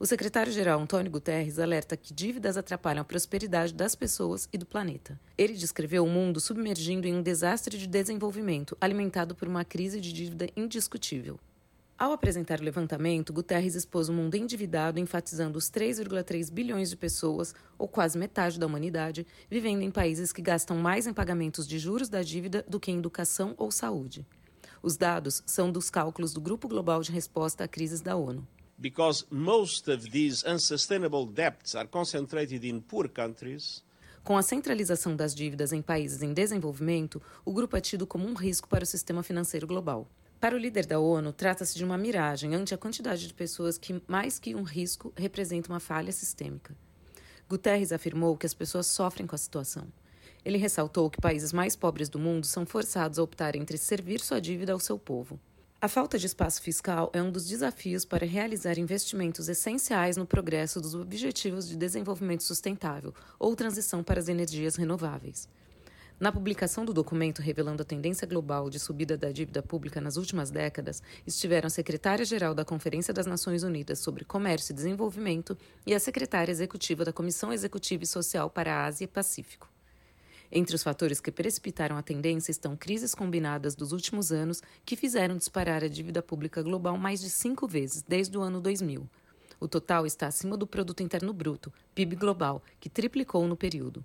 O 0.00 0.06
secretário-geral 0.06 0.80
Antônio 0.80 1.12
Guterres 1.12 1.58
alerta 1.58 1.94
que 1.94 2.14
dívidas 2.14 2.56
atrapalham 2.56 3.02
a 3.02 3.04
prosperidade 3.04 3.74
das 3.74 3.94
pessoas 3.94 4.48
e 4.50 4.56
do 4.56 4.64
planeta. 4.64 5.20
Ele 5.36 5.52
descreveu 5.52 6.02
o 6.02 6.08
mundo 6.08 6.40
submergindo 6.40 7.06
em 7.06 7.14
um 7.14 7.22
desastre 7.22 7.76
de 7.76 7.86
desenvolvimento, 7.86 8.76
alimentado 8.80 9.34
por 9.34 9.46
uma 9.46 9.64
crise 9.64 10.00
de 10.00 10.10
dívida 10.10 10.48
indiscutível. 10.56 11.38
Ao 11.96 12.10
apresentar 12.10 12.60
o 12.60 12.64
levantamento, 12.64 13.32
Guterres 13.32 13.76
expôs 13.76 14.08
o 14.08 14.12
mundo 14.12 14.34
endividado, 14.34 14.98
enfatizando 14.98 15.56
os 15.56 15.70
3,3 15.70 16.50
bilhões 16.50 16.90
de 16.90 16.96
pessoas, 16.96 17.54
ou 17.78 17.86
quase 17.86 18.18
metade 18.18 18.58
da 18.58 18.66
humanidade, 18.66 19.24
vivendo 19.48 19.80
em 19.80 19.92
países 19.92 20.32
que 20.32 20.42
gastam 20.42 20.76
mais 20.76 21.06
em 21.06 21.14
pagamentos 21.14 21.68
de 21.68 21.78
juros 21.78 22.08
da 22.08 22.20
dívida 22.20 22.64
do 22.68 22.80
que 22.80 22.90
em 22.90 22.98
educação 22.98 23.54
ou 23.56 23.70
saúde. 23.70 24.26
Os 24.82 24.96
dados 24.96 25.40
são 25.46 25.70
dos 25.70 25.88
cálculos 25.88 26.32
do 26.32 26.40
Grupo 26.40 26.66
Global 26.66 27.00
de 27.00 27.12
Resposta 27.12 27.62
a 27.62 27.68
Crises 27.68 28.00
da 28.00 28.16
ONU. 28.16 28.44
Because 28.76 29.24
most 29.30 29.88
of 29.88 30.10
these 30.10 30.44
unsustainable 30.44 31.26
debts 31.26 31.76
are 31.76 31.86
concentrated 31.86 32.66
in 32.66 32.80
poor 32.80 33.08
countries, 33.08 33.84
com 34.24 34.38
a 34.38 34.42
centralização 34.42 35.14
das 35.14 35.34
dívidas 35.34 35.70
em 35.70 35.82
países 35.82 36.22
em 36.22 36.32
desenvolvimento, 36.32 37.20
o 37.44 37.52
grupo 37.52 37.76
é 37.76 37.80
tido 37.80 38.06
como 38.06 38.26
um 38.26 38.32
risco 38.32 38.66
para 38.66 38.82
o 38.82 38.86
sistema 38.86 39.22
financeiro 39.22 39.66
global. 39.66 40.08
Para 40.44 40.56
o 40.56 40.58
líder 40.58 40.84
da 40.84 41.00
ONU, 41.00 41.32
trata-se 41.32 41.74
de 41.74 41.82
uma 41.82 41.96
miragem 41.96 42.54
ante 42.54 42.74
a 42.74 42.76
quantidade 42.76 43.26
de 43.26 43.32
pessoas 43.32 43.78
que, 43.78 44.02
mais 44.06 44.38
que 44.38 44.54
um 44.54 44.62
risco, 44.62 45.10
representa 45.16 45.72
uma 45.72 45.80
falha 45.80 46.12
sistêmica. 46.12 46.76
Guterres 47.48 47.92
afirmou 47.92 48.36
que 48.36 48.44
as 48.44 48.52
pessoas 48.52 48.86
sofrem 48.86 49.26
com 49.26 49.34
a 49.34 49.38
situação. 49.38 49.86
Ele 50.44 50.58
ressaltou 50.58 51.08
que 51.08 51.18
países 51.18 51.50
mais 51.50 51.74
pobres 51.74 52.10
do 52.10 52.18
mundo 52.18 52.44
são 52.44 52.66
forçados 52.66 53.18
a 53.18 53.22
optar 53.22 53.56
entre 53.56 53.78
servir 53.78 54.20
sua 54.20 54.38
dívida 54.38 54.74
ao 54.74 54.78
seu 54.78 54.98
povo. 54.98 55.40
A 55.80 55.88
falta 55.88 56.18
de 56.18 56.26
espaço 56.26 56.60
fiscal 56.60 57.10
é 57.14 57.22
um 57.22 57.32
dos 57.32 57.48
desafios 57.48 58.04
para 58.04 58.26
realizar 58.26 58.78
investimentos 58.78 59.48
essenciais 59.48 60.18
no 60.18 60.26
progresso 60.26 60.78
dos 60.78 60.94
Objetivos 60.94 61.66
de 61.66 61.74
Desenvolvimento 61.74 62.42
Sustentável 62.42 63.14
ou 63.38 63.56
transição 63.56 64.04
para 64.04 64.20
as 64.20 64.28
energias 64.28 64.76
renováveis. 64.76 65.48
Na 66.18 66.30
publicação 66.30 66.84
do 66.84 66.94
documento 66.94 67.42
revelando 67.42 67.82
a 67.82 67.84
tendência 67.84 68.24
global 68.24 68.70
de 68.70 68.78
subida 68.78 69.16
da 69.16 69.32
dívida 69.32 69.60
pública 69.60 70.00
nas 70.00 70.16
últimas 70.16 70.48
décadas, 70.48 71.02
estiveram 71.26 71.66
a 71.66 71.70
secretária-geral 71.70 72.54
da 72.54 72.64
Conferência 72.64 73.12
das 73.12 73.26
Nações 73.26 73.64
Unidas 73.64 73.98
sobre 73.98 74.24
Comércio 74.24 74.72
e 74.72 74.76
Desenvolvimento 74.76 75.58
e 75.84 75.92
a 75.92 75.98
secretária 75.98 76.52
executiva 76.52 77.04
da 77.04 77.12
Comissão 77.12 77.52
Executiva 77.52 78.04
e 78.04 78.06
Social 78.06 78.48
para 78.48 78.72
a 78.72 78.84
Ásia 78.86 79.04
e 79.04 79.08
Pacífico. 79.08 79.68
Entre 80.52 80.76
os 80.76 80.84
fatores 80.84 81.20
que 81.20 81.32
precipitaram 81.32 81.96
a 81.96 82.02
tendência 82.02 82.52
estão 82.52 82.76
crises 82.76 83.12
combinadas 83.12 83.74
dos 83.74 83.90
últimos 83.90 84.30
anos 84.30 84.62
que 84.84 84.94
fizeram 84.94 85.36
disparar 85.36 85.82
a 85.82 85.88
dívida 85.88 86.22
pública 86.22 86.62
global 86.62 86.96
mais 86.96 87.20
de 87.20 87.28
cinco 87.28 87.66
vezes 87.66 88.02
desde 88.02 88.38
o 88.38 88.40
ano 88.40 88.60
2000. 88.60 89.04
O 89.58 89.66
total 89.66 90.06
está 90.06 90.28
acima 90.28 90.56
do 90.56 90.66
produto 90.66 91.02
interno 91.02 91.32
bruto, 91.32 91.72
PIB 91.92 92.14
global, 92.14 92.62
que 92.78 92.88
triplicou 92.88 93.48
no 93.48 93.56
período. 93.56 94.04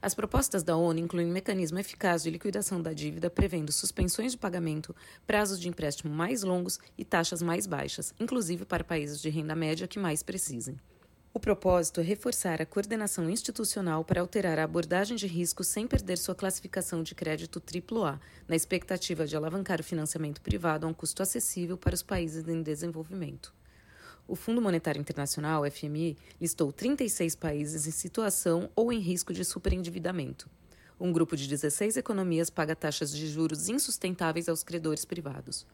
As 0.00 0.14
propostas 0.14 0.62
da 0.62 0.76
ONU 0.76 1.00
incluem 1.00 1.26
um 1.26 1.32
mecanismo 1.32 1.78
eficaz 1.78 2.22
de 2.22 2.30
liquidação 2.30 2.80
da 2.80 2.92
dívida, 2.92 3.28
prevendo 3.28 3.72
suspensões 3.72 4.32
de 4.32 4.38
pagamento, 4.38 4.94
prazos 5.26 5.58
de 5.58 5.68
empréstimo 5.68 6.14
mais 6.14 6.44
longos 6.44 6.78
e 6.96 7.04
taxas 7.04 7.42
mais 7.42 7.66
baixas, 7.66 8.14
inclusive 8.20 8.64
para 8.64 8.84
países 8.84 9.20
de 9.20 9.28
renda 9.28 9.56
média 9.56 9.88
que 9.88 9.98
mais 9.98 10.22
precisem. 10.22 10.78
O 11.34 11.40
propósito 11.40 12.00
é 12.00 12.04
reforçar 12.04 12.62
a 12.62 12.66
coordenação 12.66 13.28
institucional 13.28 14.04
para 14.04 14.20
alterar 14.20 14.58
a 14.58 14.64
abordagem 14.64 15.16
de 15.16 15.26
risco 15.26 15.62
sem 15.62 15.86
perder 15.86 16.16
sua 16.16 16.34
classificação 16.34 17.02
de 17.02 17.14
crédito 17.14 17.60
AAA, 17.60 18.20
na 18.46 18.56
expectativa 18.56 19.26
de 19.26 19.36
alavancar 19.36 19.80
o 19.80 19.84
financiamento 19.84 20.40
privado 20.40 20.86
a 20.86 20.88
um 20.88 20.94
custo 20.94 21.22
acessível 21.22 21.76
para 21.76 21.94
os 21.94 22.02
países 22.02 22.48
em 22.48 22.62
desenvolvimento. 22.62 23.57
O 24.28 24.36
Fundo 24.36 24.60
Monetário 24.60 25.00
Internacional, 25.00 25.64
FMI, 25.70 26.14
listou 26.38 26.70
36 26.70 27.34
países 27.34 27.86
em 27.86 27.90
situação 27.90 28.68
ou 28.76 28.92
em 28.92 28.98
risco 28.98 29.32
de 29.32 29.42
superendividamento. 29.42 30.50
Um 31.00 31.10
grupo 31.10 31.34
de 31.34 31.48
16 31.48 31.96
economias 31.96 32.50
paga 32.50 32.76
taxas 32.76 33.10
de 33.10 33.26
juros 33.26 33.70
insustentáveis 33.70 34.46
aos 34.46 34.62
credores 34.62 35.06
privados. 35.06 35.66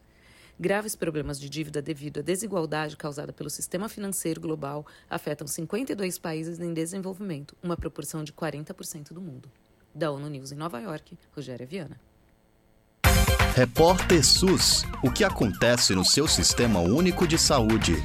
Graves 0.57 0.95
problemas 0.95 1.37
de 1.37 1.49
dívida 1.49 1.81
devido 1.81 2.21
à 2.21 2.23
desigualdade 2.23 2.95
causada 2.95 3.33
pelo 3.33 3.49
sistema 3.49 3.89
financeiro 3.89 4.39
global 4.39 4.85
afetam 5.09 5.45
52 5.45 6.17
países 6.17 6.57
em 6.57 6.73
desenvolvimento, 6.73 7.57
uma 7.61 7.75
proporção 7.75 8.23
de 8.23 8.31
40% 8.31 9.11
do 9.11 9.19
mundo. 9.19 9.51
Da 9.93 10.09
ONU 10.11 10.29
News 10.29 10.53
em 10.53 10.55
Nova 10.55 10.79
York, 10.79 11.17
Rogéria 11.35 11.67
Viana. 11.67 11.99
Repórter 13.53 14.25
SUS: 14.25 14.83
O 15.03 15.11
que 15.11 15.25
acontece 15.25 15.93
no 15.93 16.05
seu 16.05 16.25
sistema 16.25 16.79
único 16.79 17.27
de 17.27 17.37
saúde? 17.37 17.95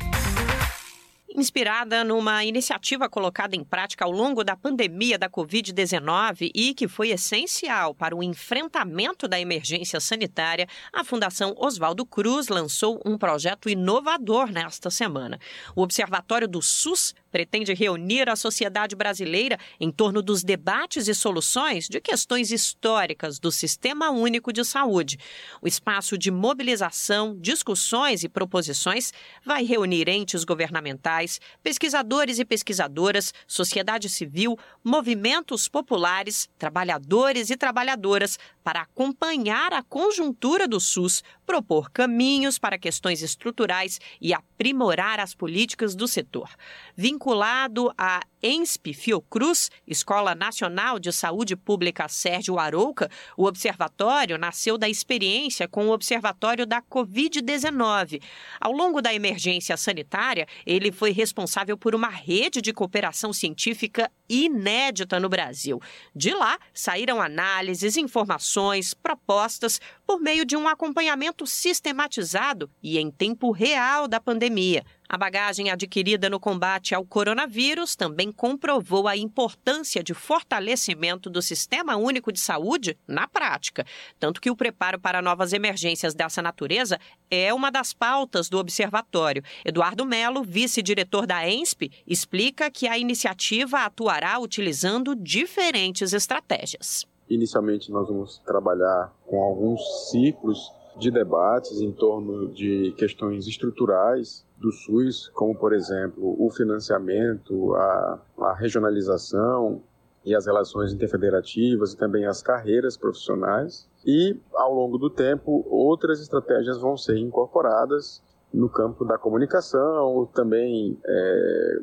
Inspirada 1.40 2.04
numa 2.04 2.44
iniciativa 2.44 3.08
colocada 3.08 3.56
em 3.56 3.64
prática 3.64 4.04
ao 4.04 4.10
longo 4.10 4.44
da 4.44 4.54
pandemia 4.54 5.18
da 5.18 5.28
Covid-19 5.28 6.50
e 6.54 6.74
que 6.74 6.86
foi 6.86 7.08
essencial 7.08 7.94
para 7.94 8.14
o 8.14 8.22
enfrentamento 8.22 9.26
da 9.26 9.40
emergência 9.40 9.98
sanitária, 10.00 10.68
a 10.92 11.02
Fundação 11.02 11.54
Oswaldo 11.56 12.04
Cruz 12.04 12.48
lançou 12.48 13.00
um 13.04 13.16
projeto 13.16 13.70
inovador 13.70 14.52
nesta 14.52 14.90
semana. 14.90 15.40
O 15.74 15.82
Observatório 15.82 16.46
do 16.46 16.60
SUS 16.60 17.14
pretende 17.30 17.72
reunir 17.72 18.28
a 18.28 18.36
sociedade 18.36 18.96
brasileira 18.96 19.58
em 19.78 19.90
torno 19.90 20.20
dos 20.20 20.42
debates 20.42 21.08
e 21.08 21.14
soluções 21.14 21.88
de 21.88 22.00
questões 22.00 22.50
históricas 22.50 23.38
do 23.38 23.50
Sistema 23.52 24.10
Único 24.10 24.52
de 24.52 24.64
Saúde. 24.64 25.18
O 25.62 25.68
espaço 25.68 26.18
de 26.18 26.30
mobilização, 26.30 27.36
discussões 27.38 28.24
e 28.24 28.28
proposições 28.28 29.12
vai 29.44 29.64
reunir 29.64 30.08
entes 30.08 30.44
governamentais, 30.44 31.29
pesquisadores 31.62 32.38
e 32.38 32.44
pesquisadoras, 32.44 33.32
sociedade 33.46 34.08
civil, 34.08 34.58
movimentos 34.82 35.68
populares, 35.68 36.48
trabalhadores 36.58 37.50
e 37.50 37.56
trabalhadoras 37.56 38.38
para 38.62 38.82
acompanhar 38.82 39.72
a 39.72 39.82
conjuntura 39.82 40.68
do 40.68 40.78
SUS, 40.80 41.22
propor 41.46 41.90
caminhos 41.90 42.58
para 42.58 42.78
questões 42.78 43.22
estruturais 43.22 44.00
e 44.20 44.32
aprimorar 44.32 45.18
as 45.18 45.34
políticas 45.34 45.94
do 45.94 46.06
setor. 46.06 46.48
Vinculado 46.94 47.92
à 47.96 48.20
ENSP 48.42 48.92
Fiocruz, 48.92 49.70
Escola 49.86 50.34
Nacional 50.34 50.98
de 50.98 51.12
Saúde 51.12 51.56
Pública 51.56 52.08
Sérgio 52.08 52.58
Arouca, 52.58 53.10
o 53.36 53.46
observatório 53.46 54.38
nasceu 54.38 54.78
da 54.78 54.88
experiência 54.88 55.66
com 55.66 55.88
o 55.88 55.92
Observatório 55.92 56.66
da 56.66 56.80
Covid-19. 56.80 58.22
Ao 58.60 58.72
longo 58.72 59.02
da 59.02 59.12
emergência 59.12 59.76
sanitária, 59.76 60.46
ele 60.64 60.92
foi 60.92 61.10
responsável 61.10 61.76
por 61.76 61.94
uma 61.94 62.08
rede 62.08 62.62
de 62.62 62.72
cooperação 62.72 63.32
científica 63.32 64.10
inédita 64.28 65.18
no 65.18 65.28
Brasil. 65.28 65.80
De 66.14 66.30
lá 66.32 66.58
saíram 66.72 67.20
análises, 67.20 67.96
informações, 67.96 68.49
propostas 68.94 69.80
por 70.06 70.20
meio 70.20 70.44
de 70.44 70.56
um 70.56 70.66
acompanhamento 70.66 71.46
sistematizado 71.46 72.70
e 72.82 72.98
em 72.98 73.10
tempo 73.10 73.50
real 73.50 74.08
da 74.08 74.20
pandemia. 74.20 74.84
A 75.12 75.18
bagagem 75.18 75.70
adquirida 75.70 76.30
no 76.30 76.38
combate 76.38 76.94
ao 76.94 77.04
coronavírus 77.04 77.96
também 77.96 78.30
comprovou 78.30 79.08
a 79.08 79.16
importância 79.16 80.04
de 80.04 80.14
fortalecimento 80.14 81.28
do 81.28 81.42
Sistema 81.42 81.96
Único 81.96 82.30
de 82.30 82.38
Saúde 82.38 82.96
na 83.08 83.26
prática, 83.26 83.84
tanto 84.20 84.40
que 84.40 84.50
o 84.50 84.54
preparo 84.54 85.00
para 85.00 85.20
novas 85.20 85.52
emergências 85.52 86.14
dessa 86.14 86.40
natureza 86.40 86.96
é 87.28 87.52
uma 87.52 87.72
das 87.72 87.92
pautas 87.92 88.48
do 88.48 88.56
observatório. 88.58 89.42
Eduardo 89.64 90.06
Melo, 90.06 90.44
vice-diretor 90.44 91.26
da 91.26 91.48
ENSP, 91.48 91.90
explica 92.06 92.70
que 92.70 92.86
a 92.86 92.96
iniciativa 92.96 93.80
atuará 93.80 94.38
utilizando 94.38 95.16
diferentes 95.16 96.12
estratégias. 96.12 97.09
Inicialmente, 97.30 97.92
nós 97.92 98.08
vamos 98.08 98.38
trabalhar 98.38 99.14
com 99.24 99.40
alguns 99.40 100.10
ciclos 100.10 100.72
de 100.98 101.12
debates 101.12 101.80
em 101.80 101.92
torno 101.92 102.48
de 102.48 102.92
questões 102.98 103.46
estruturais 103.46 104.44
do 104.58 104.72
SUS, 104.72 105.30
como, 105.32 105.54
por 105.54 105.72
exemplo, 105.72 106.36
o 106.38 106.50
financiamento, 106.50 107.72
a, 107.74 108.20
a 108.40 108.54
regionalização 108.54 109.80
e 110.24 110.34
as 110.34 110.44
relações 110.44 110.92
interfederativas 110.92 111.92
e 111.92 111.96
também 111.96 112.26
as 112.26 112.42
carreiras 112.42 112.96
profissionais. 112.96 113.88
E, 114.04 114.36
ao 114.52 114.74
longo 114.74 114.98
do 114.98 115.08
tempo, 115.08 115.64
outras 115.70 116.20
estratégias 116.20 116.78
vão 116.78 116.96
ser 116.96 117.16
incorporadas 117.16 118.20
no 118.52 118.68
campo 118.68 119.04
da 119.04 119.16
comunicação, 119.16 120.28
também 120.34 120.98
é, 121.04 121.78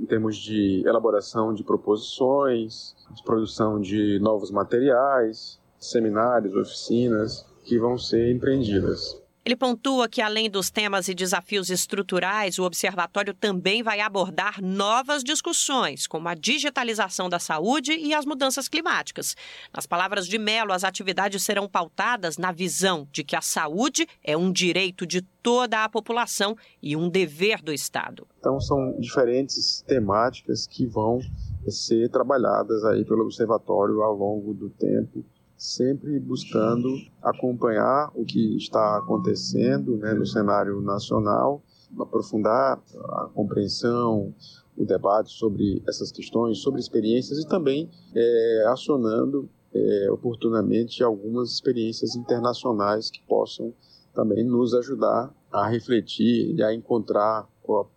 em 0.00 0.06
termos 0.06 0.36
de 0.36 0.82
elaboração 0.86 1.52
de 1.52 1.64
proposições, 1.64 2.94
de 3.14 3.22
produção 3.24 3.80
de 3.80 4.18
novos 4.20 4.50
materiais, 4.50 5.60
seminários, 5.78 6.54
oficinas 6.54 7.44
que 7.64 7.78
vão 7.78 7.98
ser 7.98 8.30
empreendidas. 8.30 9.23
Ele 9.44 9.56
pontua 9.56 10.08
que, 10.08 10.22
além 10.22 10.48
dos 10.48 10.70
temas 10.70 11.06
e 11.06 11.14
desafios 11.14 11.68
estruturais, 11.68 12.58
o 12.58 12.64
observatório 12.64 13.34
também 13.34 13.82
vai 13.82 14.00
abordar 14.00 14.62
novas 14.62 15.22
discussões, 15.22 16.06
como 16.06 16.28
a 16.28 16.34
digitalização 16.34 17.28
da 17.28 17.38
saúde 17.38 17.92
e 17.92 18.14
as 18.14 18.24
mudanças 18.24 18.68
climáticas. 18.68 19.36
Nas 19.74 19.86
palavras 19.86 20.26
de 20.26 20.38
Mello, 20.38 20.72
as 20.72 20.82
atividades 20.82 21.42
serão 21.42 21.68
pautadas 21.68 22.38
na 22.38 22.52
visão 22.52 23.06
de 23.12 23.22
que 23.22 23.36
a 23.36 23.42
saúde 23.42 24.06
é 24.22 24.34
um 24.34 24.50
direito 24.50 25.06
de 25.06 25.20
toda 25.20 25.84
a 25.84 25.88
população 25.90 26.56
e 26.82 26.96
um 26.96 27.10
dever 27.10 27.60
do 27.60 27.70
Estado. 27.70 28.26
Então, 28.38 28.58
são 28.58 28.98
diferentes 28.98 29.84
temáticas 29.86 30.66
que 30.66 30.86
vão 30.86 31.20
ser 31.68 32.08
trabalhadas 32.08 32.82
aí 32.86 33.04
pelo 33.04 33.24
observatório 33.24 34.02
ao 34.02 34.14
longo 34.14 34.54
do 34.54 34.70
tempo 34.70 35.22
sempre 35.56 36.18
buscando 36.18 36.88
acompanhar 37.22 38.10
o 38.14 38.24
que 38.24 38.56
está 38.56 38.98
acontecendo 38.98 39.96
né, 39.96 40.12
no 40.12 40.26
cenário 40.26 40.80
nacional, 40.80 41.62
aprofundar 41.98 42.82
a 42.94 43.30
compreensão, 43.34 44.34
o 44.76 44.84
debate 44.84 45.30
sobre 45.30 45.82
essas 45.88 46.10
questões, 46.10 46.58
sobre 46.58 46.80
experiências 46.80 47.38
e 47.38 47.48
também 47.48 47.88
é, 48.14 48.64
acionando 48.68 49.48
é, 49.72 50.10
oportunamente 50.10 51.02
algumas 51.02 51.52
experiências 51.52 52.14
internacionais 52.16 53.10
que 53.10 53.22
possam 53.22 53.72
também 54.12 54.44
nos 54.44 54.74
ajudar 54.74 55.34
a 55.52 55.68
refletir 55.68 56.54
e 56.56 56.62
a 56.62 56.72
encontrar 56.72 57.48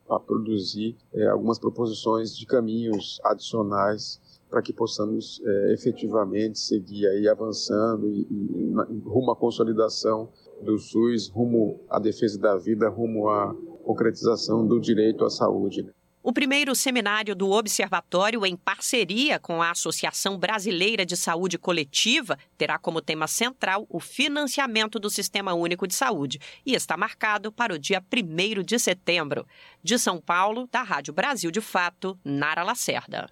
a, 0.10 0.16
a 0.16 0.20
produzir 0.20 0.96
é, 1.14 1.28
algumas 1.28 1.60
proposições 1.60 2.36
de 2.36 2.46
caminhos 2.46 3.20
adicionais 3.24 4.20
para 4.50 4.62
que 4.62 4.74
possamos 4.74 5.42
é, 5.46 5.74
efetivamente 5.74 6.60
seguir 6.60 7.08
aí 7.08 7.28
avançando 7.28 8.10
e, 8.10 8.22
e, 8.22 9.00
rumo 9.06 9.32
à 9.32 9.36
consolidação 9.36 10.30
do 10.62 10.78
SUS, 10.78 11.30
rumo 11.30 11.80
à 11.90 12.00
defesa 12.00 12.40
da 12.40 12.58
vida, 12.58 12.90
rumo 12.90 13.30
à 13.30 13.56
concretização 13.84 14.66
do 14.66 14.80
direito 14.80 15.24
à 15.24 15.30
saúde. 15.30 15.86
O 16.28 16.34
primeiro 16.34 16.76
seminário 16.76 17.34
do 17.34 17.52
Observatório, 17.52 18.46
em 18.46 18.54
parceria 18.54 19.40
com 19.40 19.62
a 19.62 19.72
Associação 19.72 20.38
Brasileira 20.38 21.06
de 21.06 21.16
Saúde 21.16 21.58
Coletiva, 21.58 22.38
terá 22.58 22.78
como 22.78 23.02
tema 23.02 23.28
central 23.28 23.86
o 23.90 23.98
financiamento 23.98 25.00
do 25.00 25.10
Sistema 25.10 25.54
Único 25.54 25.88
de 25.88 25.96
Saúde 25.96 26.38
e 26.66 26.74
está 26.76 26.98
marcado 26.98 27.50
para 27.50 27.74
o 27.74 27.80
dia 27.80 28.04
1 28.12 28.62
de 28.62 28.78
setembro. 28.78 29.48
De 29.82 29.98
São 29.98 30.20
Paulo, 30.20 30.68
da 30.70 30.84
Rádio 30.84 31.14
Brasil 31.14 31.50
de 31.50 31.62
Fato, 31.62 32.20
Nara 32.26 32.62
Lacerda. 32.62 33.30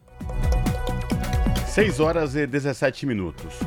6 1.76 2.00
horas 2.00 2.36
e 2.38 2.48
17 2.48 3.06
minutos. 3.06 3.60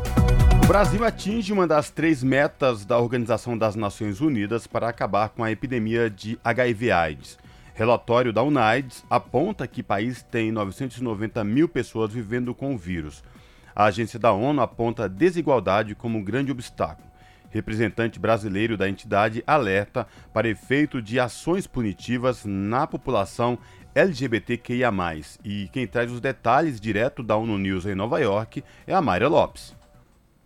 Brasil 0.66 1.04
atinge 1.04 1.52
uma 1.52 1.66
das 1.66 1.90
três 1.90 2.22
metas 2.22 2.86
da 2.86 2.98
Organização 2.98 3.56
das 3.58 3.76
Nações 3.76 4.22
Unidas 4.22 4.66
para 4.66 4.88
acabar 4.88 5.28
com 5.28 5.44
a 5.44 5.52
epidemia 5.52 6.08
de 6.08 6.38
HIV/AIDS. 6.42 7.36
Relatório 7.74 8.32
da 8.32 8.42
UNAIDS 8.42 9.04
aponta 9.10 9.66
que 9.66 9.82
o 9.82 9.84
país 9.84 10.22
tem 10.22 10.50
990 10.50 11.44
mil 11.44 11.68
pessoas 11.68 12.10
vivendo 12.10 12.54
com 12.54 12.74
o 12.74 12.78
vírus. 12.78 13.22
A 13.76 13.84
agência 13.84 14.18
da 14.18 14.32
ONU 14.32 14.62
aponta 14.62 15.04
a 15.04 15.08
desigualdade 15.08 15.94
como 15.94 16.16
um 16.16 16.24
grande 16.24 16.50
obstáculo. 16.50 17.06
Representante 17.50 18.18
brasileiro 18.18 18.78
da 18.78 18.88
entidade 18.88 19.44
alerta 19.46 20.06
para 20.32 20.48
efeito 20.48 21.02
de 21.02 21.20
ações 21.20 21.66
punitivas 21.66 22.46
na 22.46 22.86
população 22.86 23.58
LGBTQIA. 23.94 24.90
E 25.44 25.68
quem 25.72 25.86
traz 25.86 26.10
os 26.10 26.20
detalhes 26.20 26.80
direto 26.80 27.22
da 27.22 27.36
ONU 27.36 27.58
News 27.58 27.86
em 27.86 27.94
Nova 27.94 28.18
York 28.18 28.62
é 28.86 28.94
a 28.94 29.00
Mayra 29.02 29.28
Lopes. 29.28 29.76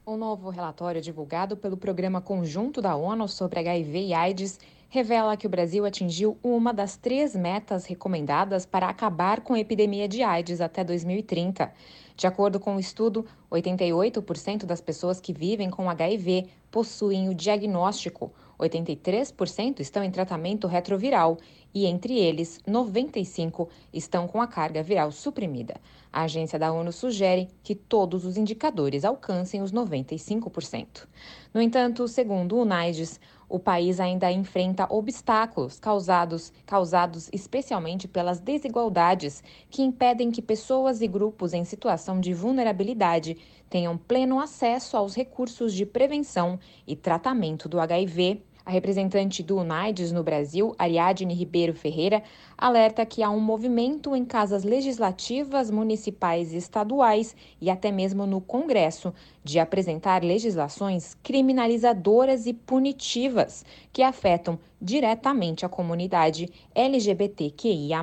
O 0.04 0.16
novo 0.16 0.50
relatório 0.50 1.00
divulgado 1.00 1.56
pelo 1.56 1.76
Programa 1.76 2.20
Conjunto 2.20 2.82
da 2.82 2.96
ONU 2.96 3.28
sobre 3.28 3.60
HIV 3.60 4.06
e 4.06 4.14
AIDS 4.14 4.58
revela 4.88 5.36
que 5.38 5.46
o 5.46 5.50
Brasil 5.50 5.86
atingiu 5.86 6.36
uma 6.42 6.70
das 6.74 6.96
três 6.96 7.34
metas 7.34 7.86
recomendadas 7.86 8.66
para 8.66 8.88
acabar 8.88 9.40
com 9.40 9.54
a 9.54 9.58
epidemia 9.58 10.06
de 10.06 10.22
AIDS 10.22 10.60
até 10.60 10.84
2030. 10.84 11.72
De 12.14 12.26
acordo 12.26 12.60
com 12.60 12.76
o 12.76 12.80
estudo, 12.80 13.24
88% 13.50 14.66
das 14.66 14.80
pessoas 14.80 15.18
que 15.18 15.32
vivem 15.32 15.70
com 15.70 15.88
HIV 15.88 16.46
possuem 16.70 17.28
o 17.28 17.34
diagnóstico, 17.34 18.32
83% 18.62 19.80
estão 19.80 20.02
em 20.02 20.10
tratamento 20.10 20.66
retroviral 20.66 21.38
e, 21.74 21.86
entre 21.86 22.18
eles, 22.18 22.60
95 22.66 23.68
estão 23.92 24.28
com 24.28 24.40
a 24.40 24.46
carga 24.46 24.82
viral 24.82 25.10
suprimida. 25.10 25.74
A 26.12 26.22
agência 26.22 26.58
da 26.58 26.70
ONU 26.70 26.92
sugere 26.92 27.48
que 27.62 27.74
todos 27.74 28.26
os 28.26 28.36
indicadores 28.36 29.04
alcancem 29.04 29.62
os 29.62 29.72
95%. 29.72 31.08
No 31.54 31.60
entanto, 31.60 32.06
segundo 32.06 32.56
o 32.56 32.62
UNAIDS, 32.62 33.18
o 33.48 33.58
país 33.58 34.00
ainda 34.00 34.32
enfrenta 34.32 34.86
obstáculos 34.88 35.78
causados, 35.78 36.52
causados 36.64 37.28
especialmente 37.32 38.08
pelas 38.08 38.40
desigualdades 38.40 39.42
que 39.70 39.82
impedem 39.82 40.30
que 40.30 40.40
pessoas 40.40 41.02
e 41.02 41.06
grupos 41.06 41.52
em 41.52 41.64
situação 41.64 42.20
de 42.20 42.32
vulnerabilidade 42.32 43.36
tenham 43.68 43.96
pleno 43.96 44.40
acesso 44.40 44.96
aos 44.96 45.14
recursos 45.14 45.72
de 45.74 45.86
prevenção 45.86 46.58
e 46.86 46.94
tratamento 46.94 47.68
do 47.68 47.80
HIV. 47.80 48.42
A 48.64 48.70
representante 48.70 49.42
do 49.42 49.58
UNAIDS 49.58 50.12
no 50.12 50.22
Brasil, 50.22 50.74
Ariadne 50.78 51.34
Ribeiro 51.34 51.74
Ferreira, 51.74 52.22
alerta 52.62 53.04
que 53.04 53.24
há 53.24 53.28
um 53.28 53.40
movimento 53.40 54.14
em 54.14 54.24
casas 54.24 54.62
legislativas 54.62 55.68
municipais 55.68 56.52
e 56.52 56.56
estaduais 56.56 57.34
e 57.60 57.68
até 57.68 57.90
mesmo 57.90 58.24
no 58.24 58.40
Congresso 58.40 59.12
de 59.42 59.58
apresentar 59.58 60.22
legislações 60.22 61.16
criminalizadoras 61.24 62.46
e 62.46 62.54
punitivas 62.54 63.64
que 63.92 64.00
afetam 64.00 64.60
diretamente 64.80 65.66
a 65.66 65.68
comunidade 65.68 66.48
LGBTQIA, 66.72 68.00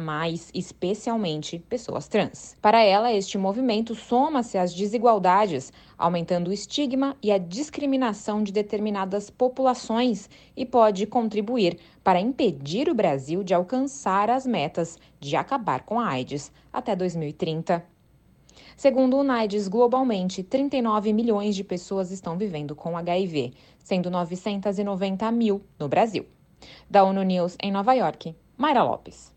especialmente 0.54 1.60
pessoas 1.70 2.10
trans. 2.10 2.58
Para 2.62 2.84
ela, 2.84 3.14
este 3.14 3.38
movimento 3.38 3.96
soma-se 3.96 4.58
às 4.58 4.74
desigualdades, 4.74 5.72
aumentando 5.98 6.50
o 6.50 6.54
estigma 6.54 7.16
e 7.24 7.32
a 7.32 7.38
discriminação 7.38 8.44
de 8.44 8.52
determinadas 8.52 9.30
populações 9.30 10.30
e 10.56 10.66
pode 10.66 11.06
contribuir 11.06 11.78
para 12.10 12.20
impedir 12.20 12.90
o 12.90 12.96
Brasil 12.96 13.44
de 13.44 13.54
alcançar 13.54 14.32
as 14.32 14.44
metas 14.44 14.98
de 15.20 15.36
acabar 15.36 15.84
com 15.84 16.00
a 16.00 16.08
AIDS 16.08 16.52
até 16.74 16.96
2030. 16.96 17.86
Segundo 18.76 19.16
o 19.16 19.20
UNAIDS, 19.20 19.68
globalmente, 19.68 20.42
39 20.42 21.14
milhões 21.14 21.56
de 21.56 21.64
pessoas 21.64 22.10
estão 22.10 22.36
vivendo 22.36 22.76
com 22.76 22.98
HIV, 22.98 23.54
sendo 23.78 24.10
990 24.10 25.32
mil 25.32 25.62
no 25.78 25.88
Brasil. 25.88 26.26
Da 26.90 27.04
ONU 27.04 27.22
News 27.22 27.56
em 27.62 27.72
Nova 27.72 27.94
York, 27.94 28.36
Mayra 28.58 28.82
Lopes. 28.82 29.32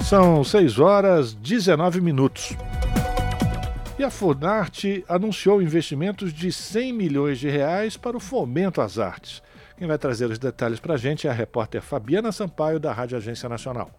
São 0.00 0.42
6 0.42 0.78
horas 0.78 1.34
19 1.34 2.00
minutos. 2.00 2.56
E 3.98 4.02
a 4.02 4.08
Funarte 4.08 5.04
anunciou 5.06 5.60
investimentos 5.60 6.32
de 6.32 6.50
100 6.50 6.90
milhões 6.94 7.38
de 7.38 7.50
reais 7.50 7.98
para 7.98 8.16
o 8.16 8.20
fomento 8.20 8.80
às 8.80 8.98
artes. 8.98 9.42
Quem 9.82 9.88
vai 9.88 9.98
trazer 9.98 10.30
os 10.30 10.38
detalhes 10.38 10.78
para 10.78 10.94
a 10.94 10.96
gente 10.96 11.26
é 11.26 11.30
a 11.30 11.32
repórter 11.32 11.82
Fabiana 11.82 12.30
Sampaio, 12.30 12.78
da 12.78 12.92
Rádio 12.92 13.16
Agência 13.16 13.48
Nacional. 13.48 13.90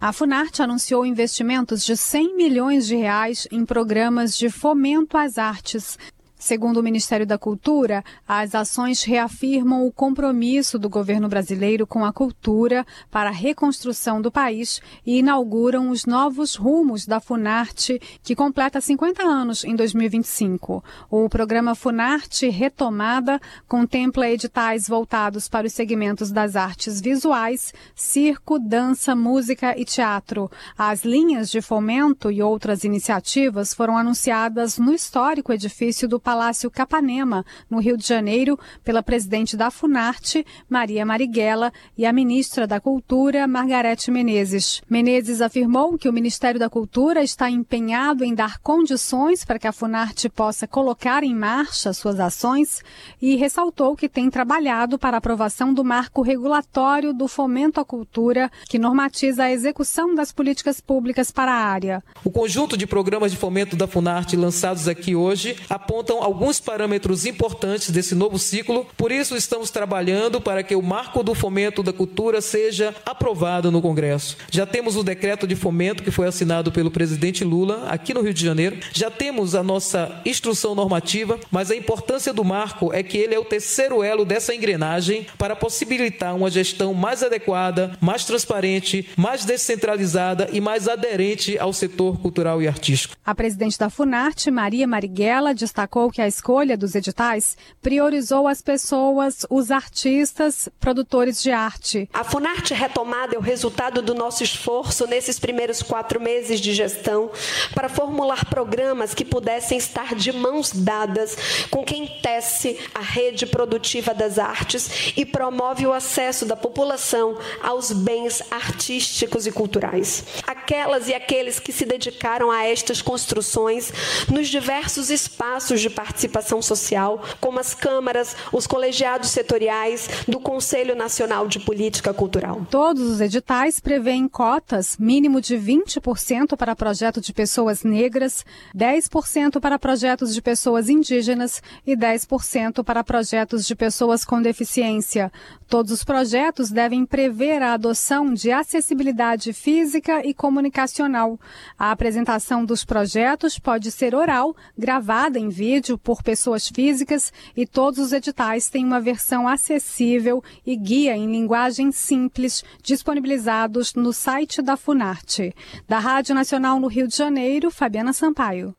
A 0.00 0.12
Funarte 0.12 0.60
anunciou 0.60 1.06
investimentos 1.06 1.84
de 1.84 1.96
100 1.96 2.36
milhões 2.36 2.88
de 2.88 2.96
reais 2.96 3.46
em 3.52 3.64
programas 3.64 4.36
de 4.36 4.50
fomento 4.50 5.16
às 5.16 5.38
artes. 5.38 5.96
Segundo 6.42 6.78
o 6.78 6.82
Ministério 6.82 7.24
da 7.24 7.38
Cultura, 7.38 8.02
as 8.26 8.52
ações 8.52 9.04
reafirmam 9.04 9.86
o 9.86 9.92
compromisso 9.92 10.76
do 10.76 10.90
governo 10.90 11.28
brasileiro 11.28 11.86
com 11.86 12.04
a 12.04 12.12
cultura 12.12 12.84
para 13.12 13.30
a 13.30 13.32
reconstrução 13.32 14.20
do 14.20 14.28
país 14.28 14.82
e 15.06 15.20
inauguram 15.20 15.88
os 15.88 16.04
novos 16.04 16.56
rumos 16.56 17.06
da 17.06 17.20
Funarte, 17.20 18.00
que 18.24 18.34
completa 18.34 18.80
50 18.80 19.22
anos 19.22 19.62
em 19.62 19.76
2025. 19.76 20.82
O 21.08 21.28
programa 21.28 21.76
Funarte 21.76 22.48
Retomada 22.48 23.40
contempla 23.68 24.28
editais 24.28 24.88
voltados 24.88 25.48
para 25.48 25.68
os 25.68 25.72
segmentos 25.72 26.32
das 26.32 26.56
artes 26.56 27.00
visuais, 27.00 27.72
circo, 27.94 28.58
dança, 28.58 29.14
música 29.14 29.78
e 29.78 29.84
teatro. 29.84 30.50
As 30.76 31.04
linhas 31.04 31.48
de 31.48 31.62
fomento 31.62 32.32
e 32.32 32.42
outras 32.42 32.82
iniciativas 32.82 33.72
foram 33.72 33.96
anunciadas 33.96 34.76
no 34.76 34.92
histórico 34.92 35.52
edifício 35.52 36.08
do 36.08 36.18
Palácio 36.18 36.31
Capanema, 36.70 37.44
no 37.68 37.78
Rio 37.78 37.96
de 37.96 38.06
Janeiro, 38.06 38.58
pela 38.82 39.02
presidente 39.02 39.56
da 39.56 39.70
Funarte, 39.70 40.44
Maria 40.68 41.04
Marighella, 41.04 41.72
e 41.96 42.06
a 42.06 42.12
ministra 42.12 42.66
da 42.66 42.80
Cultura, 42.80 43.46
Margarete 43.46 44.10
Menezes. 44.10 44.82
Menezes 44.88 45.40
afirmou 45.40 45.98
que 45.98 46.08
o 46.08 46.12
Ministério 46.12 46.58
da 46.58 46.70
Cultura 46.70 47.22
está 47.22 47.50
empenhado 47.50 48.24
em 48.24 48.34
dar 48.34 48.58
condições 48.58 49.44
para 49.44 49.58
que 49.58 49.66
a 49.66 49.72
Funarte 49.72 50.28
possa 50.28 50.66
colocar 50.66 51.22
em 51.22 51.34
marcha 51.34 51.92
suas 51.92 52.18
ações 52.18 52.82
e 53.20 53.36
ressaltou 53.36 53.96
que 53.96 54.08
tem 54.08 54.30
trabalhado 54.30 54.98
para 54.98 55.16
a 55.16 55.18
aprovação 55.18 55.72
do 55.74 55.84
marco 55.84 56.22
regulatório 56.22 57.12
do 57.12 57.28
fomento 57.28 57.80
à 57.80 57.84
cultura, 57.84 58.50
que 58.68 58.78
normatiza 58.78 59.44
a 59.44 59.52
execução 59.52 60.14
das 60.14 60.32
políticas 60.32 60.80
públicas 60.80 61.30
para 61.30 61.52
a 61.52 61.64
área. 61.66 62.02
O 62.24 62.30
conjunto 62.30 62.76
de 62.76 62.86
programas 62.86 63.32
de 63.32 63.36
fomento 63.36 63.76
da 63.76 63.86
Funarte 63.86 64.36
lançados 64.36 64.88
aqui 64.88 65.14
hoje 65.14 65.56
apontam 65.68 66.21
alguns 66.22 66.60
parâmetros 66.60 67.26
importantes 67.26 67.90
desse 67.90 68.14
novo 68.14 68.38
ciclo, 68.38 68.86
por 68.96 69.10
isso 69.10 69.36
estamos 69.36 69.70
trabalhando 69.70 70.40
para 70.40 70.62
que 70.62 70.76
o 70.76 70.82
marco 70.82 71.22
do 71.22 71.34
fomento 71.34 71.82
da 71.82 71.92
cultura 71.92 72.40
seja 72.40 72.94
aprovado 73.04 73.70
no 73.70 73.82
Congresso. 73.82 74.36
Já 74.50 74.64
temos 74.64 74.96
o 74.96 75.02
decreto 75.02 75.46
de 75.46 75.56
fomento 75.56 76.02
que 76.02 76.10
foi 76.10 76.26
assinado 76.26 76.70
pelo 76.70 76.90
presidente 76.90 77.44
Lula 77.44 77.86
aqui 77.88 78.14
no 78.14 78.22
Rio 78.22 78.32
de 78.32 78.44
Janeiro, 78.44 78.78
já 78.92 79.10
temos 79.10 79.54
a 79.54 79.62
nossa 79.62 80.20
instrução 80.24 80.74
normativa, 80.74 81.38
mas 81.50 81.70
a 81.70 81.76
importância 81.76 82.32
do 82.32 82.44
marco 82.44 82.92
é 82.92 83.02
que 83.02 83.18
ele 83.18 83.34
é 83.34 83.38
o 83.38 83.44
terceiro 83.44 84.02
elo 84.02 84.24
dessa 84.24 84.54
engrenagem 84.54 85.26
para 85.36 85.56
possibilitar 85.56 86.34
uma 86.34 86.50
gestão 86.50 86.94
mais 86.94 87.22
adequada, 87.22 87.96
mais 88.00 88.24
transparente, 88.24 89.08
mais 89.16 89.44
descentralizada 89.44 90.48
e 90.52 90.60
mais 90.60 90.86
aderente 90.88 91.58
ao 91.58 91.72
setor 91.72 92.18
cultural 92.18 92.62
e 92.62 92.68
artístico. 92.68 93.16
A 93.24 93.34
presidente 93.34 93.78
da 93.78 93.90
Funarte, 93.90 94.50
Maria 94.50 94.86
Marighella, 94.86 95.54
destacou 95.54 96.01
que 96.10 96.22
a 96.22 96.28
escolha 96.28 96.76
dos 96.76 96.94
editais 96.94 97.56
priorizou 97.80 98.48
as 98.48 98.60
pessoas, 98.60 99.46
os 99.48 99.70
artistas, 99.70 100.68
produtores 100.80 101.42
de 101.42 101.50
arte. 101.50 102.08
A 102.12 102.24
Funarte 102.24 102.74
Retomada 102.74 103.34
é 103.34 103.38
o 103.38 103.42
resultado 103.42 104.02
do 104.02 104.14
nosso 104.14 104.42
esforço 104.42 105.06
nesses 105.06 105.38
primeiros 105.38 105.82
quatro 105.82 106.20
meses 106.20 106.60
de 106.60 106.72
gestão 106.72 107.30
para 107.74 107.88
formular 107.88 108.44
programas 108.46 109.14
que 109.14 109.24
pudessem 109.24 109.78
estar 109.78 110.14
de 110.14 110.32
mãos 110.32 110.72
dadas 110.72 111.36
com 111.70 111.84
quem 111.84 112.06
tece 112.22 112.78
a 112.94 113.00
rede 113.00 113.46
produtiva 113.46 114.14
das 114.14 114.38
artes 114.38 115.12
e 115.16 115.24
promove 115.24 115.86
o 115.86 115.92
acesso 115.92 116.46
da 116.46 116.56
população 116.56 117.36
aos 117.62 117.92
bens 117.92 118.42
artísticos 118.50 119.46
e 119.46 119.52
culturais. 119.52 120.24
Aquelas 120.62 121.08
e 121.08 121.14
aqueles 121.14 121.58
que 121.58 121.72
se 121.72 121.84
dedicaram 121.84 122.48
a 122.48 122.64
estas 122.64 123.02
construções 123.02 123.92
nos 124.30 124.48
diversos 124.48 125.10
espaços 125.10 125.80
de 125.80 125.90
participação 125.90 126.62
social, 126.62 127.20
como 127.40 127.58
as 127.58 127.74
câmaras, 127.74 128.36
os 128.52 128.64
colegiados 128.64 129.30
setoriais 129.30 130.08
do 130.28 130.38
Conselho 130.38 130.94
Nacional 130.94 131.48
de 131.48 131.58
Política 131.58 132.14
Cultural. 132.14 132.64
Todos 132.70 133.02
os 133.02 133.20
editais 133.20 133.80
prevêem 133.80 134.28
cotas, 134.28 134.96
mínimo 134.98 135.40
de 135.40 135.56
20% 135.56 136.56
para 136.56 136.76
projetos 136.76 137.24
de 137.24 137.32
pessoas 137.32 137.82
negras, 137.82 138.44
10% 138.72 139.60
para 139.60 139.80
projetos 139.80 140.32
de 140.32 140.40
pessoas 140.40 140.88
indígenas 140.88 141.60
e 141.84 141.96
10% 141.96 142.84
para 142.84 143.02
projetos 143.02 143.66
de 143.66 143.74
pessoas 143.74 144.24
com 144.24 144.40
deficiência. 144.40 145.32
Todos 145.68 145.90
os 145.90 146.04
projetos 146.04 146.70
devem 146.70 147.04
prever 147.04 147.62
a 147.62 147.72
adoção 147.72 148.32
de 148.32 148.52
acessibilidade 148.52 149.52
física 149.52 150.24
e 150.24 150.34
comunicacional. 150.52 151.40
A 151.78 151.90
apresentação 151.90 152.62
dos 152.62 152.84
projetos 152.84 153.58
pode 153.58 153.90
ser 153.90 154.14
oral, 154.14 154.54
gravada 154.76 155.38
em 155.38 155.48
vídeo 155.48 155.96
por 155.96 156.22
pessoas 156.22 156.68
físicas 156.68 157.32
e 157.56 157.66
todos 157.66 157.98
os 157.98 158.12
editais 158.12 158.68
têm 158.68 158.84
uma 158.84 159.00
versão 159.00 159.48
acessível 159.48 160.44
e 160.66 160.76
guia 160.76 161.16
em 161.16 161.32
linguagem 161.32 161.90
simples 161.90 162.62
disponibilizados 162.82 163.94
no 163.94 164.12
site 164.12 164.60
da 164.60 164.76
Funarte. 164.76 165.54
Da 165.88 165.98
Rádio 165.98 166.34
Nacional 166.34 166.78
no 166.78 166.86
Rio 166.86 167.08
de 167.08 167.16
Janeiro, 167.16 167.70
Fabiana 167.70 168.12
Sampaio. 168.12 168.74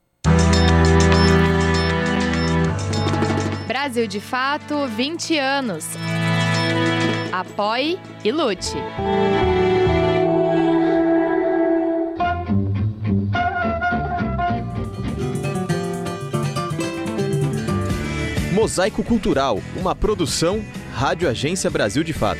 Brasil 3.67 4.05
de 4.05 4.19
Fato 4.19 4.85
20 4.87 5.39
anos. 5.39 5.85
Apoie 7.31 7.99
e 8.23 8.31
lute. 8.31 8.75
Mosaico 18.53 19.03
Cultural, 19.03 19.57
uma 19.75 19.95
produção 19.95 20.63
Rádio 20.93 21.27
Agência 21.27 21.71
Brasil 21.71 22.03
de 22.03 22.13
Fato. 22.13 22.39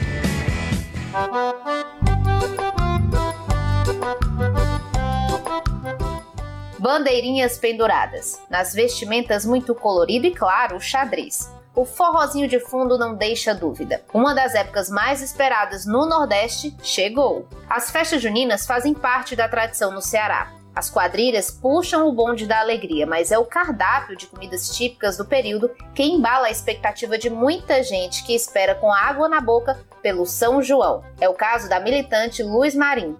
Bandeirinhas 6.77 7.57
penduradas. 7.57 8.39
Nas 8.47 8.75
vestimentas 8.75 9.43
muito 9.43 9.73
colorido 9.73 10.27
e 10.27 10.31
claro, 10.31 10.75
o 10.75 10.79
xadrez. 10.79 11.51
O 11.75 11.83
forrozinho 11.83 12.47
de 12.47 12.59
fundo 12.59 12.95
não 12.95 13.15
deixa 13.15 13.55
dúvida. 13.55 14.03
Uma 14.13 14.35
das 14.35 14.53
épocas 14.53 14.91
mais 14.91 15.19
esperadas 15.19 15.87
no 15.87 16.05
Nordeste 16.05 16.77
chegou. 16.83 17.47
As 17.67 17.89
festas 17.89 18.21
juninas 18.21 18.67
fazem 18.67 18.93
parte 18.93 19.35
da 19.35 19.49
tradição 19.49 19.91
no 19.91 19.99
Ceará. 19.99 20.62
As 20.75 20.89
quadrilhas 20.89 21.51
puxam 21.51 22.07
o 22.07 22.11
bonde 22.11 22.47
da 22.47 22.59
alegria, 22.59 23.05
mas 23.05 23.31
é 23.31 23.37
o 23.37 23.45
cardápio 23.45 24.15
de 24.15 24.25
comidas 24.25 24.69
típicas 24.75 25.17
do 25.17 25.25
período 25.25 25.69
que 25.93 26.03
embala 26.03 26.47
a 26.47 26.51
expectativa 26.51 27.17
de 27.17 27.29
muita 27.29 27.83
gente 27.83 28.23
que 28.23 28.33
espera 28.33 28.73
com 28.73 28.91
água 28.91 29.29
na 29.29 29.39
boca 29.39 29.79
pelo 30.01 30.25
São 30.25 30.61
João. 30.63 31.03
É 31.21 31.29
o 31.29 31.33
caso 31.33 31.69
da 31.69 31.79
militante 31.79 32.41
Luz 32.41 32.73
Marim. 32.73 33.15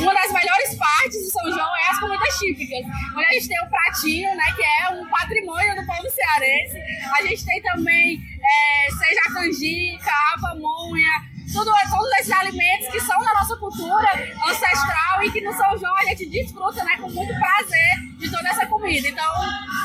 Uma 0.00 0.14
das 0.14 0.32
melhores 0.32 0.74
partes 0.78 1.24
do 1.24 1.30
São 1.30 1.52
João 1.52 1.76
é 1.76 1.90
as 1.90 2.00
comidas 2.00 2.38
típicas. 2.38 2.86
Onde 3.14 3.26
a 3.26 3.32
gente 3.32 3.48
tem 3.48 3.62
o 3.62 3.68
pratinho, 3.68 4.36
né, 4.36 4.44
que 4.56 4.62
é 4.62 4.88
um 4.94 5.06
patrimônio 5.08 5.76
do 5.76 5.86
povo 5.86 6.08
cearense. 6.08 6.78
A 7.18 7.22
gente 7.22 7.44
tem 7.44 7.60
também, 7.60 8.18
é, 8.42 8.88
seja 8.92 9.34
canjica, 9.34 10.10
pamonha, 10.40 11.10
tudo, 11.52 11.70
todos 11.90 12.12
esses 12.20 12.32
alimentos 12.32 12.88
que 12.88 13.00
são 13.00 13.18
da 13.22 13.34
nossa 13.34 13.56
cultura 13.56 14.08
ancestral 14.48 15.22
e 15.22 15.30
que 15.30 15.40
no 15.40 15.52
São 15.52 15.78
João 15.78 15.96
a 15.96 16.04
gente 16.04 16.26
desfruta 16.26 16.82
né, 16.84 16.96
com 17.00 17.10
muito 17.10 17.32
prazer 17.34 18.18
de 18.18 18.30
toda 18.30 18.48
essa 18.48 18.66
comida. 18.66 19.08
Então, 19.08 19.32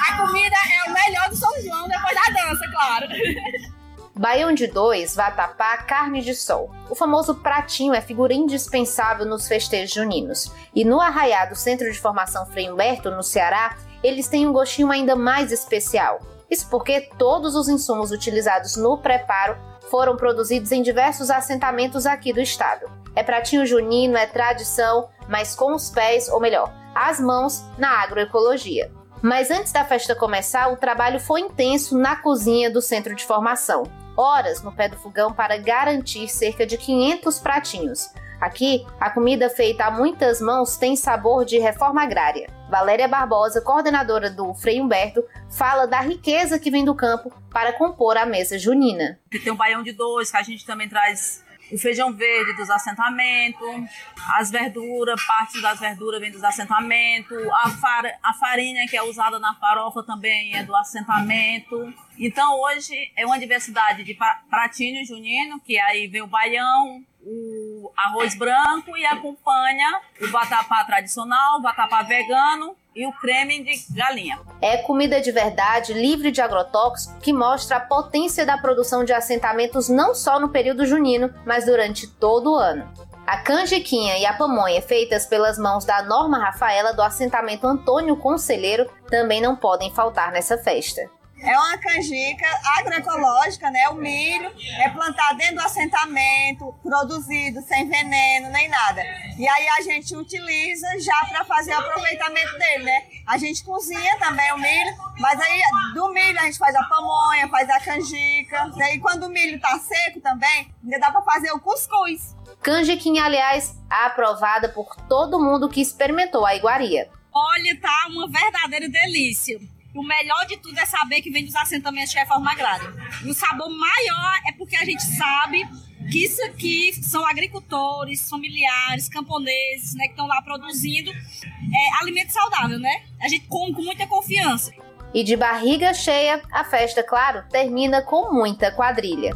a 0.09 0.17
comida 0.17 0.55
é 0.55 0.89
o 0.89 0.93
melhor 0.93 1.29
do 1.29 1.35
São 1.35 1.51
João, 1.61 1.87
depois 1.87 2.15
da 2.15 2.43
dança, 2.43 2.65
claro. 2.71 3.07
Baião 4.17 4.53
de 4.53 4.67
dois, 4.67 5.13
vatapá, 5.13 5.75
carne 5.75 6.21
de 6.21 6.33
sol. 6.33 6.73
O 6.89 6.95
famoso 6.95 7.35
pratinho 7.35 7.93
é 7.93 7.99
figura 7.99 8.33
indispensável 8.33 9.25
nos 9.25 9.45
festejos 9.45 9.93
juninos. 9.93 10.49
E 10.73 10.85
no 10.85 11.01
arraiado 11.01 11.53
Centro 11.53 11.91
de 11.91 11.99
Formação 11.99 12.45
Frei 12.45 12.71
Humberto, 12.71 13.11
no 13.11 13.21
Ceará, 13.21 13.75
eles 14.01 14.29
têm 14.29 14.47
um 14.47 14.53
gostinho 14.53 14.89
ainda 14.89 15.17
mais 15.17 15.51
especial. 15.51 16.21
Isso 16.49 16.69
porque 16.69 17.01
todos 17.17 17.55
os 17.55 17.67
insumos 17.67 18.11
utilizados 18.11 18.77
no 18.77 18.97
preparo 18.97 19.57
foram 19.89 20.15
produzidos 20.15 20.71
em 20.71 20.81
diversos 20.81 21.29
assentamentos 21.29 22.05
aqui 22.05 22.33
do 22.33 22.41
estado. 22.41 22.89
É 23.15 23.23
pratinho 23.23 23.65
junino, 23.65 24.17
é 24.17 24.25
tradição, 24.25 25.09
mas 25.27 25.55
com 25.55 25.73
os 25.73 25.89
pés, 25.89 26.27
ou 26.29 26.39
melhor, 26.39 26.73
as 26.93 27.19
mãos, 27.19 27.63
na 27.77 28.01
agroecologia. 28.01 28.91
Mas 29.21 29.49
antes 29.49 29.71
da 29.71 29.85
festa 29.85 30.15
começar, 30.15 30.71
o 30.71 30.77
trabalho 30.77 31.19
foi 31.19 31.41
intenso 31.41 31.97
na 31.97 32.15
cozinha 32.15 32.69
do 32.69 32.81
centro 32.81 33.15
de 33.15 33.25
formação 33.25 33.83
horas 34.17 34.61
no 34.61 34.71
pé 34.71 34.87
do 34.87 34.97
fogão 34.97 35.33
para 35.33 35.57
garantir 35.57 36.27
cerca 36.29 36.65
de 36.65 36.77
500 36.77 37.39
pratinhos. 37.39 38.09
Aqui, 38.39 38.85
a 38.99 39.09
comida 39.09 39.49
feita 39.49 39.85
a 39.85 39.91
muitas 39.91 40.41
mãos 40.41 40.77
tem 40.77 40.95
sabor 40.95 41.45
de 41.45 41.57
reforma 41.57 42.03
agrária. 42.03 42.49
Valéria 42.69 43.07
Barbosa, 43.07 43.61
coordenadora 43.61 44.29
do 44.29 44.53
Frei 44.53 44.81
Humberto, 44.81 45.23
fala 45.49 45.85
da 45.85 46.01
riqueza 46.01 46.59
que 46.59 46.71
vem 46.71 46.83
do 46.83 46.95
campo 46.95 47.31
para 47.51 47.73
compor 47.73 48.17
a 48.17 48.25
mesa 48.25 48.57
junina. 48.57 49.19
Tem 49.43 49.53
um 49.53 49.55
baião 49.55 49.83
de 49.83 49.91
dois, 49.91 50.31
que 50.31 50.37
a 50.37 50.43
gente 50.43 50.65
também 50.65 50.89
traz 50.89 51.45
o 51.71 51.77
feijão 51.77 52.13
verde 52.13 52.53
dos 52.53 52.69
assentamentos, 52.69 53.89
as 54.35 54.51
verduras, 54.51 55.23
parte 55.25 55.61
das 55.61 55.79
verduras 55.79 56.21
vem 56.21 56.31
dos 56.31 56.43
assentamentos, 56.43 57.37
a, 57.63 57.69
far, 57.69 58.05
a 58.21 58.33
farinha 58.33 58.87
que 58.87 58.95
é 58.95 59.03
usada 59.03 59.39
na 59.39 59.55
farofa 59.55 60.03
também 60.03 60.55
é 60.55 60.63
do 60.63 60.75
assentamento. 60.75 61.93
Então 62.19 62.59
hoje 62.61 63.11
é 63.15 63.25
uma 63.25 63.39
diversidade 63.39 64.03
de 64.03 64.17
pratinho 64.49 65.05
junino, 65.05 65.59
que 65.59 65.79
aí 65.79 66.07
vem 66.07 66.21
o 66.21 66.27
baião, 66.27 67.03
o 67.21 67.74
arroz 67.95 68.37
branco 68.37 68.95
e 68.97 69.05
acompanha 69.05 70.01
o 70.21 70.31
vatapá 70.31 70.83
tradicional, 70.83 71.59
o 71.59 71.61
vatapá 71.61 72.03
vegano 72.03 72.75
e 72.95 73.05
o 73.05 73.11
creme 73.13 73.63
de 73.63 73.73
galinha. 73.93 74.39
É 74.61 74.77
comida 74.77 75.19
de 75.19 75.31
verdade, 75.31 75.93
livre 75.93 76.31
de 76.31 76.41
agrotóxicos, 76.41 77.15
que 77.21 77.33
mostra 77.33 77.77
a 77.77 77.81
potência 77.81 78.45
da 78.45 78.57
produção 78.57 79.03
de 79.03 79.11
assentamentos 79.11 79.89
não 79.89 80.15
só 80.15 80.39
no 80.39 80.49
período 80.49 80.85
junino, 80.85 81.33
mas 81.45 81.65
durante 81.65 82.07
todo 82.07 82.53
o 82.53 82.55
ano. 82.55 82.89
A 83.27 83.37
canjiquinha 83.37 84.19
e 84.19 84.25
a 84.25 84.33
pamonha 84.33 84.81
feitas 84.83 85.25
pelas 85.25 85.57
mãos 85.57 85.83
da 85.83 86.03
Norma 86.03 86.37
Rafaela 86.37 86.93
do 86.93 87.01
assentamento 87.01 87.65
Antônio 87.65 88.15
Conselheiro 88.15 88.87
também 89.09 89.41
não 89.41 89.55
podem 89.55 89.91
faltar 89.93 90.31
nessa 90.31 90.59
festa. 90.59 91.01
É 91.45 91.57
uma 91.57 91.77
canjica 91.77 92.45
agroecológica, 92.77 93.69
né? 93.69 93.87
O 93.89 93.93
milho 93.95 94.51
é 94.79 94.89
plantado 94.89 95.37
dentro 95.37 95.55
do 95.55 95.61
assentamento, 95.61 96.73
produzido 96.81 97.61
sem 97.61 97.87
veneno 97.87 98.49
nem 98.49 98.67
nada. 98.67 99.03
E 99.37 99.47
aí 99.47 99.67
a 99.77 99.81
gente 99.81 100.15
utiliza 100.15 100.87
já 100.99 101.25
para 101.29 101.45
fazer 101.45 101.75
o 101.75 101.79
aproveitamento 101.79 102.57
dele, 102.57 102.83
né? 102.83 103.03
A 103.27 103.37
gente 103.37 103.63
cozinha 103.63 104.17
também 104.17 104.51
o 104.53 104.57
milho, 104.57 104.95
mas 105.19 105.39
aí 105.39 105.61
do 105.93 106.11
milho 106.11 106.39
a 106.39 106.45
gente 106.45 106.57
faz 106.57 106.75
a 106.75 106.83
pamonha, 106.83 107.47
faz 107.47 107.69
a 107.69 107.79
canjica. 107.79 108.71
E 108.91 108.99
quando 108.99 109.23
o 109.23 109.29
milho 109.29 109.59
tá 109.59 109.77
seco 109.77 110.19
também, 110.21 110.73
ainda 110.83 110.99
dá 110.99 111.11
para 111.11 111.21
fazer 111.21 111.51
o 111.51 111.59
cuscuz. 111.59 112.35
Canjiquinha, 112.61 113.23
aliás, 113.23 113.75
aprovada 113.87 114.69
por 114.69 114.95
todo 115.07 115.39
mundo 115.39 115.69
que 115.69 115.81
experimentou 115.81 116.43
a 116.43 116.55
iguaria. 116.55 117.07
Olha, 117.31 117.79
tá 117.79 118.07
uma 118.09 118.27
verdadeira 118.27 118.89
delícia. 118.89 119.59
O 119.95 120.03
melhor 120.03 120.45
de 120.45 120.57
tudo 120.57 120.77
é 120.77 120.85
saber 120.85 121.21
que 121.21 121.31
vem 121.31 121.45
dos 121.45 121.55
assentamentos 121.55 122.11
de 122.11 122.17
reforma 122.17 122.51
agrária. 122.51 122.93
E 123.23 123.29
o 123.29 123.33
sabor 123.33 123.69
maior 123.69 124.33
é 124.45 124.51
porque 124.51 124.75
a 124.75 124.83
gente 124.83 125.03
sabe 125.03 125.65
que 126.11 126.25
isso 126.25 126.43
aqui 126.43 126.93
são 127.01 127.25
agricultores, 127.25 128.29
familiares, 128.29 129.07
camponeses, 129.07 129.95
né, 129.95 130.05
que 130.05 130.11
estão 130.11 130.27
lá 130.27 130.41
produzindo 130.41 131.11
é, 131.11 132.01
alimento 132.01 132.31
saudável, 132.31 132.77
né? 132.77 133.03
A 133.21 133.29
gente 133.29 133.47
come 133.47 133.73
com 133.73 133.81
muita 133.81 134.05
confiança. 134.05 134.71
E 135.13 135.23
de 135.23 135.37
barriga 135.37 135.93
cheia, 135.93 136.41
a 136.51 136.65
festa, 136.65 137.01
claro, 137.01 137.43
termina 137.49 138.01
com 138.01 138.33
muita 138.33 138.71
quadrilha. 138.71 139.31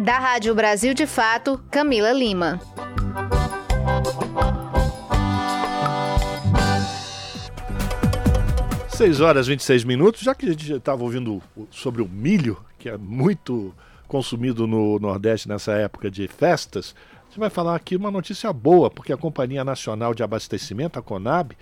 Da 0.00 0.18
Rádio 0.18 0.54
Brasil 0.56 0.92
de 0.92 1.06
Fato, 1.06 1.64
Camila 1.70 2.12
Lima. 2.12 2.60
6 8.96 9.20
horas 9.20 9.46
e 9.46 9.50
26 9.50 9.84
minutos, 9.84 10.22
já 10.22 10.34
que 10.34 10.46
a 10.46 10.48
gente 10.52 10.72
estava 10.72 11.02
ouvindo 11.02 11.42
sobre 11.70 12.00
o 12.00 12.08
milho, 12.08 12.56
que 12.78 12.88
é 12.88 12.96
muito 12.96 13.74
consumido 14.08 14.66
no 14.66 14.98
Nordeste 14.98 15.46
nessa 15.46 15.72
época 15.72 16.10
de 16.10 16.26
festas, 16.26 16.94
a 17.24 17.26
gente 17.26 17.38
vai 17.38 17.50
falar 17.50 17.76
aqui 17.76 17.94
uma 17.94 18.10
notícia 18.10 18.50
boa, 18.54 18.90
porque 18.90 19.12
a 19.12 19.16
Companhia 19.18 19.62
Nacional 19.62 20.14
de 20.14 20.22
Abastecimento, 20.22 20.98
a 20.98 21.02
CONAB, 21.02 21.52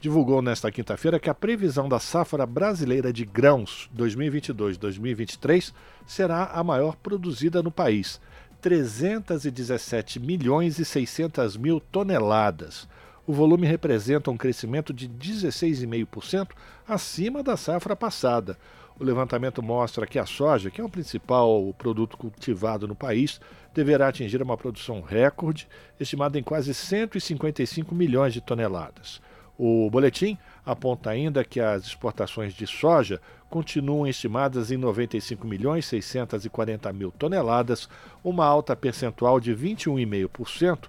divulgou 0.00 0.40
nesta 0.40 0.70
quinta-feira 0.70 1.18
que 1.18 1.28
a 1.28 1.34
previsão 1.34 1.88
da 1.88 1.98
safra 1.98 2.46
brasileira 2.46 3.12
de 3.12 3.24
grãos 3.24 3.90
2022-2023 3.98 5.72
será 6.06 6.44
a 6.44 6.62
maior 6.62 6.94
produzida 6.94 7.60
no 7.60 7.72
país, 7.72 8.20
317 8.60 10.20
milhões 10.20 10.78
e 10.78 10.84
600 10.84 11.56
mil 11.56 11.80
toneladas 11.80 12.86
o 13.26 13.32
volume 13.32 13.66
representa 13.66 14.30
um 14.30 14.36
crescimento 14.36 14.92
de 14.92 15.08
16,5% 15.08 16.50
acima 16.86 17.42
da 17.42 17.56
safra 17.56 17.96
passada. 17.96 18.58
O 18.98 19.02
levantamento 19.02 19.62
mostra 19.62 20.06
que 20.06 20.18
a 20.18 20.26
soja, 20.26 20.70
que 20.70 20.80
é 20.80 20.84
o 20.84 20.88
principal 20.88 21.74
produto 21.76 22.16
cultivado 22.16 22.86
no 22.86 22.94
país, 22.94 23.40
deverá 23.74 24.08
atingir 24.08 24.40
uma 24.40 24.56
produção 24.56 25.00
recorde, 25.00 25.66
estimada 25.98 26.38
em 26.38 26.42
quase 26.42 26.72
155 26.72 27.94
milhões 27.94 28.32
de 28.32 28.40
toneladas. 28.40 29.20
O 29.58 29.88
boletim 29.90 30.36
aponta 30.64 31.10
ainda 31.10 31.44
que 31.44 31.60
as 31.60 31.84
exportações 31.86 32.54
de 32.54 32.66
soja 32.66 33.20
continuam 33.48 34.06
estimadas 34.06 34.70
em 34.70 34.76
95 34.76 35.46
milhões 35.46 35.86
640 35.86 36.92
mil 36.92 37.10
toneladas, 37.12 37.88
uma 38.22 38.44
alta 38.44 38.76
percentual 38.76 39.40
de 39.40 39.54
21,5% 39.54 40.88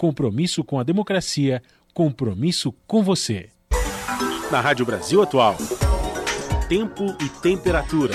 compromisso 0.00 0.64
com 0.64 0.80
a 0.80 0.82
democracia, 0.82 1.62
compromisso 1.92 2.72
com 2.86 3.02
você. 3.02 3.50
Na 4.50 4.58
Rádio 4.58 4.86
Brasil 4.86 5.20
Atual. 5.20 5.54
Tempo 6.70 7.04
e 7.22 7.28
temperatura. 7.42 8.14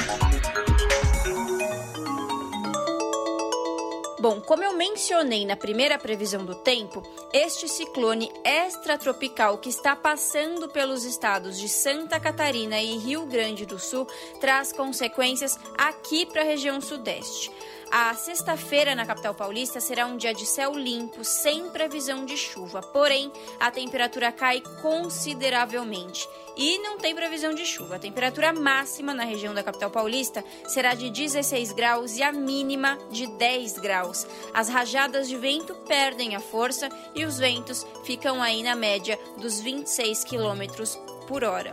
Bom, 4.20 4.42
como 4.42 4.64
eu 4.64 4.76
mencionei 4.76 5.46
na 5.46 5.56
primeira 5.56 6.00
previsão 6.00 6.44
do 6.44 6.56
tempo, 6.56 7.04
este 7.32 7.68
ciclone 7.68 8.32
extratropical 8.44 9.60
que 9.60 9.70
está 9.70 9.96
passando 9.96 10.68
pelos 10.68 11.04
estados 11.04 11.60
de 11.60 11.70
Santa 11.70 12.20
Catarina 12.20 12.82
e 12.82 12.98
Rio 12.98 13.28
Grande 13.28 13.68
do 13.68 13.78
Sul 13.78 14.08
traz 14.42 14.74
consequências 14.74 15.60
aqui 15.78 16.26
para 16.26 16.42
a 16.42 16.46
região 16.46 16.82
sudeste. 16.82 17.52
A 17.98 18.14
sexta-feira 18.14 18.94
na 18.94 19.06
capital 19.06 19.34
paulista 19.34 19.80
será 19.80 20.06
um 20.06 20.18
dia 20.18 20.34
de 20.34 20.46
céu 20.46 20.74
limpo, 20.74 21.24
sem 21.24 21.70
previsão 21.70 22.26
de 22.26 22.36
chuva. 22.36 22.82
Porém, 22.82 23.32
a 23.58 23.72
temperatura 23.72 24.34
cai 24.34 24.62
consideravelmente 24.82 26.28
e 26.58 26.78
não 26.80 26.98
tem 26.98 27.16
previsão 27.16 27.54
de 27.54 27.66
chuva. 27.66 27.96
A 27.96 28.00
temperatura 28.00 28.52
máxima 28.52 29.14
na 29.14 29.24
região 29.24 29.54
da 29.54 29.64
capital 29.64 29.90
paulista 29.90 30.44
será 30.68 30.94
de 30.94 31.10
16 31.10 31.72
graus 31.72 32.18
e 32.18 32.22
a 32.22 32.34
mínima 32.34 32.98
de 33.10 33.28
10 33.28 33.78
graus. 33.78 34.28
As 34.54 34.68
rajadas 34.68 35.30
de 35.30 35.38
vento 35.38 35.74
perdem 35.88 36.36
a 36.36 36.42
força 36.42 36.90
e 37.16 37.24
os 37.24 37.38
ventos 37.38 37.88
ficam 38.04 38.44
aí 38.44 38.62
na 38.62 38.76
média 38.76 39.18
dos 39.38 39.62
26 39.62 40.26
quilômetros 40.26 41.00
por 41.30 41.46
hora. 41.46 41.72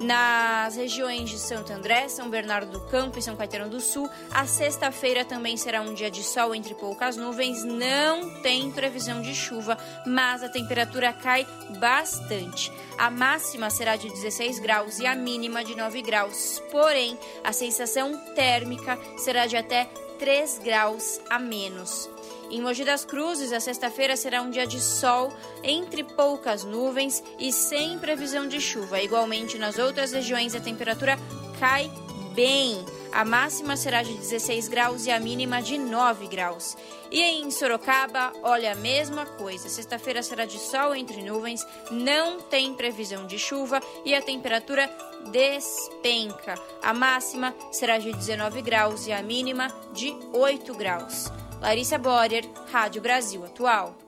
Nas 0.00 0.76
regiões 0.76 1.28
de 1.28 1.38
Santo 1.38 1.74
André, 1.74 2.08
São 2.08 2.30
Bernardo 2.30 2.72
do 2.72 2.80
Campo 2.86 3.18
e 3.18 3.22
São 3.22 3.36
Caetano 3.36 3.68
do 3.68 3.82
Sul, 3.82 4.08
a 4.30 4.46
sexta-feira 4.46 5.26
também 5.26 5.58
será 5.58 5.82
um 5.82 5.92
dia 5.92 6.10
de 6.10 6.22
sol 6.22 6.54
entre 6.54 6.74
poucas 6.74 7.18
nuvens. 7.18 7.62
Não 7.62 8.40
tem 8.40 8.70
previsão 8.70 9.20
de 9.20 9.34
chuva, 9.34 9.76
mas 10.06 10.42
a 10.42 10.48
temperatura 10.48 11.12
cai 11.12 11.46
bastante. 11.78 12.72
A 12.96 13.10
máxima 13.10 13.68
será 13.68 13.96
de 13.96 14.08
16 14.08 14.58
graus 14.58 14.98
e 14.98 15.06
a 15.06 15.14
mínima 15.14 15.62
de 15.62 15.76
9 15.76 16.00
graus. 16.00 16.62
Porém, 16.70 17.18
a 17.44 17.52
sensação 17.52 18.16
térmica 18.34 18.98
será 19.18 19.46
de 19.46 19.58
até 19.58 19.84
3 20.18 20.60
graus 20.60 21.20
a 21.28 21.38
menos. 21.38 22.08
Em 22.50 22.60
Mogi 22.60 22.84
das 22.84 23.04
Cruzes, 23.04 23.52
a 23.52 23.60
sexta-feira 23.60 24.16
será 24.16 24.42
um 24.42 24.50
dia 24.50 24.66
de 24.66 24.80
sol, 24.80 25.32
entre 25.62 26.02
poucas 26.02 26.64
nuvens 26.64 27.22
e 27.38 27.52
sem 27.52 27.96
previsão 27.96 28.48
de 28.48 28.60
chuva. 28.60 29.00
Igualmente, 29.00 29.56
nas 29.56 29.78
outras 29.78 30.10
regiões, 30.10 30.52
a 30.56 30.60
temperatura 30.60 31.16
cai 31.60 31.88
bem. 32.34 32.84
A 33.12 33.24
máxima 33.24 33.76
será 33.76 34.02
de 34.02 34.14
16 34.14 34.66
graus 34.66 35.06
e 35.06 35.12
a 35.12 35.20
mínima 35.20 35.62
de 35.62 35.78
9 35.78 36.26
graus. 36.26 36.76
E 37.08 37.20
em 37.20 37.48
Sorocaba, 37.52 38.32
olha 38.42 38.72
a 38.72 38.76
mesma 38.76 39.26
coisa. 39.26 39.68
Sexta-feira 39.68 40.20
será 40.20 40.44
de 40.44 40.58
sol 40.58 40.92
entre 40.92 41.22
nuvens, 41.22 41.64
não 41.88 42.40
tem 42.40 42.74
previsão 42.74 43.28
de 43.28 43.38
chuva 43.38 43.80
e 44.04 44.12
a 44.12 44.22
temperatura 44.22 44.90
despenca. 45.30 46.60
A 46.82 46.92
máxima 46.92 47.54
será 47.70 47.98
de 47.98 48.12
19 48.12 48.60
graus 48.62 49.06
e 49.06 49.12
a 49.12 49.22
mínima 49.22 49.68
de 49.92 50.16
8 50.32 50.74
graus. 50.74 51.30
Larissa 51.60 51.98
Borer, 51.98 52.48
Rádio 52.72 53.02
Brasil 53.02 53.44
Atual. 53.44 53.98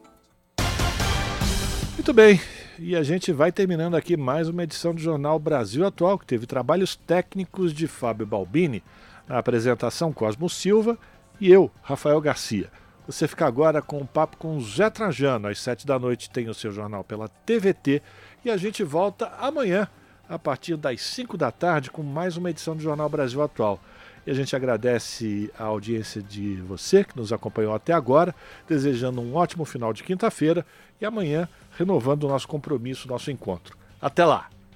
Muito 1.92 2.12
bem, 2.14 2.40
e 2.78 2.96
a 2.96 3.02
gente 3.02 3.30
vai 3.30 3.52
terminando 3.52 3.94
aqui 3.94 4.16
mais 4.16 4.48
uma 4.48 4.64
edição 4.64 4.94
do 4.94 5.00
Jornal 5.00 5.38
Brasil 5.38 5.86
Atual, 5.86 6.18
que 6.18 6.24
teve 6.24 6.46
trabalhos 6.46 6.96
técnicos 6.96 7.74
de 7.74 7.86
Fábio 7.86 8.26
Balbini, 8.26 8.82
na 9.28 9.36
apresentação 9.36 10.14
Cosmo 10.14 10.48
Silva 10.48 10.98
e 11.38 11.52
eu, 11.52 11.70
Rafael 11.82 12.18
Garcia. 12.22 12.70
Você 13.06 13.28
fica 13.28 13.44
agora 13.44 13.82
com 13.82 13.98
um 13.98 14.06
papo 14.06 14.38
com 14.38 14.58
Zé 14.58 14.88
Trajano. 14.88 15.48
Às 15.48 15.60
sete 15.60 15.86
da 15.86 15.98
noite 15.98 16.30
tem 16.30 16.48
o 16.48 16.54
seu 16.54 16.72
jornal 16.72 17.04
pela 17.04 17.28
TVT 17.28 18.00
e 18.46 18.50
a 18.50 18.56
gente 18.56 18.82
volta 18.82 19.30
amanhã, 19.38 19.86
a 20.26 20.38
partir 20.38 20.76
das 20.78 21.02
cinco 21.02 21.36
da 21.36 21.50
tarde, 21.50 21.90
com 21.90 22.02
mais 22.02 22.38
uma 22.38 22.48
edição 22.48 22.74
do 22.74 22.82
Jornal 22.82 23.10
Brasil 23.10 23.42
Atual. 23.42 23.78
E 24.26 24.30
a 24.30 24.34
gente 24.34 24.54
agradece 24.54 25.50
a 25.58 25.64
audiência 25.64 26.22
de 26.22 26.56
você 26.56 27.02
que 27.04 27.16
nos 27.16 27.32
acompanhou 27.32 27.74
até 27.74 27.92
agora, 27.92 28.34
desejando 28.68 29.20
um 29.20 29.34
ótimo 29.34 29.64
final 29.64 29.92
de 29.92 30.04
quinta-feira 30.04 30.64
e 31.00 31.04
amanhã 31.04 31.48
renovando 31.76 32.24
o 32.24 32.28
nosso 32.28 32.46
compromisso, 32.46 33.08
nosso 33.08 33.30
encontro. 33.30 33.76
Até 34.00 34.24
lá! 34.24 34.48